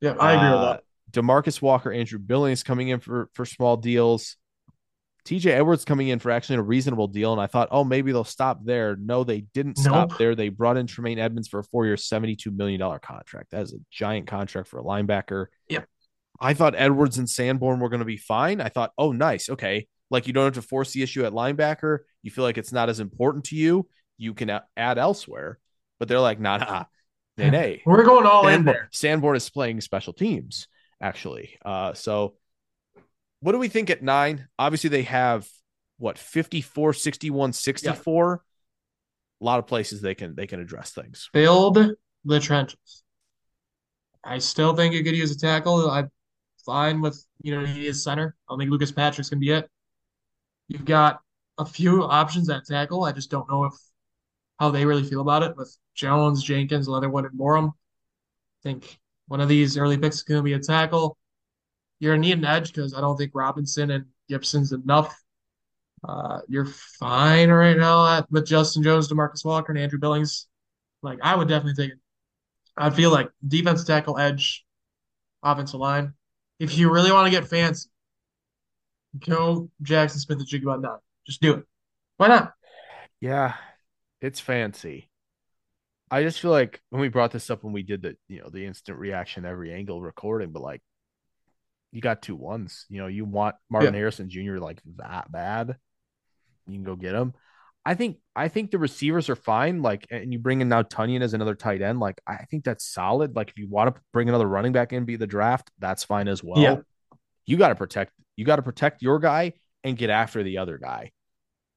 Yeah, 0.00 0.14
yeah 0.14 0.20
I 0.20 0.32
agree 0.34 0.48
uh, 0.48 0.52
with 0.52 0.68
that. 0.68 0.84
Demarcus 1.10 1.60
Walker, 1.60 1.90
Andrew 1.90 2.18
Billings 2.18 2.62
coming 2.62 2.88
in 2.88 3.00
for 3.00 3.28
for 3.32 3.44
small 3.44 3.76
deals. 3.76 4.36
TJ 5.24 5.46
Edwards 5.46 5.84
coming 5.84 6.08
in 6.08 6.18
for 6.18 6.30
actually 6.30 6.56
a 6.56 6.62
reasonable 6.62 7.06
deal. 7.06 7.32
And 7.32 7.40
I 7.40 7.46
thought, 7.46 7.68
oh, 7.70 7.84
maybe 7.84 8.10
they'll 8.10 8.24
stop 8.24 8.64
there. 8.64 8.96
No, 8.96 9.22
they 9.22 9.42
didn't 9.42 9.78
stop 9.78 10.18
there. 10.18 10.34
They 10.34 10.48
brought 10.48 10.76
in 10.76 10.88
Tremaine 10.88 11.20
Edmunds 11.20 11.46
for 11.46 11.60
a 11.60 11.64
four 11.64 11.86
year, 11.86 11.94
$72 11.94 12.52
million 12.54 12.80
contract. 12.98 13.52
That 13.52 13.62
is 13.62 13.72
a 13.72 13.78
giant 13.88 14.26
contract 14.26 14.66
for 14.66 14.80
a 14.80 14.82
linebacker. 14.82 15.46
Yep. 15.68 15.86
I 16.40 16.54
thought 16.54 16.74
Edwards 16.76 17.18
and 17.18 17.30
Sanborn 17.30 17.78
were 17.78 17.88
going 17.88 18.00
to 18.00 18.04
be 18.04 18.16
fine. 18.16 18.60
I 18.60 18.68
thought, 18.68 18.90
oh, 18.98 19.12
nice. 19.12 19.48
Okay. 19.48 19.86
Like 20.10 20.26
you 20.26 20.32
don't 20.32 20.46
have 20.46 20.54
to 20.54 20.62
force 20.62 20.90
the 20.92 21.04
issue 21.04 21.24
at 21.24 21.32
linebacker. 21.32 21.98
You 22.22 22.32
feel 22.32 22.42
like 22.42 22.58
it's 22.58 22.72
not 22.72 22.88
as 22.88 22.98
important 22.98 23.44
to 23.46 23.56
you. 23.56 23.88
You 24.18 24.34
can 24.34 24.60
add 24.76 24.98
elsewhere. 24.98 25.60
But 26.00 26.08
they're 26.08 26.18
like, 26.18 26.40
nah, 26.40 26.56
nah. 26.56 26.84
Nay, 27.38 27.50
nay. 27.50 27.82
We're 27.86 28.04
going 28.04 28.26
all 28.26 28.46
in 28.48 28.64
there. 28.64 28.88
Sanborn 28.92 29.36
is 29.36 29.48
playing 29.48 29.80
special 29.80 30.12
teams 30.12 30.68
actually. 31.02 31.58
Uh, 31.64 31.92
so 31.92 32.34
what 33.40 33.52
do 33.52 33.58
we 33.58 33.68
think 33.68 33.90
at 33.90 34.02
nine? 34.02 34.48
Obviously, 34.58 34.88
they 34.88 35.02
have 35.02 35.46
what 35.98 36.16
54, 36.16 36.94
61, 36.94 37.52
64. 37.52 38.40
Yeah. 38.40 38.48
A 39.40 39.44
lot 39.44 39.58
of 39.58 39.66
places 39.66 40.00
they 40.00 40.14
can 40.14 40.36
they 40.36 40.46
can 40.46 40.60
address 40.60 40.92
things. 40.92 41.28
Build 41.32 41.78
the 42.24 42.40
trenches. 42.40 43.02
I 44.24 44.38
still 44.38 44.76
think 44.76 44.94
you 44.94 45.02
could 45.02 45.16
use 45.16 45.32
a 45.32 45.38
tackle. 45.38 45.90
I'm 45.90 46.08
fine 46.64 47.00
with 47.00 47.22
you 47.42 47.58
know 47.58 47.66
he 47.66 47.88
is 47.88 48.04
center. 48.04 48.36
I 48.48 48.52
don't 48.52 48.60
think 48.60 48.70
Lucas 48.70 48.92
Patrick's 48.92 49.30
gonna 49.30 49.40
be 49.40 49.50
it. 49.50 49.68
You've 50.68 50.84
got 50.84 51.20
a 51.58 51.64
few 51.64 52.04
options 52.04 52.48
at 52.48 52.64
tackle. 52.64 53.02
I 53.02 53.10
just 53.10 53.32
don't 53.32 53.50
know 53.50 53.64
if 53.64 53.74
how 54.62 54.70
they 54.70 54.84
really 54.84 55.02
feel 55.02 55.22
about 55.22 55.42
it 55.42 55.56
with 55.56 55.76
Jones, 55.96 56.40
Jenkins, 56.40 56.86
Leatherwood, 56.86 57.24
and 57.24 57.36
Borom. 57.36 57.70
I 57.70 58.62
think 58.62 59.00
one 59.26 59.40
of 59.40 59.48
these 59.48 59.76
early 59.76 59.98
picks 59.98 60.18
is 60.18 60.22
going 60.22 60.38
to 60.38 60.44
be 60.44 60.52
a 60.52 60.60
tackle. 60.60 61.18
You're 61.98 62.12
going 62.12 62.22
to 62.22 62.28
need 62.28 62.38
an 62.38 62.44
edge 62.44 62.72
because 62.72 62.94
I 62.94 63.00
don't 63.00 63.16
think 63.16 63.32
Robinson 63.34 63.90
and 63.90 64.04
Gibson's 64.28 64.70
enough. 64.70 65.20
Uh, 66.08 66.42
you're 66.46 66.66
fine 66.66 67.50
right 67.50 67.76
now 67.76 68.06
at, 68.18 68.30
with 68.30 68.46
Justin 68.46 68.84
Jones, 68.84 69.08
Demarcus 69.08 69.44
Walker, 69.44 69.72
and 69.72 69.80
Andrew 69.80 69.98
Billings. 69.98 70.46
Like, 71.02 71.18
I 71.24 71.34
would 71.34 71.48
definitely 71.48 71.82
take 71.82 71.94
it. 71.94 71.98
I 72.76 72.90
feel 72.90 73.10
like 73.10 73.30
defense 73.44 73.82
tackle, 73.82 74.16
edge, 74.16 74.64
offensive 75.42 75.80
line. 75.80 76.14
If 76.60 76.78
you 76.78 76.88
really 76.88 77.10
want 77.10 77.26
to 77.26 77.36
get 77.36 77.48
fancy, 77.48 77.90
go 79.26 79.70
Jaxon 79.82 80.18
Smith-Njigba 80.18 80.80
nine. 80.80 80.98
Just 81.26 81.40
do 81.40 81.54
it. 81.54 81.64
Why 82.16 82.28
not? 82.28 82.52
Yeah, 83.20 83.54
it's 84.22 84.40
fancy. 84.40 85.08
I 86.10 86.22
just 86.22 86.40
feel 86.40 86.50
like 86.50 86.80
when 86.90 87.00
we 87.00 87.08
brought 87.08 87.30
this 87.30 87.48
up 87.50 87.64
when 87.64 87.72
we 87.72 87.82
did 87.82 88.02
the 88.02 88.16
you 88.28 88.40
know 88.40 88.50
the 88.50 88.66
instant 88.66 88.98
reaction 88.98 89.44
every 89.44 89.72
angle 89.72 90.00
recording, 90.00 90.50
but 90.50 90.62
like 90.62 90.82
you 91.90 92.00
got 92.00 92.22
two 92.22 92.36
ones. 92.36 92.86
You 92.88 93.00
know, 93.00 93.06
you 93.06 93.24
want 93.24 93.54
Marvin 93.70 93.94
yeah. 93.94 94.00
Harrison 94.00 94.28
Jr. 94.28 94.58
like 94.58 94.80
that 94.96 95.30
bad, 95.30 95.76
you 96.66 96.74
can 96.74 96.84
go 96.84 96.96
get 96.96 97.14
him. 97.14 97.34
I 97.84 97.94
think 97.94 98.18
I 98.36 98.48
think 98.48 98.70
the 98.70 98.78
receivers 98.78 99.28
are 99.28 99.36
fine. 99.36 99.82
Like, 99.82 100.06
and 100.10 100.32
you 100.32 100.38
bring 100.38 100.60
in 100.60 100.68
now 100.68 100.82
Tonyan 100.82 101.20
as 101.20 101.34
another 101.34 101.54
tight 101.54 101.82
end. 101.82 101.98
Like, 102.00 102.20
I 102.26 102.44
think 102.50 102.64
that's 102.64 102.86
solid. 102.86 103.34
Like, 103.34 103.50
if 103.50 103.58
you 103.58 103.68
want 103.68 103.94
to 103.94 104.00
bring 104.12 104.28
another 104.28 104.46
running 104.46 104.72
back 104.72 104.92
in, 104.92 105.04
be 105.04 105.16
the 105.16 105.26
draft, 105.26 105.70
that's 105.78 106.04
fine 106.04 106.28
as 106.28 106.42
well. 106.44 106.60
Yeah. 106.60 106.76
You 107.44 107.56
got 107.56 107.68
to 107.68 107.74
protect. 107.74 108.12
You 108.36 108.44
got 108.44 108.56
to 108.56 108.62
protect 108.62 109.02
your 109.02 109.18
guy 109.18 109.54
and 109.82 109.96
get 109.96 110.10
after 110.10 110.42
the 110.42 110.58
other 110.58 110.78
guy. 110.78 111.10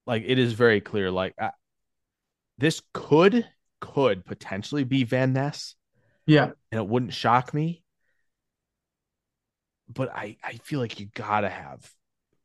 Like, 0.06 0.22
it 0.26 0.38
is 0.38 0.52
very 0.52 0.80
clear. 0.80 1.10
Like, 1.10 1.34
this 2.58 2.82
could 2.92 3.46
could 3.80 4.24
potentially 4.24 4.84
be 4.84 5.04
Van 5.04 5.32
Ness. 5.32 5.74
Yeah. 6.26 6.50
And 6.72 6.80
it 6.80 6.86
wouldn't 6.86 7.12
shock 7.12 7.52
me. 7.54 7.82
But 9.88 10.10
I, 10.14 10.36
I 10.42 10.54
feel 10.64 10.80
like 10.80 10.98
you 10.98 11.06
gotta 11.14 11.48
have 11.48 11.88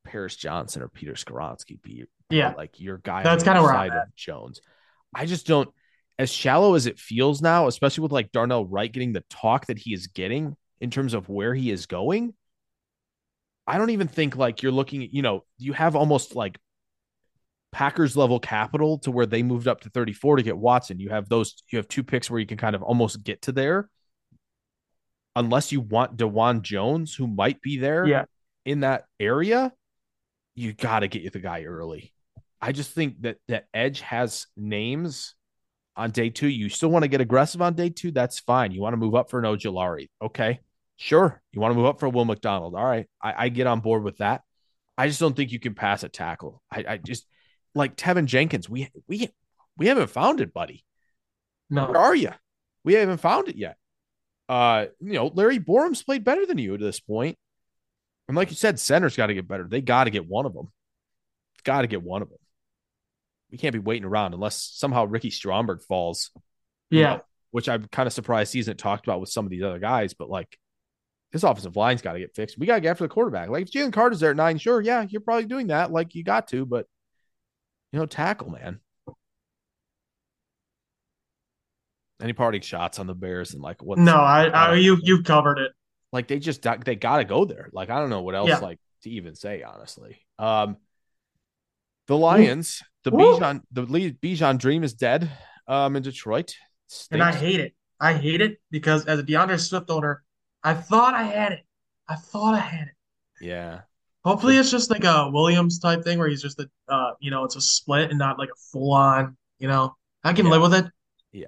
Paris 0.04 0.36
Johnson 0.36 0.82
or 0.82 0.88
Peter 0.88 1.14
Skoronski 1.14 1.82
be 1.82 2.06
yeah. 2.30 2.54
like 2.56 2.80
your 2.80 2.98
guy. 2.98 3.24
That's 3.24 3.44
kind 3.44 3.58
of 3.58 3.64
where 3.64 3.76
I'm 3.76 3.92
of 3.92 4.16
Jones. 4.16 4.62
I 5.14 5.26
just 5.26 5.48
don't 5.48 5.70
as 6.20 6.32
shallow 6.32 6.76
as 6.76 6.86
it 6.86 7.00
feels 7.00 7.42
now, 7.42 7.68
especially 7.68 8.04
with 8.04 8.12
like 8.12 8.32
Darnell 8.32 8.66
Wright 8.66 8.92
getting 8.92 9.14
the 9.14 9.24
talk 9.30 9.66
that 9.68 9.80
he 9.80 9.94
is 9.94 10.08
getting 10.08 10.56
in 10.80 10.92
terms 10.92 11.14
of 11.14 11.30
where 11.30 11.56
he 11.56 11.72
is 11.72 11.88
going. 11.88 12.34
I 13.66 13.78
don't 13.78 13.92
even 13.92 14.08
think 14.08 14.36
like 14.36 14.62
you're 14.62 14.72
looking, 14.72 15.04
at, 15.04 15.14
you 15.14 15.22
know, 15.22 15.46
you 15.58 15.74
have 15.74 15.96
almost 15.96 16.36
like 16.36 16.58
Packers 17.72 18.18
level 18.18 18.40
capital 18.40 19.00
to 19.00 19.12
where 19.12 19.26
they 19.26 19.44
moved 19.44 19.68
up 19.68 19.82
to 19.82 19.90
34 19.90 20.38
to 20.38 20.44
get 20.44 20.58
Watson. 20.58 21.00
You 21.00 21.10
have 21.10 21.30
those, 21.30 21.56
you 21.72 21.78
have 21.78 21.88
two 21.88 22.04
picks 22.04 22.30
where 22.30 22.40
you 22.40 22.46
can 22.46 22.58
kind 22.58 22.76
of 22.76 22.84
almost 22.84 23.24
get 23.24 23.42
to 23.44 23.52
there. 23.52 23.90
Unless 25.36 25.72
you 25.72 25.80
want 25.80 26.18
Dawand 26.18 26.64
Jones, 26.64 27.16
who 27.16 27.28
might 27.28 27.62
be 27.62 27.78
there 27.78 28.06
yeah. 28.06 28.26
in 28.66 28.82
that 28.82 29.06
area, 29.20 29.72
you 30.56 30.74
got 30.74 31.00
to 31.00 31.08
get 31.08 31.22
you 31.22 31.30
the 31.30 31.40
guy 31.40 31.64
early. 31.64 32.14
I 32.62 32.74
just 32.74 32.92
think 32.92 33.22
that 33.22 33.38
that 33.48 33.68
Edge 33.74 34.02
has 34.02 34.48
names 34.58 35.36
on 35.96 36.12
day 36.12 36.30
two. 36.30 36.48
You 36.48 36.70
still 36.70 36.90
want 36.90 37.04
to 37.04 37.08
get 37.08 37.22
aggressive 37.22 37.62
on 37.62 37.74
day 37.74 37.90
two? 37.90 38.12
That's 38.12 38.40
fine. 38.40 38.72
You 38.72 38.82
want 38.82 38.94
to 38.94 38.98
move 38.98 39.16
up 39.16 39.30
for 39.30 39.40
an 39.40 39.46
Ojulari. 39.46 40.10
Okay. 40.22 40.60
Sure. 40.98 41.42
You 41.52 41.62
want 41.62 41.72
to 41.72 41.76
move 41.76 41.88
up 41.88 42.00
for 42.00 42.10
Will 42.10 42.26
McDonald. 42.26 42.76
All 42.76 42.86
right. 42.86 43.08
I, 43.22 43.46
I, 43.46 43.50
get 43.50 43.66
on 43.66 43.80
board 43.80 44.04
with 44.04 44.18
that. 44.18 44.44
I 44.98 45.08
just 45.08 45.20
don't 45.20 45.36
think 45.36 45.52
you 45.52 45.60
can 45.60 45.74
pass 45.74 46.04
a 46.04 46.10
tackle. 46.10 46.62
I, 46.72 46.86
I 46.88 46.98
just 46.98 47.26
like 47.76 47.96
Teven 47.96 48.26
Jenkins. 48.26 48.70
We 48.70 48.90
we 49.08 49.30
we 49.78 49.88
haven't 49.88 50.10
found 50.10 50.42
it, 50.42 50.54
buddy. 50.54 50.84
No, 51.70 51.88
where 51.88 51.98
are 51.98 52.16
you? 52.16 52.32
We 52.84 52.94
haven't 52.94 53.20
found 53.20 53.48
it 53.48 53.56
yet. 53.56 53.78
Uh, 54.50 54.88
you 55.00 55.14
know, 55.14 55.28
Larry 55.28 55.60
Borom's 55.60 56.04
played 56.04 56.24
better 56.24 56.46
than 56.46 56.58
you 56.58 56.78
to 56.78 56.84
this 56.84 57.00
point. 57.00 57.38
And 58.28 58.36
like 58.36 58.50
you 58.50 58.56
said, 58.56 58.80
center's 58.80 59.16
got 59.16 59.28
to 59.28 59.34
get 59.34 59.48
better. 59.48 59.68
They 59.68 59.82
got 59.82 60.06
to 60.06 60.10
get 60.10 60.28
one 60.28 60.46
of 60.46 60.54
them. 60.54 60.72
Got 61.64 61.82
to 61.82 61.88
get 61.88 62.04
one 62.04 62.22
of 62.22 62.30
them. 62.30 62.38
We 63.52 63.58
can't 63.58 63.74
be 63.74 63.80
waiting 63.80 64.06
around 64.06 64.34
unless 64.34 64.62
somehow 64.74 65.06
Ricky 65.06 65.30
Stromberg 65.30 65.82
falls. 65.84 66.32
Yeah. 66.90 67.16
Know, 67.16 67.22
which 67.52 67.70
I'm 67.70 67.88
kind 67.92 68.08
of 68.08 68.14
surprised 68.14 68.54
he 68.54 68.60
isn't 68.60 68.78
talked 68.78 69.06
about 69.06 69.20
with 69.20 69.30
some 69.30 69.46
of 69.46 69.52
these 69.52 69.64
other 69.64 69.80
guys, 69.80 70.14
but 70.14 70.30
like 70.30 70.58
this 71.32 71.44
offensive 71.44 71.76
line's 71.76 72.02
got 72.02 72.14
to 72.14 72.20
get 72.20 72.36
fixed. 72.36 72.58
We 72.58 72.66
got 72.66 72.76
to 72.76 72.82
get 72.82 72.92
after 72.92 73.04
the 73.04 73.10
quarterback. 73.10 73.50
Like 73.50 73.64
if 73.64 73.72
Jalen 73.72 73.94
Carter's 73.94 74.20
there 74.20 74.32
at 74.32 74.38
nine, 74.38 74.58
sure, 74.58 74.82
yeah, 74.82 75.06
you're 75.08 75.22
probably 75.22 75.46
doing 75.46 75.68
that. 75.68 75.92
Like 75.92 76.16
you 76.16 76.24
got 76.24 76.48
to, 76.50 76.66
but 76.66 76.88
you 77.92 78.00
know, 78.00 78.06
tackle, 78.06 78.50
man. 78.50 78.80
Any 82.22 82.34
parting 82.34 82.62
shots 82.62 83.00
on 83.00 83.08
the 83.08 83.16
Bears 83.16 83.54
and 83.54 83.62
like 83.62 83.82
what? 83.82 83.98
No, 83.98 84.16
I, 84.16 84.46
I 84.46 84.76
you 84.76 84.98
you've 85.02 85.24
covered 85.24 85.58
it. 85.58 85.72
Like 86.12 86.28
they 86.28 86.40
just 86.40 86.62
they 86.86 86.96
got 86.96 87.18
to 87.18 87.26
go 87.26 87.46
there. 87.46 87.70
Like 87.74 87.90
I 87.90 88.00
don't 88.00 88.10
know 88.10 88.22
what 88.22 88.36
else 88.36 88.50
yeah. 88.50 88.60
like 88.60 88.80
to 89.04 89.10
even 89.10 89.36
say 89.36 89.64
honestly. 89.64 90.20
Um, 90.38 90.78
the 92.08 92.18
Lions, 92.18 92.84
the 93.04 93.12
Bijan, 93.12 93.62
the 93.72 93.84
Bijan 93.86 94.58
dream 94.58 94.84
is 94.84 94.94
dead. 94.94 95.30
Um, 95.68 95.96
in 95.96 96.04
Detroit, 96.04 96.56
and 97.12 97.24
I 97.24 97.32
hate 97.32 97.60
it. 97.60 97.74
I 98.00 98.14
hate 98.14 98.42
it 98.42 98.60
because 98.72 99.06
as 99.06 99.20
a 99.20 99.24
D'Andre 99.24 99.58
Swift 99.58 99.90
owner, 99.90 100.24
I 100.64 100.74
thought 100.74 101.14
I 101.14 101.24
had 101.24 101.54
it. 101.54 101.62
I 102.08 102.16
thought 102.16 102.56
I 102.56 102.60
had 102.60 102.88
it. 102.88 102.94
Yeah. 103.40 103.82
Hopefully, 104.24 104.58
it's 104.58 104.70
just 104.70 104.92
like 104.92 105.04
a 105.04 105.30
Williams 105.32 105.80
type 105.80 106.04
thing 106.04 106.20
where 106.20 106.28
he's 106.28 106.42
just 106.42 106.60
a, 106.60 106.70
uh, 106.88 107.12
you 107.20 107.32
know, 107.32 107.44
it's 107.44 107.56
a 107.56 107.62
split 107.62 108.10
and 108.12 108.20
not 108.20 108.38
like 108.38 108.50
a 108.50 108.60
full 108.72 108.94
on. 108.94 109.36
You 109.60 109.68
know, 109.68 109.96
I 110.24 110.34
can 110.34 110.46
yeah. 110.46 110.52
live 110.52 110.62
with 110.62 110.74
it. 110.74 110.86
Yeah, 111.32 111.48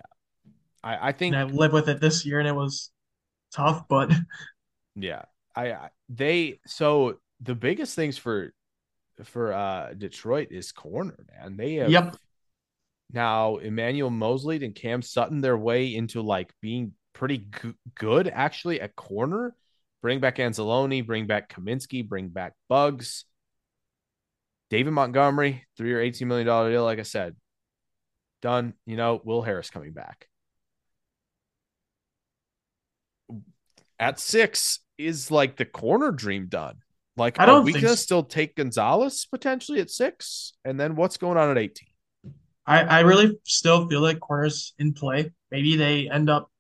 I, 0.84 1.10
I 1.10 1.12
think 1.12 1.36
and 1.36 1.42
I 1.42 1.52
lived 1.52 1.74
with 1.74 1.88
it 1.90 2.02
this 2.02 2.26
year, 2.26 2.40
and 2.40 2.48
it 2.48 2.56
was 2.56 2.92
tough, 3.54 3.88
but 3.88 4.12
yeah, 4.96 5.24
I, 5.56 5.72
I 5.74 5.90
they 6.10 6.60
so 6.66 7.20
the 7.42 7.56
biggest 7.56 7.96
things 7.96 8.18
for 8.18 8.54
for 9.24 9.54
uh 9.54 9.94
Detroit 9.94 10.48
is 10.52 10.72
corner, 10.72 11.26
man. 11.32 11.58
They 11.58 11.76
have 11.76 11.92
yep. 11.92 12.16
Now 13.12 13.58
Emmanuel 13.58 14.10
Moseley 14.10 14.64
and 14.64 14.74
Cam 14.74 15.02
Sutton 15.02 15.42
their 15.42 15.58
way 15.58 15.94
into 15.94 16.22
like 16.22 16.52
being 16.62 16.94
pretty 17.14 17.46
good 17.96 18.28
actually 18.28 18.82
at 18.82 18.96
corner 18.96 19.56
Bring 20.04 20.20
back 20.20 20.36
Anzalone, 20.36 21.08
bring 21.08 21.28
back 21.28 21.50
Kaminsky, 21.50 22.06
bring 22.06 22.28
back 22.28 22.54
Bugs. 22.68 23.24
David 24.70 24.92
Montgomery, 24.92 25.64
three 25.78 25.94
or 25.94 26.04
$18 26.04 26.28
million 26.28 26.46
deal. 26.46 26.84
Like 26.84 27.00
I 27.00 27.04
said, 27.04 27.38
done. 28.42 28.74
You 28.86 28.98
know, 28.98 29.22
Will 29.24 29.42
Harris 29.42 29.70
coming 29.70 29.94
back. 29.94 30.28
At 33.98 34.20
six 34.20 34.80
is 34.98 35.32
like 35.32 35.56
the 35.56 35.64
corner 35.64 36.12
dream 36.12 36.48
done. 36.50 36.76
Like, 37.16 37.40
I 37.40 37.46
don't 37.46 37.62
are 37.62 37.64
we 37.64 37.72
gonna 37.72 37.90
so. 37.90 37.96
still 37.96 38.24
take 38.24 38.58
Gonzalez 38.58 39.26
potentially 39.26 39.80
at 39.80 39.90
six, 39.90 40.54
and 40.66 40.78
then 40.78 40.96
what's 40.96 41.16
going 41.16 41.38
on 41.38 41.52
at 41.52 41.58
eighteen? 41.58 41.90
I, 42.66 42.82
I 42.82 43.00
really 43.02 43.38
still 43.46 43.88
feel 43.88 44.02
like 44.02 44.20
corners 44.20 44.74
in 44.80 44.94
play. 44.94 45.32
Maybe 45.52 45.78
they 45.78 46.10
end 46.10 46.30
up, 46.30 46.52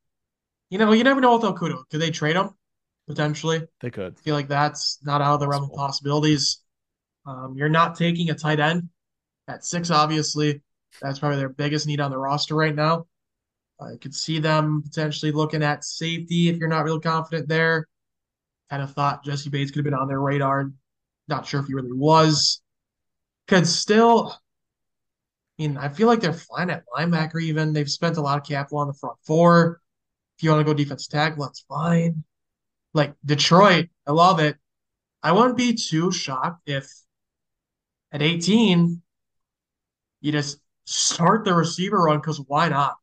you 0.69 0.77
know, 0.77 0.93
you 0.93 1.03
never 1.03 1.19
know 1.19 1.35
with 1.35 1.43
Okudah. 1.43 1.83
Could 1.89 1.99
they 1.99 2.11
trade 2.11 2.35
him 2.35 2.51
potentially? 3.07 3.67
They 3.81 3.89
could. 3.89 4.13
I 4.17 4.21
feel 4.21 4.35
like 4.35 4.47
that's 4.47 4.99
not 5.03 5.21
out 5.21 5.35
of 5.35 5.39
the 5.39 5.47
realm 5.47 5.63
of 5.63 5.73
possibilities. 5.73 6.61
Um, 7.25 7.55
you're 7.55 7.69
not 7.69 7.95
taking 7.95 8.29
a 8.29 8.35
tight 8.35 8.59
end 8.59 8.89
at 9.47 9.65
six, 9.65 9.89
obviously. 9.89 10.61
That's 11.01 11.19
probably 11.19 11.37
their 11.37 11.49
biggest 11.49 11.87
need 11.87 11.99
on 11.99 12.11
the 12.11 12.17
roster 12.17 12.55
right 12.55 12.75
now. 12.75 13.07
I 13.79 13.97
could 13.97 14.13
see 14.13 14.39
them 14.39 14.81
potentially 14.83 15.31
looking 15.31 15.63
at 15.63 15.83
safety 15.83 16.49
if 16.49 16.57
you're 16.57 16.69
not 16.69 16.85
real 16.85 16.99
confident 16.99 17.47
there. 17.49 17.87
Kind 18.69 18.83
of 18.83 18.93
thought 18.93 19.23
Jessie 19.23 19.49
Bates 19.49 19.71
could 19.71 19.79
have 19.79 19.85
been 19.85 19.93
on 19.93 20.07
their 20.07 20.21
radar. 20.21 20.71
Not 21.27 21.45
sure 21.45 21.59
if 21.59 21.67
he 21.67 21.73
really 21.73 21.91
was. 21.91 22.61
Could 23.47 23.67
still, 23.67 24.31
I 24.31 25.61
mean, 25.61 25.77
I 25.77 25.89
feel 25.89 26.07
like 26.07 26.21
they're 26.21 26.33
fine 26.33 26.69
at 26.69 26.83
linebacker 26.95 27.41
even. 27.41 27.73
They've 27.73 27.89
spent 27.89 28.17
a 28.17 28.21
lot 28.21 28.37
of 28.37 28.47
capital 28.47 28.79
on 28.79 28.87
the 28.87 28.93
front 28.93 29.17
four. 29.25 29.81
If 30.37 30.43
you 30.43 30.49
want 30.49 30.61
to 30.61 30.65
go 30.65 30.73
defense 30.73 31.07
tackle, 31.07 31.43
that's 31.43 31.65
fine. 31.67 32.23
Like 32.93 33.15
Detroit, 33.25 33.87
I 34.05 34.11
love 34.11 34.39
it. 34.39 34.57
I 35.21 35.31
wouldn't 35.31 35.57
be 35.57 35.73
too 35.75 36.11
shocked 36.11 36.61
if 36.67 36.87
at 38.11 38.21
18 38.21 39.01
you 40.21 40.31
just 40.31 40.59
start 40.85 41.45
the 41.45 41.53
receiver 41.53 41.97
run 41.97 42.17
because 42.19 42.39
why 42.47 42.69
not? 42.69 42.95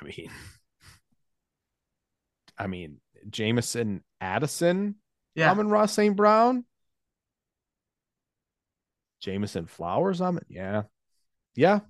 I 0.00 0.04
mean, 0.04 0.30
I 2.58 2.66
mean, 2.66 3.00
Jameson, 3.28 4.02
Addison, 4.20 4.96
Yeah. 5.34 5.50
Amon-Ra 5.50 5.86
St. 5.86 6.16
Brown, 6.16 6.64
Jameson 9.20 9.66
Flowers. 9.66 10.20
I'm 10.20 10.38
yeah, 10.48 10.82
yeah. 11.54 11.80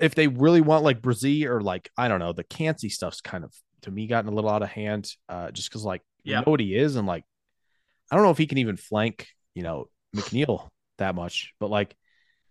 If 0.00 0.14
they 0.14 0.28
really 0.28 0.60
want 0.60 0.84
like 0.84 1.02
Brazil 1.02 1.48
or 1.48 1.60
like 1.60 1.90
I 1.96 2.08
don't 2.08 2.20
know, 2.20 2.32
the 2.32 2.44
Cansey 2.44 2.90
stuff's 2.90 3.20
kind 3.20 3.44
of 3.44 3.52
to 3.82 3.90
me 3.90 4.06
gotten 4.06 4.30
a 4.32 4.34
little 4.34 4.50
out 4.50 4.62
of 4.62 4.68
hand. 4.68 5.10
Uh, 5.28 5.50
just 5.50 5.68
because 5.68 5.84
like 5.84 6.02
you 6.24 6.34
know 6.34 6.42
what 6.42 6.60
he 6.60 6.74
is, 6.76 6.96
and 6.96 7.06
like 7.06 7.24
I 8.10 8.16
don't 8.16 8.24
know 8.24 8.30
if 8.30 8.38
he 8.38 8.46
can 8.46 8.58
even 8.58 8.76
flank, 8.76 9.28
you 9.54 9.62
know, 9.62 9.88
McNeil 10.14 10.68
that 10.98 11.14
much, 11.14 11.54
but 11.60 11.70
like. 11.70 11.96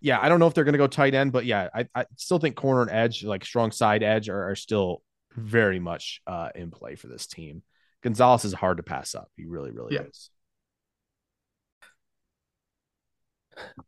Yeah, 0.04 0.18
I 0.20 0.30
don't 0.30 0.40
know 0.40 0.48
if 0.48 0.56
they're 0.56 0.64
going 0.64 0.74
to 0.74 0.80
go 0.80 0.88
tight 0.88 1.14
end, 1.14 1.32
but 1.32 1.46
yeah, 1.46 1.70
I, 1.76 1.86
I 1.94 2.06
still 2.18 2.40
think 2.40 2.56
corner 2.56 2.82
and 2.82 2.90
edge, 2.90 3.24
like 3.24 3.46
strong 3.46 3.70
side 3.70 4.02
edge, 4.02 4.30
are, 4.30 4.50
are 4.50 4.56
still 4.56 5.04
very 5.36 5.80
much 5.80 6.24
uh, 6.26 6.50
in 6.56 6.72
play 6.72 6.96
for 6.96 7.06
this 7.06 7.28
team. 7.28 7.62
Gonzalez 8.02 8.44
is 8.44 8.52
hard 8.52 8.78
to 8.78 8.84
pass 8.84 9.14
up. 9.14 9.30
He 9.38 9.46
really, 9.46 9.70
really 9.70 9.94
Yeah. 9.94 10.02
is. 10.10 10.32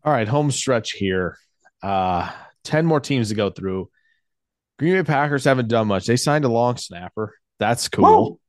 All 0.03 0.14
right, 0.14 0.28
home 0.28 0.52
stretch 0.52 0.91
here. 0.91 1.38
Uh, 1.82 2.32
10 2.64 2.86
more 2.86 2.99
teams 2.99 3.30
to 3.30 3.36
go 3.36 3.49
through. 3.49 3.90
Green 4.79 4.93
Bay 4.93 5.03
Packers 5.03 5.45
haven't 5.45 5.67
done 5.67 5.87
much. 5.87 6.05
They 6.05 6.17
signed 6.17 6.45
a 6.45 6.49
long 6.49 6.77
snapper. 6.77 7.35
That's 7.59 7.87
cool. 7.89 8.31
Woo! 8.31 8.39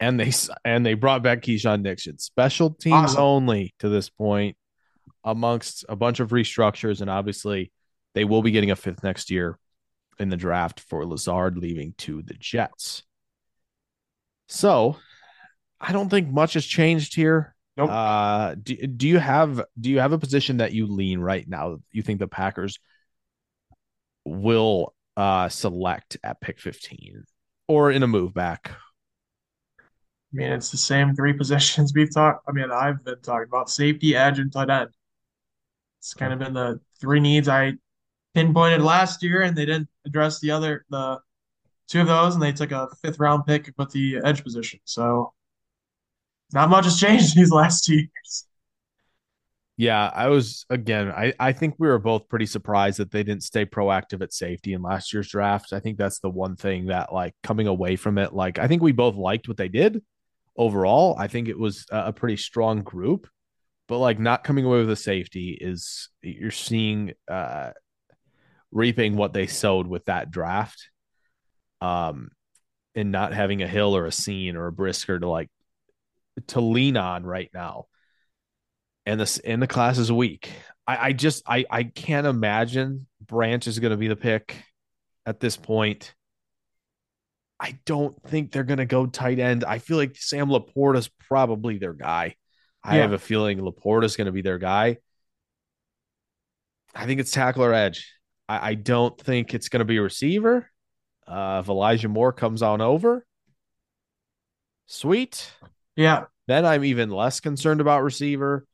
And 0.00 0.18
they 0.18 0.32
and 0.64 0.84
they 0.84 0.94
brought 0.94 1.22
back 1.22 1.42
Keyshawn 1.42 1.82
Nixon. 1.82 2.18
Special 2.18 2.70
teams 2.70 2.94
Awesome. 3.12 3.22
only 3.22 3.74
to 3.80 3.88
this 3.88 4.08
point, 4.08 4.56
amongst 5.24 5.84
a 5.88 5.96
bunch 5.96 6.20
of 6.20 6.30
restructures, 6.30 7.00
and 7.00 7.10
obviously 7.10 7.72
they 8.14 8.24
will 8.24 8.42
be 8.42 8.50
getting 8.50 8.70
a 8.70 8.76
fifth 8.76 9.02
next 9.02 9.30
year 9.30 9.58
in 10.18 10.28
the 10.28 10.36
draft 10.36 10.80
for 10.80 11.04
Lazard 11.06 11.56
leaving 11.58 11.94
to 11.98 12.22
the 12.22 12.34
Jets. 12.34 13.02
So 14.48 14.96
I 15.80 15.92
don't 15.92 16.08
think 16.08 16.28
much 16.28 16.54
has 16.54 16.64
changed 16.64 17.14
here. 17.14 17.54
Nope. 17.76 17.90
Uh, 17.90 18.54
do, 18.62 18.76
do 18.76 19.08
you 19.08 19.18
have 19.18 19.64
do 19.80 19.90
you 19.90 19.98
have 20.00 20.12
a 20.12 20.18
position 20.18 20.58
that 20.58 20.72
you 20.72 20.86
lean 20.86 21.20
right 21.20 21.48
now? 21.48 21.78
You 21.90 22.02
think 22.02 22.18
the 22.18 22.28
Packers 22.28 22.78
will 24.24 24.94
uh 25.16 25.48
select 25.48 26.16
at 26.24 26.40
pick 26.40 26.58
15 26.58 27.24
or 27.68 27.90
in 27.90 28.02
a 28.02 28.06
move 28.06 28.34
back? 28.34 28.72
I 30.32 30.36
mean, 30.36 30.52
it's 30.52 30.70
the 30.70 30.78
same 30.78 31.14
three 31.14 31.32
positions 31.38 31.92
we've 31.94 32.12
talked. 32.12 32.44
I 32.48 32.52
mean, 32.52 32.70
I've 32.70 33.04
been 33.04 33.20
talking 33.22 33.48
about 33.48 33.70
safety, 33.70 34.16
edge, 34.16 34.38
and 34.38 34.52
tight 34.52 34.70
end. 34.70 34.90
It's 36.00 36.14
kind 36.14 36.32
of 36.32 36.38
been 36.38 36.54
the 36.54 36.80
three 37.00 37.20
needs 37.20 37.48
I 37.48 37.74
pinpointed 38.34 38.82
last 38.82 39.22
year, 39.22 39.42
and 39.42 39.56
they 39.56 39.66
didn't 39.66 39.88
address 40.06 40.40
the 40.40 40.50
other 40.50 40.84
the 40.90 41.18
two 41.88 42.00
of 42.00 42.06
those, 42.06 42.34
and 42.34 42.42
they 42.42 42.52
took 42.52 42.72
a 42.72 42.88
fifth 43.02 43.18
round 43.18 43.46
pick 43.46 43.72
with 43.76 43.90
the 43.90 44.18
edge 44.24 44.42
position. 44.42 44.80
So 44.84 45.32
not 46.52 46.70
much 46.70 46.84
has 46.84 46.98
changed 46.98 47.36
these 47.36 47.52
last 47.52 47.84
two 47.84 47.96
years. 47.96 48.46
Yeah, 49.76 50.10
I 50.14 50.28
was 50.28 50.66
again. 50.68 51.10
I 51.10 51.32
I 51.40 51.52
think 51.52 51.74
we 51.78 51.88
were 51.88 51.98
both 51.98 52.28
pretty 52.28 52.46
surprised 52.46 52.98
that 52.98 53.10
they 53.10 53.22
didn't 53.22 53.42
stay 53.42 53.64
proactive 53.64 54.22
at 54.22 54.32
safety 54.32 54.74
in 54.74 54.82
last 54.82 55.12
year's 55.12 55.28
draft. 55.30 55.72
I 55.72 55.80
think 55.80 55.96
that's 55.98 56.20
the 56.20 56.30
one 56.30 56.56
thing 56.56 56.86
that 56.86 57.12
like 57.12 57.34
coming 57.42 57.66
away 57.66 57.96
from 57.96 58.18
it, 58.18 58.34
like 58.34 58.58
I 58.58 58.68
think 58.68 58.82
we 58.82 58.92
both 58.92 59.16
liked 59.16 59.48
what 59.48 59.56
they 59.56 59.68
did 59.68 60.02
overall. 60.56 61.16
I 61.18 61.26
think 61.26 61.48
it 61.48 61.58
was 61.58 61.86
a 61.90 62.12
pretty 62.12 62.36
strong 62.36 62.82
group, 62.82 63.26
but 63.88 63.98
like 63.98 64.18
not 64.18 64.44
coming 64.44 64.66
away 64.66 64.80
with 64.80 64.90
a 64.90 64.96
safety 64.96 65.56
is 65.58 66.08
you're 66.22 66.50
seeing 66.50 67.14
uh 67.28 67.70
reaping 68.70 69.16
what 69.16 69.32
they 69.32 69.46
sowed 69.46 69.86
with 69.86 70.04
that 70.06 70.30
draft. 70.30 70.90
Um 71.80 72.30
and 72.94 73.10
not 73.10 73.32
having 73.32 73.62
a 73.62 73.68
hill 73.68 73.96
or 73.96 74.06
a 74.06 74.10
Cine 74.10 74.54
or 74.54 74.66
a 74.66 74.72
brisker 74.72 75.18
to 75.18 75.28
like 75.28 75.48
to 76.48 76.60
lean 76.60 76.96
on 76.96 77.24
right 77.24 77.50
now 77.54 77.86
and 79.06 79.20
this 79.20 79.38
and 79.38 79.62
the 79.62 79.66
class 79.66 79.98
is 79.98 80.10
weak. 80.12 80.50
I, 80.86 81.08
I 81.08 81.12
just 81.12 81.42
I 81.46 81.64
I 81.70 81.84
can't 81.84 82.26
imagine 82.26 83.06
Branch 83.20 83.66
is 83.66 83.78
going 83.78 83.90
to 83.92 83.96
be 83.96 84.08
the 84.08 84.16
pick 84.16 84.56
at 85.26 85.40
this 85.40 85.56
point. 85.56 86.14
I 87.60 87.78
don't 87.86 88.20
think 88.24 88.50
they're 88.50 88.64
going 88.64 88.78
to 88.78 88.86
go 88.86 89.06
tight 89.06 89.38
end. 89.38 89.64
I 89.64 89.78
feel 89.78 89.96
like 89.96 90.16
Sam 90.16 90.48
LaPorta 90.48 90.96
is 90.98 91.08
probably 91.28 91.78
their 91.78 91.92
guy. 91.92 92.34
I 92.82 92.96
Yeah. 92.96 93.02
have 93.02 93.12
a 93.12 93.18
feeling 93.18 93.58
LaPorta 93.58 94.02
is 94.04 94.16
going 94.16 94.26
to 94.26 94.32
be 94.32 94.42
their 94.42 94.58
guy. 94.58 94.98
I 96.94 97.06
think 97.06 97.20
it's 97.20 97.30
tackle 97.30 97.64
or 97.64 97.72
edge. 97.72 98.12
I, 98.48 98.70
I 98.70 98.74
don't 98.74 99.18
think 99.20 99.54
it's 99.54 99.68
going 99.68 99.78
to 99.78 99.84
be 99.84 99.98
a 99.98 100.02
receiver. 100.02 100.68
Uh, 101.26 101.60
if 101.62 101.68
Elijah 101.68 102.08
Moore 102.08 102.32
comes 102.32 102.62
on 102.62 102.80
over, 102.80 103.24
sweet 104.86 105.50
Yeah, 105.96 106.24
then 106.48 106.66
I'm 106.66 106.84
even 106.84 107.10
less 107.10 107.38
concerned 107.40 107.80
about 107.80 108.02
receiver. 108.02 108.66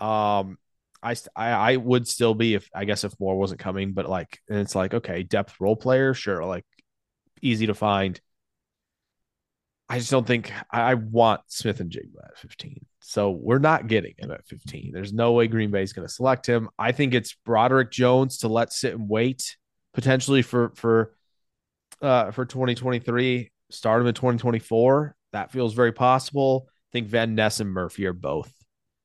Um, 0.00 0.58
I, 1.02 1.14
I 1.36 1.50
I 1.50 1.76
would 1.76 2.08
still 2.08 2.34
be 2.34 2.54
if 2.54 2.68
I 2.74 2.86
guess 2.86 3.04
if 3.04 3.18
Moore 3.20 3.36
wasn't 3.36 3.60
coming, 3.60 3.92
but 3.92 4.08
like 4.08 4.40
and 4.48 4.58
it's 4.58 4.74
like 4.74 4.94
okay, 4.94 5.22
depth 5.22 5.60
role 5.60 5.76
player, 5.76 6.14
sure, 6.14 6.44
like 6.44 6.64
easy 7.42 7.66
to 7.66 7.74
find. 7.74 8.20
I 9.86 9.98
just 9.98 10.10
don't 10.10 10.26
think 10.26 10.50
I, 10.70 10.80
I 10.80 10.94
want 10.94 11.42
Smith-Njigba 11.48 12.24
at 12.24 12.38
15. 12.38 12.86
So 13.00 13.32
we're 13.32 13.58
not 13.58 13.86
getting 13.86 14.14
him 14.16 14.30
at 14.30 14.46
15. 14.46 14.92
There's 14.94 15.12
no 15.12 15.32
way 15.32 15.46
Green 15.46 15.70
Bay 15.70 15.82
is 15.82 15.92
going 15.92 16.08
to 16.08 16.12
select 16.12 16.46
him. 16.46 16.70
I 16.78 16.92
think 16.92 17.12
it's 17.12 17.36
Broderick 17.44 17.90
Jones 17.90 18.38
to 18.38 18.48
let 18.48 18.72
sit 18.72 18.94
and 18.94 19.10
wait 19.10 19.56
potentially 19.92 20.40
for 20.40 20.72
for 20.74 21.14
uh 22.00 22.30
for 22.30 22.46
2023. 22.46 23.50
Start 23.70 24.00
him 24.00 24.08
in 24.08 24.14
2024. 24.14 25.14
That 25.32 25.52
feels 25.52 25.74
very 25.74 25.92
possible. 25.92 26.66
I 26.66 26.90
think 26.92 27.08
Van 27.08 27.34
Ness 27.34 27.60
and 27.60 27.70
Murphy 27.70 28.06
are 28.06 28.14
both 28.14 28.50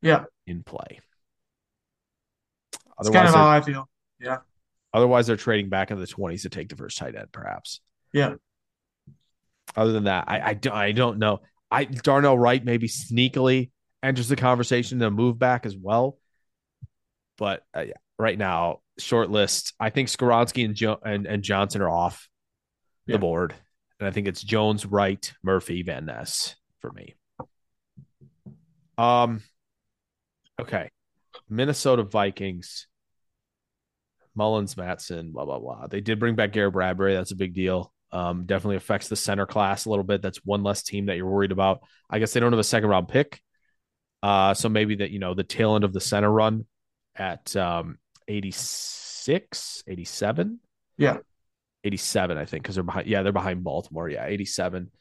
yeah. 0.02 0.24
in 0.48 0.64
play. 0.64 1.00
It's 3.00 3.10
kind 3.10 3.28
of 3.28 3.34
how 3.34 3.48
I 3.48 3.62
feel. 3.62 3.88
Yeah, 4.20 4.38
otherwise 4.94 5.28
they're 5.28 5.38
trading 5.38 5.70
back 5.70 5.92
into 5.92 6.02
the 6.06 6.12
20s 6.12 6.42
to 6.42 6.50
take 6.50 6.68
the 6.70 6.76
first 6.76 6.98
tight 6.98 7.16
end, 7.16 7.32
perhaps. 7.32 7.80
yeah. 8.14 8.36
Other 9.78 9.92
than 9.94 10.06
that, 10.06 10.26
I 10.28 10.50
I 10.50 10.54
don't, 10.56 10.74
I 10.74 10.92
don't 10.92 11.20
know. 11.20 11.40
I 11.72 11.86
Darnell 11.86 12.38
Wright 12.38 12.64
maybe 12.64 12.88
sneakily 12.90 13.70
enters 14.02 14.28
the 14.28 14.36
conversation 14.36 15.00
to 15.00 15.12
move 15.12 15.38
back 15.38 15.66
as 15.66 15.78
well. 15.78 16.18
But 17.38 17.64
uh, 17.78 17.82
yeah, 17.82 17.94
right 18.18 18.38
now, 18.38 18.80
short 18.98 19.30
list. 19.30 19.74
I 19.80 19.92
think 19.92 20.10
Skoronski 20.10 20.66
and 20.66 20.74
jo- 20.76 21.00
and, 21.06 21.26
and 21.28 21.44
Johnson 21.44 21.82
are 21.82 21.90
off 21.90 22.28
Yeah. 23.06 23.14
the 23.16 23.20
board, 23.20 23.54
and 24.00 24.08
I 24.08 24.12
think 24.12 24.28
it's 24.28 24.42
Jones, 24.42 24.86
Wright, 24.86 25.32
Murphy, 25.44 25.84
Van 25.84 26.06
Ness 26.06 26.56
for 26.82 26.92
me. 26.92 27.16
Um, 28.98 29.42
okay, 30.60 30.90
Minnesota 31.50 32.04
Vikings. 32.04 32.88
Mullins, 34.36 34.78
Matson, 34.78 35.32
blah 35.32 35.46
blah 35.46 35.60
blah. 35.60 35.88
They 35.88 36.02
did 36.02 36.20
bring 36.20 36.36
back 36.36 36.54
Garrett 36.54 36.74
Bradbury. 36.74 37.14
That's 37.14 37.32
a 37.32 37.36
big 37.36 37.54
deal. 37.54 37.92
Um, 38.12 38.46
definitely 38.46 38.78
affects 38.78 39.08
the 39.08 39.16
center 39.16 39.46
class 39.46 39.86
a 39.86 39.90
little 39.90 40.04
bit. 40.04 40.22
That's 40.22 40.44
one 40.46 40.64
less 40.64 40.82
team 40.84 41.08
that 41.08 41.18
you're 41.18 41.30
worried 41.30 41.52
about. 41.52 41.82
I 42.10 42.20
guess 42.20 42.34
they 42.34 42.40
don't 42.40 42.52
have 42.54 42.60
a 42.60 42.64
second 42.64 42.90
round 42.90 43.08
pick. 43.08 43.42
Uh, 44.24 44.54
so 44.54 44.70
maybe 44.70 44.96
that, 44.96 45.12
you 45.12 45.20
know, 45.20 45.34
the 45.34 45.44
tail 45.44 45.76
end 45.76 45.84
of 45.84 45.94
the 45.94 46.02
center 46.02 46.32
run 46.32 46.66
at 47.16 47.56
um 47.56 47.98
86, 48.28 49.84
87. 49.88 50.60
Yeah. 50.98 51.18
87, 51.84 52.38
I 52.38 52.46
think, 52.46 52.64
because 52.64 52.76
they're 52.76 52.84
behind. 52.84 53.08
Yeah, 53.08 53.24
they're 53.24 53.32
behind 53.32 53.64
Baltimore. 53.64 54.10
Yeah, 54.10 54.26
87. 54.26 54.92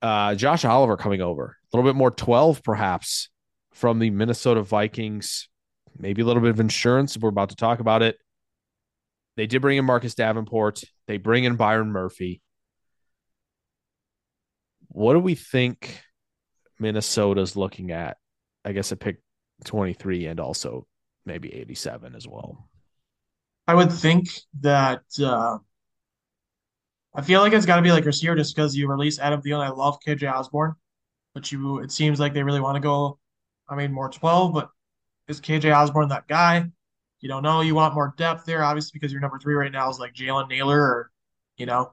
Uh, 0.00 0.34
Josh 0.34 0.64
Oliver 0.64 0.96
coming 0.96 1.22
over 1.22 1.56
a 1.72 1.76
little 1.76 1.88
bit 1.88 1.96
more 1.96 2.10
12, 2.10 2.62
perhaps 2.62 3.28
from 3.72 3.98
the 3.98 4.10
Minnesota 4.10 4.62
Vikings. 4.62 5.48
Maybe 5.98 6.22
a 6.22 6.24
little 6.24 6.42
bit 6.42 6.50
of 6.50 6.60
insurance. 6.60 7.16
We're 7.16 7.28
about 7.28 7.50
to 7.50 7.56
talk 7.56 7.80
about 7.80 8.02
it. 8.02 8.18
They 9.36 9.46
did 9.46 9.62
bring 9.62 9.78
in 9.78 9.84
Marcus 9.84 10.14
Davenport. 10.14 10.82
They 11.06 11.16
bring 11.16 11.44
in 11.44 11.56
Byron 11.56 11.90
Murphy. 11.90 12.42
What 14.88 15.14
do 15.14 15.20
we 15.20 15.34
think 15.34 16.02
Minnesota's 16.78 17.56
looking 17.56 17.90
at? 17.92 18.18
I 18.64 18.72
guess 18.72 18.92
I 18.92 18.96
picked 18.96 19.22
23 19.64 20.26
and 20.26 20.38
also 20.38 20.86
maybe 21.24 21.52
87 21.52 22.14
as 22.14 22.28
well. 22.28 22.68
I 23.66 23.74
would 23.74 23.92
think 23.92 24.28
that 24.60 25.02
uh, 25.22 25.58
I 27.14 27.22
feel 27.22 27.40
like 27.40 27.52
it's 27.52 27.66
got 27.66 27.76
to 27.76 27.82
be 27.82 27.92
like 27.92 28.04
receiver 28.04 28.34
just 28.34 28.54
because 28.54 28.76
you 28.76 28.88
release 28.88 29.18
Adam 29.18 29.40
Thielen. 29.40 29.64
I 29.64 29.70
love 29.70 29.98
KJ 30.06 30.30
Osborne, 30.30 30.74
but 31.34 31.50
you 31.52 31.78
it 31.78 31.92
seems 31.92 32.18
like 32.18 32.34
they 32.34 32.42
really 32.42 32.60
want 32.60 32.76
to 32.76 32.80
go. 32.80 33.18
I 33.72 33.76
mean, 33.76 33.92
more 33.92 34.10
12, 34.10 34.52
but 34.52 34.68
is 35.28 35.40
KJ 35.40 35.74
Osborne 35.74 36.08
that 36.08 36.28
guy? 36.28 36.66
You 37.20 37.28
don't 37.28 37.42
know. 37.42 37.62
You 37.62 37.74
want 37.74 37.94
more 37.94 38.14
depth 38.16 38.44
there, 38.44 38.62
obviously, 38.62 38.98
because 38.98 39.12
your 39.12 39.20
number 39.20 39.38
three 39.38 39.54
right 39.54 39.72
now 39.72 39.88
is 39.88 39.98
like 39.98 40.12
Jalen 40.12 40.48
Nailor 40.48 40.80
or, 40.80 41.10
you 41.56 41.66
know, 41.66 41.92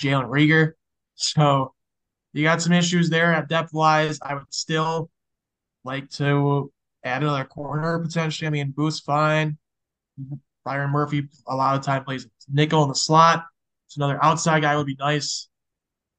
Jalen 0.00 0.28
Reagor. 0.28 0.72
So 1.14 1.74
you 2.32 2.44
got 2.44 2.62
some 2.62 2.72
issues 2.72 3.10
there 3.10 3.32
at 3.32 3.48
depth 3.48 3.72
wise. 3.72 4.18
I 4.22 4.34
would 4.34 4.52
still 4.54 5.10
like 5.82 6.10
to 6.10 6.72
add 7.02 7.22
another 7.22 7.44
corner 7.44 7.98
potentially. 7.98 8.46
I 8.46 8.50
mean, 8.50 8.70
Booth's 8.70 9.00
fine. 9.00 9.58
Byron 10.64 10.90
Murphy 10.90 11.28
a 11.48 11.56
lot 11.56 11.76
of 11.76 11.82
time 11.82 12.04
plays 12.04 12.28
nickel 12.48 12.82
in 12.82 12.88
the 12.88 12.94
slot. 12.94 13.46
So 13.88 14.04
another 14.04 14.22
outside 14.22 14.60
guy 14.60 14.76
would 14.76 14.86
be 14.86 14.96
nice. 14.96 15.48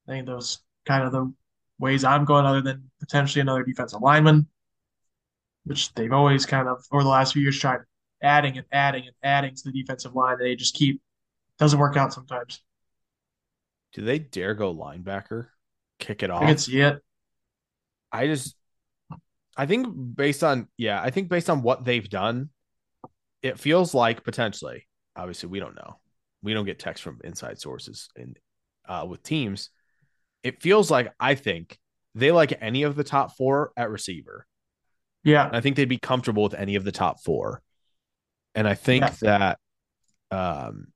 I 0.08 0.12
think 0.12 0.26
those 0.26 0.60
kind 0.86 1.04
of 1.04 1.12
the 1.12 1.32
ways 1.80 2.04
I'm 2.04 2.26
going, 2.26 2.46
other 2.46 2.62
than 2.62 2.90
potentially 3.00 3.42
another 3.42 3.64
defensive 3.64 4.02
lineman, 4.02 4.48
which 5.72 5.94
they've 5.94 6.12
always 6.12 6.46
kind 6.46 6.68
of 6.68 6.84
over 6.92 7.02
the 7.02 7.10
last 7.10 7.32
few 7.32 7.42
years 7.42 7.58
tried 7.58 7.80
adding 8.22 8.58
and 8.58 8.66
adding 8.74 9.04
and 9.06 9.16
adding 9.24 9.56
to 9.56 9.62
the 9.64 9.72
defensive 9.72 10.14
line. 10.14 10.38
They 10.38 10.54
just 10.54 10.76
keep 10.76 11.02
doesn't 11.58 11.80
work 11.80 11.96
out 11.96 12.14
sometimes. 12.14 12.62
Do 13.94 14.02
they 14.02 14.20
dare 14.20 14.54
go 14.54 14.76
linebacker? 14.76 15.48
Kick 15.98 16.24
it 16.24 16.30
off. 16.30 16.44
I 16.44 16.48
can 16.48 16.58
see 16.58 16.82
it. 16.82 17.00
I 18.12 18.28
just 18.28 18.58
I 19.56 19.66
think 19.66 19.88
based 20.16 20.44
on 20.44 20.68
yeah, 20.76 21.02
I 21.02 21.10
think 21.10 21.30
based 21.30 21.50
on 21.50 21.62
what 21.62 21.86
they've 21.86 22.10
done, 22.10 22.50
it 23.42 23.58
feels 23.58 23.94
like 23.94 24.26
potentially. 24.26 24.88
Obviously, 25.16 25.48
we 25.48 25.62
don't 25.62 25.76
know. 25.76 26.02
We 26.44 26.54
don't 26.54 26.66
get 26.66 26.80
text 26.80 27.02
from 27.02 27.22
inside 27.24 27.62
sources 27.62 28.10
and 28.18 28.38
uh, 28.90 29.06
with 29.08 29.24
teams. 29.24 29.70
It 30.44 30.62
feels 30.62 30.92
like 30.92 31.14
I 31.18 31.36
think 31.36 31.80
they 32.14 32.34
like 32.34 32.58
any 32.60 32.84
of 32.84 32.98
the 32.98 33.06
top 33.06 33.38
four 33.38 33.72
at 33.78 33.90
receiver. 33.90 34.46
Yeah, 35.24 35.50
I 35.52 35.62
think 35.62 35.76
they'd 35.76 35.86
be 35.86 35.98
comfortable 35.98 36.44
with 36.44 36.54
any 36.54 36.76
of 36.76 36.84
the 36.84 36.92
top 36.92 37.22
four, 37.24 37.62
and 38.56 38.68
I 38.68 38.74
think 38.74 39.04
yeah. 39.04 39.12
that, 39.22 39.60
um, 40.32 40.88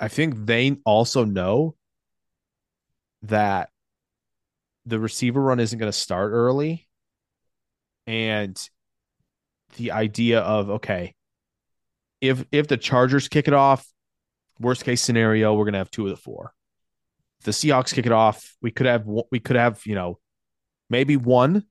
I 0.00 0.08
think 0.08 0.46
they 0.46 0.76
also 0.84 1.24
know 1.24 1.76
that 3.22 3.70
the 4.84 4.98
receiver 4.98 5.40
run 5.40 5.60
isn't 5.60 5.78
going 5.78 5.92
to 5.92 5.96
start 5.96 6.32
early 6.32 6.88
and 8.06 8.58
the 9.76 9.92
idea 9.92 10.40
of 10.40 10.70
okay, 10.70 11.14
if 12.20 12.44
if 12.52 12.68
the 12.68 12.76
Chargers 12.76 13.28
kick 13.28 13.48
it 13.48 13.54
off, 13.54 13.86
worst 14.58 14.84
case 14.84 15.00
scenario, 15.00 15.54
we're 15.54 15.64
gonna 15.64 15.78
have 15.78 15.90
two 15.90 16.04
of 16.04 16.10
the 16.10 16.16
four. 16.16 16.52
If 17.40 17.46
the 17.46 17.52
Seahawks 17.52 17.94
kick 17.94 18.06
it 18.06 18.12
off, 18.12 18.54
we 18.60 18.70
could 18.70 18.86
have 18.86 19.06
we 19.06 19.40
could 19.40 19.56
have 19.56 19.80
you 19.86 19.94
know 19.94 20.18
maybe 20.90 21.16
one, 21.16 21.64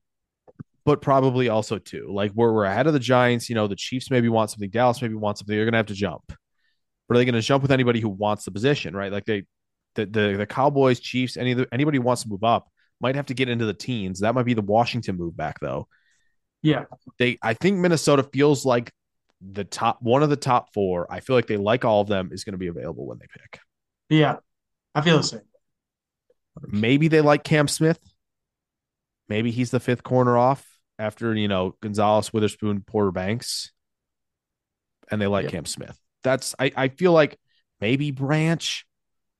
but 0.84 1.00
probably 1.00 1.48
also 1.48 1.78
two. 1.78 2.08
Like 2.10 2.32
we're 2.34 2.52
we're 2.52 2.64
ahead 2.64 2.86
of 2.86 2.92
the 2.92 2.98
Giants. 2.98 3.48
You 3.48 3.54
know 3.54 3.66
the 3.66 3.76
Chiefs 3.76 4.10
maybe 4.10 4.28
want 4.28 4.50
something, 4.50 4.70
Dallas 4.70 5.00
maybe 5.02 5.14
wants 5.14 5.40
something. 5.40 5.54
They're 5.54 5.64
gonna 5.64 5.76
have 5.76 5.86
to 5.86 5.94
jump. 5.94 6.32
But 7.12 7.16
are 7.16 7.18
they 7.18 7.24
going 7.26 7.34
to 7.34 7.46
jump 7.46 7.60
with 7.60 7.72
anybody 7.72 8.00
who 8.00 8.08
wants 8.08 8.46
the 8.46 8.50
position, 8.50 8.96
right? 8.96 9.12
Like 9.12 9.26
they, 9.26 9.44
the 9.96 10.06
the, 10.06 10.36
the 10.38 10.46
Cowboys, 10.46 10.98
Chiefs, 10.98 11.36
any 11.36 11.54
anybody 11.70 11.98
who 11.98 12.02
wants 12.02 12.22
to 12.22 12.28
move 12.30 12.42
up 12.42 12.70
might 13.02 13.16
have 13.16 13.26
to 13.26 13.34
get 13.34 13.50
into 13.50 13.66
the 13.66 13.74
teens. 13.74 14.20
That 14.20 14.34
might 14.34 14.46
be 14.46 14.54
the 14.54 14.62
Washington 14.62 15.16
move 15.16 15.36
back 15.36 15.60
though. 15.60 15.88
Yeah. 16.62 16.84
They 17.18 17.38
I 17.42 17.52
think 17.52 17.78
Minnesota 17.78 18.22
feels 18.22 18.64
like 18.64 18.92
the 19.42 19.64
top 19.64 19.98
one 20.00 20.22
of 20.22 20.30
the 20.30 20.36
top 20.36 20.72
four. 20.72 21.06
I 21.12 21.20
feel 21.20 21.36
like 21.36 21.48
they 21.48 21.58
like 21.58 21.84
all 21.84 22.00
of 22.00 22.08
them 22.08 22.30
is 22.32 22.44
going 22.44 22.52
to 22.52 22.58
be 22.58 22.68
available 22.68 23.06
when 23.06 23.18
they 23.18 23.26
pick. 23.26 23.60
Yeah. 24.08 24.36
I 24.94 25.02
feel 25.02 25.18
the 25.18 25.22
same. 25.22 25.40
Maybe 26.66 27.08
they 27.08 27.20
like 27.20 27.44
Cam 27.44 27.68
Smith. 27.68 27.98
Maybe 29.28 29.50
he's 29.50 29.70
the 29.70 29.80
fifth 29.80 30.02
corner 30.02 30.38
off 30.38 30.66
after, 31.02 31.34
you 31.34 31.48
know, 31.48 31.74
Gonzalez, 31.82 32.32
Witherspoon, 32.32 32.82
Porter 32.86 33.10
Banks. 33.10 33.72
And 35.10 35.20
they 35.20 35.26
like 35.26 35.48
Cam 35.48 35.66
Smith. 35.66 35.98
That's 36.22 36.54
I, 36.58 36.72
I 36.74 36.88
feel 36.88 37.12
like 37.12 37.38
maybe 37.80 38.12
Branch, 38.12 38.86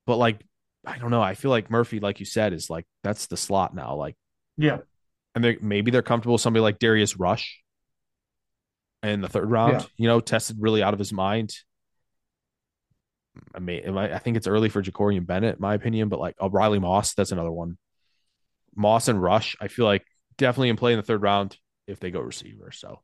but 0.07 0.17
like 0.17 0.43
I 0.85 0.99
don't 0.99 1.11
know. 1.11 1.23
I 1.23 1.35
feel 1.35 1.51
like 1.51 1.71
Murphy, 1.71 2.01
like 2.01 2.21
you 2.21 2.27
said, 2.27 2.53
is 2.53 2.69
like 2.69 2.85
that's 3.03 3.27
the 3.27 3.37
slot 3.37 3.75
now. 3.75 3.95
Like, 3.95 4.17
yeah, 4.59 4.79
and 5.35 5.43
they 5.43 5.57
maybe 5.63 5.91
they're 5.91 6.03
comfortable 6.03 6.35
with 6.35 6.43
somebody 6.43 6.63
like 6.63 6.79
Darius 6.79 7.17
Rush 7.17 7.63
in 9.03 9.23
the 9.23 9.29
third 9.29 9.51
round. 9.51 9.75
Yeah. 9.75 9.87
You 9.97 10.09
know, 10.09 10.21
tested 10.21 10.57
really 10.61 10.83
out 10.83 10.93
of 10.93 10.99
his 10.99 11.13
mind. 11.13 11.55
I 13.55 13.61
mean, 13.61 13.97
I 13.97 14.19
think 14.19 14.37
it's 14.37 14.49
early 14.49 14.69
for 14.69 14.83
Jakorian 14.83 15.25
Bennett, 15.25 15.55
in 15.57 15.61
my 15.63 15.75
opinion, 15.75 16.11
but 16.11 16.21
like 16.21 16.35
Riley 16.39 16.81
Moss, 16.81 17.15
that's 17.15 17.33
another 17.33 17.53
one. 17.53 17.79
Moss 18.77 19.09
and 19.09 19.23
Rush, 19.23 19.57
I 19.59 19.69
feel 19.69 19.87
like 19.87 20.05
definitely 20.43 20.69
in 20.69 20.77
play 20.77 20.93
in 20.93 20.99
the 20.99 21.03
third 21.03 21.23
round 21.23 21.57
if 21.87 22.01
they 22.01 22.11
go 22.11 22.21
receiver. 22.21 22.71
So 22.73 23.01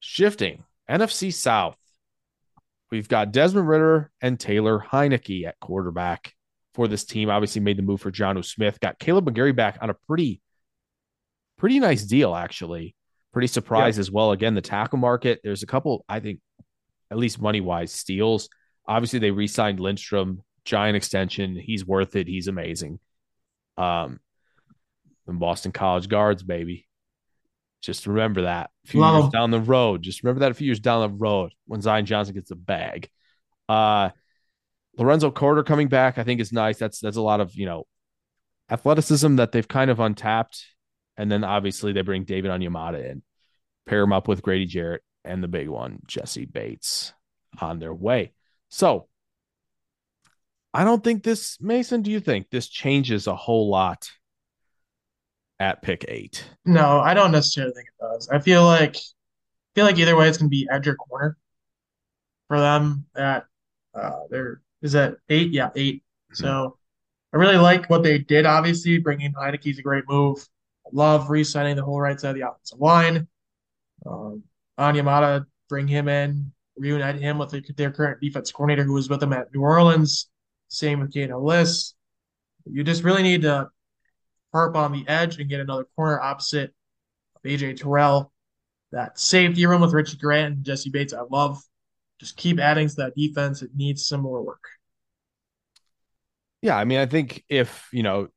shifting 0.00 0.64
NFC 0.88 1.32
South, 1.32 1.76
we've 2.90 3.08
got 3.08 3.32
Desmond 3.32 3.68
Ridder 3.68 4.10
and 4.20 4.38
Taylor 4.38 4.78
Heinicke 4.78 5.46
at 5.46 5.58
quarterback 5.60 6.34
for 6.74 6.86
this 6.86 7.04
team. 7.04 7.30
Obviously, 7.30 7.60
made 7.60 7.78
the 7.78 7.82
move 7.82 8.00
for 8.00 8.12
Jonnu 8.12 8.44
Smith. 8.44 8.78
Got 8.80 8.98
Kaleb 8.98 9.24
McGary 9.24 9.56
back 9.56 9.78
on 9.80 9.90
a 9.90 9.94
pretty, 10.06 10.40
pretty 11.56 11.80
nice 11.80 12.04
deal, 12.04 12.34
actually. 12.34 12.94
Pretty 13.32 13.48
surprised 13.48 13.98
yeah. 13.98 14.02
as 14.02 14.10
well. 14.10 14.32
Again, 14.32 14.54
the 14.54 14.60
tackle 14.60 14.98
market. 14.98 15.40
There's 15.42 15.62
a 15.62 15.66
couple, 15.66 16.04
I 16.08 16.20
think, 16.20 16.40
at 17.10 17.18
least 17.18 17.40
money 17.40 17.60
wise, 17.60 17.92
steals. 17.92 18.48
Obviously, 18.86 19.18
they 19.18 19.30
re-signed 19.30 19.80
Lindstrom, 19.80 20.42
giant 20.64 20.96
extension. 20.96 21.56
He's 21.56 21.86
worth 21.86 22.16
it. 22.16 22.26
He's 22.26 22.48
amazing. 22.48 23.00
Um, 23.76 24.20
Boston 25.36 25.72
College 25.72 26.08
guards, 26.08 26.42
baby. 26.42 26.86
Just 27.82 28.06
remember 28.06 28.42
that. 28.42 28.70
A 28.84 28.88
few 28.88 29.00
Love 29.00 29.24
years 29.24 29.32
down 29.32 29.50
the 29.50 29.60
road. 29.60 30.02
Just 30.02 30.22
remember 30.22 30.40
that 30.40 30.50
a 30.50 30.54
few 30.54 30.66
years 30.66 30.80
down 30.80 31.02
the 31.02 31.16
road 31.16 31.52
when 31.66 31.80
Zion 31.82 32.06
Johnson 32.06 32.34
gets 32.34 32.48
the 32.48 32.56
bag. 32.56 33.08
Uh, 33.68 34.10
Lorenzo 34.96 35.30
Carter 35.30 35.62
coming 35.62 35.88
back, 35.88 36.18
I 36.18 36.24
think 36.24 36.40
is 36.40 36.52
nice. 36.52 36.78
That's 36.78 36.98
that's 36.98 37.16
a 37.16 37.22
lot 37.22 37.40
of 37.40 37.54
you 37.54 37.66
know 37.66 37.86
athleticism 38.70 39.36
that 39.36 39.52
they've 39.52 39.68
kind 39.68 39.90
of 39.90 40.00
untapped, 40.00 40.64
and 41.16 41.30
then 41.30 41.44
obviously 41.44 41.92
they 41.92 42.02
bring 42.02 42.24
David 42.24 42.50
Onyemata 42.50 43.10
in, 43.10 43.22
pair 43.86 44.02
him 44.02 44.12
up 44.12 44.26
with 44.26 44.42
Grady 44.42 44.66
Jarrett 44.66 45.02
and 45.24 45.42
the 45.42 45.48
big 45.48 45.68
one 45.68 46.00
Jessie 46.06 46.46
Bates 46.46 47.12
on 47.60 47.78
their 47.78 47.94
way. 47.94 48.32
So 48.70 49.08
I 50.74 50.84
don't 50.84 51.02
think 51.02 51.22
this 51.22 51.60
Mason. 51.60 52.02
Do 52.02 52.10
you 52.10 52.20
think 52.20 52.50
this 52.50 52.68
changes 52.68 53.28
a 53.28 53.36
whole 53.36 53.70
lot 53.70 54.10
at 55.60 55.82
pick 55.82 56.04
eight? 56.08 56.44
No, 56.64 57.00
I 57.00 57.14
don't 57.14 57.32
necessarily 57.32 57.74
think 57.74 57.88
it 57.88 58.04
does. 58.04 58.28
I 58.28 58.38
feel 58.38 58.64
like 58.64 58.96
I 58.96 59.70
feel 59.74 59.84
like 59.84 59.98
either 59.98 60.16
way 60.16 60.28
it's 60.28 60.38
gonna 60.38 60.48
be 60.48 60.68
edge 60.70 60.88
or 60.88 60.94
corner 60.94 61.36
for 62.48 62.58
them 62.58 63.06
at 63.16 63.44
uh, 63.94 64.20
they're 64.30 64.60
is 64.82 64.92
that 64.92 65.16
eight? 65.28 65.52
Yeah, 65.52 65.70
8 65.74 65.96
mm-hmm. 65.96 66.34
So 66.34 66.76
I 67.32 67.36
really 67.36 67.56
like 67.56 67.90
what 67.90 68.02
they 68.02 68.18
did. 68.18 68.46
Obviously, 68.46 68.98
bringing 68.98 69.32
Heinicke's 69.32 69.78
a 69.78 69.82
great 69.82 70.04
move. 70.08 70.38
I 70.86 70.90
love 70.92 71.30
re-signing 71.30 71.76
the 71.76 71.84
whole 71.84 72.00
right 72.00 72.18
side 72.18 72.30
of 72.30 72.36
the 72.36 72.48
offensive 72.48 72.80
line. 72.80 73.28
Um, 74.06 74.44
Onyemata, 74.78 75.44
bring 75.68 75.88
him 75.88 76.08
in, 76.08 76.52
reunite 76.76 77.16
him 77.16 77.38
with 77.38 77.76
their 77.76 77.90
current 77.90 78.20
defense 78.20 78.52
coordinator 78.52 78.84
who 78.84 78.94
was 78.94 79.10
with 79.10 79.20
them 79.20 79.32
at 79.32 79.52
New 79.52 79.60
Orleans. 79.60 80.30
Same 80.68 81.00
with 81.00 81.12
Kaden 81.12 81.30
Elliss. 81.30 81.94
You 82.64 82.84
just 82.84 83.02
really 83.02 83.22
need 83.22 83.42
to 83.42 83.68
harp 84.52 84.76
on 84.76 84.92
the 84.92 85.06
edge 85.08 85.38
and 85.38 85.48
get 85.48 85.60
another 85.60 85.86
corner 85.96 86.20
opposite 86.20 86.74
of 87.36 87.42
AJ 87.42 87.80
Terrell. 87.80 88.32
That 88.92 89.18
safety 89.18 89.66
room 89.66 89.82
with 89.82 89.92
Richie 89.92 90.16
Grant 90.16 90.54
and 90.54 90.64
Jessie 90.64 90.88
Bates, 90.88 91.12
I 91.12 91.20
love 91.30 91.62
just 92.18 92.36
keep 92.36 92.58
adding 92.58 92.88
to 92.88 92.94
that 92.96 93.14
defense. 93.14 93.62
It 93.62 93.70
needs 93.76 94.06
some 94.06 94.22
more 94.22 94.42
work. 94.42 94.64
Yeah, 96.62 96.76
I 96.76 96.84
mean, 96.84 96.98
I 96.98 97.06
think 97.06 97.44
if 97.48 97.88
you 97.92 98.02
know 98.02 98.28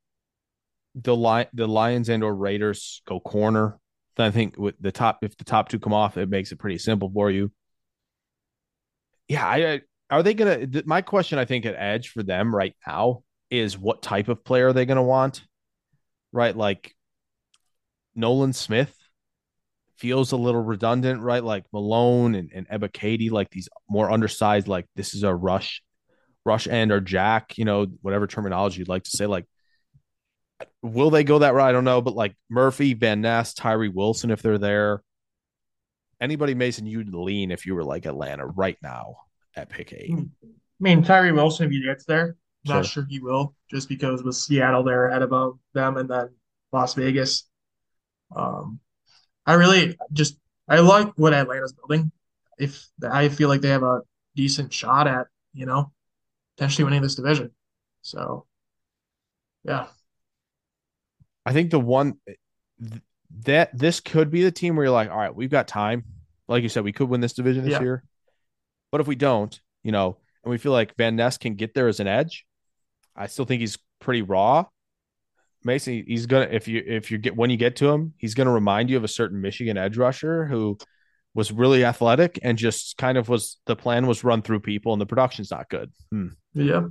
the 0.96 1.16
lion, 1.16 1.48
the 1.54 1.68
Lions 1.68 2.10
and 2.10 2.24
or 2.24 2.36
Raiders 2.36 3.02
go 3.08 3.20
corner, 3.20 3.80
then 4.18 4.28
I 4.28 4.32
think 4.32 4.58
with 4.58 4.76
the 4.80 4.92
top, 4.92 5.20
if 5.24 5.38
the 5.38 5.44
top 5.44 5.70
two 5.70 5.80
come 5.80 5.94
off, 5.94 6.18
it 6.18 6.30
makes 6.30 6.52
it 6.52 6.60
pretty 6.60 6.78
simple 6.78 7.10
for 7.12 7.32
you. 7.32 7.52
Yeah, 9.28 9.46
I 9.46 9.82
are 10.10 10.24
they 10.24 10.34
gonna? 10.34 10.68
My 10.86 11.02
question, 11.02 11.40
I 11.40 11.46
think, 11.46 11.66
at 11.66 11.76
edge 11.76 12.10
for 12.10 12.22
them 12.22 12.54
right 12.54 12.76
now 12.86 13.24
is 13.50 13.78
what 13.78 14.02
type 14.02 14.28
of 14.28 14.44
player 14.44 14.68
are 14.68 14.74
they 14.74 14.86
gonna 14.86 15.02
want? 15.02 15.42
Right, 16.32 16.56
like 16.56 16.96
Nolan 18.16 18.54
Smith 18.54 18.96
feels 19.98 20.32
a 20.32 20.38
little 20.38 20.64
redundant, 20.64 21.22
right? 21.22 21.44
Like 21.44 21.66
Malone 21.72 22.36
and, 22.36 22.52
and 22.70 22.94
katie 22.94 23.30
like 23.30 23.50
these 23.52 23.70
more 23.90 24.10
undersized, 24.10 24.68
like 24.68 24.88
this 24.96 25.14
is 25.14 25.24
a 25.24 25.34
rush, 25.34 25.84
rush 26.44 26.68
end 26.68 26.92
or 26.92 27.00
jack, 27.00 27.58
you 27.58 27.66
know, 27.66 27.86
whatever 28.02 28.26
terminology 28.28 28.80
you'd 28.80 28.88
like 28.88 29.04
to 29.04 29.12
say. 29.12 29.28
Like, 29.28 29.46
will 30.82 31.12
they 31.12 31.24
go 31.24 31.40
that 31.40 31.54
route? 31.54 31.70
I 31.70 31.72
don't 31.72 31.84
know, 31.84 32.02
but 32.02 32.16
like 32.16 32.36
Murphy, 32.50 32.94
Van 32.94 33.22
Ness, 33.22 33.54
Tyree 33.54 33.90
Wilson, 33.90 34.32
if 34.32 34.42
they're 34.42 34.58
there, 34.58 35.04
anybody 36.20 36.56
Mason 36.56 36.88
you'd 36.88 37.14
lean 37.14 37.52
if 37.52 37.66
you 37.66 37.76
were 37.76 37.84
like 37.84 38.06
Atlanta 38.06 38.46
right 38.46 38.78
now 38.82 39.18
at 39.56 39.70
pick 39.70 39.94
eight. 39.94 40.16
I 40.16 40.48
mean, 40.80 41.04
Tyree 41.04 41.32
Wilson, 41.32 41.68
if 41.68 41.72
he 41.72 41.84
gets 41.84 42.06
there. 42.06 42.38
Not 42.66 42.86
sure 42.86 43.06
he 43.10 43.20
will, 43.20 43.56
just 43.70 43.90
because 43.90 44.24
with 44.24 44.36
Seattle 44.36 44.84
there 44.84 45.08
ahead 45.08 45.22
of 45.22 45.58
them 45.74 45.98
and 45.98 46.10
then 46.10 46.30
Las 46.72 46.94
Vegas. 46.94 47.48
Um, 48.36 48.80
I 49.46 49.54
really 49.54 49.98
just 50.14 50.38
I 50.68 50.80
like 50.80 51.12
what 51.18 51.34
Atlanta's 51.34 51.74
building. 51.74 52.12
If 52.58 52.88
I 53.10 53.30
feel 53.30 53.50
like 53.50 53.62
they 53.62 53.70
have 53.70 53.84
a 53.84 54.02
decent 54.36 54.74
shot 54.74 55.08
at, 55.08 55.28
you 55.54 55.66
know, 55.66 55.92
potentially 56.58 56.86
winning 56.86 57.02
this 57.02 57.16
division. 57.16 57.52
So, 58.02 58.46
yeah, 59.64 59.88
I 61.46 61.54
think 61.54 61.72
the 61.72 61.80
one 61.80 62.16
th- 62.28 63.02
that 63.46 63.78
this 63.78 64.00
could 64.00 64.30
be 64.30 64.44
the 64.44 64.52
team 64.52 64.76
where 64.76 64.86
you're 64.86 64.94
like, 64.94 65.10
all 65.10 65.18
right, 65.18 65.36
we've 65.36 65.50
got 65.50 65.68
time. 65.68 66.04
Like 66.48 66.64
you 66.64 66.70
said, 66.70 66.84
we 66.84 66.92
could 66.92 67.10
win 67.10 67.22
this 67.22 67.34
division 67.34 67.64
this 67.64 67.74
Yeah. 67.74 67.82
year. 67.82 68.04
But 68.92 69.02
if 69.02 69.08
we 69.08 69.16
don't, 69.16 69.60
you 69.84 69.92
know, 69.92 70.18
and 70.44 70.52
we 70.52 70.58
feel 70.58 70.72
like 70.72 70.96
Van 70.98 71.16
Ness 71.16 71.38
can 71.38 71.56
get 71.56 71.74
there 71.74 71.88
as 71.88 72.00
an 72.00 72.08
edge, 72.08 72.46
I 73.22 73.28
still 73.28 73.46
think 73.46 73.62
he's 73.62 73.78
pretty 74.00 74.22
raw. 74.24 74.66
Mason, 75.64 76.04
he's 76.08 76.26
gonna 76.26 76.48
if 76.52 76.68
you 76.68 76.84
if 76.86 77.12
you 77.12 77.20
get 77.20 77.36
when 77.36 77.50
you 77.52 77.58
get 77.58 77.76
to 77.78 77.90
him, 77.90 78.14
he's 78.18 78.34
gonna 78.34 78.52
remind 78.52 78.90
you 78.90 78.98
of 78.98 79.04
a 79.04 79.08
certain 79.08 79.42
Michigan 79.42 79.78
edge 79.78 79.96
rusher 79.98 80.46
who 80.46 80.78
was 81.34 81.52
really 81.52 81.86
athletic 81.86 82.40
and 82.42 82.58
just 82.58 82.98
kind 82.98 83.18
of 83.18 83.30
was 83.30 83.60
the 83.66 83.76
plan 83.76 84.08
was 84.08 84.24
run 84.24 84.42
through 84.42 84.60
people 84.60 84.92
and 84.92 85.02
the 85.02 85.06
production's 85.06 85.52
not 85.52 85.70
good. 85.70 85.92
Hmm. 86.12 86.28
yeah, 86.54 86.88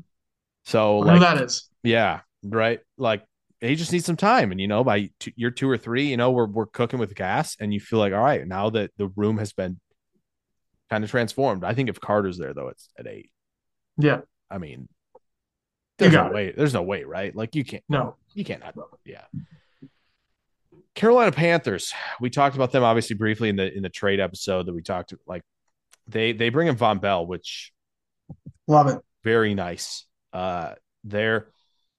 So 0.65 1.01
I 1.03 1.05
like 1.17 1.21
that 1.21 1.43
is. 1.43 1.69
yeah, 1.83 2.21
right. 2.45 2.81
Like 2.97 3.25
he 3.61 3.75
just 3.75 3.93
needs 3.93 4.07
some 4.07 4.17
time, 4.17 4.53
and 4.53 4.61
you 4.61 4.69
know, 4.69 4.85
by 4.85 5.11
two, 5.19 5.33
year 5.37 5.51
two 5.51 5.69
or 5.69 5.77
three, 5.77 6.07
you 6.07 6.17
know, 6.17 6.31
we're 6.31 6.47
we're 6.47 6.67
cooking 6.67 7.01
with 7.01 7.15
gas, 7.15 7.57
and 7.61 7.75
you 7.75 7.81
feel 7.81 7.99
like, 7.99 8.13
all 8.13 8.23
right, 8.23 8.47
now 8.47 8.71
that 8.71 8.93
the 8.97 9.09
room 9.17 9.37
has 9.39 9.53
been 9.53 9.81
kind 10.89 11.03
of 11.05 11.11
transformed. 11.11 11.65
I 11.65 11.75
think 11.75 11.89
if 11.89 12.01
Carter's 12.01 12.39
there, 12.39 12.55
though, 12.55 12.69
it's 12.69 12.89
at 12.99 13.07
eight. 13.07 13.31
Yeah, 13.99 14.21
I 14.51 14.59
mean, 14.59 14.89
there's 16.01 16.13
got 16.13 16.25
no 16.27 16.31
it. 16.31 16.35
way. 16.35 16.53
There's 16.57 16.75
no 16.75 16.83
way, 16.83 17.05
right? 17.05 17.35
Like 17.35 17.55
you 17.55 17.65
can't, 17.65 17.85
no, 17.89 18.17
you 18.35 18.45
can't. 18.45 18.61
Not, 18.61 18.75
yeah. 19.05 19.25
Carolina 20.95 21.33
Panthers. 21.33 21.93
We 22.21 22.31
talked 22.31 22.57
about 22.57 22.73
them 22.73 22.83
obviously 22.83 23.17
briefly 23.17 23.49
in 23.49 23.57
the 23.57 23.75
in 23.75 23.83
the 23.83 23.89
trade 23.89 24.21
episode 24.21 24.67
that 24.67 24.75
we 24.75 24.83
talked 24.83 25.15
like 25.27 25.43
they 26.09 26.33
they 26.33 26.51
bring 26.51 26.69
in 26.69 26.77
Vonn 26.77 27.01
Bell, 27.01 27.27
which 27.27 27.73
love 28.67 28.89
it. 28.89 28.99
very 29.25 29.55
nice. 29.55 30.07
Uh, 30.33 30.75
there, 31.05 31.49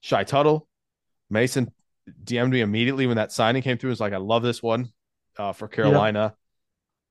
Shy 0.02 0.24
Tuttle, 0.24 0.68
Mason 1.30 1.72
DM'd 2.24 2.52
me 2.52 2.62
immediately 2.62 3.08
when 3.08 3.18
that 3.18 3.32
signing 3.32 3.62
came 3.62 3.78
through. 3.78 3.92
Was 3.92 4.00
like, 4.00 4.14
I 4.14 4.18
love 4.18 4.44
this 4.44 4.62
one 4.62 4.90
uh, 5.38 5.54
for 5.54 5.68
Carolina. 5.68 6.36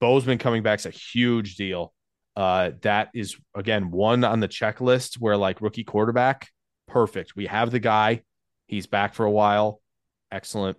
Bozeman 0.00 0.38
coming 0.38 0.62
back 0.62 0.78
is 0.78 0.86
a 0.86 0.90
huge 0.90 1.56
deal. 1.56 1.92
Uh, 2.36 2.70
that 2.82 3.08
is 3.14 3.36
again 3.54 3.90
one 3.90 4.24
on 4.24 4.40
the 4.40 4.48
checklist 4.48 5.14
where 5.18 5.36
like 5.36 5.60
rookie 5.60 5.84
quarterback, 5.84 6.48
perfect. 6.90 7.36
We 7.36 7.46
have 7.46 7.70
the 7.70 7.78
guy. 7.78 8.22
He's 8.66 8.86
back 8.86 9.14
for 9.14 9.24
a 9.24 9.30
while. 9.30 9.80
Excellent. 10.30 10.76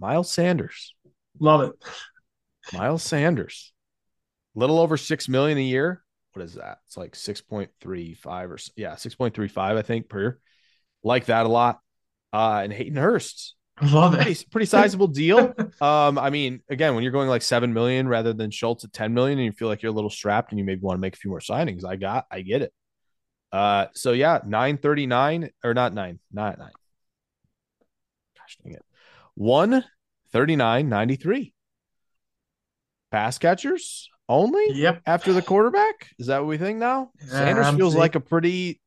Miles 0.00 0.30
Sanders. 0.30 0.94
Love 1.38 1.60
it. 1.62 1.72
Miles 2.72 3.02
Sanders. 3.02 3.72
Little 4.54 4.78
over 4.78 4.96
six 4.96 5.28
million 5.28 5.58
a 5.58 5.62
year. 5.62 6.02
What 6.32 6.44
is 6.44 6.54
that? 6.54 6.78
It's 6.86 6.96
like 6.96 7.12
6.35 7.12 8.26
or 8.50 8.58
yeah, 8.76 8.94
6.35, 8.94 9.58
I 9.58 9.82
think, 9.82 10.08
per 10.08 10.20
year. 10.20 10.40
Like 11.02 11.26
that 11.26 11.46
a 11.46 11.48
lot. 11.48 11.80
Uh, 12.32 12.60
and 12.64 12.72
Hayden 12.72 12.96
Hurst. 12.96 13.54
Love 13.82 14.14
Pretty, 14.14 14.32
it. 14.32 14.44
pretty 14.50 14.66
sizable 14.66 15.06
deal. 15.06 15.54
Um, 15.80 16.18
I 16.18 16.30
mean, 16.30 16.62
again, 16.70 16.94
when 16.94 17.02
you're 17.04 17.12
going 17.12 17.28
like 17.28 17.42
seven 17.42 17.74
million 17.74 18.08
rather 18.08 18.32
than 18.32 18.50
Schultz 18.50 18.84
at 18.84 18.92
10 18.94 19.12
million, 19.12 19.38
and 19.38 19.44
you 19.44 19.52
feel 19.52 19.68
like 19.68 19.82
you're 19.82 19.92
a 19.92 19.94
little 19.94 20.10
strapped 20.10 20.50
and 20.50 20.58
you 20.58 20.64
maybe 20.64 20.80
want 20.80 20.96
to 20.96 21.00
make 21.00 21.14
a 21.14 21.18
few 21.18 21.30
more 21.30 21.40
signings, 21.40 21.84
I 21.84 21.96
got, 21.96 22.24
I 22.30 22.40
get 22.40 22.62
it. 22.62 22.72
Uh, 23.52 23.86
so 23.94 24.12
yeah, 24.12 24.40
939 24.44 25.50
or 25.64 25.74
not 25.74 25.92
nine, 25.94 26.18
not 26.32 26.58
nine. 26.58 26.72
Gosh 28.38 28.58
dang 28.62 28.72
it. 28.74 28.84
139.93. 29.38 31.52
Pass 33.10 33.38
catchers 33.38 34.08
only 34.28 34.72
Yep. 34.72 35.02
after 35.06 35.32
the 35.32 35.42
quarterback. 35.42 36.08
Is 36.18 36.26
that 36.26 36.38
what 36.40 36.48
we 36.48 36.58
think 36.58 36.78
now? 36.78 37.10
Yeah, 37.20 37.26
Sanders 37.28 37.66
I'm 37.66 37.76
feels 37.76 37.94
like 37.94 38.14
a 38.14 38.20
pretty, 38.20 38.80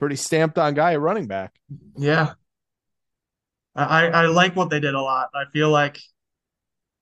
pretty 0.00 0.16
stamped 0.16 0.58
on 0.58 0.74
guy 0.74 0.92
at 0.94 1.00
running 1.00 1.26
back. 1.26 1.54
Yeah. 1.96 2.34
I, 3.74 3.84
I 3.84 4.06
I 4.06 4.26
like 4.26 4.56
what 4.56 4.70
they 4.70 4.80
did 4.80 4.94
a 4.94 5.00
lot. 5.00 5.28
I 5.34 5.44
feel 5.52 5.70
like 5.70 6.00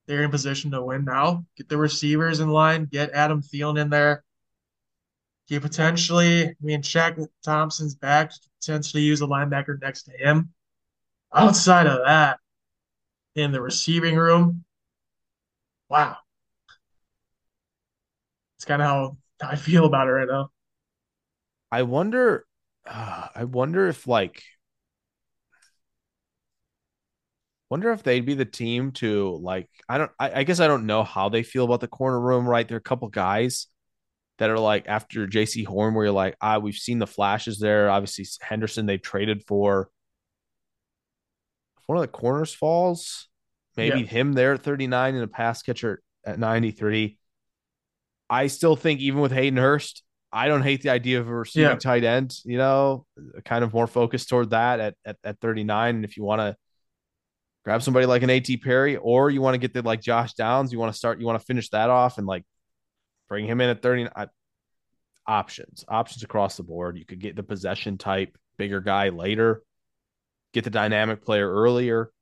they're 0.07 0.23
in 0.25 0.31
position 0.31 0.73
to 0.73 0.83
win 0.83 1.05
now. 1.05 1.47
Get 1.57 1.69
the 1.69 1.79
receivers 1.79 2.41
in 2.41 2.49
line, 2.51 2.87
get 2.87 3.11
Adam 3.13 3.43
Thielen 3.43 3.81
in 3.81 3.91
there. 3.91 4.24
You 5.49 5.61
potentially, 5.61 6.49
I 6.49 6.55
mean, 6.61 6.83
Shaq 6.83 7.25
Thompson's 7.45 7.95
back, 7.95 8.33
potentially 8.61 9.03
use 9.03 9.21
a 9.21 9.27
linebacker 9.27 9.81
next 9.81 10.05
to 10.05 10.13
him. 10.13 10.55
Outside 11.35 11.87
of 11.87 12.05
that, 12.07 12.39
in 13.35 13.53
the 13.53 13.61
receiving 13.61 14.17
room, 14.17 14.65
wow. 15.89 16.17
It's 18.57 18.65
kind 18.65 18.81
of 18.81 18.89
how 18.89 19.17
I 19.49 19.57
feel 19.57 19.85
about 19.85 20.09
it 20.09 20.13
right 20.13 20.29
now. 20.29 20.51
I 21.71 21.83
wonder, 21.83 22.47
uh, 22.87 23.29
I 23.35 23.45
wonder 23.45 23.89
if 23.89 24.07
like, 24.07 24.43
wonder 27.69 27.91
if 27.91 28.03
they'd 28.03 28.25
be 28.25 28.35
the 28.35 28.45
team 28.45 28.93
to 28.93 29.37
like. 29.43 29.69
I 29.89 29.99
don't. 29.99 30.11
I, 30.19 30.41
I 30.41 30.45
guess 30.45 30.61
I 30.61 30.69
don't 30.69 30.87
know 30.87 31.03
how 31.03 31.29
they 31.29 31.43
feel 31.43 31.65
about 31.65 31.81
the 31.81 31.89
corner 31.89 32.21
room. 32.21 32.49
Right, 32.49 32.67
there 32.67 32.77
are 32.77 32.79
a 32.79 32.83
couple 32.83 33.09
guys 33.09 33.67
that 34.39 34.51
are 34.51 34.59
like 34.59 34.85
after 34.89 35.27
Jaycee 35.27 35.65
Horn, 35.67 35.95
where 35.95 36.07
you're 36.07 36.13
like, 36.13 36.37
ah, 36.41 36.59
we've 36.59 36.75
seen 36.75 36.99
the 36.99 37.07
flashes 37.07 37.59
there. 37.59 37.89
Obviously, 37.91 38.27
Henderson 38.41 38.87
they've 38.87 39.01
traded 39.01 39.45
for. 39.47 39.89
If 41.81 41.85
one 41.89 41.99
of 41.99 42.03
the 42.03 42.09
corners 42.09 42.53
falls, 42.53 43.29
maybe 43.77 44.01
Yeah. 44.01 44.07
him 44.07 44.33
there 44.33 44.55
at 44.55 44.63
39 44.63 45.15
and 45.15 45.25
a 45.25 45.29
pass 45.29 45.63
catcher 45.63 46.03
at 46.25 46.39
93. 46.39 47.19
I 48.31 48.47
still 48.47 48.75
think 48.75 49.01
even 49.01 49.21
with 49.21 49.33
Hayden 49.33 49.59
Hurst, 49.59 50.03
I 50.33 50.49
don't 50.49 50.63
hate 50.63 50.83
the 50.83 50.91
idea 50.91 51.21
of 51.21 51.29
a 51.29 51.35
receiving 51.35 51.71
Yeah. 51.71 51.77
tight 51.77 52.03
end, 52.05 52.35
you 52.45 52.59
know, 52.59 53.07
kind 53.45 53.63
of 53.63 53.73
more 53.73 53.87
focused 53.87 54.29
toward 54.29 54.51
that 54.51 54.81
at, 54.81 54.95
at, 55.05 55.17
at 55.23 55.41
39. 55.41 55.97
And 55.97 56.05
if 56.05 56.17
you 56.17 56.25
want 56.25 56.41
to 56.41 56.57
grab 57.65 57.83
somebody 57.83 58.07
like 58.07 58.23
an 58.23 58.31
AT 58.31 58.57
Perry, 58.63 58.97
or 58.97 59.31
you 59.31 59.41
want 59.43 59.55
to 59.55 59.59
get 59.59 59.73
the 59.75 59.83
like 59.83 60.01
Josh 60.01 60.33
Downs, 60.35 60.73
you 60.73 60.79
want 60.79 60.93
to 60.93 60.99
start, 60.99 61.21
you 61.21 61.27
want 61.27 61.39
to 61.39 61.45
finish 61.47 61.69
that 61.71 61.89
off 61.91 62.19
and 62.19 62.27
like 62.27 62.45
bring 63.35 63.47
him 63.47 63.61
in 63.61 63.69
at 63.69 63.83
39. 63.83 64.13
I, 64.15 64.27
options, 65.27 65.85
options 65.89 66.23
across 66.23 66.57
the 66.57 66.63
board. 66.63 66.97
You 66.97 67.05
could 67.05 67.19
get 67.19 67.35
the 67.35 67.43
possession 67.43 67.99
type, 67.99 68.39
bigger 68.59 68.81
guy 68.81 69.09
later, 69.09 69.63
get 70.53 70.63
the 70.63 70.71
dynamic 70.71 71.25
player 71.25 71.53
earlier. 71.53 72.13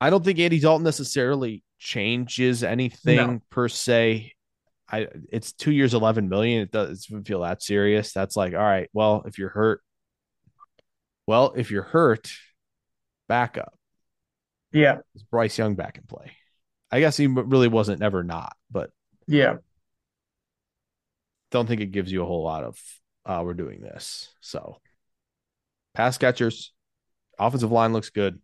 I 0.00 0.10
don't 0.10 0.24
think 0.24 0.38
Andy 0.38 0.60
Dalton 0.60 0.84
necessarily 0.84 1.64
changes 1.80 2.62
anything 2.62 3.16
No. 3.16 3.40
per 3.50 3.68
se. 3.68 4.34
I 4.88 5.08
it's 5.32 5.52
two 5.52 5.72
years, 5.72 5.94
eleven 5.94 6.28
million. 6.28 6.62
It 6.62 6.70
doesn't 6.70 7.26
feel 7.26 7.40
that 7.40 7.60
serious. 7.60 8.12
That's 8.12 8.36
like, 8.36 8.52
all 8.52 8.60
right, 8.60 8.88
well, 8.92 9.24
if 9.26 9.36
you're 9.36 9.48
hurt, 9.48 9.80
well, 11.26 11.54
if 11.56 11.72
you're 11.72 11.82
hurt, 11.82 12.30
back 13.28 13.58
up. 13.58 13.74
Yeah. 14.72 14.98
Is 15.16 15.24
Bryce 15.24 15.58
Young 15.58 15.74
back 15.74 15.98
in 15.98 16.04
play? 16.04 16.30
I 16.92 17.00
guess 17.00 17.16
he 17.16 17.26
really 17.26 17.66
wasn't 17.66 18.00
ever 18.02 18.22
not, 18.22 18.54
but 18.70 18.90
Yeah. 19.26 19.56
don't 21.50 21.66
think 21.66 21.80
it 21.80 21.92
gives 21.92 22.12
you 22.12 22.22
a 22.22 22.26
whole 22.26 22.42
lot 22.44 22.64
of 22.64 22.78
uh 23.24 23.42
we're 23.44 23.54
doing 23.54 23.80
this. 23.80 24.32
So 24.40 24.80
pass 25.94 26.18
catchers, 26.18 26.72
offensive 27.38 27.72
line 27.72 27.92
looks 27.92 28.10
good. 28.10 28.40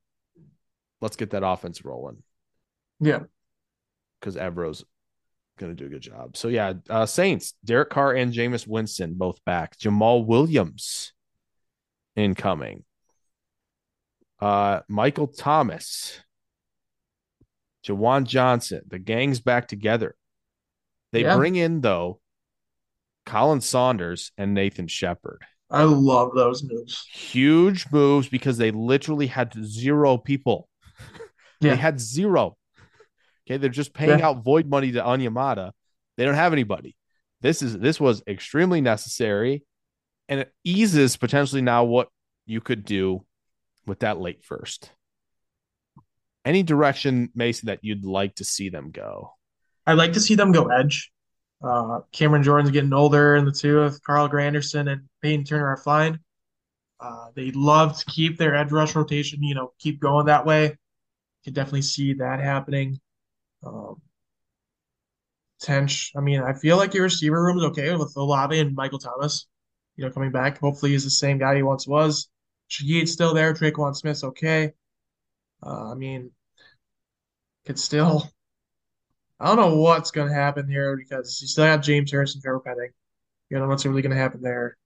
Let's 1.01 1.17
get 1.17 1.31
that 1.31 1.47
offense 1.47 1.85
rolling. 1.85 2.23
Yeah. 3.01 3.21
because 4.21 4.37
Evro's 4.37 4.85
going 5.59 5.75
to 5.75 5.77
do 5.77 5.87
a 5.87 5.91
good 5.91 6.01
job. 6.01 6.37
So 6.37 6.49
yeah, 6.49 6.75
uh, 6.89 7.07
Saints, 7.07 7.55
Derek 7.65 7.91
Carr 7.91 8.15
and 8.15 8.33
Jameis 8.33 8.67
Winston 8.67 9.15
both 9.15 9.45
back. 9.45 9.77
Jamaal 9.79 10.25
Williams 10.25 11.13
incoming. 12.17 12.85
Uh, 14.41 14.81
Michael 14.89 15.27
Thomas, 15.29 16.21
Juwan 17.87 18.25
Johnson, 18.25 18.83
the 18.89 18.99
gang's 18.99 19.41
back 19.41 19.69
together. 19.69 20.15
They 21.13 21.23
Yeah. 21.23 21.37
bring 21.37 21.57
in 21.57 21.81
though 21.81 22.21
Khalen 23.27 23.63
Saunders 23.63 24.33
and 24.37 24.55
Nathan 24.55 24.89
Shepherd. 24.89 25.43
I 25.71 25.85
love 25.85 26.33
those 26.35 26.63
moves. 26.63 27.07
Huge 27.13 27.87
moves 27.93 28.29
because 28.29 28.59
they 28.59 28.71
literally 28.71 29.27
had 29.27 29.55
zero 29.65 30.19
people 30.19 30.69
Yeah. 31.61 31.71
They 31.71 31.77
had 31.77 32.01
zero. 32.01 32.57
Okay, 33.47 33.57
they're 33.57 33.71
just 33.71 33.95
paying 33.95 34.19
Yeah. 34.19 34.29
out 34.31 34.43
void 34.45 34.67
money 34.67 34.93
to 34.93 35.01
Onyemata. 35.01 35.73
They 36.17 36.25
don't 36.25 36.35
have 36.35 36.53
anybody. 36.53 36.97
This 37.41 37.63
is 37.63 37.79
this 37.79 38.01
was 38.01 38.23
extremely 38.27 38.81
necessary, 38.81 39.65
and 40.29 40.41
it 40.41 40.53
eases 40.65 41.17
potentially 41.17 41.63
now 41.63 41.85
what 41.85 42.09
you 42.47 42.61
could 42.61 42.85
do 42.85 43.25
with 43.87 44.01
that 44.01 44.19
late 44.19 44.45
first. 44.45 44.91
Any 46.45 46.63
direction, 46.65 47.31
Mason, 47.35 47.67
that 47.67 47.81
you'd 47.83 48.05
like 48.05 48.35
to 48.37 48.45
see 48.45 48.69
them 48.69 48.91
go? 48.91 49.35
I'd 49.87 49.99
like 49.99 50.13
to 50.15 50.21
see 50.21 50.35
them 50.35 50.53
go 50.53 50.69
edge. 50.69 51.11
Uh, 51.63 52.01
Cameron 52.13 52.43
Jordan's 52.43 52.71
getting 52.71 52.93
older, 52.93 53.37
and 53.37 53.47
the 53.47 53.53
two 53.53 53.81
of 53.81 54.03
Carl 54.03 54.29
Granderson 54.29 54.91
and 54.91 55.09
Peyton 55.23 55.45
Turner 55.45 55.69
are 55.69 55.77
fine. 55.77 56.19
Uh, 57.01 57.27
they 57.35 57.51
love 57.53 57.99
to 57.99 58.05
keep 58.07 58.39
their 58.39 58.55
edge 58.55 58.71
rush 58.71 58.95
rotation, 58.95 59.43
you 59.43 59.55
know, 59.55 59.73
keep 59.79 60.01
going 60.01 60.27
that 60.27 60.47
way. 60.47 60.77
Could 61.45 61.55
definitely 61.55 61.83
see 61.83 62.15
that 62.15 62.41
happening. 62.41 63.01
Um, 63.65 64.01
Tench, 65.61 66.11
I 66.17 66.21
mean, 66.21 66.41
I 66.41 66.53
feel 66.53 66.77
like 66.77 66.95
your 66.95 67.05
receiver 67.05 67.43
room 67.43 67.59
is 67.59 67.65
okay 67.65 67.95
with 67.95 68.17
Olave 68.17 68.59
and 68.59 68.75
Michael 68.75 68.99
Thomas, 68.99 69.47
you 69.97 70.05
know, 70.05 70.11
coming 70.11 70.33
back. 70.33 70.59
Hopefully, 70.59 70.93
he's 70.93 71.05
the 71.05 71.11
same 71.11 71.39
guy 71.39 71.57
he 71.57 71.63
once 71.63 71.87
was. 71.87 72.29
Shaheed's 72.71 73.13
still 73.13 73.35
there. 73.35 73.55
Tre'Quan 73.55 73.95
Smith's 73.95 74.25
okay. 74.25 74.73
Uh, 75.65 75.93
I 75.93 75.95
mean, 75.95 76.33
could 77.65 77.79
still. 77.79 78.29
I 79.43 79.47
don't 79.49 79.57
know 79.57 79.75
what's 79.75 80.13
going 80.13 80.29
to 80.29 80.35
happen 80.35 80.69
here 80.69 80.97
because 80.97 81.41
you 81.43 81.49
still 81.49 81.65
have 81.65 81.81
James 81.81 82.13
Harrison, 82.13 82.39
and 82.39 82.45
Trevor 82.45 82.61
Penning. 82.61 82.91
You 83.51 83.59
know 83.59 83.67
what's 83.67 83.85
really 83.85 84.01
going 84.01 84.15
to 84.15 84.17
happen 84.17 84.41
there. 84.41 84.77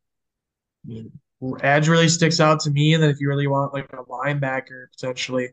I 0.86 0.88
mean, 0.88 1.12
edge 1.60 1.88
really 1.88 2.08
sticks 2.08 2.40
out 2.40 2.60
to 2.60 2.70
me, 2.70 2.94
and 2.94 3.02
then 3.02 3.10
if 3.10 3.20
you 3.20 3.28
really 3.28 3.46
want 3.46 3.74
like 3.74 3.92
a 3.92 4.02
linebacker 4.04 4.86
potentially, 4.92 5.48
I 5.48 5.52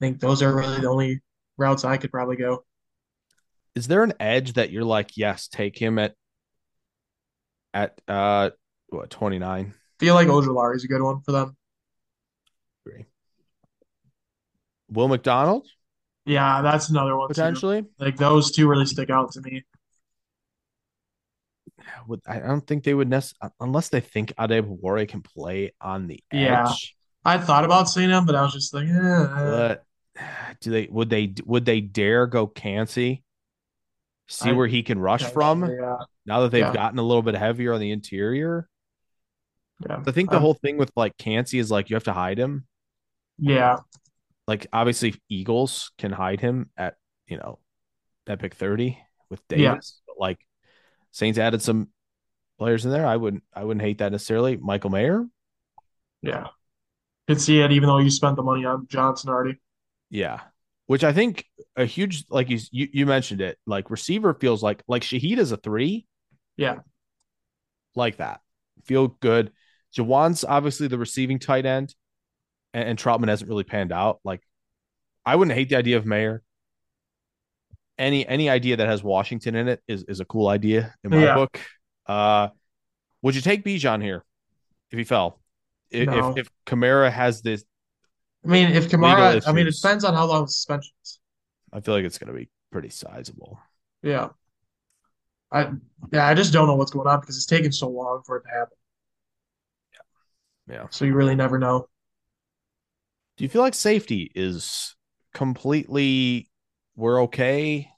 think 0.00 0.18
those 0.18 0.42
are 0.42 0.56
really 0.56 0.80
the 0.80 0.88
only 0.88 1.20
routes 1.58 1.84
I 1.84 1.98
could 1.98 2.10
probably 2.10 2.36
go. 2.36 2.64
Is 3.74 3.86
there 3.86 4.02
an 4.02 4.14
edge 4.18 4.54
that 4.54 4.70
you're 4.70 4.82
like, 4.82 5.18
yes, 5.18 5.46
take 5.46 5.78
him 5.78 5.98
at 5.98 6.14
at 7.74 8.00
uh 8.08 8.50
what 8.88 9.10
twenty 9.10 9.38
nine? 9.38 9.74
feel 9.98 10.14
like 10.14 10.28
Ojulari 10.28 10.76
is 10.76 10.84
a 10.84 10.88
good 10.88 11.02
one 11.02 11.20
for 11.20 11.32
them. 11.32 11.54
Agree. 12.86 13.04
Will 14.88 15.08
McDonald 15.08 15.66
Yeah, 16.26 16.60
that's 16.60 16.90
another 16.90 17.16
one 17.16 17.28
too. 17.28 17.34
potentially? 17.34 17.84
Like 17.98 18.16
those 18.16 18.50
two 18.50 18.68
really 18.68 18.84
stick 18.86 19.10
out 19.10 19.32
to 19.32 19.40
me. 19.40 19.64
Would 22.08 22.20
I 22.26 22.38
don't 22.38 22.66
think 22.66 22.84
they 22.84 22.94
would 22.94 23.08
necessarily 23.08 23.52
unless 23.60 23.88
they 23.90 24.00
think 24.00 24.32
Adebawale 24.38 25.08
can 25.08 25.22
play 25.22 25.72
on 25.80 26.06
the 26.06 26.22
edge. 26.32 26.40
Yeah. 26.40 26.72
I 27.24 27.38
thought 27.38 27.64
about 27.64 27.88
seeing 27.88 28.10
him, 28.10 28.24
but 28.26 28.34
I 28.34 28.42
was 28.42 28.52
just 28.52 28.72
like, 28.74 28.88
eh. 28.88 29.26
But 29.26 29.84
do 30.60 30.70
they 30.70 30.88
would 30.90 31.10
they 31.10 31.34
would 31.44 31.64
they 31.64 31.80
dare 31.80 32.26
go 32.26 32.46
Kancey? 32.46 33.22
See 34.28 34.50
I- 34.50 34.52
where 34.52 34.66
he 34.66 34.82
can 34.82 34.98
rush 34.98 35.24
from 35.24 35.64
Yeah, 35.68 35.98
now 36.24 36.40
that 36.40 36.50
they've 36.50 36.60
Yeah. 36.64 36.72
gotten 36.74 36.98
a 36.98 37.02
little 37.02 37.22
bit 37.22 37.34
heavier 37.36 37.72
on 37.74 37.80
the 37.80 37.90
interior. 37.92 38.68
yeah. 39.88 40.02
I 40.06 40.10
think 40.10 40.30
the 40.30 40.36
Um, 40.36 40.42
whole 40.42 40.54
thing 40.54 40.78
with 40.78 40.90
like 40.96 41.16
Kancey 41.18 41.58
is 41.58 41.70
like 41.70 41.90
you 41.90 41.96
have 41.96 42.04
to 42.04 42.12
hide 42.12 42.38
him. 42.38 42.66
Yeah, 43.38 43.78
Like 44.46 44.66
obviously 44.72 45.14
Eagles 45.28 45.90
can 45.98 46.12
hide 46.12 46.40
him 46.40 46.70
at 46.76 46.94
you 47.26 47.36
know 47.36 47.58
at 48.26 48.38
pick 48.40 48.54
30 48.54 48.98
with 49.30 49.40
Yeah. 49.50 49.70
Davis. 49.72 50.00
But 50.06 50.16
like 50.18 50.38
Saints 51.12 51.38
added 51.38 51.62
some 51.62 51.88
players 52.58 52.84
in 52.84 52.90
there. 52.90 53.06
I 53.06 53.16
wouldn't 53.16 53.42
I 53.54 53.64
wouldn't 53.64 53.82
hate 53.82 53.98
that 53.98 54.12
necessarily. 54.12 54.56
Michael 54.56 54.90
Mayer. 54.90 55.24
yeah. 56.22 56.48
Could 57.28 57.40
see 57.40 57.60
it 57.60 57.72
even 57.72 57.88
though 57.88 57.98
you 57.98 58.10
spent 58.10 58.36
the 58.36 58.42
money 58.42 58.64
on 58.64 58.86
Johnson 58.88 59.30
already. 59.30 59.58
Yeah. 60.10 60.40
Which 60.86 61.02
I 61.02 61.12
think 61.12 61.44
a 61.74 61.84
huge 61.84 62.24
like 62.30 62.48
you 62.48 62.60
you, 62.70 62.88
you 62.92 63.06
mentioned 63.06 63.40
it, 63.40 63.58
like 63.66 63.90
receiver 63.90 64.32
feels 64.34 64.62
like 64.62 64.82
like 64.86 65.02
Shaheed 65.02 65.38
is 65.38 65.50
a 65.50 65.56
three. 65.56 66.06
Yeah. 66.56 66.76
Like 67.96 68.18
that. 68.18 68.40
Feel 68.84 69.08
good. 69.08 69.52
Juwan's 69.96 70.44
obviously 70.44 70.86
the 70.88 70.98
receiving 70.98 71.38
tight 71.38 71.66
end, 71.66 71.94
and, 72.76 72.90
and 72.90 72.98
Trautman 72.98 73.28
hasn't 73.28 73.48
really 73.48 73.64
panned 73.64 73.90
out. 73.90 74.20
Like 74.22 74.42
I 75.24 75.34
wouldn't 75.34 75.56
hate 75.56 75.70
the 75.70 75.76
idea 75.76 75.96
of 75.96 76.04
Mayer. 76.04 76.42
Any 77.98 78.28
any 78.28 78.50
idea 78.50 78.76
that 78.76 78.86
has 78.86 79.02
Washington 79.02 79.54
in 79.56 79.68
it 79.68 79.82
is 79.88 80.04
is 80.04 80.20
a 80.20 80.26
cool 80.26 80.48
idea 80.48 80.94
in 81.02 81.10
my 81.10 81.24
Yeah. 81.24 81.34
book. 81.34 81.58
Uh 82.04 82.48
would 83.22 83.34
you 83.34 83.40
take 83.40 83.64
Bijan 83.64 84.02
here 84.02 84.22
if 84.90 84.98
he 84.98 85.04
fell? 85.04 85.40
If 85.90 86.06
No. 86.06 86.30
if, 86.32 86.38
if 86.38 86.50
Kamara 86.66 87.10
has 87.10 87.40
this, 87.40 87.64
I 88.44 88.48
mean, 88.48 88.70
if 88.70 88.90
Kamara, 88.90 89.42
I 89.48 89.52
mean, 89.52 89.66
it 89.66 89.74
depends 89.74 90.04
on 90.04 90.12
how 90.12 90.26
long 90.26 90.42
the 90.44 90.50
suspension 90.50 90.92
is. 91.02 91.18
I 91.72 91.80
feel 91.80 91.94
like 91.94 92.04
it's 92.04 92.18
gonna 92.18 92.34
be 92.34 92.50
pretty 92.70 92.90
sizable. 92.90 93.58
Yeah. 94.02 94.28
I 95.50 95.70
yeah, 96.12 96.26
I 96.26 96.34
just 96.34 96.52
don't 96.52 96.66
know 96.66 96.74
what's 96.74 96.90
going 96.90 97.08
on 97.08 97.20
because 97.20 97.36
it's 97.36 97.46
taken 97.46 97.72
so 97.72 97.88
long 97.88 98.22
for 98.26 98.36
it 98.36 98.42
to 98.42 98.48
happen. 98.50 98.76
Yeah. 99.94 100.74
Yeah. 100.74 100.86
So 100.90 101.06
you 101.06 101.14
really 101.14 101.34
never 101.34 101.58
know. 101.58 101.88
Do 103.36 103.44
you 103.44 103.48
feel 103.48 103.62
like 103.62 103.74
safety 103.74 104.30
is 104.34 104.94
completely 105.34 106.48
we're 106.96 107.22
okay? 107.24 107.90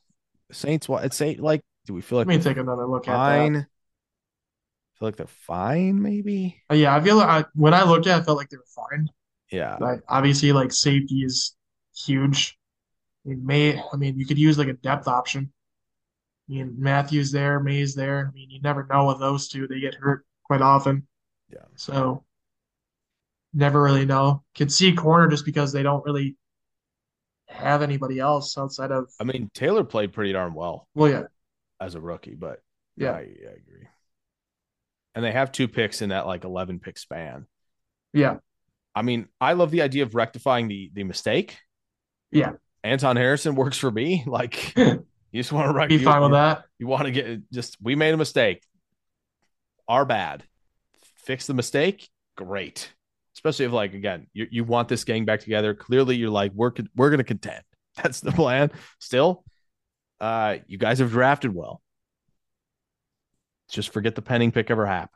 Saints 0.50 0.88
what 0.88 1.04
it's 1.04 1.16
say 1.16 1.36
like 1.36 1.62
do 1.86 1.94
we 1.94 2.00
feel 2.02 2.18
like? 2.18 2.26
Let 2.26 2.36
me 2.36 2.42
take 2.42 2.56
another 2.56 2.86
look 2.86 3.08
at 3.08 3.14
fine? 3.16 3.52
that. 3.54 3.66
feel 4.98 5.08
like 5.08 5.16
they're 5.16 5.26
fine, 5.26 6.02
maybe? 6.02 6.62
Uh, 6.70 6.74
Yeah, 6.74 6.94
I 6.94 7.00
feel 7.00 7.16
like 7.16 7.28
I, 7.28 7.44
when 7.54 7.74
I 7.74 7.84
looked 7.84 8.06
at 8.06 8.18
it, 8.18 8.22
I 8.22 8.24
felt 8.24 8.36
like 8.36 8.50
they 8.50 8.56
were 8.56 8.64
fine. 8.90 9.08
Yeah. 9.50 9.76
Like 9.80 10.00
obviously, 10.08 10.52
like 10.52 10.72
safety 10.72 11.22
is 11.24 11.56
huge. 11.96 12.58
I 13.24 13.30
mean, 13.30 13.46
Maye. 13.46 13.82
I 13.92 13.96
mean, 13.96 14.18
you 14.18 14.26
could 14.26 14.38
use 14.38 14.58
like 14.58 14.68
a 14.68 14.74
depth 14.74 15.08
option. 15.08 15.52
I 16.48 16.52
mean, 16.52 16.76
Mathieu's 16.78 17.30
there, 17.30 17.60
Maye's 17.60 17.94
there. 17.94 18.28
I 18.28 18.34
mean, 18.34 18.50
you 18.50 18.60
never 18.60 18.86
know 18.90 19.06
with 19.06 19.20
those 19.20 19.48
two; 19.48 19.68
they 19.68 19.80
get 19.80 19.94
hurt 19.94 20.24
quite 20.44 20.62
often. 20.62 21.06
Yeah. 21.50 21.64
So 21.76 22.24
never 23.58 23.82
really 23.82 24.06
know. 24.06 24.42
Can 24.54 24.68
see 24.68 24.94
corner 24.94 25.28
just 25.28 25.44
because 25.44 25.72
they 25.72 25.82
don't 25.82 26.04
really 26.04 26.36
have 27.48 27.82
anybody 27.82 28.18
else 28.18 28.56
outside 28.56 28.92
of. 28.92 29.10
I 29.20 29.24
mean, 29.24 29.50
Taylor 29.52 29.84
played 29.84 30.12
pretty 30.12 30.32
darn 30.32 30.54
well 30.54 30.88
Well, 30.94 31.10
yeah, 31.10 31.22
as 31.80 31.94
a 31.94 32.00
rookie, 32.00 32.34
but 32.34 32.62
yeah, 32.96 33.12
I, 33.12 33.18
I 33.20 33.56
agree. 33.56 33.88
And 35.14 35.24
they 35.24 35.32
have 35.32 35.50
two 35.50 35.66
picks 35.66 36.00
in 36.02 36.10
that 36.10 36.26
like 36.26 36.44
11 36.44 36.78
pick 36.78 36.96
span. 36.98 37.46
yeah, 38.12 38.36
I 38.94 39.02
mean, 39.02 39.28
I 39.40 39.54
love 39.54 39.70
the 39.70 39.82
idea 39.82 40.04
of 40.04 40.14
rectifying 40.14 40.68
the 40.68 40.90
the 40.94 41.04
mistake. 41.04 41.58
Yeah. 42.30 42.52
Anton 42.84 43.16
Harrison 43.16 43.54
works 43.54 43.78
for 43.78 43.90
me. 43.90 44.24
Like 44.26 44.76
you 44.76 45.02
just 45.34 45.52
want 45.52 45.66
to 45.68 45.72
write 45.72 45.88
be 45.88 45.98
fine 45.98 46.22
with 46.22 46.32
that. 46.32 46.64
You 46.78 46.86
want 46.86 47.04
to 47.06 47.10
get 47.10 47.50
just 47.52 47.76
we 47.82 47.94
made 47.96 48.14
a 48.14 48.16
mistake. 48.16 48.62
Our 49.88 50.04
bad. 50.04 50.44
Fix 51.24 51.46
the 51.46 51.54
mistake. 51.54 52.08
Great. 52.36 52.92
Especially 53.38 53.66
if 53.66 53.72
like 53.72 53.94
again, 53.94 54.26
you, 54.32 54.48
you 54.50 54.64
want 54.64 54.88
this 54.88 55.04
gang 55.04 55.24
back 55.24 55.38
together. 55.38 55.72
Clearly 55.72 56.16
you're 56.16 56.28
like 56.28 56.50
we're 56.56 56.72
we're 56.96 57.16
to 57.16 57.22
contend. 57.22 57.62
That's 58.02 58.18
the 58.18 58.32
plan. 58.32 58.72
Still, 58.98 59.44
uh 60.20 60.56
you 60.66 60.76
guys 60.76 60.98
have 60.98 61.10
drafted 61.10 61.54
well. 61.54 61.80
Just 63.70 63.92
forget 63.92 64.16
the 64.16 64.22
Penning 64.22 64.50
pick 64.50 64.72
ever 64.72 64.86
happened. 64.86 65.12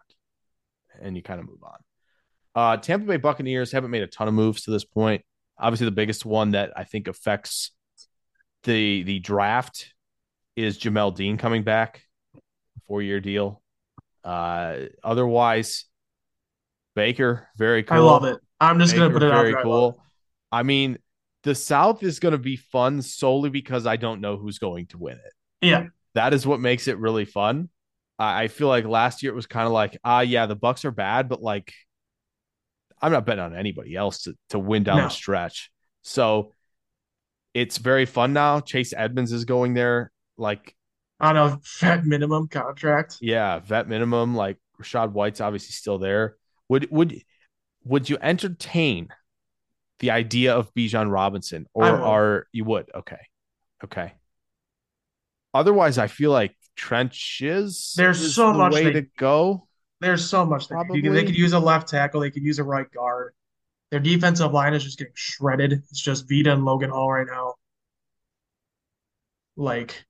And 1.01 1.17
you 1.17 1.23
kind 1.23 1.41
of 1.41 1.47
move 1.47 1.65
on. 1.65 1.79
Uh 2.55 2.77
Tampa 2.77 3.07
Bay 3.07 3.17
Buccaneers 3.17 3.73
haven't 3.73 3.91
made 3.91 4.05
a 4.05 4.07
ton 4.07 4.29
of 4.29 4.35
moves 4.35 4.63
to 4.63 4.71
this 4.71 4.85
point. 4.85 5.25
Obviously 5.59 5.87
the 5.87 5.91
biggest 5.91 6.25
one 6.25 6.53
that 6.53 6.73
I 6.77 6.85
think 6.85 7.09
affects 7.09 7.73
the 8.63 9.03
the 9.03 9.19
draft 9.19 9.93
is 10.55 10.79
Jamel 10.79 11.13
Dean 11.13 11.39
coming 11.39 11.65
back, 11.65 12.03
four 12.87 13.03
year 13.03 13.19
deal. 13.19 13.61
Uh, 14.23 14.77
otherwise, 15.03 15.87
Baker 16.95 17.49
very 17.57 17.83
cool. 17.83 17.97
I 17.97 18.01
love 18.01 18.25
it. 18.25 18.39
I'm 18.61 18.79
just 18.79 18.95
gonna 18.95 19.11
put 19.11 19.23
it 19.23 19.31
out 19.33 19.39
very 19.43 19.51
there. 19.53 19.61
I 19.61 19.63
cool. 19.63 20.03
I 20.51 20.63
mean, 20.63 20.99
the 21.45 21.55
South 21.55 22.03
is 22.03 22.21
going 22.21 22.33
to 22.33 22.39
be 22.39 22.57
fun 22.57 23.01
solely 23.03 23.49
because 23.51 23.87
I 23.87 23.97
don't 23.97 24.21
know 24.21 24.37
who's 24.37 24.59
going 24.59 24.87
to 24.89 24.99
win 24.99 25.17
it. 25.17 25.33
it. 25.63 25.69
Yeah, 25.69 25.87
That 26.15 26.35
is 26.35 26.47
what 26.47 26.61
makes 26.61 26.87
it 26.89 26.99
really 26.99 27.25
fun. 27.25 27.69
I 28.19 28.43
I 28.45 28.49
feel 28.49 28.69
like 28.69 28.85
last 28.85 29.23
year 29.23 29.33
it 29.33 29.35
was 29.35 29.47
kind 29.47 29.67
of 29.67 29.73
like, 29.73 29.99
ah, 30.05 30.21
yeah, 30.21 30.47
the 30.47 30.55
Bucks 30.55 30.85
are 30.85 30.91
bad, 30.93 31.29
but 31.29 31.43
like, 31.43 31.73
I'm 33.01 33.11
not 33.13 33.27
betting 33.27 33.43
on 33.43 33.57
anybody 33.57 33.97
else 33.97 34.23
to 34.25 34.35
to 34.51 34.59
win 34.59 34.85
down 34.85 34.99
No. 34.99 35.03
the 35.05 35.09
stretch. 35.09 35.71
So 36.03 36.53
it's 37.55 37.79
very 37.79 38.07
fun 38.07 38.33
now. 38.33 38.61
Chase 38.61 38.93
Edmonds 38.97 39.33
is 39.33 39.45
going 39.45 39.75
there. 39.75 40.13
Like, 40.37 40.75
on 41.19 41.37
a 41.37 41.59
vet 41.81 42.05
minimum 42.05 42.49
contract. 42.49 43.17
yeah, 43.21 43.59
vet 43.59 43.89
minimum. 43.89 44.35
Like 44.37 44.59
Rachaad 44.81 45.13
White's 45.13 45.41
obviously 45.41 45.73
still 45.73 45.99
there. 45.99 46.37
Would 46.73 46.91
would 46.91 47.23
would 47.85 48.09
you 48.09 48.17
entertain 48.23 49.09
the 49.99 50.11
idea 50.11 50.55
of 50.55 50.73
Bijan 50.73 51.13
Robinson, 51.13 51.67
or 51.75 51.85
are 51.85 52.47
you 52.51 52.65
would? 52.65 52.91
Okay, 52.95 53.21
okay. 53.85 54.15
Otherwise, 55.53 55.99
I 55.99 56.07
feel 56.07 56.31
like 56.31 56.57
trenches. 56.75 57.93
There's 57.95 58.35
so 58.35 58.53
the 58.53 58.59
much 58.59 58.73
way 58.73 58.85
they- 58.85 58.93
to 58.93 59.07
go. 59.19 59.69
There's 60.01 60.27
so 60.27 60.47
much 60.47 60.69
they 60.69 60.75
could. 60.77 60.87
Probably. 60.87 61.09
they 61.11 61.25
could 61.27 61.37
use 61.37 61.53
a 61.53 61.61
left 61.61 61.89
tackle. 61.89 62.23
They 62.23 62.31
could 62.31 62.43
use 62.43 62.59
a 62.59 62.65
right 62.65 62.91
guard. 62.91 63.35
Their 63.91 64.01
defensive 64.01 64.51
line 64.55 64.73
is 64.73 64.83
just 64.83 64.97
getting 64.97 65.13
shredded. 65.15 65.75
It's 65.75 66.01
just 66.01 66.27
Vita 66.27 66.55
and 66.55 66.65
Logan 66.65 66.89
Hall 66.89 67.13
right 67.13 67.27
now. 67.27 67.57
Like 69.57 70.07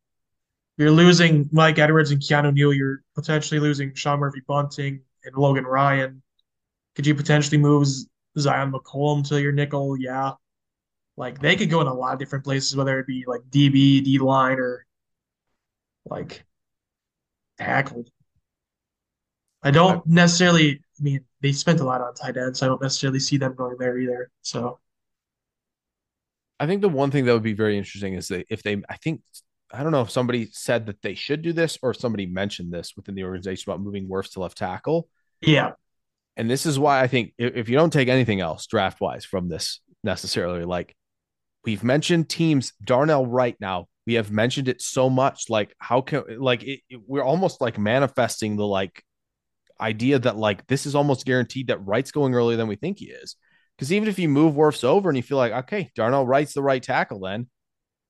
you're 0.77 0.93
losing 0.93 1.49
Mike 1.51 1.81
Edwards 1.81 2.13
and 2.13 2.23
Keanu 2.23 2.55
Neal. 2.55 2.73
You're 2.73 3.03
potentially 3.17 3.59
losing 3.59 3.95
Sean 3.95 4.21
Murphy 4.21 4.43
Bunting 4.47 5.01
and 5.25 5.37
Logan 5.37 5.65
Ryan. 5.65 6.23
Could 6.95 7.07
you 7.07 7.15
potentially 7.15 7.59
move 7.59 7.87
Zyon 8.39 8.73
McCollum 8.73 9.27
to 9.29 9.41
your 9.41 9.53
nickel? 9.53 9.97
Yeah. 9.99 10.33
Like 11.17 11.41
they 11.41 11.57
could 11.57 11.71
go 11.71 11.81
in 11.81 11.87
a 11.87 11.95
lot 11.95 12.15
of 12.15 12.19
different 12.19 12.45
places, 12.45 12.77
whether 12.77 12.99
it 12.99 13.07
be 13.07 13.25
like 13.27 13.43
DB, 13.51 14.03
D 14.03 14.19
line, 14.19 14.59
or 14.59 14.87
like 16.07 16.45
tackle. 17.59 18.05
I 19.63 19.71
don't 19.71 20.05
necessarily. 20.07 20.83
I 20.99 21.03
mean, 21.03 21.25
they 21.41 21.53
spent 21.53 21.81
a 21.81 21.85
lot 21.85 22.01
on 22.01 22.15
tight 22.15 22.37
ends, 22.37 22.59
so 22.59 22.67
I 22.67 22.69
don't 22.69 22.83
necessarily 22.83 23.19
see 23.21 23.37
them 23.37 23.55
going 23.55 23.77
there 23.79 23.99
either. 23.99 24.31
So, 24.43 24.79
I 26.59 26.67
think 26.67 26.81
the 26.81 26.89
one 26.89 27.11
thing 27.11 27.25
that 27.25 27.33
would 27.33 27.43
be 27.43 27.55
very 27.55 27.77
interesting 27.77 28.15
is 28.15 28.29
that 28.29 28.47
if 28.49 28.63
they, 28.63 28.81
I 28.89 28.97
think, 28.97 29.21
I 29.73 29.83
don't 29.83 29.93
know 29.93 30.03
if 30.03 30.11
somebody 30.11 30.49
said 30.53 30.87
that 30.87 31.03
they 31.03 31.15
should 31.15 31.43
do 31.43 31.53
this 31.53 31.79
or 31.83 31.91
if 31.91 31.97
somebody 31.97 32.27
mentioned 32.27 32.73
this 32.73 32.95
within 32.97 33.15
the 33.15 33.25
organization 33.25 33.71
about 33.71 33.81
moving 33.81 34.09
Wirfs 34.09 34.33
to 34.33 34.41
left 34.41 34.59
tackle. 34.59 35.09
Yeah. 35.41 35.73
And 36.37 36.51
this 36.51 36.67
is 36.67 36.79
why 36.79 37.01
I 37.01 37.07
think 37.09 37.35
if, 37.39 37.69
you 37.69 37.77
don't 37.77 37.93
take 37.93 38.09
anything 38.09 38.41
else 38.41 38.67
draft 38.67 39.01
wise 39.01 39.25
from 39.25 39.49
this 39.49 39.81
necessarily, 40.03 40.65
like 40.65 40.95
we've 41.65 41.85
mentioned 41.85 42.29
teams, 42.29 42.73
Darnell 42.85 43.27
Wright 43.27 43.57
now, 43.61 43.87
we 44.07 44.15
have 44.15 44.31
mentioned 44.31 44.69
it 44.69 44.81
so 44.81 45.11
much. 45.11 45.51
Like, 45.51 45.75
how 45.79 46.01
can, 46.01 46.25
like, 46.41 46.63
it, 46.65 46.81
it, 46.89 47.01
we're 47.07 47.23
almost 47.23 47.61
like 47.61 47.79
manifesting 47.79 48.57
the 48.57 48.67
like 48.67 49.05
idea 49.81 50.19
that 50.19 50.37
like 50.37 50.67
this 50.67 50.87
is 50.87 50.95
almost 50.95 51.27
guaranteed 51.27 51.67
that 51.69 51.85
Wright's 51.85 52.13
going 52.13 52.35
earlier 52.35 52.57
than 52.57 52.69
we 52.69 52.77
think 52.77 52.99
he 52.99 53.07
is. 53.07 53.37
Because 53.77 53.93
even 53.93 54.09
if 54.09 54.19
you 54.19 54.29
move 54.29 54.55
Wirfs 54.55 54.85
over 54.85 55.09
and 55.09 55.17
you 55.17 55.23
feel 55.23 55.39
like, 55.39 55.53
okay, 55.53 55.91
Darnell 55.95 56.27
Wright's 56.27 56.55
the 56.55 56.63
right 56.63 56.83
tackle 56.83 57.21
then, 57.21 57.49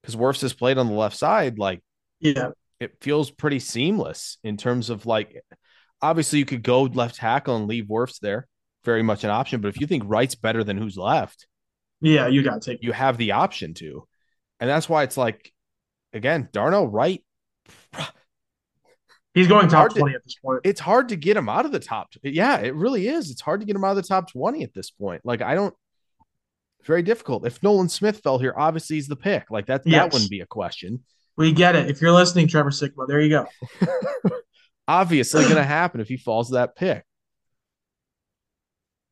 because 0.00 0.16
Wirfs 0.16 0.42
has 0.42 0.52
played 0.52 0.78
on 0.78 0.86
the 0.86 0.94
left 0.94 1.16
side, 1.16 1.58
like, 1.58 1.82
yeah, 2.20 2.50
it 2.80 2.96
feels 3.00 3.30
pretty 3.30 3.58
seamless 3.58 4.38
in 4.44 4.56
terms 4.56 4.90
of 4.90 5.06
like, 5.06 5.42
obviously 6.02 6.40
you 6.40 6.44
could 6.44 6.62
go 6.62 6.82
left 6.82 7.16
tackle 7.16 7.56
and 7.56 7.68
leave 7.68 7.84
Wirfs 7.84 8.18
there, 8.18 8.48
very 8.84 9.02
much 9.02 9.24
an 9.24 9.30
option. 9.30 9.60
But 9.60 9.68
if 9.68 9.80
you 9.80 9.86
think 9.86 10.02
Wright's 10.06 10.34
better 10.34 10.64
than 10.64 10.76
who's 10.76 10.96
left, 10.96 11.46
yeah, 12.00 12.26
you 12.26 12.42
got 12.42 12.60
to 12.60 12.70
take. 12.70 12.82
You 12.82 12.92
have 12.92 13.16
the 13.16 13.32
option 13.32 13.74
to, 13.74 14.06
and 14.60 14.68
that's 14.68 14.88
why 14.88 15.04
it's 15.04 15.16
like, 15.16 15.52
again, 16.12 16.48
Darnell 16.52 16.88
Wright. 16.88 17.24
He's 19.34 19.48
going 19.48 19.68
top 19.68 19.94
twenty 19.94 20.12
to, 20.12 20.16
at 20.16 20.24
this 20.24 20.34
point. 20.44 20.60
It's 20.64 20.80
hard 20.80 21.08
to 21.08 21.16
get 21.16 21.38
him 21.38 21.48
out 21.48 21.64
of 21.64 21.72
the 21.72 21.80
top. 21.80 22.12
Yeah, 22.22 22.58
it 22.58 22.74
really 22.74 23.08
is. 23.08 23.30
It's 23.30 23.40
hard 23.40 23.60
to 23.60 23.66
get 23.66 23.74
him 23.74 23.82
out 23.82 23.92
of 23.92 23.96
the 23.96 24.02
top 24.02 24.30
twenty 24.30 24.62
at 24.62 24.74
this 24.74 24.90
point. 24.90 25.22
Like 25.24 25.40
I 25.40 25.54
don't. 25.54 25.74
Very 26.84 27.02
difficult. 27.02 27.46
If 27.46 27.62
Nolan 27.62 27.88
Smith 27.88 28.20
fell 28.20 28.38
here, 28.38 28.52
obviously 28.54 28.96
he's 28.96 29.06
the 29.06 29.16
pick. 29.16 29.50
Like 29.50 29.66
that. 29.66 29.82
Yes. 29.86 30.02
That 30.02 30.12
wouldn't 30.12 30.30
be 30.30 30.40
a 30.40 30.46
question. 30.46 31.04
We 31.36 31.52
get 31.52 31.76
it. 31.76 31.88
If 31.88 32.02
you're 32.02 32.12
listening, 32.12 32.46
Trevor 32.48 32.70
Sikkema, 32.70 33.06
there 33.06 33.20
you 33.20 33.30
go. 33.30 33.46
obviously 35.00 35.44
going 35.44 35.56
to 35.56 35.64
happen 35.64 36.00
if 36.00 36.08
he 36.08 36.16
falls 36.16 36.50
that 36.50 36.76
pick. 36.76 37.04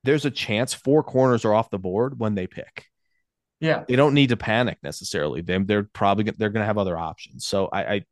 There's 0.05 0.25
a 0.25 0.31
chance 0.31 0.73
four 0.73 1.03
corners 1.03 1.45
are 1.45 1.55
off 1.55 1.71
the 1.71 1.79
board 1.79 2.19
when 2.19 2.35
they 2.35 2.47
pick. 2.47 2.87
Yeah, 3.61 3.85
they 3.87 3.97
don't 3.97 4.15
need 4.15 4.31
to 4.31 4.37
panic 4.37 4.79
necessarily. 4.83 5.43
They, 5.43 5.59
they're 5.59 5.89
probably 5.93 6.25
they're 6.25 6.49
going 6.49 6.63
to 6.63 6.67
have 6.67 6.79
other 6.79 6.97
options. 6.97 7.47
So 7.47 7.69
I, 7.71 7.95
I 7.95 8.05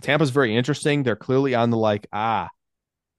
Tampa's 0.00 0.30
very 0.30 0.54
interesting. 0.54 1.02
They're 1.02 1.16
clearly 1.16 1.54
on 1.54 1.70
the 1.70 1.76
like, 1.76 2.06
ah, 2.12 2.48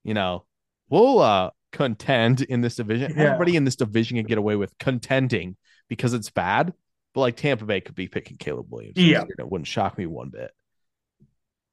you 0.04 0.14
know, 0.14 0.46
we'll 0.90 1.20
uh 1.20 1.50
contend 1.74 2.42
in 2.42 2.62
this 2.62 2.76
division. 2.76 3.14
Yeah. 3.16 3.24
Everybody 3.24 3.58
in 3.58 3.66
this 3.66 3.76
division 3.76 4.18
can 4.18 4.26
get 4.26 4.38
away 4.38 4.56
with 4.56 4.78
contending 4.78 5.58
because 5.90 6.14
it's 6.14 6.30
bad. 6.30 6.74
But 7.14 7.22
like 7.22 7.36
Tampa 7.36 7.66
Bay 7.66 7.82
could 7.82 7.96
be 7.96 8.08
picking 8.08 8.38
Caleb 8.38 8.68
Williams. 8.70 8.98
Yeah. 8.98 9.24
It 9.38 9.50
wouldn't 9.50 9.68
shock 9.68 9.98
me 9.98 10.06
one 10.06 10.30
bit. 10.30 10.52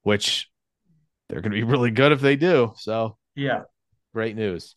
Which 0.01 0.49
they're 1.33 1.41
gonna 1.41 1.55
be 1.55 1.63
really 1.63 1.89
good 1.89 2.11
if 2.11 2.21
they 2.21 2.35
do. 2.35 2.73
So 2.77 3.17
yeah. 3.35 3.63
Great 4.13 4.35
news. 4.35 4.75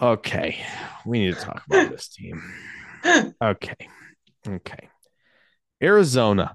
Okay. 0.00 0.64
We 1.04 1.18
need 1.18 1.34
to 1.34 1.40
talk 1.40 1.62
about 1.66 1.90
this 1.90 2.08
team. 2.08 2.42
Okay. 3.42 3.88
Okay. 4.46 4.90
Arizona. 5.82 6.54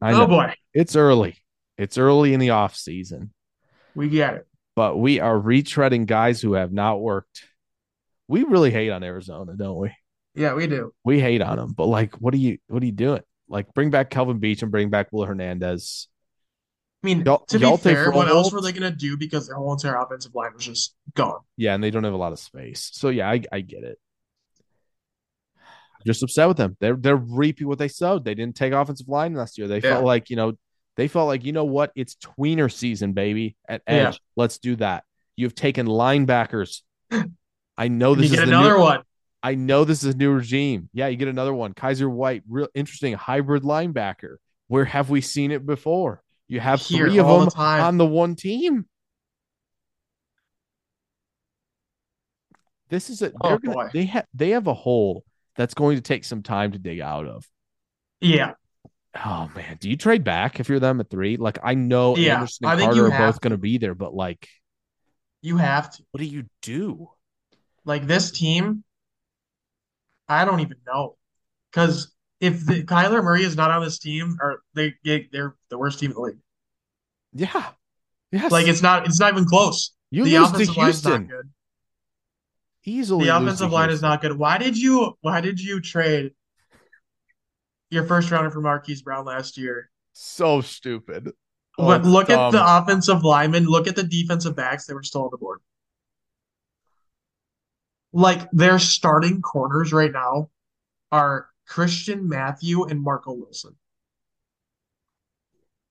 I 0.00 0.14
oh 0.14 0.26
boy. 0.26 0.54
It's 0.72 0.96
early. 0.96 1.36
It's 1.76 1.98
early 1.98 2.32
in 2.32 2.40
the 2.40 2.50
off 2.50 2.74
season. 2.74 3.34
We 3.94 4.08
get 4.08 4.32
it. 4.32 4.46
But 4.74 4.96
we 4.96 5.20
are 5.20 5.38
retreading 5.38 6.06
guys 6.06 6.40
who 6.40 6.54
have 6.54 6.72
not 6.72 7.02
worked. 7.02 7.44
We 8.28 8.44
really 8.44 8.70
hate 8.70 8.88
on 8.88 9.02
Arizona, 9.02 9.52
don't 9.58 9.76
we? 9.76 9.92
Yeah, 10.34 10.54
we 10.54 10.66
do. 10.66 10.94
We 11.04 11.20
hate 11.20 11.42
on 11.42 11.58
them. 11.58 11.74
But 11.76 11.88
like, 11.88 12.14
what 12.14 12.32
are 12.32 12.38
you 12.38 12.56
what 12.68 12.82
are 12.82 12.86
you 12.86 12.92
doing? 12.92 13.22
Like 13.46 13.74
bring 13.74 13.90
back 13.90 14.08
Kelvin 14.08 14.38
Beach 14.38 14.62
and 14.62 14.70
bring 14.72 14.88
back 14.88 15.08
Will 15.12 15.26
Hernandez. 15.26 16.08
I 17.02 17.06
mean, 17.06 17.24
to 17.24 17.58
be 17.58 17.76
fair, 17.76 18.10
what 18.10 18.28
else 18.28 18.52
were 18.52 18.60
they 18.60 18.72
gonna 18.72 18.90
do 18.90 19.16
because 19.16 19.46
their 19.46 19.56
whole 19.56 19.72
entire 19.72 19.96
offensive 19.96 20.34
line 20.34 20.52
was 20.54 20.64
just 20.64 20.96
gone? 21.14 21.40
Yeah, 21.56 21.74
and 21.74 21.82
they 21.82 21.90
don't 21.90 22.04
have 22.04 22.12
a 22.12 22.16
lot 22.16 22.32
of 22.32 22.40
space. 22.40 22.90
So 22.92 23.08
yeah, 23.08 23.30
I, 23.30 23.42
I 23.52 23.60
get 23.60 23.84
it 23.84 23.98
just 26.06 26.22
upset 26.22 26.48
with 26.48 26.56
them. 26.56 26.76
They're 26.80 26.96
they're 26.96 27.16
reaping 27.16 27.68
what 27.68 27.78
they 27.78 27.88
sowed. 27.88 28.24
They 28.24 28.34
didn't 28.34 28.56
take 28.56 28.72
offensive 28.72 29.08
line 29.08 29.34
last 29.34 29.58
year. 29.58 29.68
They 29.68 29.76
yeah. 29.76 29.92
felt 29.92 30.04
like 30.04 30.30
you 30.30 30.36
know 30.36 30.54
they 30.96 31.08
felt 31.08 31.28
like 31.28 31.44
you 31.44 31.52
know 31.52 31.64
what 31.64 31.92
it's 31.94 32.16
tweener 32.16 32.72
season, 32.72 33.12
baby. 33.12 33.56
At 33.68 33.82
edge, 33.86 34.14
yeah. 34.14 34.18
let's 34.36 34.58
do 34.58 34.76
that. 34.76 35.04
You've 35.36 35.54
taken 35.54 35.86
linebackers. 35.86 36.82
I 37.76 37.88
know 37.88 38.14
this 38.14 38.32
is 38.32 38.38
another 38.38 38.74
new, 38.74 38.80
one. 38.80 39.02
I 39.42 39.54
know 39.54 39.84
this 39.84 40.02
is 40.02 40.14
a 40.14 40.16
new 40.16 40.32
regime. 40.32 40.88
Yeah, 40.92 41.06
you 41.08 41.16
get 41.16 41.28
another 41.28 41.54
one. 41.54 41.74
Kyzir 41.74 42.10
White, 42.10 42.42
real 42.48 42.68
interesting 42.74 43.14
hybrid 43.14 43.62
linebacker. 43.62 44.36
Where 44.66 44.84
have 44.84 45.10
we 45.10 45.20
seen 45.20 45.52
it 45.52 45.64
before? 45.64 46.22
You 46.48 46.60
have 46.60 46.80
Here, 46.80 47.06
three 47.06 47.18
of 47.18 47.26
them 47.26 47.48
the 47.48 47.58
on 47.58 47.98
the 47.98 48.06
one 48.06 48.34
team. 48.34 48.86
This 52.88 53.10
is 53.10 53.20
a 53.20 53.32
oh, 53.42 53.58
gonna, 53.58 53.90
they 53.92 54.06
have 54.06 54.26
they 54.32 54.50
have 54.50 54.66
a 54.66 54.74
hole 54.74 55.24
that's 55.56 55.74
going 55.74 55.96
to 55.96 56.02
take 56.02 56.24
some 56.24 56.42
time 56.42 56.72
to 56.72 56.78
dig 56.78 57.00
out 57.00 57.26
of. 57.26 57.46
Yeah. 58.20 58.52
Oh 59.14 59.50
man, 59.54 59.76
do 59.78 59.90
you 59.90 59.96
trade 59.96 60.24
back 60.24 60.58
if 60.58 60.68
you're 60.68 60.80
them 60.80 61.00
at 61.00 61.10
three? 61.10 61.36
Like 61.36 61.58
I 61.62 61.74
know 61.74 62.16
yeah, 62.16 62.36
Anderson 62.36 62.66
and 62.66 62.80
Carter 62.80 63.12
are 63.12 63.18
both 63.18 63.40
going 63.40 63.50
to 63.50 63.58
be 63.58 63.76
there, 63.76 63.94
but 63.94 64.14
like, 64.14 64.48
you 65.42 65.58
have 65.58 65.90
to. 65.96 66.02
What 66.12 66.20
do 66.20 66.26
you 66.26 66.44
do? 66.62 67.10
Like 67.84 68.06
this 68.06 68.30
team, 68.30 68.84
I 70.28 70.44
don't 70.44 70.60
even 70.60 70.78
know, 70.86 71.16
because 71.70 72.14
if 72.40 72.64
the, 72.64 72.84
Kyler 72.84 73.22
Murray 73.22 73.42
is 73.42 73.56
not 73.56 73.70
on 73.70 73.82
this 73.82 73.98
team, 73.98 74.38
or 74.40 74.62
they 74.74 74.94
they're 75.04 75.56
the 75.70 75.78
worst 75.78 75.98
team 75.98 76.10
in 76.10 76.14
the 76.14 76.20
league. 76.20 76.38
Yeah. 77.32 77.70
Yes. 78.30 78.52
Like 78.52 78.68
it's 78.68 78.82
not 78.82 79.06
it's 79.06 79.20
not 79.20 79.32
even 79.32 79.44
close. 79.44 79.92
You 80.10 80.24
the 80.24 80.38
lose 80.38 80.52
to 80.52 80.72
Houston 80.72 81.30
easily. 82.84 83.26
The 83.26 83.36
offensive 83.36 83.72
line 83.72 83.90
is 83.90 84.02
not 84.02 84.20
good. 84.20 84.36
Why 84.36 84.58
did 84.58 84.76
you 84.76 85.16
why 85.20 85.40
did 85.40 85.60
you 85.60 85.80
trade 85.80 86.32
your 87.90 88.04
first 88.04 88.30
rounder 88.30 88.50
for 88.50 88.60
Marquise 88.60 89.02
Brown 89.02 89.24
last 89.24 89.56
year? 89.56 89.90
So 90.12 90.60
stupid. 90.60 91.32
Oh, 91.78 91.86
but 91.86 92.04
look 92.04 92.28
dumb. 92.28 92.40
at 92.40 92.50
the 92.52 92.78
offensive 92.78 93.22
linemen, 93.22 93.66
look 93.66 93.86
at 93.86 93.96
the 93.96 94.02
defensive 94.02 94.56
backs 94.56 94.86
They 94.86 94.94
were 94.94 95.02
still 95.02 95.24
on 95.24 95.28
the 95.30 95.38
board. 95.38 95.60
Like 98.12 98.50
their 98.50 98.78
starting 98.78 99.42
corners 99.42 99.92
right 99.92 100.10
now 100.10 100.50
are 101.12 101.48
Christian 101.68 102.28
Matthew 102.28 102.84
and 102.84 103.00
Marco 103.00 103.32
Wilson. 103.32 103.76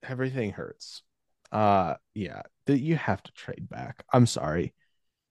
Everything 0.03 0.51
hurts. 0.51 1.03
Uh 1.51 1.95
yeah, 2.13 2.41
that 2.65 2.79
you 2.79 2.95
have 2.97 3.23
to 3.23 3.31
trade 3.31 3.69
back. 3.69 4.03
I'm 4.11 4.25
sorry. 4.25 4.73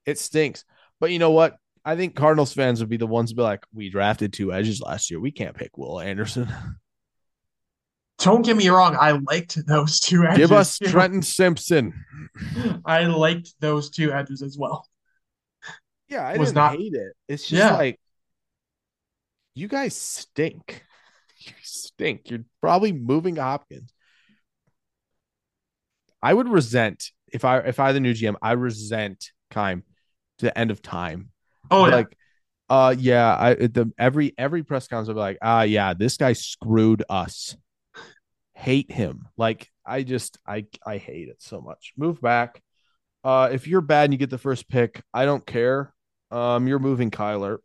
It 0.06 0.18
stinks. 0.18 0.64
But 1.00 1.10
you 1.10 1.18
know 1.18 1.32
what? 1.32 1.56
I 1.84 1.96
think 1.96 2.16
Cardinals 2.16 2.52
fans 2.52 2.80
would 2.80 2.88
be 2.88 2.96
the 2.96 3.06
ones 3.06 3.30
to 3.30 3.36
be 3.36 3.42
like, 3.42 3.64
we 3.72 3.90
drafted 3.90 4.32
two 4.32 4.52
edges 4.52 4.80
last 4.80 5.10
year. 5.10 5.20
We 5.20 5.30
can't 5.30 5.54
pick 5.54 5.76
Will 5.76 6.00
Anderson. 6.00 6.48
Don't 8.18 8.44
get 8.44 8.56
me 8.56 8.68
wrong. 8.68 8.96
I 8.98 9.12
liked 9.12 9.64
those 9.66 10.00
two 10.00 10.24
edges. 10.24 10.38
Give 10.38 10.52
us 10.52 10.78
too. 10.78 10.86
Trenton 10.90 11.22
Simpson. 11.22 11.92
I 12.84 13.04
liked 13.04 13.54
those 13.60 13.90
two 13.90 14.10
edges 14.12 14.42
as 14.42 14.56
well. 14.58 14.88
Yeah, 16.08 16.26
I 16.26 16.38
was 16.38 16.48
didn't 16.48 16.54
not, 16.54 16.76
hate 16.76 16.94
it. 16.94 17.12
It's 17.28 17.42
just 17.42 17.52
yeah. 17.52 17.76
like 17.76 18.00
you 19.56 19.68
guys 19.68 19.96
stink. 19.96 20.84
You 21.38 21.52
stink. 21.62 22.30
You're 22.30 22.44
probably 22.62 22.92
moving 22.92 23.36
Hopkins. 23.36 23.92
I 26.22 26.32
would 26.32 26.48
resent 26.48 27.12
if 27.30 27.44
I 27.44 27.58
if 27.58 27.78
I 27.78 27.92
the 27.92 28.00
new 28.00 28.14
GM, 28.14 28.36
I 28.40 28.52
resent 28.52 29.32
Keim 29.50 29.82
to 30.38 30.46
the 30.46 30.58
end 30.58 30.70
of 30.70 30.80
time. 30.80 31.28
Oh, 31.70 31.82
like, 31.82 32.16
yeah. 32.70 32.76
uh, 32.76 32.94
yeah. 32.98 33.36
I 33.38 33.54
the 33.54 33.92
every 33.98 34.32
every 34.38 34.62
press 34.62 34.88
conference 34.88 35.08
will 35.08 35.14
be 35.16 35.20
like, 35.20 35.38
ah, 35.42 35.62
yeah, 35.62 35.92
this 35.92 36.16
guy 36.16 36.32
screwed 36.32 37.04
us. 37.10 37.54
Hate 38.54 38.90
him. 38.90 39.28
Like, 39.36 39.70
I 39.84 40.02
just, 40.02 40.38
I, 40.46 40.66
I 40.84 40.96
hate 40.96 41.28
it 41.28 41.42
so 41.42 41.60
much. 41.60 41.92
Move 41.98 42.20
back. 42.22 42.62
Uh, 43.22 43.50
if 43.52 43.66
you're 43.66 43.82
bad 43.82 44.04
and 44.04 44.14
you 44.14 44.18
get 44.18 44.30
the 44.30 44.38
first 44.38 44.68
pick, 44.68 45.02
I 45.12 45.26
don't 45.26 45.44
care. 45.44 45.92
Um, 46.30 46.66
you're 46.66 46.78
moving 46.78 47.10
Kyler. 47.10 47.58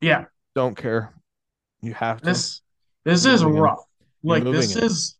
Yeah, 0.00 0.24
Don't 0.54 0.76
care. 0.76 1.14
You 1.80 1.94
have 1.94 2.20
to. 2.20 2.26
this 2.26 2.60
this 3.04 3.24
You're 3.24 3.34
is 3.34 3.44
rough. 3.44 3.84
Like 4.22 4.44
this 4.44 4.76
is 4.76 5.16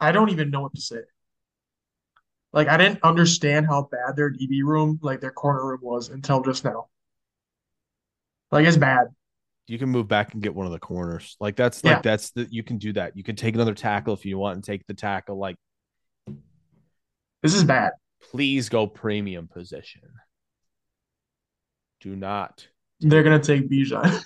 I 0.00 0.12
don't 0.12 0.30
even 0.30 0.50
know 0.50 0.60
what 0.62 0.74
to 0.74 0.80
say. 0.80 1.00
Like 2.52 2.68
I 2.68 2.76
didn't 2.76 3.00
understand 3.02 3.66
how 3.66 3.88
bad 3.90 4.16
their 4.16 4.30
DB 4.32 4.62
room, 4.62 4.98
like 5.02 5.20
their 5.20 5.32
corner 5.32 5.66
room 5.66 5.80
was 5.82 6.08
until 6.08 6.40
just 6.42 6.64
now. 6.64 6.86
Like 8.52 8.66
it's 8.66 8.76
bad. 8.76 9.08
you 9.66 9.78
can 9.78 9.88
move 9.90 10.08
back 10.08 10.32
and 10.32 10.42
get 10.42 10.54
one 10.54 10.64
of 10.66 10.72
the 10.72 10.78
corners. 10.78 11.36
Like 11.40 11.56
that's 11.56 11.82
Yeah. 11.84 11.94
like 11.94 12.02
that's 12.02 12.30
the 12.30 12.46
you 12.50 12.62
can 12.62 12.78
do 12.78 12.92
that. 12.94 13.16
You 13.16 13.24
can 13.24 13.36
take 13.36 13.54
another 13.54 13.74
tackle 13.74 14.14
if 14.14 14.24
you 14.24 14.38
want 14.38 14.54
and 14.54 14.64
take 14.64 14.86
the 14.86 14.94
tackle. 14.94 15.36
Like 15.38 15.56
This 17.42 17.54
is 17.54 17.64
bad. 17.64 17.92
please 18.30 18.68
go 18.68 18.86
premium 18.86 19.48
position. 19.48 20.02
Do 22.00 22.14
not. 22.14 22.68
They're 23.00 23.22
gonna 23.22 23.38
take 23.38 23.68
Bijan. 23.68 24.22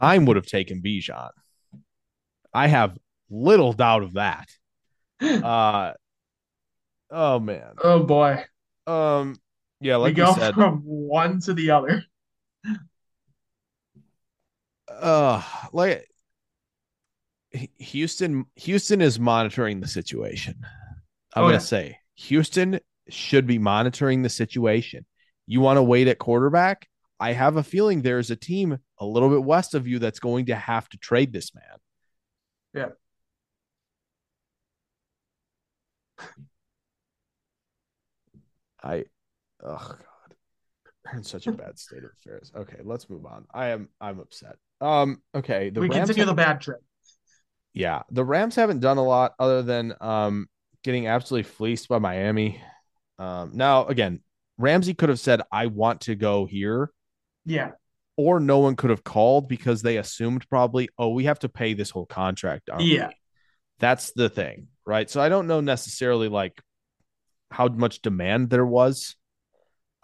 I 0.00 0.18
would 0.18 0.36
have 0.36 0.46
taken 0.46 0.82
Bijan. 0.82 1.30
I 2.52 2.66
have 2.66 2.98
little 3.30 3.72
doubt 3.72 4.02
of 4.02 4.14
that. 4.14 4.48
Uh 5.22 5.92
oh 7.10 7.38
man. 7.38 7.74
Oh 7.82 8.02
boy. 8.02 8.44
Um 8.86 9.36
yeah, 9.80 9.96
we 9.96 10.02
like 10.02 10.16
go 10.16 10.32
we 10.32 10.40
said, 10.40 10.54
from 10.54 10.80
one 10.84 11.40
to 11.42 11.54
the 11.54 11.70
other. 11.70 12.04
uh 14.90 15.42
like 15.72 16.08
Houston 17.78 18.46
Houston 18.56 19.00
is 19.00 19.20
monitoring 19.20 19.80
the 19.80 19.86
situation. 19.86 20.56
I'm 21.34 21.44
Oh, 21.44 21.46
gonna 21.46 21.54
yeah. 21.54 21.58
say 21.58 21.98
Houston 22.16 22.80
should 23.08 23.46
be 23.46 23.58
monitoring 23.58 24.22
the 24.22 24.28
situation. 24.28 25.06
You 25.46 25.60
want 25.60 25.76
to 25.78 25.82
wait 25.82 26.08
at 26.08 26.18
quarterback? 26.18 26.88
I 27.20 27.32
have 27.32 27.56
a 27.56 27.62
feeling 27.62 28.02
there's 28.02 28.30
a 28.30 28.36
team 28.36 28.78
a 28.98 29.06
little 29.06 29.28
bit 29.30 29.42
west 29.44 29.74
of 29.74 29.86
you 29.86 29.98
that's 29.98 30.18
going 30.20 30.46
to 30.46 30.54
have 30.54 30.88
to 30.90 30.98
trade 30.98 31.32
this 31.32 31.54
man. 31.54 31.78
Yeah. 32.74 32.88
I 38.82 39.04
oh 39.64 39.76
god. 39.76 39.96
They're 41.04 41.16
in 41.16 41.24
such 41.24 41.46
a 41.46 41.52
bad 41.52 41.78
state 41.78 42.04
of 42.04 42.10
affairs. 42.18 42.52
Okay, 42.54 42.78
let's 42.84 43.08
move 43.10 43.26
on. 43.26 43.44
I 43.52 43.68
am 43.68 43.88
I'm 44.00 44.20
upset. 44.20 44.56
Um 44.80 45.22
okay, 45.34 45.70
the 45.70 45.80
we 45.80 45.88
Rams 45.88 46.06
continue 46.08 46.26
the 46.26 46.34
bad 46.34 46.60
trend. 46.60 46.80
yeah, 47.72 48.02
the 48.10 48.24
Rams 48.24 48.56
haven't 48.56 48.80
done 48.80 48.98
a 48.98 49.04
lot 49.04 49.34
other 49.38 49.62
than 49.62 49.94
um 50.00 50.48
getting 50.82 51.06
absolutely 51.06 51.50
fleeced 51.50 51.88
by 51.88 51.98
Miami. 51.98 52.60
Um 53.18 53.52
now 53.54 53.86
again, 53.86 54.20
Ramsey 54.58 54.94
could 54.94 55.08
have 55.08 55.20
said 55.20 55.42
I 55.50 55.66
want 55.66 56.02
to 56.02 56.14
go 56.14 56.46
here 56.46 56.90
Yeah. 57.44 57.72
or 58.16 58.40
no 58.40 58.58
one 58.58 58.76
could 58.76 58.90
have 58.90 59.04
called 59.04 59.48
because 59.48 59.82
they 59.82 59.96
assumed 59.96 60.48
probably, 60.48 60.88
oh, 60.98 61.08
we 61.10 61.24
have 61.24 61.38
to 61.40 61.48
pay 61.48 61.74
this 61.74 61.90
whole 61.90 62.06
contract. 62.06 62.68
aren't 62.70 62.84
we?" 62.84 62.96
Yeah. 62.96 63.10
That's 63.78 64.12
the 64.12 64.28
thing, 64.28 64.68
right? 64.86 65.08
So 65.10 65.20
I 65.20 65.28
don't 65.28 65.46
know 65.48 65.60
necessarily 65.60 66.28
like 66.28 66.60
how 67.50 67.68
much 67.68 68.00
demand 68.02 68.50
there 68.50 68.66
was. 68.66 69.16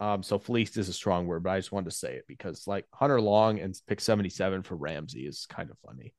Um, 0.01 0.23
so 0.23 0.39
fleeced 0.39 0.77
is 0.77 0.89
a 0.89 0.93
strong 0.93 1.27
word, 1.27 1.43
but 1.43 1.51
I 1.51 1.59
just 1.59 1.73
wanted 1.73 1.91
to 1.91 1.97
say 1.97 2.15
it 2.15 2.25
because 2.29 2.67
like 2.67 2.85
Hunter 2.93 3.21
Long 3.21 3.59
and 3.59 3.75
pick 3.89 4.01
77 4.01 4.63
for 4.63 4.77
Ramsey 4.77 5.27
is 5.27 5.47
kind 5.49 5.71
of 5.71 5.79
funny. 5.85 6.15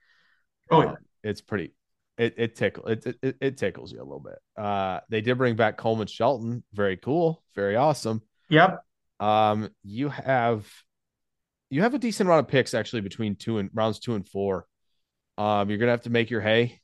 Oh, 0.71 0.81
yeah. 0.83 0.89
Um, 0.91 0.97
it's 1.23 1.41
pretty 1.41 1.73
it 2.19 2.35
it 2.37 2.55
tickle 2.55 2.85
it, 2.85 3.17
it 3.23 3.37
it 3.41 3.57
tickles 3.57 3.91
you 3.91 3.99
a 3.99 4.03
little 4.03 4.19
bit. 4.19 4.37
Uh 4.63 4.99
they 5.09 5.21
did 5.21 5.37
bring 5.37 5.55
back 5.55 5.77
Coleman 5.77 6.05
Shelton. 6.05 6.63
Very 6.73 6.97
cool, 6.97 7.41
very 7.55 7.75
awesome. 7.75 8.21
Yep. 8.49 8.83
Um, 9.19 9.69
you 9.83 10.09
have 10.09 10.67
you 11.69 11.81
have 11.81 11.93
a 11.93 11.99
decent 11.99 12.29
round 12.29 12.41
of 12.41 12.47
picks 12.47 12.73
actually 12.73 13.01
between 13.01 13.35
two 13.35 13.57
and 13.57 13.69
rounds 13.73 13.99
two 13.99 14.15
and 14.15 14.27
four. 14.27 14.65
Um, 15.37 15.69
you're 15.69 15.79
gonna 15.79 15.91
have 15.91 16.03
to 16.03 16.09
make 16.09 16.29
your 16.29 16.41
hay 16.41 16.79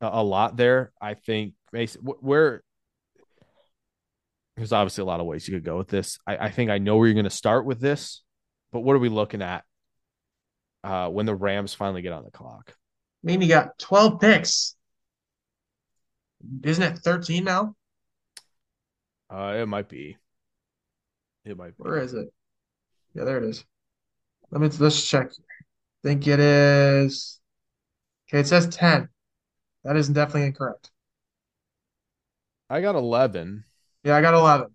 a, 0.00 0.10
a 0.12 0.22
lot 0.22 0.56
there. 0.56 0.92
I 1.00 1.14
think 1.14 1.54
Mason, 1.72 2.02
wh- 2.02 2.22
where 2.22 2.62
there's 4.56 4.72
obviously 4.72 5.02
a 5.02 5.06
lot 5.06 5.20
of 5.20 5.26
ways 5.26 5.48
you 5.48 5.54
could 5.54 5.64
go 5.64 5.78
with 5.78 5.88
this. 5.88 6.18
I, 6.26 6.36
I 6.36 6.50
think 6.50 6.70
I 6.70 6.78
know 6.78 6.96
where 6.96 7.06
you're 7.06 7.14
gonna 7.16 7.30
start 7.30 7.64
with 7.64 7.80
this, 7.80 8.22
but 8.72 8.80
what 8.80 8.96
are 8.96 9.00
we 9.00 9.08
looking 9.08 9.40
at 9.42 9.64
uh 10.82 11.08
when 11.08 11.26
the 11.26 11.34
Rams 11.34 11.72
finally 11.72 12.02
get 12.02 12.12
on 12.12 12.24
the 12.24 12.30
clock? 12.30 12.74
I 13.24 13.26
mean, 13.26 13.40
you 13.40 13.48
got 13.48 13.78
12 13.78 14.20
picks. 14.20 14.76
Isn't 16.62 16.84
it 16.84 16.98
13 16.98 17.44
now? 17.44 17.74
Uh 19.30 19.54
it 19.58 19.66
might 19.66 19.88
be. 19.88 20.16
It 21.44 21.56
might 21.56 21.76
be. 21.76 21.82
Where 21.82 21.98
is 21.98 22.14
it? 22.14 22.32
Yeah, 23.14 23.24
there 23.24 23.38
it 23.38 23.44
is. 23.44 23.64
Let 24.50 24.60
me 24.60 24.68
let's 24.78 25.08
check. 25.08 25.30
I 25.30 26.08
think 26.08 26.26
it 26.26 26.40
is. 26.40 27.40
Okay, 28.28 28.40
it 28.40 28.46
says 28.46 28.68
10. 28.68 29.08
That 29.84 29.96
is 29.96 30.08
definitely 30.08 30.48
incorrect. 30.48 30.90
I 32.68 32.80
got 32.82 32.94
eleven. 32.94 33.64
Yeah, 34.02 34.16
I 34.16 34.20
got 34.20 34.34
11. 34.34 34.74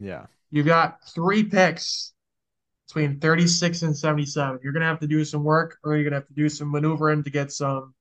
Yeah. 0.00 0.26
You've 0.50 0.66
got 0.66 0.98
three 1.14 1.44
picks 1.44 2.12
between 2.90 3.20
36 3.20 3.82
and 3.82 3.96
77. 3.96 4.58
You're 4.64 4.72
gonna 4.72 4.84
have 4.84 4.98
to 4.98 5.06
do 5.06 5.24
some 5.24 5.44
work, 5.44 5.78
or 5.84 5.94
you're 5.94 6.04
gonna 6.04 6.16
have 6.16 6.26
to 6.26 6.34
do 6.34 6.48
some 6.48 6.72
maneuvering 6.72 7.22
to 7.22 7.30
get 7.30 7.52
some. 7.52 7.94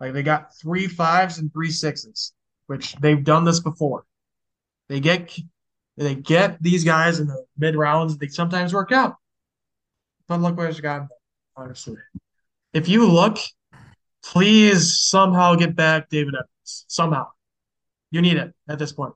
Like 0.00 0.12
they 0.12 0.24
got 0.24 0.56
three 0.56 0.88
fives 0.88 1.38
and 1.38 1.52
three 1.52 1.70
sixes, 1.70 2.32
which 2.66 2.94
they've 2.96 3.22
done 3.22 3.44
this 3.44 3.60
before. 3.60 4.04
They 4.88 4.98
get 4.98 5.38
they 5.96 6.16
get 6.16 6.60
these 6.60 6.84
guys 6.84 7.20
in 7.20 7.28
the 7.28 7.44
mid 7.56 7.76
rounds. 7.76 8.18
They 8.18 8.26
sometimes 8.26 8.74
work 8.74 8.90
out, 8.90 9.16
but 10.26 10.40
look 10.40 10.56
where's 10.56 10.80
gotten 10.80 11.02
them, 11.02 11.18
honestly. 11.56 11.96
If 12.72 12.88
you 12.88 13.06
look, 13.06 13.38
please 14.24 15.00
somehow 15.00 15.54
get 15.54 15.76
back 15.76 16.08
David 16.08 16.34
Edwards. 16.34 16.84
Somehow, 16.88 17.28
you 18.10 18.20
need 18.20 18.36
it 18.36 18.52
at 18.68 18.80
this 18.80 18.92
point. 18.92 19.14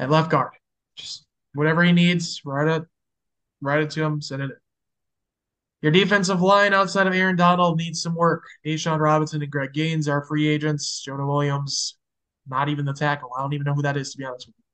At 0.00 0.10
left 0.10 0.30
guard, 0.30 0.52
just 0.96 1.24
whatever 1.54 1.84
he 1.84 1.92
needs, 1.92 2.40
Right 2.44 2.68
it, 2.68 2.84
write 3.60 3.82
it 3.82 3.90
to 3.90 4.02
him, 4.02 4.20
send 4.20 4.42
it. 4.42 4.50
Your 5.80 5.92
defensive 5.92 6.42
line 6.42 6.74
outside 6.74 7.06
of 7.06 7.14
Aaron 7.14 7.36
Donald 7.36 7.78
needs 7.78 8.02
some 8.02 8.14
work. 8.14 8.44
A'Shawn 8.66 8.98
Robinson 8.98 9.42
and 9.42 9.50
Greg 9.50 9.72
Gaines 9.72 10.08
are 10.08 10.24
free 10.24 10.48
agents. 10.48 11.02
Jonah 11.04 11.26
Williams, 11.26 11.96
not 12.48 12.68
even 12.68 12.84
the 12.84 12.92
tackle. 12.92 13.30
I 13.36 13.42
don't 13.42 13.52
even 13.52 13.64
know 13.64 13.74
who 13.74 13.82
that 13.82 13.96
is, 13.96 14.10
to 14.12 14.18
be 14.18 14.24
honest 14.24 14.48
with 14.48 14.56
you. 14.56 14.64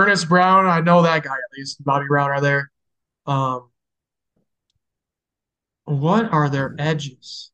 Ernest 0.00 0.28
Brown, 0.28 0.66
I 0.66 0.80
know 0.80 1.02
that 1.02 1.24
guy 1.24 1.32
at 1.32 1.58
least. 1.58 1.82
Bobby 1.82 2.06
Brown 2.06 2.30
are 2.30 2.40
there. 2.40 2.70
Um, 3.26 3.70
what 5.84 6.32
are 6.32 6.48
their 6.50 6.74
edges? 6.78 7.50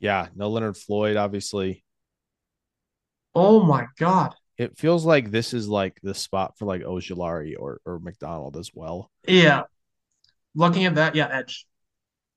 Yeah, 0.00 0.28
no 0.34 0.48
Leonard 0.48 0.76
Floyd, 0.76 1.16
obviously. 1.16 1.84
Oh 3.34 3.62
my 3.62 3.86
God. 3.98 4.34
It 4.58 4.76
feels 4.76 5.04
like 5.04 5.30
this 5.30 5.54
is 5.54 5.68
like 5.68 6.00
the 6.02 6.14
spot 6.14 6.58
for 6.58 6.66
like 6.66 6.82
Ojulari 6.82 7.54
or 7.56 7.80
or 7.86 8.00
McDonald 8.00 8.56
as 8.56 8.72
well. 8.74 9.10
Yeah. 9.26 9.62
Looking 10.54 10.84
at 10.84 10.96
that, 10.96 11.14
yeah, 11.14 11.28
edge. 11.30 11.66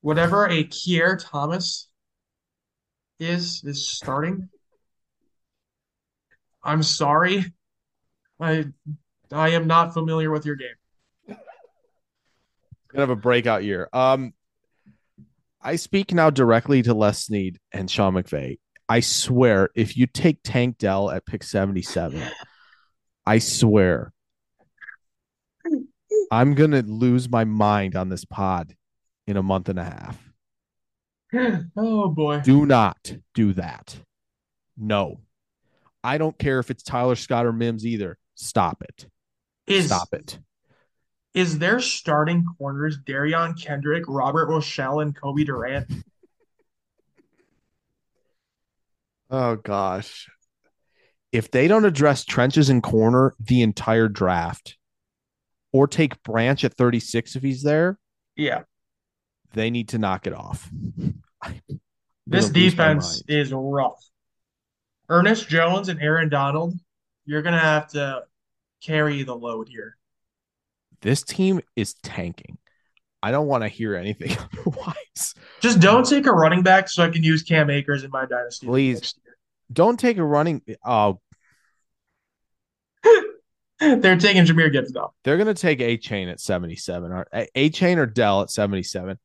Whatever 0.02 0.48
a 0.48 0.64
Keir 0.64 1.18
Thomas 1.18 1.90
is 3.20 3.64
is 3.64 3.88
starting. 3.88 4.50
I'm 6.64 6.84
sorry. 6.84 7.46
I 8.40 8.66
I 9.32 9.50
am 9.50 9.66
not 9.66 9.94
familiar 9.94 10.30
with 10.30 10.46
your 10.46 10.56
game. 10.56 10.76
Gonna 11.28 13.04
have 13.04 13.10
a 13.10 13.16
breakout 13.16 13.64
year. 13.64 13.90
Um, 13.94 14.34
I 15.62 15.76
speak 15.78 16.14
now 16.14 16.30
directly 16.30 16.82
to 16.84 16.94
Les 16.94 17.24
Snead 17.24 17.58
and 17.72 17.90
Sean 17.90 18.14
McVay. 18.14 18.58
I 18.92 19.00
swear, 19.00 19.70
if 19.74 19.96
you 19.96 20.06
take 20.06 20.40
Tank 20.44 20.78
Dell 20.78 21.10
at 21.10 21.26
pick 21.26 21.44
seventy-seven, 21.44 22.22
I 23.26 23.38
swear, 23.38 24.12
I'm 26.30 26.56
gonna 26.56 26.82
lose 26.82 27.30
my 27.30 27.46
mind 27.46 27.96
on 27.96 28.10
this 28.10 28.26
pod 28.26 28.76
in 29.28 29.38
a 29.38 29.44
month 29.44 29.70
and 29.70 29.80
a 29.80 29.86
half. 29.86 30.18
Oh 31.78 32.10
boy. 32.10 32.42
Do 32.42 32.66
not 32.66 33.16
do 33.34 33.54
that. 33.54 33.98
No, 34.76 35.22
I 36.04 36.18
don't 36.18 36.38
care 36.38 36.60
if 36.60 36.70
it's 36.70 36.84
Tyler 36.84 37.16
Scott 37.16 37.46
or 37.46 37.54
Mims 37.54 37.86
either. 37.86 38.18
Stop 38.36 38.84
it. 38.84 39.08
Is 39.68 39.86
Stop 39.86 40.10
it. 40.12 40.38
is 41.34 41.60
their 41.60 41.80
starting 41.80 42.44
corners 42.58 43.00
Derion 43.08 43.58
Kendrick, 43.58 44.04
Robert 44.10 44.50
Rochell, 44.50 45.02
and 45.02 45.16
Cobie 45.16 45.46
Durant? 45.46 45.90
Oh 49.32 49.56
gosh. 49.56 50.30
If 51.32 51.50
they 51.50 51.68
don't 51.70 51.86
address 51.86 52.26
trenches 52.26 52.70
and 52.70 52.84
corner 52.84 53.34
the 53.40 53.62
entire 53.62 54.10
draft 54.10 54.78
or 55.72 55.88
take 55.88 56.22
Branch 56.24 56.62
at 56.66 56.74
36 56.74 57.38
if 57.38 57.42
he's 57.42 57.64
there, 57.64 57.98
Yeah. 58.36 58.64
they 59.54 59.70
need 59.70 59.90
to 59.90 59.98
knock 59.98 60.28
it 60.28 60.34
off. 60.34 60.70
This 62.28 62.50
gonna 62.50 62.54
lose 62.54 62.54
my 62.54 62.54
defense 62.54 63.24
is 63.28 63.54
rough. 63.54 64.04
Ernest 65.10 65.48
Jones 65.48 65.88
and 65.90 66.02
Aaron 66.02 66.30
Donald, 66.30 66.74
you're 67.26 67.42
gonna 67.42 67.60
have 67.60 67.88
to 67.90 68.26
carry 68.82 69.24
the 69.24 69.36
load 69.36 69.70
here. 69.70 69.98
This 71.02 71.24
team 71.24 71.62
is 71.76 71.94
tanking. 71.96 72.58
I 73.24 73.32
don't 73.32 73.48
want 73.48 73.64
to 73.64 73.68
hear 73.68 73.96
anything 73.96 74.36
otherwise. 74.58 75.36
Just 75.60 75.80
don't 75.80 76.06
take 76.08 76.26
a 76.26 76.32
running 76.32 76.64
back 76.64 76.90
so 76.90 77.04
I 77.04 77.10
can 77.10 77.24
use 77.24 77.44
Cam 77.44 77.70
Akers 77.70 78.04
in 78.04 78.12
my 78.12 78.26
dynasty. 78.26 78.66
Please. 78.68 79.14
Don't 79.72 80.00
take 80.00 80.18
a 80.18 80.24
running. 80.24 80.62
Oh, 80.84 81.20
They're 83.80 84.18
taking 84.18 84.44
Jahmyr 84.46 84.72
Gibbs 84.72 84.92
though. 84.92 85.14
they're 85.24 85.38
gonna 85.40 85.56
take 85.56 85.80
Achane 85.80 86.32
at 86.32 86.40
77 86.40 87.12
or 87.12 87.26
Achane 87.34 87.98
or 87.98 88.06
Dell 88.06 88.42
at 88.44 88.52
77. 88.52 89.18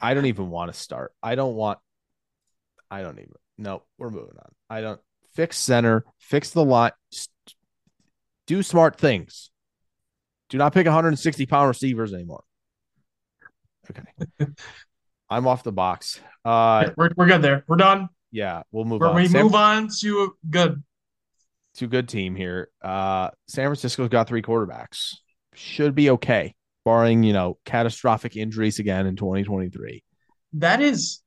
I 0.00 0.14
don't 0.14 0.26
even 0.26 0.48
want 0.50 0.72
to 0.72 0.78
start. 0.78 1.12
I 1.22 1.34
don't 1.34 1.54
want. 1.54 1.78
I 2.90 3.02
don't 3.02 3.18
even. 3.18 3.32
No, 3.58 3.82
we're 3.98 4.10
moving 4.10 4.36
on. 4.38 4.50
I 4.70 4.80
don't 4.80 5.00
fix 5.34 5.58
center, 5.58 6.04
fix 6.18 6.50
the 6.50 6.64
line, 6.64 6.92
do 8.46 8.62
smart 8.62 8.96
things. 8.96 9.50
Do 10.54 10.58
not 10.58 10.72
pick 10.72 10.86
160 10.86 11.46
pound 11.46 11.66
receivers 11.66 12.14
anymore. 12.14 12.44
Okay, 13.90 14.46
I'm 15.28 15.48
off 15.48 15.64
the 15.64 15.72
box. 15.72 16.20
Uh, 16.44 16.90
we're, 16.96 17.10
we're 17.16 17.26
good 17.26 17.42
there. 17.42 17.64
We're 17.66 17.74
done. 17.74 18.08
yeah, 18.30 18.62
we'll 18.70 18.84
move 18.84 19.00
Where 19.00 19.10
on. 19.10 19.16
we 19.16 19.26
San- 19.26 19.42
move 19.42 19.56
on 19.56 19.88
to 20.02 20.36
good. 20.48 20.80
to 21.78 21.88
good 21.88 22.08
team 22.08 22.36
here. 22.36 22.68
Uh, 22.80 23.30
San 23.48 23.64
Francisco's 23.64 24.10
got 24.10 24.28
three 24.28 24.42
quarterbacks. 24.42 25.16
Should 25.54 25.96
be 25.96 26.10
okay, 26.10 26.54
barring 26.84 27.24
you 27.24 27.32
know 27.32 27.58
catastrophic 27.64 28.36
injuries 28.36 28.78
again 28.78 29.06
in 29.06 29.16
2023. 29.16 30.04
That 30.52 30.80
is 30.80 31.20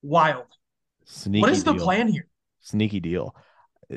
wild. 0.00 0.46
Sneaky 1.04 1.42
what 1.42 1.50
is 1.50 1.64
the 1.64 1.74
plan 1.74 2.08
here? 2.08 2.28
Sneaky 2.62 3.00
deal. 3.00 3.36
Uh, 3.92 3.96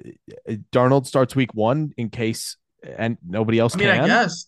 uh, 0.50 0.56
Darnold 0.74 1.06
starts 1.06 1.38
week 1.38 1.54
one 1.54 1.94
in 1.96 2.10
case 2.10 2.58
and 2.84 3.18
nobody 3.26 3.60
else 3.60 3.76
I 3.76 3.78
mean, 3.78 3.88
can. 3.88 4.02
I 4.02 4.08
guess. 4.08 4.48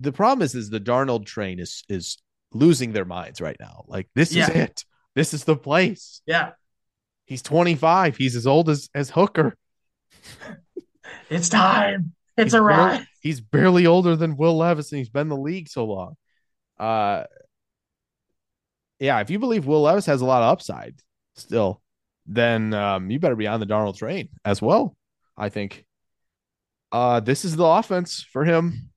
The 0.00 0.12
problem 0.12 0.44
is, 0.44 0.54
is 0.54 0.70
the 0.70 0.80
Darnold 0.80 1.26
train 1.26 1.58
is 1.58 1.82
is 1.88 2.18
losing 2.52 2.92
their 2.92 3.04
minds 3.04 3.40
right 3.40 3.56
now. 3.58 3.84
Like 3.86 4.08
this 4.14 4.30
is 4.30 4.48
it. 4.48 4.84
This 5.14 5.32
is 5.34 5.44
the 5.44 5.56
place. 5.56 6.20
Yeah. 6.26 6.50
He's 7.24 7.42
25. 7.42 8.16
He's 8.16 8.36
as 8.36 8.46
old 8.46 8.68
as 8.68 8.88
as 8.94 9.10
Hooker. 9.10 9.56
It's 11.30 11.48
time. 11.48 12.14
It's 12.36 12.46
He's 12.46 12.54
a 12.54 12.62
barely- 12.62 13.06
He's 13.20 13.40
barely 13.40 13.86
older 13.86 14.14
than 14.16 14.36
Will 14.36 14.56
Levis, 14.56 14.92
and 14.92 14.98
he's 14.98 15.08
been 15.08 15.22
in 15.22 15.28
the 15.28 15.36
league 15.36 15.68
so 15.68 15.84
long. 15.84 16.16
Uh, 16.78 17.24
yeah, 19.00 19.20
if 19.20 19.30
you 19.30 19.38
believe 19.38 19.66
Will 19.66 19.82
Levis 19.82 20.06
has 20.06 20.20
a 20.20 20.24
lot 20.24 20.42
of 20.42 20.50
upside 20.52 20.94
still, 21.34 21.80
then 22.26 22.72
um, 22.74 23.10
you 23.10 23.18
better 23.18 23.36
be 23.36 23.46
on 23.46 23.60
the 23.60 23.66
Darnold 23.66 23.96
train 23.96 24.28
as 24.44 24.60
well. 24.62 24.96
I 25.36 25.48
think. 25.48 25.84
Uh, 26.92 27.20
this 27.20 27.44
is 27.44 27.56
the 27.56 27.64
offense 27.64 28.22
for 28.22 28.44
him. 28.44 28.90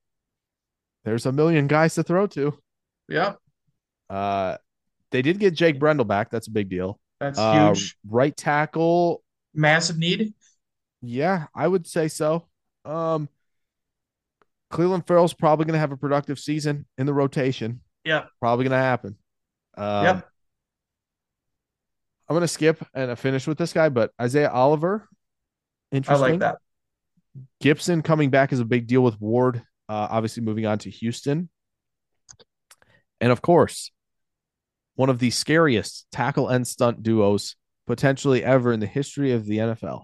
There's 1.09 1.25
a 1.25 1.31
million 1.31 1.65
guys 1.65 1.95
to 1.95 2.03
throw 2.03 2.27
to. 2.27 2.55
Yeah. 3.07 3.33
Uh, 4.11 4.57
they 5.09 5.23
did 5.23 5.39
get 5.39 5.55
Jake 5.55 5.79
Brendel 5.79 6.05
back. 6.05 6.29
That's 6.29 6.45
a 6.45 6.51
big 6.51 6.69
deal. 6.69 6.99
That's 7.19 7.39
Uh, 7.39 7.69
huge. 7.73 7.97
right 8.07 8.37
tackle. 8.37 9.23
Massive 9.55 9.97
need. 9.97 10.35
Yeah, 11.01 11.47
I 11.55 11.67
would 11.67 11.87
say 11.87 12.09
so. 12.09 12.45
Um, 12.85 13.27
Clelin 14.71 15.03
Ferrell's 15.07 15.33
probably 15.33 15.65
going 15.65 15.73
to 15.73 15.79
have 15.79 15.91
a 15.91 15.97
productive 15.97 16.37
season 16.37 16.85
in 16.99 17.07
the 17.07 17.13
rotation. 17.13 17.81
Yeah. 18.03 18.25
Probably 18.39 18.65
going 18.65 18.77
to 18.77 18.83
happen. 18.83 19.17
Um, 19.77 20.05
Yep. 20.05 20.29
I'm 22.29 22.33
going 22.35 22.41
to 22.41 22.47
skip 22.47 22.85
and 22.93 23.17
finish 23.17 23.47
with 23.47 23.57
this 23.57 23.73
guy, 23.73 23.89
but 23.89 24.11
Isaiah 24.21 24.51
Oliver, 24.51 25.09
Interesting. 25.91 26.23
I 26.23 26.29
like 26.29 26.39
that. 26.41 26.57
Gibson 27.61 28.03
coming 28.03 28.29
back 28.29 28.53
is 28.53 28.59
a 28.59 28.65
big 28.65 28.85
deal 28.85 29.01
with 29.01 29.19
Ward, 29.19 29.63
uh, 29.89 30.07
obviously 30.11 30.43
moving 30.43 30.65
on 30.65 30.77
to 30.79 30.89
Houston. 30.89 31.49
And 33.19 33.31
of 33.31 33.41
course, 33.41 33.91
one 34.95 35.09
of 35.09 35.19
the 35.19 35.31
scariest 35.31 36.05
tackle 36.11 36.47
and 36.47 36.65
stunt 36.67 37.03
duos 37.03 37.55
potentially 37.87 38.43
ever 38.43 38.71
in 38.71 38.79
the 38.79 38.85
history 38.85 39.31
of 39.31 39.45
the 39.45 39.57
NFL. 39.57 40.03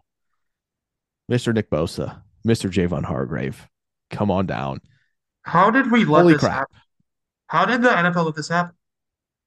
Mr. 1.31 1.53
Nick 1.53 1.69
Bosa, 1.69 2.21
Mr. 2.45 2.69
Javon 2.69 3.03
Hargrave. 3.05 3.67
Come 4.09 4.31
on 4.31 4.45
down. 4.45 4.81
How 5.43 5.69
did 5.69 5.91
we 5.91 6.03
let 6.05 6.21
Holy 6.21 6.33
this 6.33 6.41
crap. 6.41 6.53
happen? 6.53 6.75
How 7.47 7.65
did 7.65 7.81
the 7.81 7.89
NFL 7.89 8.25
let 8.25 8.35
this 8.35 8.49
happen? 8.49 8.75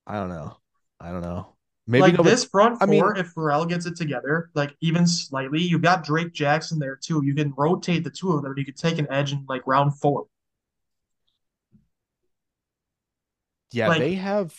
I 0.07 0.15
don't 0.15 0.29
know. 0.29 0.57
I 1.01 1.11
don't 1.11 1.23
know. 1.23 1.55
Maybe 1.91 2.03
like 2.03 2.13
nobody, 2.13 2.31
this 2.31 2.45
front 2.45 2.83
I 2.83 2.87
mean- 2.87 3.01
four, 3.01 3.17
if 3.17 3.29
Ferrell 3.29 3.65
gets 3.65 3.87
it 3.87 3.97
together, 3.97 4.51
like 4.55 4.77
even 4.83 5.07
slightly, 5.07 5.63
you've 5.63 5.81
got 5.81 6.05
Drake 6.05 6.35
Jackson 6.35 6.79
there 6.79 6.97
too. 6.97 7.23
You 7.25 7.35
can 7.35 7.55
rotate 7.57 8.05
the 8.05 8.11
two 8.11 8.33
of 8.33 8.43
them. 8.43 8.53
You 8.59 8.65
could 8.67 8.77
take 8.77 8.99
an 8.99 9.07
edge 9.11 9.33
in 9.33 9.47
like 9.49 9.67
round 9.67 9.99
four. 9.99 10.27
yeah, 13.73 13.89
like, 13.89 14.01
they 14.01 14.15
have 14.15 14.55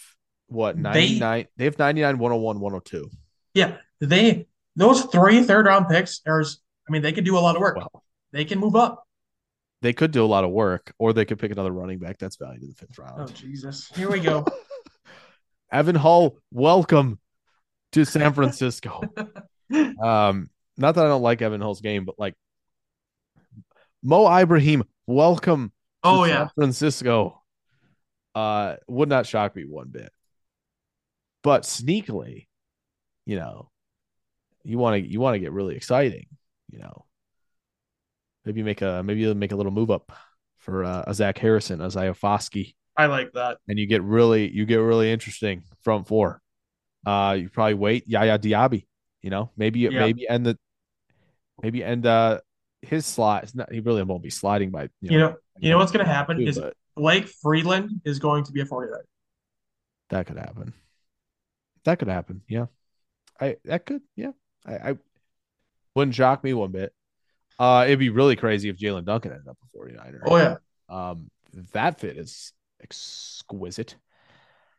what 0.48 0.78
99 0.78 1.48
they, 1.56 1.66
have 1.66 1.78
99 1.78 2.18
101 2.18 2.60
102 2.60 3.10
Yeah, 3.54 3.78
they 4.00 4.48
those 4.76 5.04
three 5.06 5.44
third 5.44 5.68
round 5.68 5.88
picks 5.88 6.22
are. 6.26 6.42
I 6.42 6.92
mean, 6.92 7.04
they 7.04 7.12
could 7.12 7.26
do 7.26 7.38
a 7.38 7.40
lot 7.40 7.56
of 7.56 7.62
work. 7.62 7.78
They 8.32 8.46
can 8.46 8.58
move 8.58 8.76
up. 8.76 9.08
they 9.84 9.94
could 9.94 10.10
do 10.12 10.26
a 10.26 10.28
lot 10.28 10.44
of 10.44 10.50
work 10.50 10.94
or 10.98 11.14
they 11.14 11.26
could 11.26 11.38
pick 11.38 11.52
another 11.52 11.72
running 11.72 12.00
back 12.00 12.18
that's 12.18 12.38
valued 12.38 12.64
in 12.64 12.70
the 12.70 12.76
fifth 12.76 12.98
round 12.98 13.22
Oh 13.22 13.28
Jesus! 13.28 13.88
Here 13.96 14.10
we 14.10 14.20
go. 14.20 14.46
evan 15.72 15.96
hull 15.96 16.38
welcome 16.52 17.20
to 17.91 18.06
san 18.06 18.34
francisco. 18.34 19.02
Um 19.72 20.50
not 20.78 20.96
that 20.96 21.06
i 21.06 21.08
don't 21.08 21.22
like 21.22 21.44
evan 21.44 21.62
hull's 21.62 21.82
game 21.82 22.04
but 22.04 22.16
like 22.18 22.34
mo 24.02 24.28
ibrahim 24.36 24.84
welcome 25.06 25.68
to 26.04 26.10
Oh 26.10 26.26
san 26.26 26.30
yeah, 26.32 26.48
francisco. 26.56 27.44
Uh 28.34 28.78
would 28.88 29.10
not 29.10 29.28
shock 29.28 29.56
me 29.56 29.64
one 29.64 29.90
bit. 29.90 30.12
But 31.44 31.64
sneakily 31.64 32.48
you 33.26 33.36
know 33.36 33.70
you 34.64 34.80
want 34.80 35.04
to 35.04 35.08
you 35.08 35.20
want 35.20 35.36
to 35.36 35.40
get 35.40 35.52
really 35.52 35.76
exciting 35.76 36.26
you 36.72 36.80
know. 36.80 37.06
Maybe 38.46 38.64
make 38.64 38.82
a 38.82 39.04
maybe 39.04 39.32
make 39.34 39.52
a 39.52 39.56
little 39.56 39.72
move 39.72 39.91
up 39.91 40.12
for 40.58 40.84
uh, 40.84 41.04
a 41.06 41.14
Zach 41.14 41.38
Harrison, 41.38 41.82
Isaiah 41.82 42.14
Foskey, 42.14 42.76
I 43.00 43.06
like 43.08 43.32
that. 43.34 43.58
and 43.68 43.80
you 43.80 43.88
get 43.88 44.04
really 44.04 44.50
you 44.52 44.66
get 44.66 44.78
really 44.78 45.12
interesting 45.12 45.64
front 45.82 46.08
four. 46.08 46.42
Uh, 47.06 47.38
you 47.40 47.50
probably 47.50 47.76
wait 47.76 48.08
Yaya 48.08 48.38
Diaby, 48.38 48.86
you 49.22 49.30
know, 49.30 49.52
maybe 49.56 49.80
Yeah. 49.80 49.90
maybe 50.02 50.28
end 50.28 50.46
the 50.46 50.58
maybe 51.62 51.84
end 51.84 52.06
uh 52.06 52.42
his 52.82 53.06
slot. 53.06 53.50
Not 53.56 53.72
he 53.72 53.80
really 53.80 54.04
won't 54.04 54.24
be 54.24 54.30
sliding 54.30 54.70
by 54.72 54.90
you 55.02 55.10
know, 55.10 55.14
You 55.14 55.20
know, 55.20 55.36
you 55.60 55.70
know 55.70 55.78
what's 55.78 55.92
going 55.92 56.06
to 56.06 56.12
happen 56.12 56.38
too, 56.38 56.44
is 56.48 56.60
but 56.60 56.74
Blake 56.96 57.28
Freeland 57.42 58.02
is 58.04 58.20
going 58.20 58.44
to 58.46 58.52
be 58.52 58.62
a 58.62 58.66
49er. 58.66 59.04
that 60.10 60.28
could 60.28 60.38
happen. 60.38 60.74
That 61.86 62.00
could 62.00 62.10
happen. 62.10 62.42
Yeah, 62.48 62.66
I 63.40 63.56
that 63.66 63.86
could 63.86 64.02
yeah. 64.16 64.32
I, 64.66 64.74
I 64.92 64.98
wouldn't 65.96 66.16
shock 66.16 66.44
me 66.44 66.54
one 66.54 66.72
bit. 66.72 66.94
Uh, 67.58 67.84
it'd 67.88 68.00
be 68.00 68.10
really 68.10 68.36
crazy 68.36 68.70
if 68.70 68.78
Jaelyn 68.78 69.06
Duncan 69.06 69.32
ended 69.32 69.48
up 69.48 69.58
a 69.64 69.78
49er. 69.78 70.22
Oh 70.26 70.38
yeah, 70.38 70.56
Um, 70.90 71.30
that 71.74 72.00
fit 72.00 72.18
is 72.18 72.52
exquisite. 72.82 73.96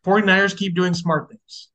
49ers 0.04 0.56
keep 0.56 0.74
doing 0.74 0.94
smart 0.94 1.28
things. 1.28 1.68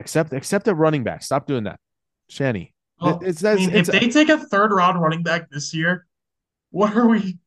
Except 0.00 0.32
except 0.32 0.68
at 0.68 0.76
running 0.76 1.04
back. 1.04 1.22
Stop 1.22 1.46
doing 1.46 1.64
that. 1.64 1.80
Shanny. 2.28 2.74
Well, 3.00 3.20
it's 3.22 3.44
I 3.44 3.54
mean, 3.56 3.70
it's, 3.74 3.88
if 3.88 4.00
they 4.00 4.08
take 4.08 4.28
a 4.28 4.38
third 4.38 4.72
round 4.72 5.00
running 5.00 5.22
back 5.22 5.50
this 5.50 5.74
year, 5.74 6.06
what 6.70 6.96
are 6.96 7.06
we? 7.06 7.38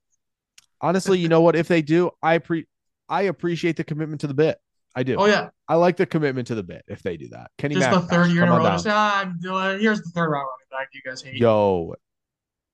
honestly, 0.82 1.20
you 1.20 1.28
know 1.28 1.42
what? 1.42 1.56
If 1.56 1.68
they 1.68 1.82
do, 1.82 2.12
I 2.22 2.38
pre 2.38 2.66
I 3.08 3.24
appreciate 3.24 3.76
the 3.76 3.84
commitment 3.84 4.22
to 4.22 4.28
the 4.28 4.34
bit. 4.34 4.58
I 4.96 5.04
do. 5.04 5.16
Oh 5.18 5.26
yeah, 5.26 5.50
I 5.68 5.76
like 5.76 5.98
the 5.98 6.06
commitment 6.06 6.48
to 6.48 6.56
the 6.56 6.64
bit 6.64 6.84
if 6.88 7.04
they 7.04 7.18
do 7.18 7.30
that. 7.30 7.52
Kenny 7.58 7.76
just 7.76 7.90
the 7.90 8.00
Mack, 8.00 8.10
third 8.10 8.32
year 8.32 8.44
in 8.44 8.50
a 8.50 8.58
row. 8.58 8.64
Just, 8.64 8.88
ah, 8.88 9.22
I'm 9.22 9.40
doing. 9.40 9.80
Here's 9.80 10.02
the 10.02 10.10
third 10.10 10.30
round 10.30 10.48
running 10.48 10.82
back 10.82 10.90
you 10.94 11.02
guys 11.06 11.22
hate. 11.22 11.36
Yo, 11.36 11.96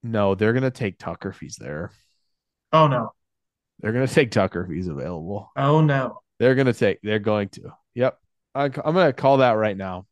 no, 0.04 0.36
they're 0.36 0.54
gonna 0.54 0.72
take 0.72 0.98
Tucker 0.98 1.30
if 1.30 1.40
he's 1.40 1.58
there. 1.58 1.92
Oh 2.72 2.88
no. 2.88 3.14
They're 3.80 3.92
gonna 3.94 4.08
take 4.08 4.32
Tucker 4.32 4.64
if 4.64 4.72
he's 4.72 4.88
available. 4.88 5.52
Oh 5.56 5.82
no. 5.82 6.22
They're 6.40 6.56
gonna 6.56 6.74
take. 6.74 7.00
They're 7.04 7.20
going 7.20 7.50
to. 7.50 7.74
Yep. 7.94 8.18
I, 8.54 8.66
I'm 8.66 8.72
gonna 8.72 9.14
call 9.14 9.38
that 9.38 9.52
right 9.54 9.76
now. 9.78 10.06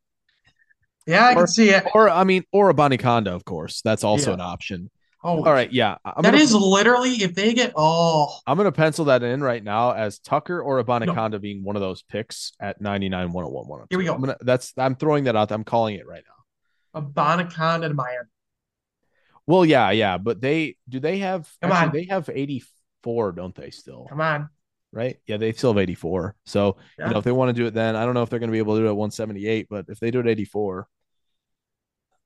Yeah, 1.05 1.25
I 1.25 1.31
Or- 1.33 1.35
can 1.35 1.47
see 1.47 1.69
it. 1.69 1.83
Or 1.93 2.09
I 2.09 2.23
mean, 2.23 2.43
or 2.51 2.69
a 2.69 2.73
Conda, 2.97 3.27
of 3.27 3.43
course. 3.45 3.81
That's 3.81 4.03
also 4.03 4.31
Yeah. 4.31 4.35
an 4.35 4.41
option. 4.41 4.89
Oh, 5.25 5.37
All 5.45 5.53
right. 5.53 5.71
Yeah. 5.71 5.95
I'm 6.03 6.21
that 6.23 6.31
gonna, 6.31 6.43
is 6.43 6.53
literally 6.53 7.11
if 7.11 7.33
they 7.33 7.53
get 7.53 7.71
oh 7.77 8.37
I'm 8.45 8.57
gonna 8.57 8.73
pencil 8.73 9.05
that 9.05 9.23
in 9.23 9.41
right 9.41 9.63
now 9.63 9.91
as 9.91 10.19
Tucker 10.19 10.61
or 10.61 10.79
Conda 11.15 11.39
being 11.39 11.63
one 11.63 11.77
of 11.77 11.81
those 11.81 12.03
picks 12.03 12.51
at 12.59 12.81
99, 12.81 13.31
101, 13.31 13.67
102. 13.67 13.87
Here 13.89 13.99
we 13.99 14.05
go. 14.05 14.13
I'm 14.15 14.19
gonna. 14.19 14.37
That's. 14.41 14.73
I'm 14.77 14.95
throwing 14.95 15.23
that 15.25 15.35
out. 15.37 15.51
I'm 15.53 15.63
calling 15.63 15.95
it 15.95 16.05
right 16.05 16.23
now. 16.27 16.99
a 16.99 17.01
Bonaconda 17.01 17.87
to 17.87 17.93
Miami. 17.93 18.27
Well, 19.47 19.65
yeah, 19.65 19.91
yeah, 19.91 20.17
but 20.17 20.39
they 20.41 20.75
do 20.87 20.99
they 20.99 21.17
have 21.19 21.49
Come 21.61 21.71
actually 21.71 21.87
on. 21.87 21.91
they 21.93 22.03
have 22.13 22.29
84, 23.03 23.31
don't 23.33 23.55
they? 23.55 23.69
Still, 23.69 24.05
Come 24.09 24.21
on. 24.21 24.49
right? 24.91 25.17
Yeah, 25.27 25.37
they 25.37 25.51
still 25.53 25.71
have 25.73 25.77
84. 25.81 26.35
So, 26.45 26.77
Yeah. 26.97 27.07
you 27.07 27.13
know, 27.13 27.19
if 27.19 27.25
they 27.25 27.31
want 27.31 27.49
to 27.49 27.53
do 27.61 27.67
it 27.67 27.73
then, 27.73 27.95
I 27.95 28.05
don't 28.05 28.13
know 28.13 28.23
if 28.23 28.29
they're 28.29 28.39
going 28.39 28.49
to 28.49 28.53
be 28.53 28.59
able 28.59 28.75
to 28.75 28.81
do 28.81 28.85
it 28.85 28.89
at 28.89 28.95
178, 28.95 29.67
but 29.69 29.85
if 29.89 29.99
they 29.99 30.11
do 30.11 30.19
it 30.19 30.27
84, 30.27 30.87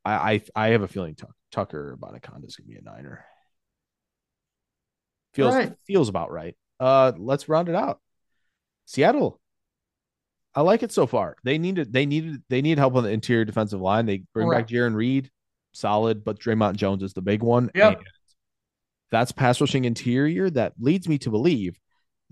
I 0.05 0.11
I, 0.33 0.41
I 0.55 0.67
have 0.69 0.83
a 0.83 0.87
feeling 0.87 1.15
Tuck, 1.15 1.33
Tucker 1.51 1.97
Bonaconda 1.99 2.47
is 2.47 2.55
going 2.55 2.67
to 2.67 2.73
be 2.73 2.75
a 2.77 2.81
niner. 2.81 3.25
Feels 5.33 5.53
right. 5.55 5.73
feels 5.85 6.09
about 6.09 6.31
right. 6.31 6.55
Uh, 6.79 7.11
let's 7.17 7.49
round 7.49 7.69
it 7.69 7.75
out. 7.75 7.99
Seattle. 8.85 9.39
I 10.55 10.61
like 10.61 10.81
it 10.81 10.91
so 10.91 11.05
far. 11.05 11.35
They 11.43 11.57
needed 11.59 11.93
they 11.93 12.05
needed 12.07 12.41
they 12.49 12.61
need 12.61 12.79
help 12.79 12.95
on 12.95 13.03
the 13.03 13.11
interior 13.11 13.45
defensive 13.45 13.81
line. 13.81 14.05
They 14.07 14.23
bring 14.33 14.49
back 14.49 14.67
Correct. 14.67 14.71
Jarran 14.71 14.95
Reed, 14.95 15.29
solid, 15.73 16.23
but 16.23 16.39
Dre'Mont 16.39 16.75
Jones 16.77 17.03
is 17.03 17.13
the 17.13 17.21
big 17.21 17.43
one. 17.43 17.69
Yep. 17.75 18.01
That's 19.11 19.31
pass 19.31 19.61
rushing 19.61 19.85
interior 19.85 20.49
that 20.51 20.73
leads 20.79 21.07
me 21.07 21.17
to 21.19 21.29
believe 21.29 21.79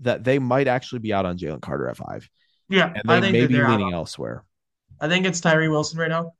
that 0.00 0.24
they 0.24 0.38
might 0.38 0.68
actually 0.68 0.98
be 0.98 1.12
out 1.12 1.24
on 1.24 1.38
Jalen 1.38 1.62
Carter 1.62 1.88
at 1.88 1.96
five, 1.96 2.28
Yeah, 2.68 2.92
and 2.94 3.10
I 3.10 3.20
they 3.20 3.32
think 3.32 3.50
may 3.50 3.58
be 3.58 3.62
leaning 3.62 3.92
elsewhere. 3.92 4.44
I 5.00 5.08
think 5.08 5.26
it's 5.26 5.40
Tyree 5.40 5.68
Wilson 5.68 5.98
right 5.98 6.10
now. 6.10 6.32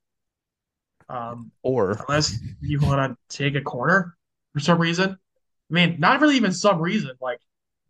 Um, 1.09 1.53
Or 1.63 1.93
unless 2.09 2.39
you 2.61 2.81
want 2.81 3.17
to 3.31 3.37
take 3.37 3.55
a 3.55 3.61
corner 3.61 4.17
for 4.53 4.61
some 4.61 4.79
reason. 4.79 5.11
I 5.13 5.75
mean, 5.75 5.97
not 5.99 6.21
really 6.21 6.37
even 6.37 6.53
some 6.53 6.81
reason. 6.81 7.13
Like 7.21 7.41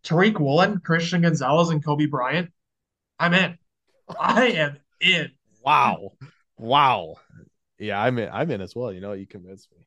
Tariq 0.03 0.39
Woolen, 0.39 0.79
Christian 0.79 1.21
Gonzalez, 1.21 1.69
and 1.69 1.83
Coby 1.83 2.09
Bryant. 2.09 2.51
I'm 3.19 3.33
in. 3.33 3.57
I 4.19 4.47
am 4.47 4.77
in. 5.01 5.31
wow, 5.63 6.11
wow, 6.57 7.15
yeah, 7.79 8.01
I'm 8.01 8.17
in. 8.19 8.29
I'm 8.31 8.49
in 8.51 8.61
as 8.61 8.75
well. 8.75 8.91
You 8.91 9.01
know, 9.01 9.13
you 9.13 9.25
convinced 9.27 9.69
me. 9.71 9.86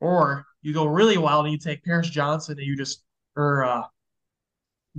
Or 0.00 0.44
you 0.62 0.72
go 0.72 0.86
really 0.86 1.16
wild 1.16 1.46
and 1.46 1.52
you 1.52 1.58
take 1.58 1.84
Paris 1.84 2.10
Johnson 2.10 2.58
and 2.58 2.66
you 2.66 2.76
just 2.76 3.02
or 3.36 3.64
uh 3.64 3.82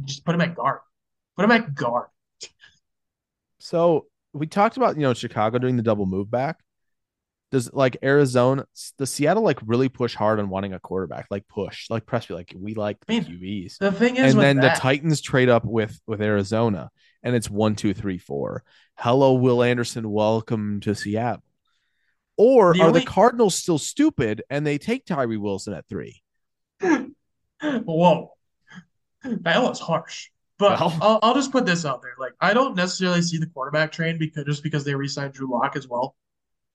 just 0.04 0.26
put 0.26 0.36
him 0.36 0.42
at 0.42 0.56
guard. 0.56 0.80
Put 1.36 1.46
him 1.46 1.52
at 1.52 1.76
guard. 1.76 2.08
So 3.60 4.08
we 4.34 4.48
talked 4.48 4.78
about 4.78 4.96
you 4.96 5.02
know 5.02 5.14
Chicago 5.14 5.58
doing 5.58 5.78
the 5.78 5.84
double 5.84 6.06
move 6.06 6.30
back. 6.32 6.60
Does 7.50 7.72
like 7.72 7.96
Arizona, 8.04 8.66
the 8.98 9.08
Seattle 9.08 9.44
like 9.44 9.60
really 9.66 9.88
push 9.88 10.14
hard 10.14 10.40
on 10.40 10.50
wanting 10.50 10.74
a 10.74 10.80
quarterback, 10.80 11.28
like 11.32 11.48
push, 11.48 11.90
like 11.90 12.06
press, 12.06 12.30
like 12.30 12.54
we 12.58 12.74
like 12.74 12.98
the 13.06 13.16
I 13.16 13.20
mean, 13.20 13.24
QBs, 13.24 13.78
The 13.78 13.92
thing 13.92 14.18
is 14.18 14.34
and 14.34 14.42
then 14.42 14.58
that, 14.58 14.76
the 14.76 14.82
Titans 14.82 15.22
trade 15.22 15.48
up 15.48 15.64
with 15.64 15.98
with 16.06 16.22
Arizona, 16.22 16.90
and 17.24 17.36
it's 17.36 17.50
one, 17.50 17.76
two, 17.76 17.94
three, 17.94 18.18
four. 18.18 18.64
Hello, 18.98 19.34
Will 19.34 19.64
Anderson, 19.64 20.12
welcome 20.12 20.82
to 20.82 20.94
Seattle. 20.94 21.42
Or 22.38 22.74
The 22.74 22.82
are 22.82 22.88
only- 22.88 23.00
the 23.02 23.06
Cardinals 23.06 23.56
still 23.56 23.78
stupid 23.80 24.44
and 24.50 24.66
they 24.66 24.78
take 24.78 25.06
Tyree 25.06 25.38
Wilson 25.38 25.74
at 25.74 25.88
three? 25.88 26.22
Whoa, 27.62 28.32
that 29.24 29.62
was 29.64 29.80
harsh. 29.80 30.30
But 30.60 30.80
Well. 30.80 30.98
I'll, 31.02 31.20
I'll 31.22 31.34
just 31.36 31.52
put 31.52 31.66
this 31.66 31.86
out 31.86 32.02
there: 32.02 32.14
like, 32.20 32.34
I 32.42 32.54
don't 32.54 32.76
necessarily 32.76 33.22
see 33.22 33.38
the 33.38 33.46
quarterback 33.48 33.92
train 33.92 34.18
because 34.18 34.46
just 34.46 34.64
because 34.64 34.84
they 34.84 34.96
re-signed 34.96 35.34
Drew 35.34 35.50
Lock 35.52 35.76
as 35.76 35.88
well. 35.88 36.16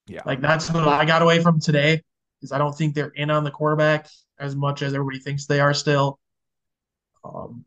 Yeah. 0.07 0.23
Like 0.27 0.41
that's 0.41 0.71
what 0.73 0.87
I 0.89 1.05
got 1.05 1.23
away 1.23 1.41
from 1.41 1.61
today 1.61 2.03
is 2.43 2.51
I 2.53 2.59
don't 2.59 2.77
think 2.77 2.95
they're 2.95 3.09
in 3.15 3.31
on 3.31 3.45
the 3.45 3.51
quarterback 3.53 4.09
as 4.39 4.57
much 4.57 4.83
as 4.83 4.95
everybody 4.95 5.21
thinks 5.21 5.47
they 5.47 5.61
are 5.61 5.75
still. 5.75 6.19
Um, 7.25 7.65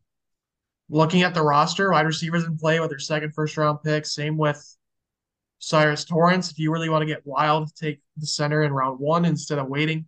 looking 0.89 1.23
at 1.23 1.33
the 1.33 1.41
roster, 1.41 1.91
wide 1.91 2.05
receivers 2.05 2.43
in 2.43 2.57
play 2.57 2.79
with 2.81 2.89
their 2.89 2.99
second 2.99 3.33
first 3.33 3.55
round 3.57 3.79
pick. 3.83 4.05
Same 4.05 4.37
with 4.37 4.61
Cyrus 5.65 6.05
Torrence. 6.05 6.51
If 6.51 6.59
you 6.59 6.71
really 6.71 6.89
want 6.89 7.01
to 7.01 7.07
get 7.07 7.25
wild, 7.25 7.73
take 7.73 7.99
the 8.17 8.27
center 8.27 8.61
in 8.61 8.71
round 8.71 8.99
one 8.99 9.25
instead 9.25 9.57
of 9.57 9.67
waiting. 9.67 10.07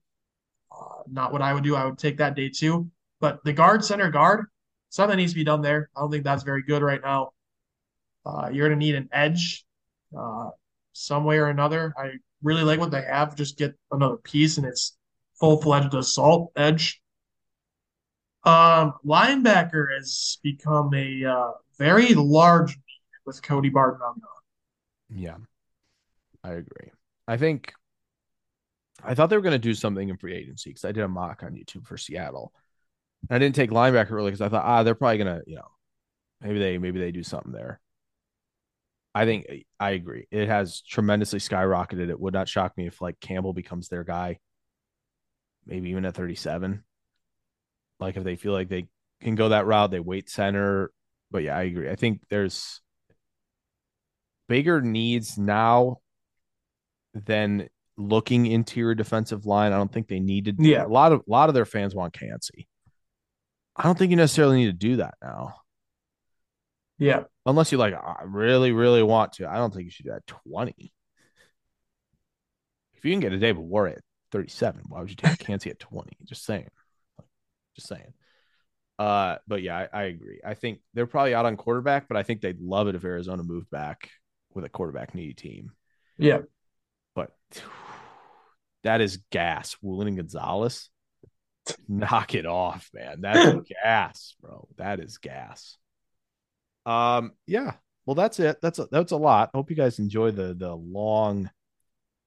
Uh, 0.71 1.01
not 1.11 1.33
what 1.33 1.41
I 1.41 1.51
would 1.51 1.63
do. 1.63 1.75
I 1.75 1.83
would 1.83 1.97
take 1.97 2.17
that 2.17 2.35
day 2.35 2.49
two. 2.49 2.91
But 3.19 3.43
the 3.43 3.53
guard, 3.53 3.83
center 3.83 4.11
guard, 4.11 4.45
something 4.89 5.17
needs 5.17 5.31
to 5.31 5.35
be 5.35 5.43
done 5.43 5.63
there. 5.63 5.89
I 5.97 6.01
don't 6.01 6.11
think 6.11 6.23
that's 6.23 6.43
very 6.43 6.61
good 6.61 6.83
right 6.83 7.01
now. 7.03 7.31
Uh, 8.23 8.49
you're 8.53 8.67
going 8.67 8.79
to 8.79 8.85
need 8.85 8.93
an 8.93 9.09
edge 9.11 9.65
uh, 10.15 10.49
some 10.93 11.23
way 11.23 11.39
or 11.39 11.47
another. 11.47 11.91
I 11.97 12.11
really 12.43 12.61
like 12.61 12.79
what 12.79 12.91
they 12.91 13.01
have. 13.01 13.35
Just 13.35 13.57
get 13.57 13.73
another 13.89 14.17
piece, 14.17 14.57
and 14.57 14.67
it's 14.67 14.95
full 15.39 15.59
fledged 15.59 15.95
assault 15.95 16.51
edge. 16.55 17.01
Um, 18.43 18.93
linebacker 19.03 19.87
has 19.95 20.37
become 20.43 20.93
a 20.93 21.25
uh, 21.25 21.51
very 21.79 22.13
large 22.13 22.77
with 23.25 23.41
Cody 23.41 23.69
Barton 23.69 24.01
on 24.03 24.21
the 24.21 24.27
Yeah, 25.09 25.37
I 26.43 26.51
agree. 26.51 26.91
I 27.27 27.37
think 27.37 27.73
I 29.03 29.13
thought 29.13 29.29
they 29.29 29.35
were 29.35 29.41
going 29.43 29.51
to 29.53 29.59
do 29.59 29.73
something 29.73 30.09
in 30.09 30.17
free 30.17 30.33
agency 30.35 30.71
because 30.71 30.85
I 30.85 30.91
did 30.91 31.03
a 31.03 31.07
mock 31.07 31.43
on 31.43 31.53
YouTube 31.53 31.85
for 31.85 31.97
Seattle. 31.97 32.51
And 33.29 33.35
I 33.35 33.39
didn't 33.39 33.55
take 33.55 33.71
linebacker 33.71 34.11
early 34.11 34.31
because 34.31 34.41
I 34.41 34.49
thought, 34.49 34.65
ah, 34.65 34.83
they're 34.83 34.95
probably 34.95 35.17
going 35.17 35.39
to, 35.39 35.43
you 35.47 35.55
know, 35.57 35.67
maybe 36.41 36.59
they 36.59 36.77
maybe 36.77 36.99
they 36.99 37.11
do 37.11 37.23
something 37.23 37.51
there. 37.51 37.79
I 39.13 39.25
think 39.25 39.47
I 39.79 39.91
agree. 39.91 40.27
It 40.29 40.47
has 40.47 40.81
tremendously 40.81 41.39
skyrocketed. 41.39 42.09
It 42.09 42.19
would 42.19 42.33
not 42.33 42.47
shock 42.47 42.77
me 42.77 42.87
if 42.87 43.01
like 43.01 43.19
Campbell 43.19 43.53
becomes 43.53 43.87
their 43.89 44.03
guy, 44.03 44.39
maybe 45.65 45.89
even 45.89 46.05
at 46.05 46.15
37. 46.15 46.83
Like 47.99 48.15
if 48.15 48.23
they 48.23 48.35
feel 48.35 48.53
like 48.53 48.69
they 48.69 48.87
can 49.21 49.35
go 49.35 49.49
that 49.49 49.65
route, 49.65 49.89
they 49.89 49.99
wait 49.99 50.29
center. 50.29 50.91
But 51.31 51.43
yeah, 51.43 51.57
I 51.57 51.63
agree. 51.63 51.89
I 51.89 51.95
think 51.95 52.21
there's 52.29 52.81
bigger 54.47 54.81
needs 54.81 55.37
now 55.37 55.97
than 57.13 57.67
looking 57.97 58.45
interior 58.45 58.95
defensive 58.95 59.45
line. 59.45 59.73
I 59.73 59.77
don't 59.77 59.91
think 59.91 60.07
they 60.07 60.19
needed. 60.19 60.57
Yeah. 60.59 60.85
a 60.85 60.87
lot 60.87 61.11
of 61.11 61.21
a 61.21 61.31
lot 61.31 61.49
of 61.49 61.55
their 61.55 61.65
fans 61.65 61.95
want 61.95 62.13
Kancey. 62.13 62.67
I 63.75 63.83
don't 63.83 63.97
think 63.97 64.11
you 64.11 64.17
necessarily 64.17 64.57
need 64.57 64.65
to 64.67 64.73
do 64.73 64.95
that 64.97 65.15
now, 65.21 65.55
Yeah. 66.97 67.23
unless 67.45 67.71
you 67.71 67.77
like 67.77 67.93
I 67.93 68.23
really 68.25 68.71
really 68.71 69.03
want 69.03 69.33
to. 69.33 69.47
I 69.49 69.55
don't 69.57 69.73
think 69.73 69.85
you 69.85 69.91
should 69.91 70.05
do 70.05 70.11
that 70.11 70.27
twenty. 70.27 70.91
If 72.93 73.05
you 73.05 73.11
can 73.11 73.19
get 73.19 73.33
a 73.33 73.37
David 73.37 73.61
War 73.61 73.87
at 73.87 73.99
thirty-seven, 74.31 74.83
why 74.87 74.99
would 74.99 75.09
you 75.09 75.15
take 75.15 75.37
Kancey 75.39 75.69
at 75.69 75.79
twenty? 75.79 76.17
Just 76.25 76.43
saying, 76.45 76.67
just 77.75 77.87
saying. 77.87 78.13
Uh, 78.99 79.37
but 79.47 79.61
yeah, 79.61 79.87
I, 79.93 80.01
I 80.01 80.03
agree. 80.05 80.39
I 80.43 80.55
think 80.55 80.79
they're 80.95 81.05
probably 81.05 81.35
out 81.35 81.45
on 81.45 81.55
quarterback, 81.55 82.07
but 82.07 82.17
I 82.17 82.23
think 82.23 82.41
they'd 82.41 82.59
love 82.59 82.87
it 82.87 82.95
if 82.95 83.05
Arizona 83.05 83.43
moved 83.43 83.69
back 83.69 84.09
with 84.57 84.65
a 84.65 84.69
quarterback 84.69 85.13
needy 85.13 85.35
team. 85.35 85.71
Yeah. 86.17 86.39
But 87.15 87.29
that 88.83 88.99
is 88.99 89.19
gas. 89.31 89.77
Woolen 89.81 90.07
and 90.07 90.17
Gonzalez, 90.17 90.89
knock 91.87 92.33
it 92.33 92.47
off, 92.47 92.89
man. 92.93 93.21
That's 93.21 93.55
gas, 93.83 94.35
bro. 94.41 94.67
That 94.77 94.99
is 94.99 95.19
gas. 95.19 95.77
Um, 96.85 97.33
yeah. 97.45 97.73
Well, 98.07 98.15
that's 98.15 98.39
it. 98.39 98.57
That's 98.61 98.79
a, 98.79 98.87
that's 98.91 99.11
a 99.11 99.17
lot. 99.17 99.51
Hope 99.53 99.69
you 99.69 99.75
guys 99.75 99.99
enjoy 99.99 100.31
the 100.31 100.55
the 100.55 100.73
long, 100.73 101.49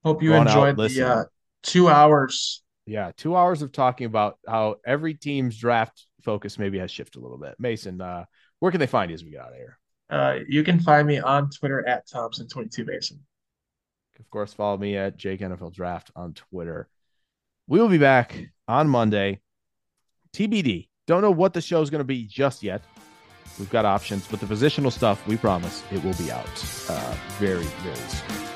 Hope 0.04 0.22
you 0.22 0.34
enjoyed 0.34 0.76
the 0.76 1.08
uh, 1.08 1.24
two 1.62 1.88
hours. 1.88 2.62
yeah, 2.86 3.10
two 3.16 3.34
hours 3.34 3.62
of 3.62 3.72
talking 3.72 4.06
about 4.06 4.38
how 4.46 4.76
every 4.86 5.14
team's 5.14 5.56
draft 5.56 6.06
focus 6.22 6.58
maybe 6.58 6.78
has 6.78 6.90
shifted 6.90 7.18
a 7.18 7.22
little 7.22 7.38
bit. 7.38 7.56
Mason, 7.58 8.00
uh, 8.00 8.26
where 8.60 8.70
can 8.70 8.78
they 8.78 8.86
find 8.86 9.10
you 9.10 9.14
as 9.14 9.24
we 9.24 9.30
get 9.30 9.40
out 9.40 9.52
of 9.52 9.56
here? 9.56 9.79
Uh, 10.10 10.40
you 10.48 10.64
can 10.64 10.80
find 10.80 11.06
me 11.06 11.20
on 11.20 11.50
Twitter 11.50 11.86
at 11.86 12.08
Thompson22 12.08 12.86
Mason. 12.86 13.20
Of 14.18 14.28
course, 14.30 14.52
follow 14.52 14.76
me 14.76 14.96
at 14.96 15.16
Jake 15.16 15.40
NFL 15.40 15.72
Draft 15.72 16.10
on 16.14 16.34
Twitter. 16.34 16.88
We 17.66 17.80
will 17.80 17.88
be 17.88 17.98
back 17.98 18.50
on 18.68 18.88
Monday. 18.88 19.40
TBD. 20.34 20.88
Don't 21.06 21.22
know 21.22 21.30
what 21.30 21.54
the 21.54 21.60
show 21.60 21.80
is 21.80 21.90
going 21.90 22.00
to 22.00 22.04
be 22.04 22.24
just 22.24 22.62
yet. 22.62 22.82
We've 23.58 23.70
got 23.70 23.84
options, 23.84 24.26
but 24.28 24.40
the 24.40 24.46
positional 24.46 24.92
stuff, 24.92 25.26
we 25.26 25.36
promise 25.36 25.82
it 25.90 26.02
will 26.04 26.14
be 26.14 26.30
out 26.30 26.46
uh, 26.88 27.16
very, 27.38 27.64
very 27.64 27.96
soon. 27.96 28.50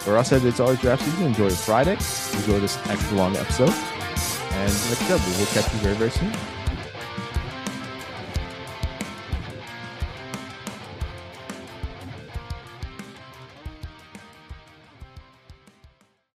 For 0.00 0.18
us, 0.18 0.32
it's 0.32 0.60
always 0.60 0.80
draft 0.80 1.02
season. 1.02 1.26
Enjoy 1.26 1.50
Friday. 1.50 1.92
Enjoy 1.92 2.60
this 2.60 2.76
extra 2.88 3.16
long 3.16 3.36
episode. 3.36 3.70
And 3.70 4.68
I 4.68 4.68
said, 4.68 5.20
we 5.20 5.38
will 5.38 5.46
catch 5.46 5.72
you 5.72 5.80
very, 5.80 5.94
very 5.94 6.10
soon. 6.10 6.53